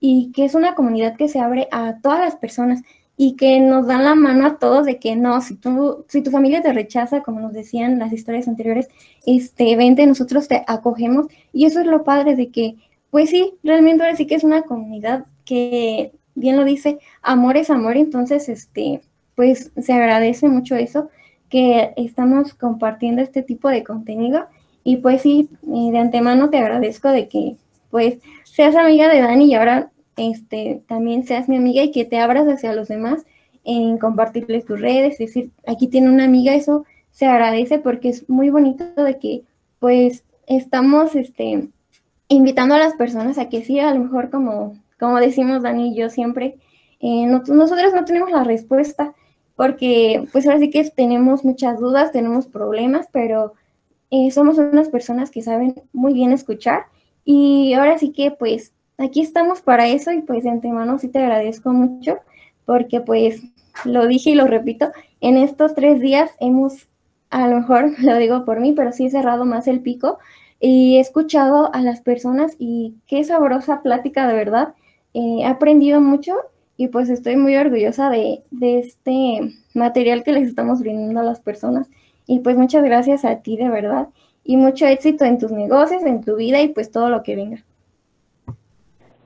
y 0.01 0.31
que 0.33 0.43
es 0.43 0.55
una 0.55 0.75
comunidad 0.75 1.15
que 1.15 1.29
se 1.29 1.39
abre 1.39 1.69
a 1.71 1.99
todas 2.01 2.19
las 2.19 2.35
personas 2.35 2.81
y 3.15 3.35
que 3.35 3.59
nos 3.59 3.85
dan 3.85 4.03
la 4.03 4.15
mano 4.15 4.47
a 4.47 4.57
todos 4.57 4.87
de 4.87 4.97
que 4.97 5.15
no, 5.15 5.41
si 5.41 5.55
tú, 5.55 6.05
si 6.09 6.23
tu 6.23 6.31
familia 6.31 6.63
te 6.63 6.73
rechaza, 6.73 7.21
como 7.21 7.39
nos 7.39 7.53
decían 7.53 7.99
las 7.99 8.11
historias 8.11 8.47
anteriores, 8.47 8.89
este, 9.27 9.75
vente, 9.75 10.07
nosotros 10.07 10.47
te 10.47 10.63
acogemos. 10.67 11.27
Y 11.53 11.65
eso 11.65 11.79
es 11.81 11.85
lo 11.85 12.03
padre 12.03 12.35
de 12.35 12.49
que, 12.49 12.77
pues 13.11 13.29
sí, 13.29 13.53
realmente 13.63 14.03
ahora 14.03 14.15
sí 14.15 14.25
que 14.25 14.33
es 14.33 14.43
una 14.43 14.63
comunidad 14.63 15.25
que, 15.45 16.13
bien 16.33 16.57
lo 16.57 16.63
dice, 16.63 16.97
amor 17.21 17.57
es 17.57 17.69
amor, 17.69 17.95
entonces, 17.95 18.49
este, 18.49 19.01
pues 19.35 19.71
se 19.79 19.93
agradece 19.93 20.49
mucho 20.49 20.75
eso, 20.75 21.09
que 21.47 21.93
estamos 21.97 22.55
compartiendo 22.55 23.21
este 23.21 23.43
tipo 23.43 23.69
de 23.69 23.83
contenido. 23.83 24.47
Y 24.83 24.97
pues 24.97 25.21
sí, 25.21 25.47
de 25.61 25.99
antemano 25.99 26.49
te 26.49 26.57
agradezco 26.57 27.09
de 27.09 27.27
que 27.27 27.55
pues 27.91 28.17
seas 28.51 28.75
amiga 28.75 29.07
de 29.07 29.21
Dani 29.21 29.45
y 29.45 29.55
ahora 29.55 29.91
este, 30.17 30.81
también 30.87 31.25
seas 31.25 31.47
mi 31.47 31.55
amiga 31.55 31.83
y 31.83 31.91
que 31.91 32.05
te 32.05 32.19
abras 32.19 32.47
hacia 32.47 32.73
los 32.73 32.89
demás 32.89 33.25
en 33.63 33.97
compartirles 33.97 34.65
tus 34.65 34.79
redes, 34.79 35.13
es 35.13 35.19
decir, 35.19 35.51
aquí 35.65 35.87
tiene 35.87 36.09
una 36.09 36.25
amiga, 36.25 36.53
eso 36.53 36.85
se 37.11 37.27
agradece 37.27 37.79
porque 37.79 38.09
es 38.09 38.29
muy 38.29 38.49
bonito 38.49 38.83
de 38.95 39.19
que 39.19 39.43
pues 39.79 40.23
estamos 40.47 41.15
este, 41.15 41.69
invitando 42.27 42.75
a 42.75 42.79
las 42.79 42.93
personas 42.95 43.37
a 43.37 43.49
que 43.49 43.63
sí, 43.63 43.79
a 43.79 43.93
lo 43.93 44.03
mejor 44.03 44.29
como, 44.29 44.75
como 44.99 45.19
decimos 45.19 45.63
Dani 45.63 45.91
y 45.91 45.95
yo 45.95 46.09
siempre, 46.09 46.55
eh, 46.99 47.25
nosotros 47.27 47.93
no 47.93 48.03
tenemos 48.03 48.31
la 48.31 48.43
respuesta 48.43 49.13
porque 49.55 50.25
pues 50.31 50.45
ahora 50.45 50.59
sí 50.59 50.69
que 50.69 50.83
tenemos 50.89 51.45
muchas 51.45 51.79
dudas, 51.79 52.11
tenemos 52.11 52.47
problemas, 52.47 53.07
pero 53.13 53.53
eh, 54.09 54.29
somos 54.31 54.57
unas 54.57 54.89
personas 54.89 55.31
que 55.31 55.41
saben 55.41 55.75
muy 55.93 56.13
bien 56.13 56.33
escuchar 56.33 56.85
y 57.25 57.73
ahora 57.73 57.97
sí 57.97 58.11
que 58.11 58.31
pues 58.31 58.73
aquí 58.97 59.21
estamos 59.21 59.61
para 59.61 59.87
eso 59.87 60.11
y 60.11 60.21
pues 60.21 60.43
de 60.43 60.49
antemano 60.49 60.99
sí 60.99 61.07
te 61.07 61.19
agradezco 61.19 61.71
mucho 61.71 62.17
porque 62.65 63.01
pues 63.01 63.41
lo 63.85 64.07
dije 64.07 64.31
y 64.31 64.35
lo 64.35 64.47
repito, 64.47 64.91
en 65.21 65.37
estos 65.37 65.73
tres 65.75 65.99
días 65.99 66.31
hemos, 66.39 66.87
a 67.29 67.47
lo 67.47 67.57
mejor 67.57 67.91
lo 67.99 68.17
digo 68.17 68.45
por 68.45 68.59
mí, 68.59 68.73
pero 68.73 68.91
sí 68.91 69.05
he 69.05 69.09
cerrado 69.09 69.45
más 69.45 69.67
el 69.67 69.81
pico 69.81 70.19
y 70.59 70.97
he 70.97 70.99
escuchado 70.99 71.73
a 71.73 71.81
las 71.81 72.01
personas 72.01 72.53
y 72.59 72.95
qué 73.07 73.23
sabrosa 73.23 73.81
plática 73.81 74.27
de 74.27 74.35
verdad. 74.35 74.73
Eh, 75.13 75.39
he 75.39 75.45
aprendido 75.45 75.99
mucho 75.99 76.35
y 76.77 76.87
pues 76.87 77.09
estoy 77.09 77.35
muy 77.35 77.55
orgullosa 77.55 78.09
de, 78.09 78.41
de 78.51 78.79
este 78.79 79.53
material 79.73 80.23
que 80.23 80.31
les 80.31 80.47
estamos 80.47 80.79
brindando 80.79 81.19
a 81.19 81.23
las 81.23 81.39
personas. 81.39 81.87
Y 82.27 82.39
pues 82.39 82.57
muchas 82.57 82.83
gracias 82.83 83.25
a 83.25 83.37
ti 83.37 83.57
de 83.57 83.69
verdad 83.69 84.07
y 84.43 84.57
mucho 84.57 84.85
éxito 84.85 85.25
en 85.25 85.37
tus 85.37 85.51
negocios, 85.51 86.03
en 86.03 86.23
tu 86.23 86.35
vida 86.35 86.61
y 86.61 86.69
pues 86.69 86.91
todo 86.91 87.09
lo 87.09 87.23
que 87.23 87.35
venga. 87.35 87.63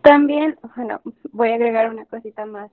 También, 0.01 0.57
bueno, 0.75 1.01
voy 1.31 1.51
a 1.51 1.55
agregar 1.55 1.89
una 1.89 2.05
cosita 2.05 2.45
más. 2.45 2.69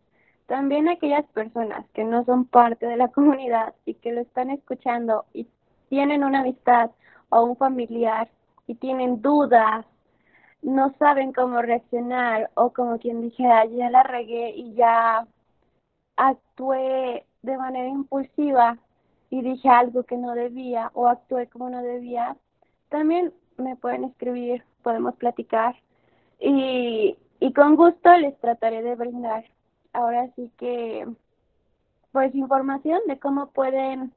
También 0.47 0.89
aquellas 0.89 1.25
personas 1.27 1.87
que 1.95 2.05
no 2.05 2.25
son 2.25 2.45
parte 2.45 2.87
de 2.87 2.97
la 2.97 3.09
comunidad 3.17 3.75
y 3.87 3.95
que 3.95 4.13
lo 4.13 4.21
están 4.21 4.51
escuchando 4.51 5.25
y 5.33 5.47
tienen 5.89 6.25
una 6.25 6.41
amistad 6.41 6.91
o 7.31 7.45
un 7.45 7.57
familiar 7.57 8.29
y 8.67 8.75
tienen 8.75 9.23
dudas, 9.23 9.87
no 10.63 10.95
saben 10.99 11.33
cómo 11.33 11.61
reaccionar 11.63 12.51
o 12.55 12.71
como 12.71 12.99
quien 12.99 13.21
dijera, 13.23 13.65
ya 13.65 13.91
la 13.91 14.03
regué 14.03 14.51
y 14.51 14.75
ya 14.75 15.27
actué 16.17 17.25
de 17.43 17.57
manera 17.57 17.89
impulsiva 17.89 18.79
y 19.33 19.41
dije 19.41 19.67
algo 19.71 20.03
que 20.03 20.19
no 20.19 20.35
debía 20.35 20.91
o 20.93 21.09
actué 21.09 21.47
como 21.47 21.71
no 21.71 21.83
debía, 21.83 22.37
también 22.91 23.33
me 23.57 23.77
pueden 23.77 24.05
escribir, 24.05 24.63
podemos 24.83 25.15
platicar. 25.15 25.75
Y, 26.39 27.17
y 27.41 27.53
con 27.55 27.77
gusto 27.77 28.15
les 28.19 28.39
trataré 28.41 28.83
de 28.83 28.95
brindar. 28.95 29.47
Ahora 29.95 30.29
sí 30.37 30.53
que 30.59 31.09
pues 32.13 32.35
información 32.35 33.01
de 33.07 33.19
cómo 33.19 33.47
pueden 33.53 34.13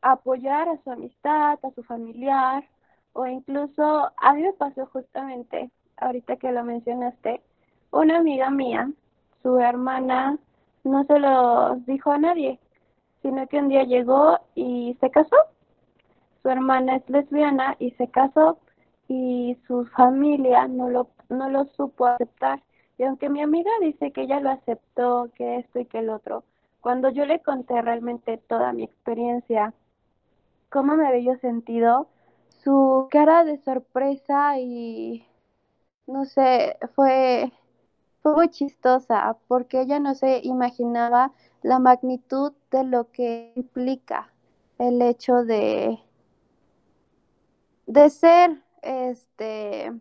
apoyar 0.00 0.70
a 0.70 0.82
su 0.82 0.90
amistad, 0.90 1.58
a 1.62 1.70
su 1.74 1.82
familiar 1.82 2.64
o 3.12 3.26
incluso 3.26 4.10
a 4.16 4.32
mí 4.32 4.40
me 4.40 4.54
pasó 4.54 4.86
justamente 4.86 5.70
ahorita 5.98 6.36
que 6.36 6.50
lo 6.50 6.64
mencionaste, 6.64 7.42
una 7.90 8.16
amiga 8.16 8.48
mía, 8.48 8.90
su 9.42 9.58
hermana 9.58 10.38
no 10.82 11.04
se 11.04 11.18
lo 11.18 11.76
dijo 11.86 12.10
a 12.10 12.16
nadie 12.16 12.58
sino 13.22 13.46
que 13.48 13.58
un 13.58 13.68
día 13.68 13.84
llegó 13.84 14.38
y 14.54 14.96
se 15.00 15.10
casó. 15.10 15.36
Su 16.42 16.48
hermana 16.48 16.96
es 16.96 17.08
lesbiana 17.10 17.76
y 17.78 17.90
se 17.92 18.08
casó 18.08 18.58
y 19.08 19.56
su 19.66 19.86
familia 19.86 20.68
no 20.68 20.88
lo, 20.90 21.08
no 21.28 21.48
lo 21.48 21.64
supo 21.64 22.06
aceptar. 22.06 22.62
Y 22.98 23.04
aunque 23.04 23.28
mi 23.28 23.42
amiga 23.42 23.70
dice 23.80 24.12
que 24.12 24.22
ella 24.22 24.40
lo 24.40 24.50
aceptó, 24.50 25.30
que 25.34 25.56
esto 25.56 25.78
y 25.78 25.86
que 25.86 25.98
el 25.98 26.10
otro, 26.10 26.44
cuando 26.80 27.10
yo 27.10 27.24
le 27.26 27.40
conté 27.40 27.80
realmente 27.80 28.38
toda 28.38 28.72
mi 28.72 28.84
experiencia, 28.84 29.72
cómo 30.70 30.96
me 30.96 31.06
había 31.06 31.36
sentido, 31.38 32.08
su 32.64 33.08
cara 33.10 33.44
de 33.44 33.58
sorpresa 33.58 34.58
y 34.58 35.24
no 36.06 36.24
sé, 36.24 36.76
fue, 36.94 37.52
chistosa 38.50 39.36
porque 39.48 39.80
ella 39.80 39.98
no 40.00 40.14
se 40.14 40.40
imaginaba 40.44 41.32
la 41.62 41.78
magnitud 41.78 42.52
de 42.70 42.84
lo 42.84 43.10
que 43.10 43.52
implica 43.56 44.32
el 44.78 45.02
hecho 45.02 45.44
de, 45.44 45.98
de 47.86 48.10
ser 48.10 48.62
este 48.82 49.92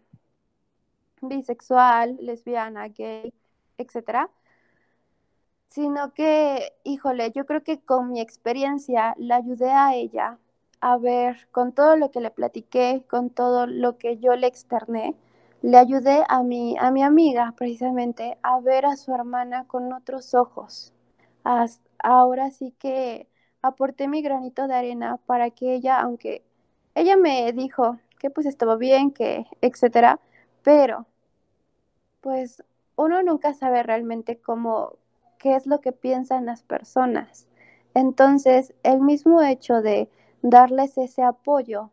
bisexual, 1.22 2.18
lesbiana, 2.22 2.88
gay, 2.90 3.34
etcétera, 3.78 4.30
sino 5.70 6.14
que, 6.14 6.74
híjole, 6.84 7.32
yo 7.32 7.46
creo 7.46 7.64
que 7.64 7.80
con 7.80 8.12
mi 8.12 8.22
experiencia 8.22 9.16
la 9.18 9.38
ayudé 9.38 9.72
a 9.72 9.96
ella 9.96 10.40
a 10.82 10.98
ver, 10.98 11.48
con 11.52 11.74
todo 11.74 11.96
lo 11.98 12.12
que 12.12 12.22
le 12.22 12.32
platiqué, 12.32 13.04
con 13.10 13.30
todo 13.30 13.68
lo 13.68 13.98
que 13.98 14.18
yo 14.18 14.36
le 14.36 14.48
externé, 14.48 15.16
le 15.62 15.78
ayudé 15.78 16.24
a 16.30 16.44
mi, 16.44 16.78
a 16.80 16.92
mi 16.92 17.04
amiga 17.04 17.54
precisamente 17.58 18.38
a 18.44 18.60
ver 18.60 18.86
a 18.86 18.96
su 18.98 19.14
hermana 19.14 19.66
con 19.68 19.92
otros 19.94 20.34
ojos, 20.34 20.94
ahora 22.00 22.52
sí 22.52 22.74
que 22.80 23.28
aporté 23.62 24.08
mi 24.08 24.22
granito 24.22 24.68
de 24.68 24.76
arena 24.76 25.18
para 25.26 25.50
que 25.52 25.74
ella, 25.76 26.00
aunque 26.00 26.44
ella 26.96 27.18
me 27.18 27.52
dijo 27.54 28.00
que 28.20 28.30
pues 28.30 28.46
estaba 28.48 28.76
bien, 28.78 29.12
que 29.12 29.46
etcétera, 29.62 30.20
pero 30.64 31.06
pues 32.22 32.64
uno 32.96 33.22
nunca 33.24 33.54
sabe 33.54 33.84
realmente 33.84 34.38
cómo, 34.40 34.94
qué 35.38 35.56
es 35.56 35.68
lo 35.68 35.82
que 35.82 35.92
piensan 35.92 36.46
las 36.46 36.64
personas. 36.64 37.48
Entonces, 37.94 38.74
el 38.84 39.02
mismo 39.02 39.42
hecho 39.42 39.82
de 39.82 40.10
darles 40.42 40.98
ese 40.98 41.24
apoyo, 41.24 41.92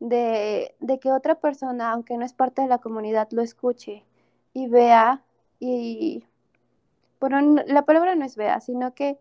de, 0.00 0.74
de 0.80 0.98
que 1.00 1.12
otra 1.12 1.36
persona, 1.36 1.92
aunque 1.92 2.16
no 2.16 2.24
es 2.24 2.32
parte 2.32 2.62
de 2.62 2.68
la 2.68 2.78
comunidad, 2.78 3.28
lo 3.32 3.42
escuche 3.42 4.04
y 4.52 4.68
vea 4.68 5.22
y, 5.60 6.24
bueno, 7.20 7.62
la 7.66 7.82
palabra 7.84 8.14
no 8.14 8.24
es 8.24 8.36
vea, 8.36 8.60
sino 8.60 8.94
que 8.94 9.18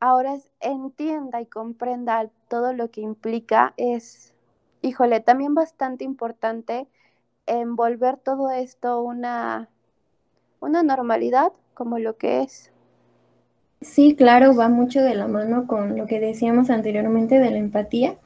ahora 0.00 0.36
entienda 0.60 1.40
y 1.40 1.46
comprenda 1.46 2.28
todo 2.48 2.72
lo 2.72 2.90
que 2.90 3.00
implica, 3.00 3.74
es, 3.76 4.34
híjole, 4.82 5.20
también 5.20 5.54
bastante 5.54 6.04
importante 6.04 6.86
envolver 7.46 8.16
todo 8.18 8.50
esto 8.50 9.00
una, 9.02 9.68
una 10.60 10.82
normalidad 10.82 11.52
como 11.74 11.98
lo 11.98 12.16
que 12.16 12.42
es. 12.42 12.72
Sí, 13.80 14.16
claro, 14.16 14.56
va 14.56 14.68
mucho 14.68 15.02
de 15.02 15.14
la 15.14 15.28
mano 15.28 15.66
con 15.66 15.96
lo 15.96 16.06
que 16.06 16.18
decíamos 16.18 16.70
anteriormente 16.70 17.38
de 17.38 17.50
la 17.50 17.58
empatía, 17.58 18.16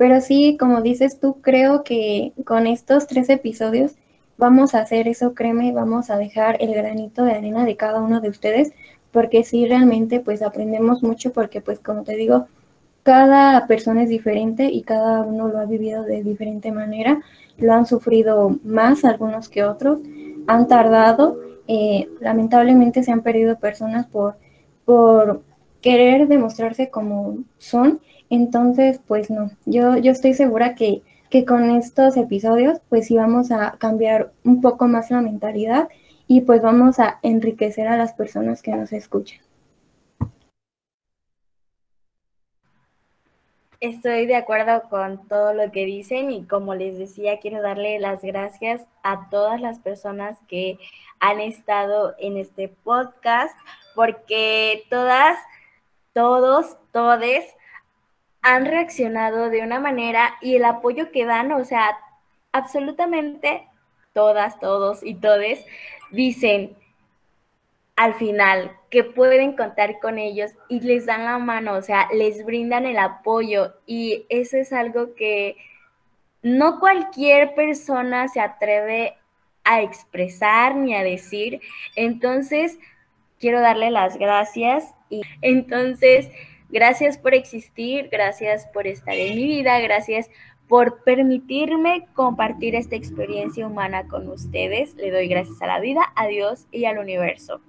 pero 0.00 0.22
sí, 0.22 0.56
como 0.58 0.80
dices 0.80 1.20
tú, 1.20 1.42
creo 1.42 1.84
que 1.84 2.32
con 2.46 2.66
estos 2.66 3.06
tres 3.06 3.28
episodios 3.28 3.92
vamos 4.38 4.74
a 4.74 4.78
hacer 4.78 5.06
eso, 5.08 5.34
créeme, 5.34 5.72
vamos 5.72 6.08
a 6.08 6.16
dejar 6.16 6.56
el 6.62 6.72
granito 6.72 7.22
de 7.22 7.32
arena 7.32 7.66
de 7.66 7.76
cada 7.76 8.00
uno 8.00 8.22
de 8.22 8.30
ustedes, 8.30 8.72
porque 9.12 9.44
sí, 9.44 9.66
realmente 9.66 10.20
pues 10.20 10.40
aprendemos 10.40 11.02
mucho, 11.02 11.34
porque 11.34 11.60
pues 11.60 11.80
como 11.80 12.02
te 12.02 12.16
digo, 12.16 12.46
cada 13.02 13.66
persona 13.66 14.04
es 14.04 14.08
diferente 14.08 14.70
y 14.72 14.84
cada 14.84 15.20
uno 15.20 15.48
lo 15.48 15.58
ha 15.58 15.66
vivido 15.66 16.02
de 16.04 16.24
diferente 16.24 16.72
manera, 16.72 17.20
lo 17.58 17.74
han 17.74 17.84
sufrido 17.84 18.56
más 18.64 19.04
algunos 19.04 19.50
que 19.50 19.64
otros, 19.64 19.98
han 20.46 20.66
tardado, 20.66 21.36
eh, 21.68 22.08
lamentablemente 22.22 23.02
se 23.02 23.12
han 23.12 23.20
perdido 23.20 23.58
personas 23.58 24.06
por 24.06 24.36
por 24.86 25.42
querer 25.82 26.26
demostrarse 26.26 26.88
como 26.88 27.36
son. 27.58 28.00
Entonces, 28.30 29.00
pues 29.08 29.28
no, 29.28 29.50
yo, 29.66 29.96
yo 29.96 30.12
estoy 30.12 30.34
segura 30.34 30.76
que, 30.76 31.02
que 31.30 31.44
con 31.44 31.70
estos 31.70 32.16
episodios, 32.16 32.78
pues 32.88 33.08
sí 33.08 33.16
vamos 33.16 33.50
a 33.50 33.72
cambiar 33.78 34.30
un 34.44 34.60
poco 34.60 34.86
más 34.86 35.10
la 35.10 35.20
mentalidad 35.20 35.88
y 36.28 36.42
pues 36.42 36.62
vamos 36.62 37.00
a 37.00 37.18
enriquecer 37.22 37.88
a 37.88 37.96
las 37.96 38.12
personas 38.12 38.62
que 38.62 38.70
nos 38.70 38.92
escuchan. 38.92 39.40
Estoy 43.80 44.26
de 44.26 44.36
acuerdo 44.36 44.82
con 44.90 45.26
todo 45.26 45.54
lo 45.54 45.72
que 45.72 45.86
dicen 45.86 46.30
y 46.30 46.44
como 46.44 46.74
les 46.74 46.98
decía, 46.98 47.40
quiero 47.40 47.62
darle 47.62 47.98
las 47.98 48.22
gracias 48.22 48.86
a 49.02 49.28
todas 49.30 49.60
las 49.60 49.80
personas 49.80 50.38
que 50.46 50.78
han 51.18 51.40
estado 51.40 52.14
en 52.18 52.36
este 52.36 52.68
podcast 52.68 53.56
porque 53.96 54.84
todas, 54.88 55.36
todos, 56.12 56.76
todes 56.92 57.44
han 58.42 58.66
reaccionado 58.66 59.50
de 59.50 59.62
una 59.62 59.80
manera 59.80 60.34
y 60.40 60.56
el 60.56 60.64
apoyo 60.64 61.10
que 61.10 61.24
dan, 61.26 61.52
o 61.52 61.64
sea, 61.64 61.98
absolutamente 62.52 63.66
todas, 64.12 64.58
todos 64.58 65.04
y 65.04 65.14
todes 65.14 65.64
dicen 66.10 66.76
al 67.96 68.14
final 68.14 68.72
que 68.88 69.04
pueden 69.04 69.56
contar 69.56 70.00
con 70.00 70.18
ellos 70.18 70.52
y 70.68 70.80
les 70.80 71.06
dan 71.06 71.24
la 71.24 71.38
mano, 71.38 71.74
o 71.74 71.82
sea, 71.82 72.08
les 72.12 72.44
brindan 72.44 72.86
el 72.86 72.98
apoyo 72.98 73.74
y 73.86 74.24
eso 74.30 74.56
es 74.56 74.72
algo 74.72 75.14
que 75.14 75.56
no 76.42 76.80
cualquier 76.80 77.54
persona 77.54 78.28
se 78.28 78.40
atreve 78.40 79.18
a 79.64 79.82
expresar 79.82 80.74
ni 80.76 80.94
a 80.94 81.02
decir. 81.02 81.60
Entonces, 81.94 82.78
quiero 83.38 83.60
darle 83.60 83.90
las 83.90 84.16
gracias 84.16 84.94
y 85.10 85.22
entonces, 85.42 86.30
gracias 86.70 87.18
por 87.18 87.34
existir, 87.34 88.08
gracias 88.10 88.66
por 88.66 88.86
estar 88.86 89.14
en 89.14 89.36
mi 89.36 89.46
vida, 89.46 89.78
gracias 89.80 90.30
por 90.68 91.02
permitirme 91.02 92.06
compartir 92.14 92.74
esta 92.76 92.94
experiencia 92.96 93.66
humana 93.66 94.06
con 94.06 94.28
ustedes. 94.28 94.94
Le 94.94 95.10
doy 95.10 95.26
gracias 95.26 95.60
a 95.62 95.66
la 95.66 95.80
vida, 95.80 96.00
a 96.14 96.26
Dios 96.26 96.66
y 96.70 96.84
al 96.84 96.98
universo. 96.98 97.60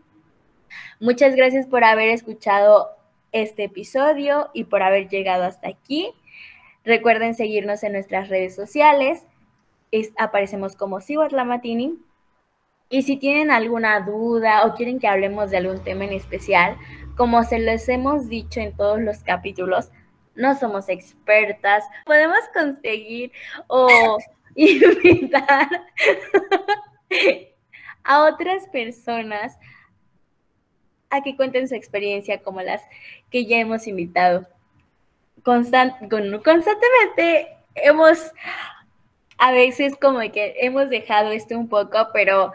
Muchas 1.00 1.36
gracias 1.36 1.66
por 1.66 1.84
haber 1.84 2.10
escuchado 2.10 2.90
este 3.32 3.64
episodio 3.64 4.50
y 4.54 4.66
por 4.66 4.84
haber 4.84 5.10
llegado 5.10 5.46
hasta 5.46 5.70
aquí. 5.70 6.12
Recuerden 6.84 7.34
seguirnos 7.34 7.84
en 7.84 7.94
nuestras 7.94 8.30
redes 8.30 8.56
sociales. 8.56 9.26
aparecemos 10.18 10.76
como 10.76 11.00
la 11.32 11.44
Matini 11.44 11.98
y 12.92 13.04
si 13.04 13.16
tienen 13.18 13.52
alguna 13.52 14.02
duda 14.02 14.66
o 14.66 14.76
quieren 14.76 15.00
que 15.00 15.08
hablemos 15.08 15.50
de 15.50 15.58
algún 15.58 15.82
tema 15.84 16.04
en 16.04 16.12
especial, 16.12 16.78
como 17.16 17.44
se 17.44 17.60
les 17.60 17.88
hemos 17.90 18.30
dicho 18.30 18.60
en 18.60 18.76
todos 18.76 19.00
los 19.00 19.20
capítulos, 19.20 19.92
no 20.36 20.58
somos 20.58 20.90
expertas. 20.90 21.84
Podemos 22.06 22.40
conseguir 22.54 23.32
o 23.68 24.18
invitar 24.56 25.70
a 28.04 28.26
otras 28.26 28.68
personas 28.68 29.58
a 31.10 31.22
que 31.22 31.36
cuenten 31.36 31.68
su 31.68 31.76
experiencia 31.76 32.42
como 32.42 32.62
las 32.62 32.82
que 33.30 33.46
ya 33.46 33.58
hemos 33.58 33.88
invitado. 33.88 34.48
constantemente 35.44 37.58
hemos, 37.76 38.32
a 39.38 39.52
veces 39.52 39.96
como 40.00 40.20
que 40.32 40.56
hemos 40.60 40.90
dejado 40.90 41.32
esto 41.32 41.58
un 41.58 41.68
poco, 41.68 42.08
pero 42.14 42.54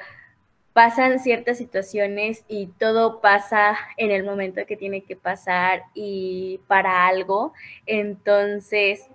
pasan 0.77 1.21
ciertas 1.21 1.57
situaciones 1.57 2.45
y 2.49 2.67
todo 2.67 3.23
pasa 3.23 3.79
en 3.97 4.11
el 4.11 4.25
momento 4.25 4.67
que 4.67 4.77
tiene 4.77 5.05
que 5.05 5.17
pasar 5.17 5.85
y 5.95 6.61
para 6.67 7.07
algo. 7.07 7.55
Entonces, 7.87 9.09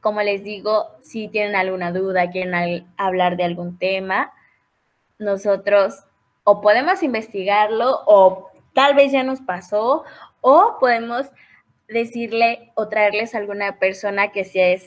como 0.00 0.22
les 0.22 0.42
digo, 0.42 0.86
si 1.02 1.28
tienen 1.28 1.56
alguna 1.56 1.92
duda, 1.92 2.30
quieren 2.30 2.86
hablar 2.96 3.36
de 3.36 3.44
algún 3.44 3.76
tema, 3.76 4.32
nosotros 5.18 6.06
o 6.44 6.62
podemos 6.62 7.02
investigarlo 7.02 8.00
o 8.06 8.50
tal 8.72 8.94
vez 8.94 9.12
ya 9.12 9.22
nos 9.24 9.42
pasó 9.42 10.04
o 10.40 10.78
podemos 10.80 11.26
decirle 11.86 12.72
o 12.76 12.88
traerles 12.88 13.34
a 13.34 13.38
alguna 13.38 13.78
persona 13.78 14.32
que 14.32 14.44
se, 14.44 14.80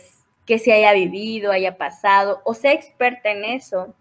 que 0.47 0.57
se 0.57 0.73
haya 0.73 0.93
vivido, 0.93 1.51
haya 1.51 1.77
pasado 1.77 2.41
o 2.43 2.55
sea 2.55 2.73
experta 2.73 3.29
en 3.29 3.45
eso 3.45 3.93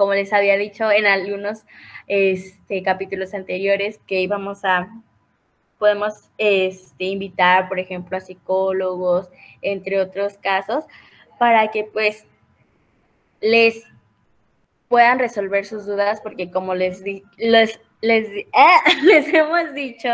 como 0.00 0.14
les 0.14 0.32
había 0.32 0.56
dicho 0.56 0.90
en 0.90 1.04
algunos 1.04 1.66
este, 2.06 2.82
capítulos 2.82 3.34
anteriores, 3.34 4.00
que 4.06 4.22
íbamos 4.22 4.64
a, 4.64 4.88
podemos 5.78 6.30
este, 6.38 7.04
invitar, 7.04 7.68
por 7.68 7.78
ejemplo, 7.78 8.16
a 8.16 8.20
psicólogos, 8.20 9.28
entre 9.60 10.00
otros 10.00 10.38
casos, 10.38 10.86
para 11.38 11.70
que 11.70 11.84
pues 11.84 12.24
les 13.42 13.84
puedan 14.88 15.18
resolver 15.18 15.66
sus 15.66 15.84
dudas, 15.84 16.22
porque 16.22 16.50
como 16.50 16.74
les, 16.74 17.02
les, 17.36 17.78
les, 18.00 18.26
eh, 18.26 18.46
les 19.02 19.28
hemos 19.34 19.74
dicho, 19.74 20.08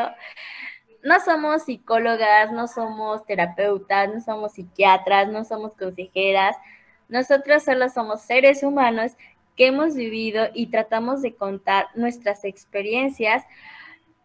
no 1.05 1.21
somos 1.21 1.63
psicólogas, 1.63 2.51
no 2.51 2.67
somos 2.67 3.25
terapeutas, 3.25 4.13
no 4.13 4.21
somos 4.21 4.55
psiquiatras, 4.55 5.29
no 5.29 5.45
somos 5.45 5.75
consejeras, 5.75 6.57
nosotros 7.09 7.63
solo 7.63 7.89
somos 7.89 8.23
seres 8.23 8.65
humanos 8.65 9.13
que 9.57 9.67
hemos 9.67 9.95
vivido 9.95 10.47
y 10.55 10.69
tratamos 10.69 11.23
de 11.23 11.35
contar 11.35 11.87
nuestras 11.95 12.45
experiencias 12.45 13.45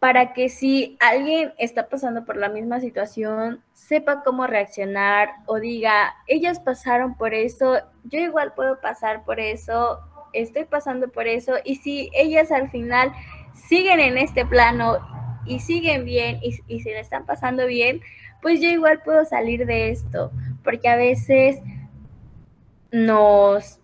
para 0.02 0.32
que 0.32 0.48
si 0.48 0.96
alguien 0.98 1.52
está 1.58 1.88
pasando 1.88 2.24
por 2.24 2.36
la 2.36 2.48
misma 2.48 2.80
situación, 2.80 3.62
sepa 3.72 4.24
cómo 4.24 4.48
reaccionar 4.48 5.28
o 5.46 5.60
diga, 5.60 6.12
ellas 6.26 6.58
pasaron 6.58 7.16
por 7.16 7.34
eso, 7.34 7.78
yo 8.02 8.18
igual 8.18 8.52
puedo 8.54 8.80
pasar 8.80 9.24
por 9.24 9.38
eso, 9.38 10.00
estoy 10.32 10.64
pasando 10.64 11.08
por 11.08 11.28
eso, 11.28 11.54
y 11.64 11.76
si 11.76 12.10
ellas 12.14 12.50
al 12.50 12.68
final 12.68 13.12
siguen 13.54 14.00
en 14.00 14.18
este 14.18 14.44
plano 14.44 14.98
y 15.46 15.60
siguen 15.60 16.04
bien 16.04 16.40
y, 16.42 16.80
se 16.80 16.90
le 16.90 16.98
están 16.98 17.24
pasando 17.24 17.66
bien, 17.66 18.00
pues 18.40 18.60
yo 18.60 18.68
igual 18.68 19.02
puedo 19.04 19.24
salir 19.24 19.66
de 19.66 19.90
esto, 19.90 20.32
porque 20.64 20.88
a 20.88 20.96
veces 20.96 21.60
nos 22.90 23.81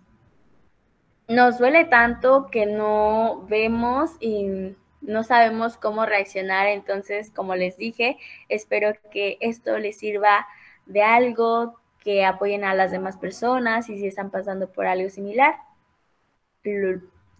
nos 1.29 1.59
duele 1.59 1.85
tanto 1.85 2.47
que 2.47 2.65
no 2.65 3.45
vemos 3.47 4.17
y 4.19 4.75
no 5.01 5.23
sabemos 5.23 5.77
cómo 5.77 6.05
reaccionar. 6.05 6.67
Entonces, 6.67 7.31
como 7.31 7.55
les 7.55 7.77
dije, 7.77 8.17
espero 8.49 8.93
que 9.11 9.37
esto 9.39 9.77
les 9.77 9.97
sirva 9.97 10.47
de 10.87 11.03
algo, 11.03 11.79
que 11.99 12.25
apoyen 12.25 12.63
a 12.63 12.73
las 12.73 12.91
demás 12.91 13.17
personas 13.17 13.89
y 13.89 13.97
si 13.97 14.07
están 14.07 14.31
pasando 14.31 14.71
por 14.71 14.87
algo 14.87 15.09
similar, 15.09 15.55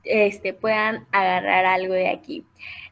este, 0.04 0.54
puedan 0.54 1.08
agarrar 1.12 1.66
algo 1.66 1.94
de 1.94 2.10
aquí. 2.10 2.46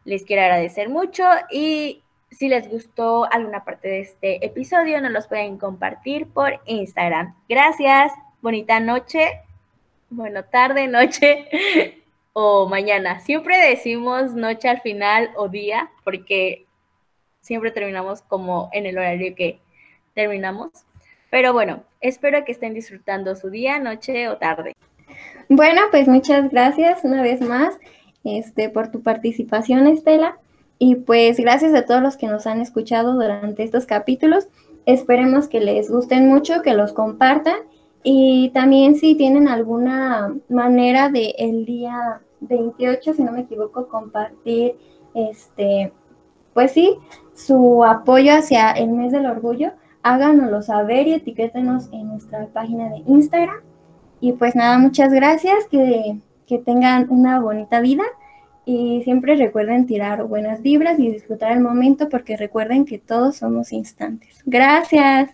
Les 0.03 0.23
quiero 0.23 0.41
agradecer 0.43 0.89
mucho 0.89 1.23
y 1.51 2.03
si 2.31 2.47
les 2.49 2.69
gustó 2.69 3.31
alguna 3.31 3.63
parte 3.63 3.87
de 3.87 3.99
este 3.99 4.45
episodio, 4.45 4.99
nos 5.01 5.11
los 5.11 5.27
pueden 5.27 5.57
compartir 5.57 6.27
por 6.27 6.59
Instagram. 6.65 7.35
Gracias, 7.47 8.11
bonita 8.41 8.79
noche 8.79 9.46
bueno, 10.09 10.43
tarde, 10.43 10.87
noche 10.87 11.47
o 12.33 12.67
mañana. 12.67 13.19
Siempre 13.19 13.57
decimos 13.57 14.33
noche 14.33 14.69
al 14.69 14.81
final 14.81 15.31
o 15.35 15.49
día 15.49 15.89
porque 16.03 16.65
siempre 17.41 17.71
terminamos 17.71 18.21
como 18.21 18.69
en 18.73 18.85
el 18.85 18.97
horario 18.97 19.35
que 19.35 19.59
terminamos. 20.13 20.71
Pero 21.29 21.53
bueno, 21.53 21.83
espero 22.01 22.43
que 22.45 22.51
estén 22.51 22.73
disfrutando 22.73 23.35
su 23.35 23.49
día, 23.49 23.79
noche 23.79 24.29
o 24.29 24.37
tarde. 24.37 24.75
Bueno, 25.49 25.81
pues 25.91 26.07
muchas 26.07 26.49
gracias 26.51 27.03
una 27.03 27.21
vez 27.21 27.41
más 27.41 27.75
este, 28.23 28.69
por 28.69 28.91
tu 28.91 29.01
participación, 29.01 29.87
Estela. 29.87 30.37
Y 30.79 30.95
pues 30.95 31.37
gracias 31.37 31.73
a 31.73 31.85
todos 31.85 32.01
los 32.01 32.17
que 32.17 32.27
nos 32.27 32.45
han 32.45 32.61
escuchado 32.61 33.13
durante 33.13 33.63
estos 33.63 33.85
capítulos. 33.85 34.47
Esperemos 34.85 35.47
que 35.47 35.59
les 35.59 35.89
gusten 35.89 36.27
mucho, 36.27 36.61
que 36.61 36.73
los 36.73 36.93
compartan. 36.93 37.57
Y 38.09 38.51
también 38.53 38.95
si 38.95 39.15
tienen 39.15 39.49
alguna 39.49 40.33
manera 40.47 41.09
de 41.09 41.35
el 41.37 41.65
día 41.65 42.21
28, 42.39 43.13
si 43.13 43.21
no 43.21 43.33
me 43.33 43.41
equivoco, 43.41 43.89
compartir 43.89 44.75
este, 45.13 45.91
pues 46.53 46.71
sí, 46.71 46.95
su 47.35 47.83
apoyo 47.83 48.33
hacia 48.33 48.71
el 48.71 48.91
mes 48.91 49.11
del 49.11 49.25
orgullo, 49.25 49.73
háganoslo 50.03 50.61
saber 50.61 51.05
y 51.09 51.15
etiquétenos 51.15 51.89
en 51.91 52.07
nuestra 52.07 52.45
página 52.45 52.87
de 52.87 53.03
Instagram. 53.07 53.59
Y 54.21 54.31
pues 54.31 54.55
nada, 54.55 54.77
muchas 54.77 55.11
gracias, 55.11 55.65
que, 55.69 56.17
que 56.47 56.59
tengan 56.59 57.07
una 57.09 57.41
bonita 57.41 57.81
vida 57.81 58.03
y 58.63 59.01
siempre 59.03 59.35
recuerden 59.35 59.85
tirar 59.85 60.23
buenas 60.23 60.61
vibras 60.61 60.97
y 60.97 61.11
disfrutar 61.11 61.51
el 61.51 61.59
momento 61.59 62.07
porque 62.07 62.37
recuerden 62.37 62.85
que 62.85 62.99
todos 62.99 63.35
somos 63.35 63.73
instantes. 63.73 64.41
Gracias. 64.45 65.31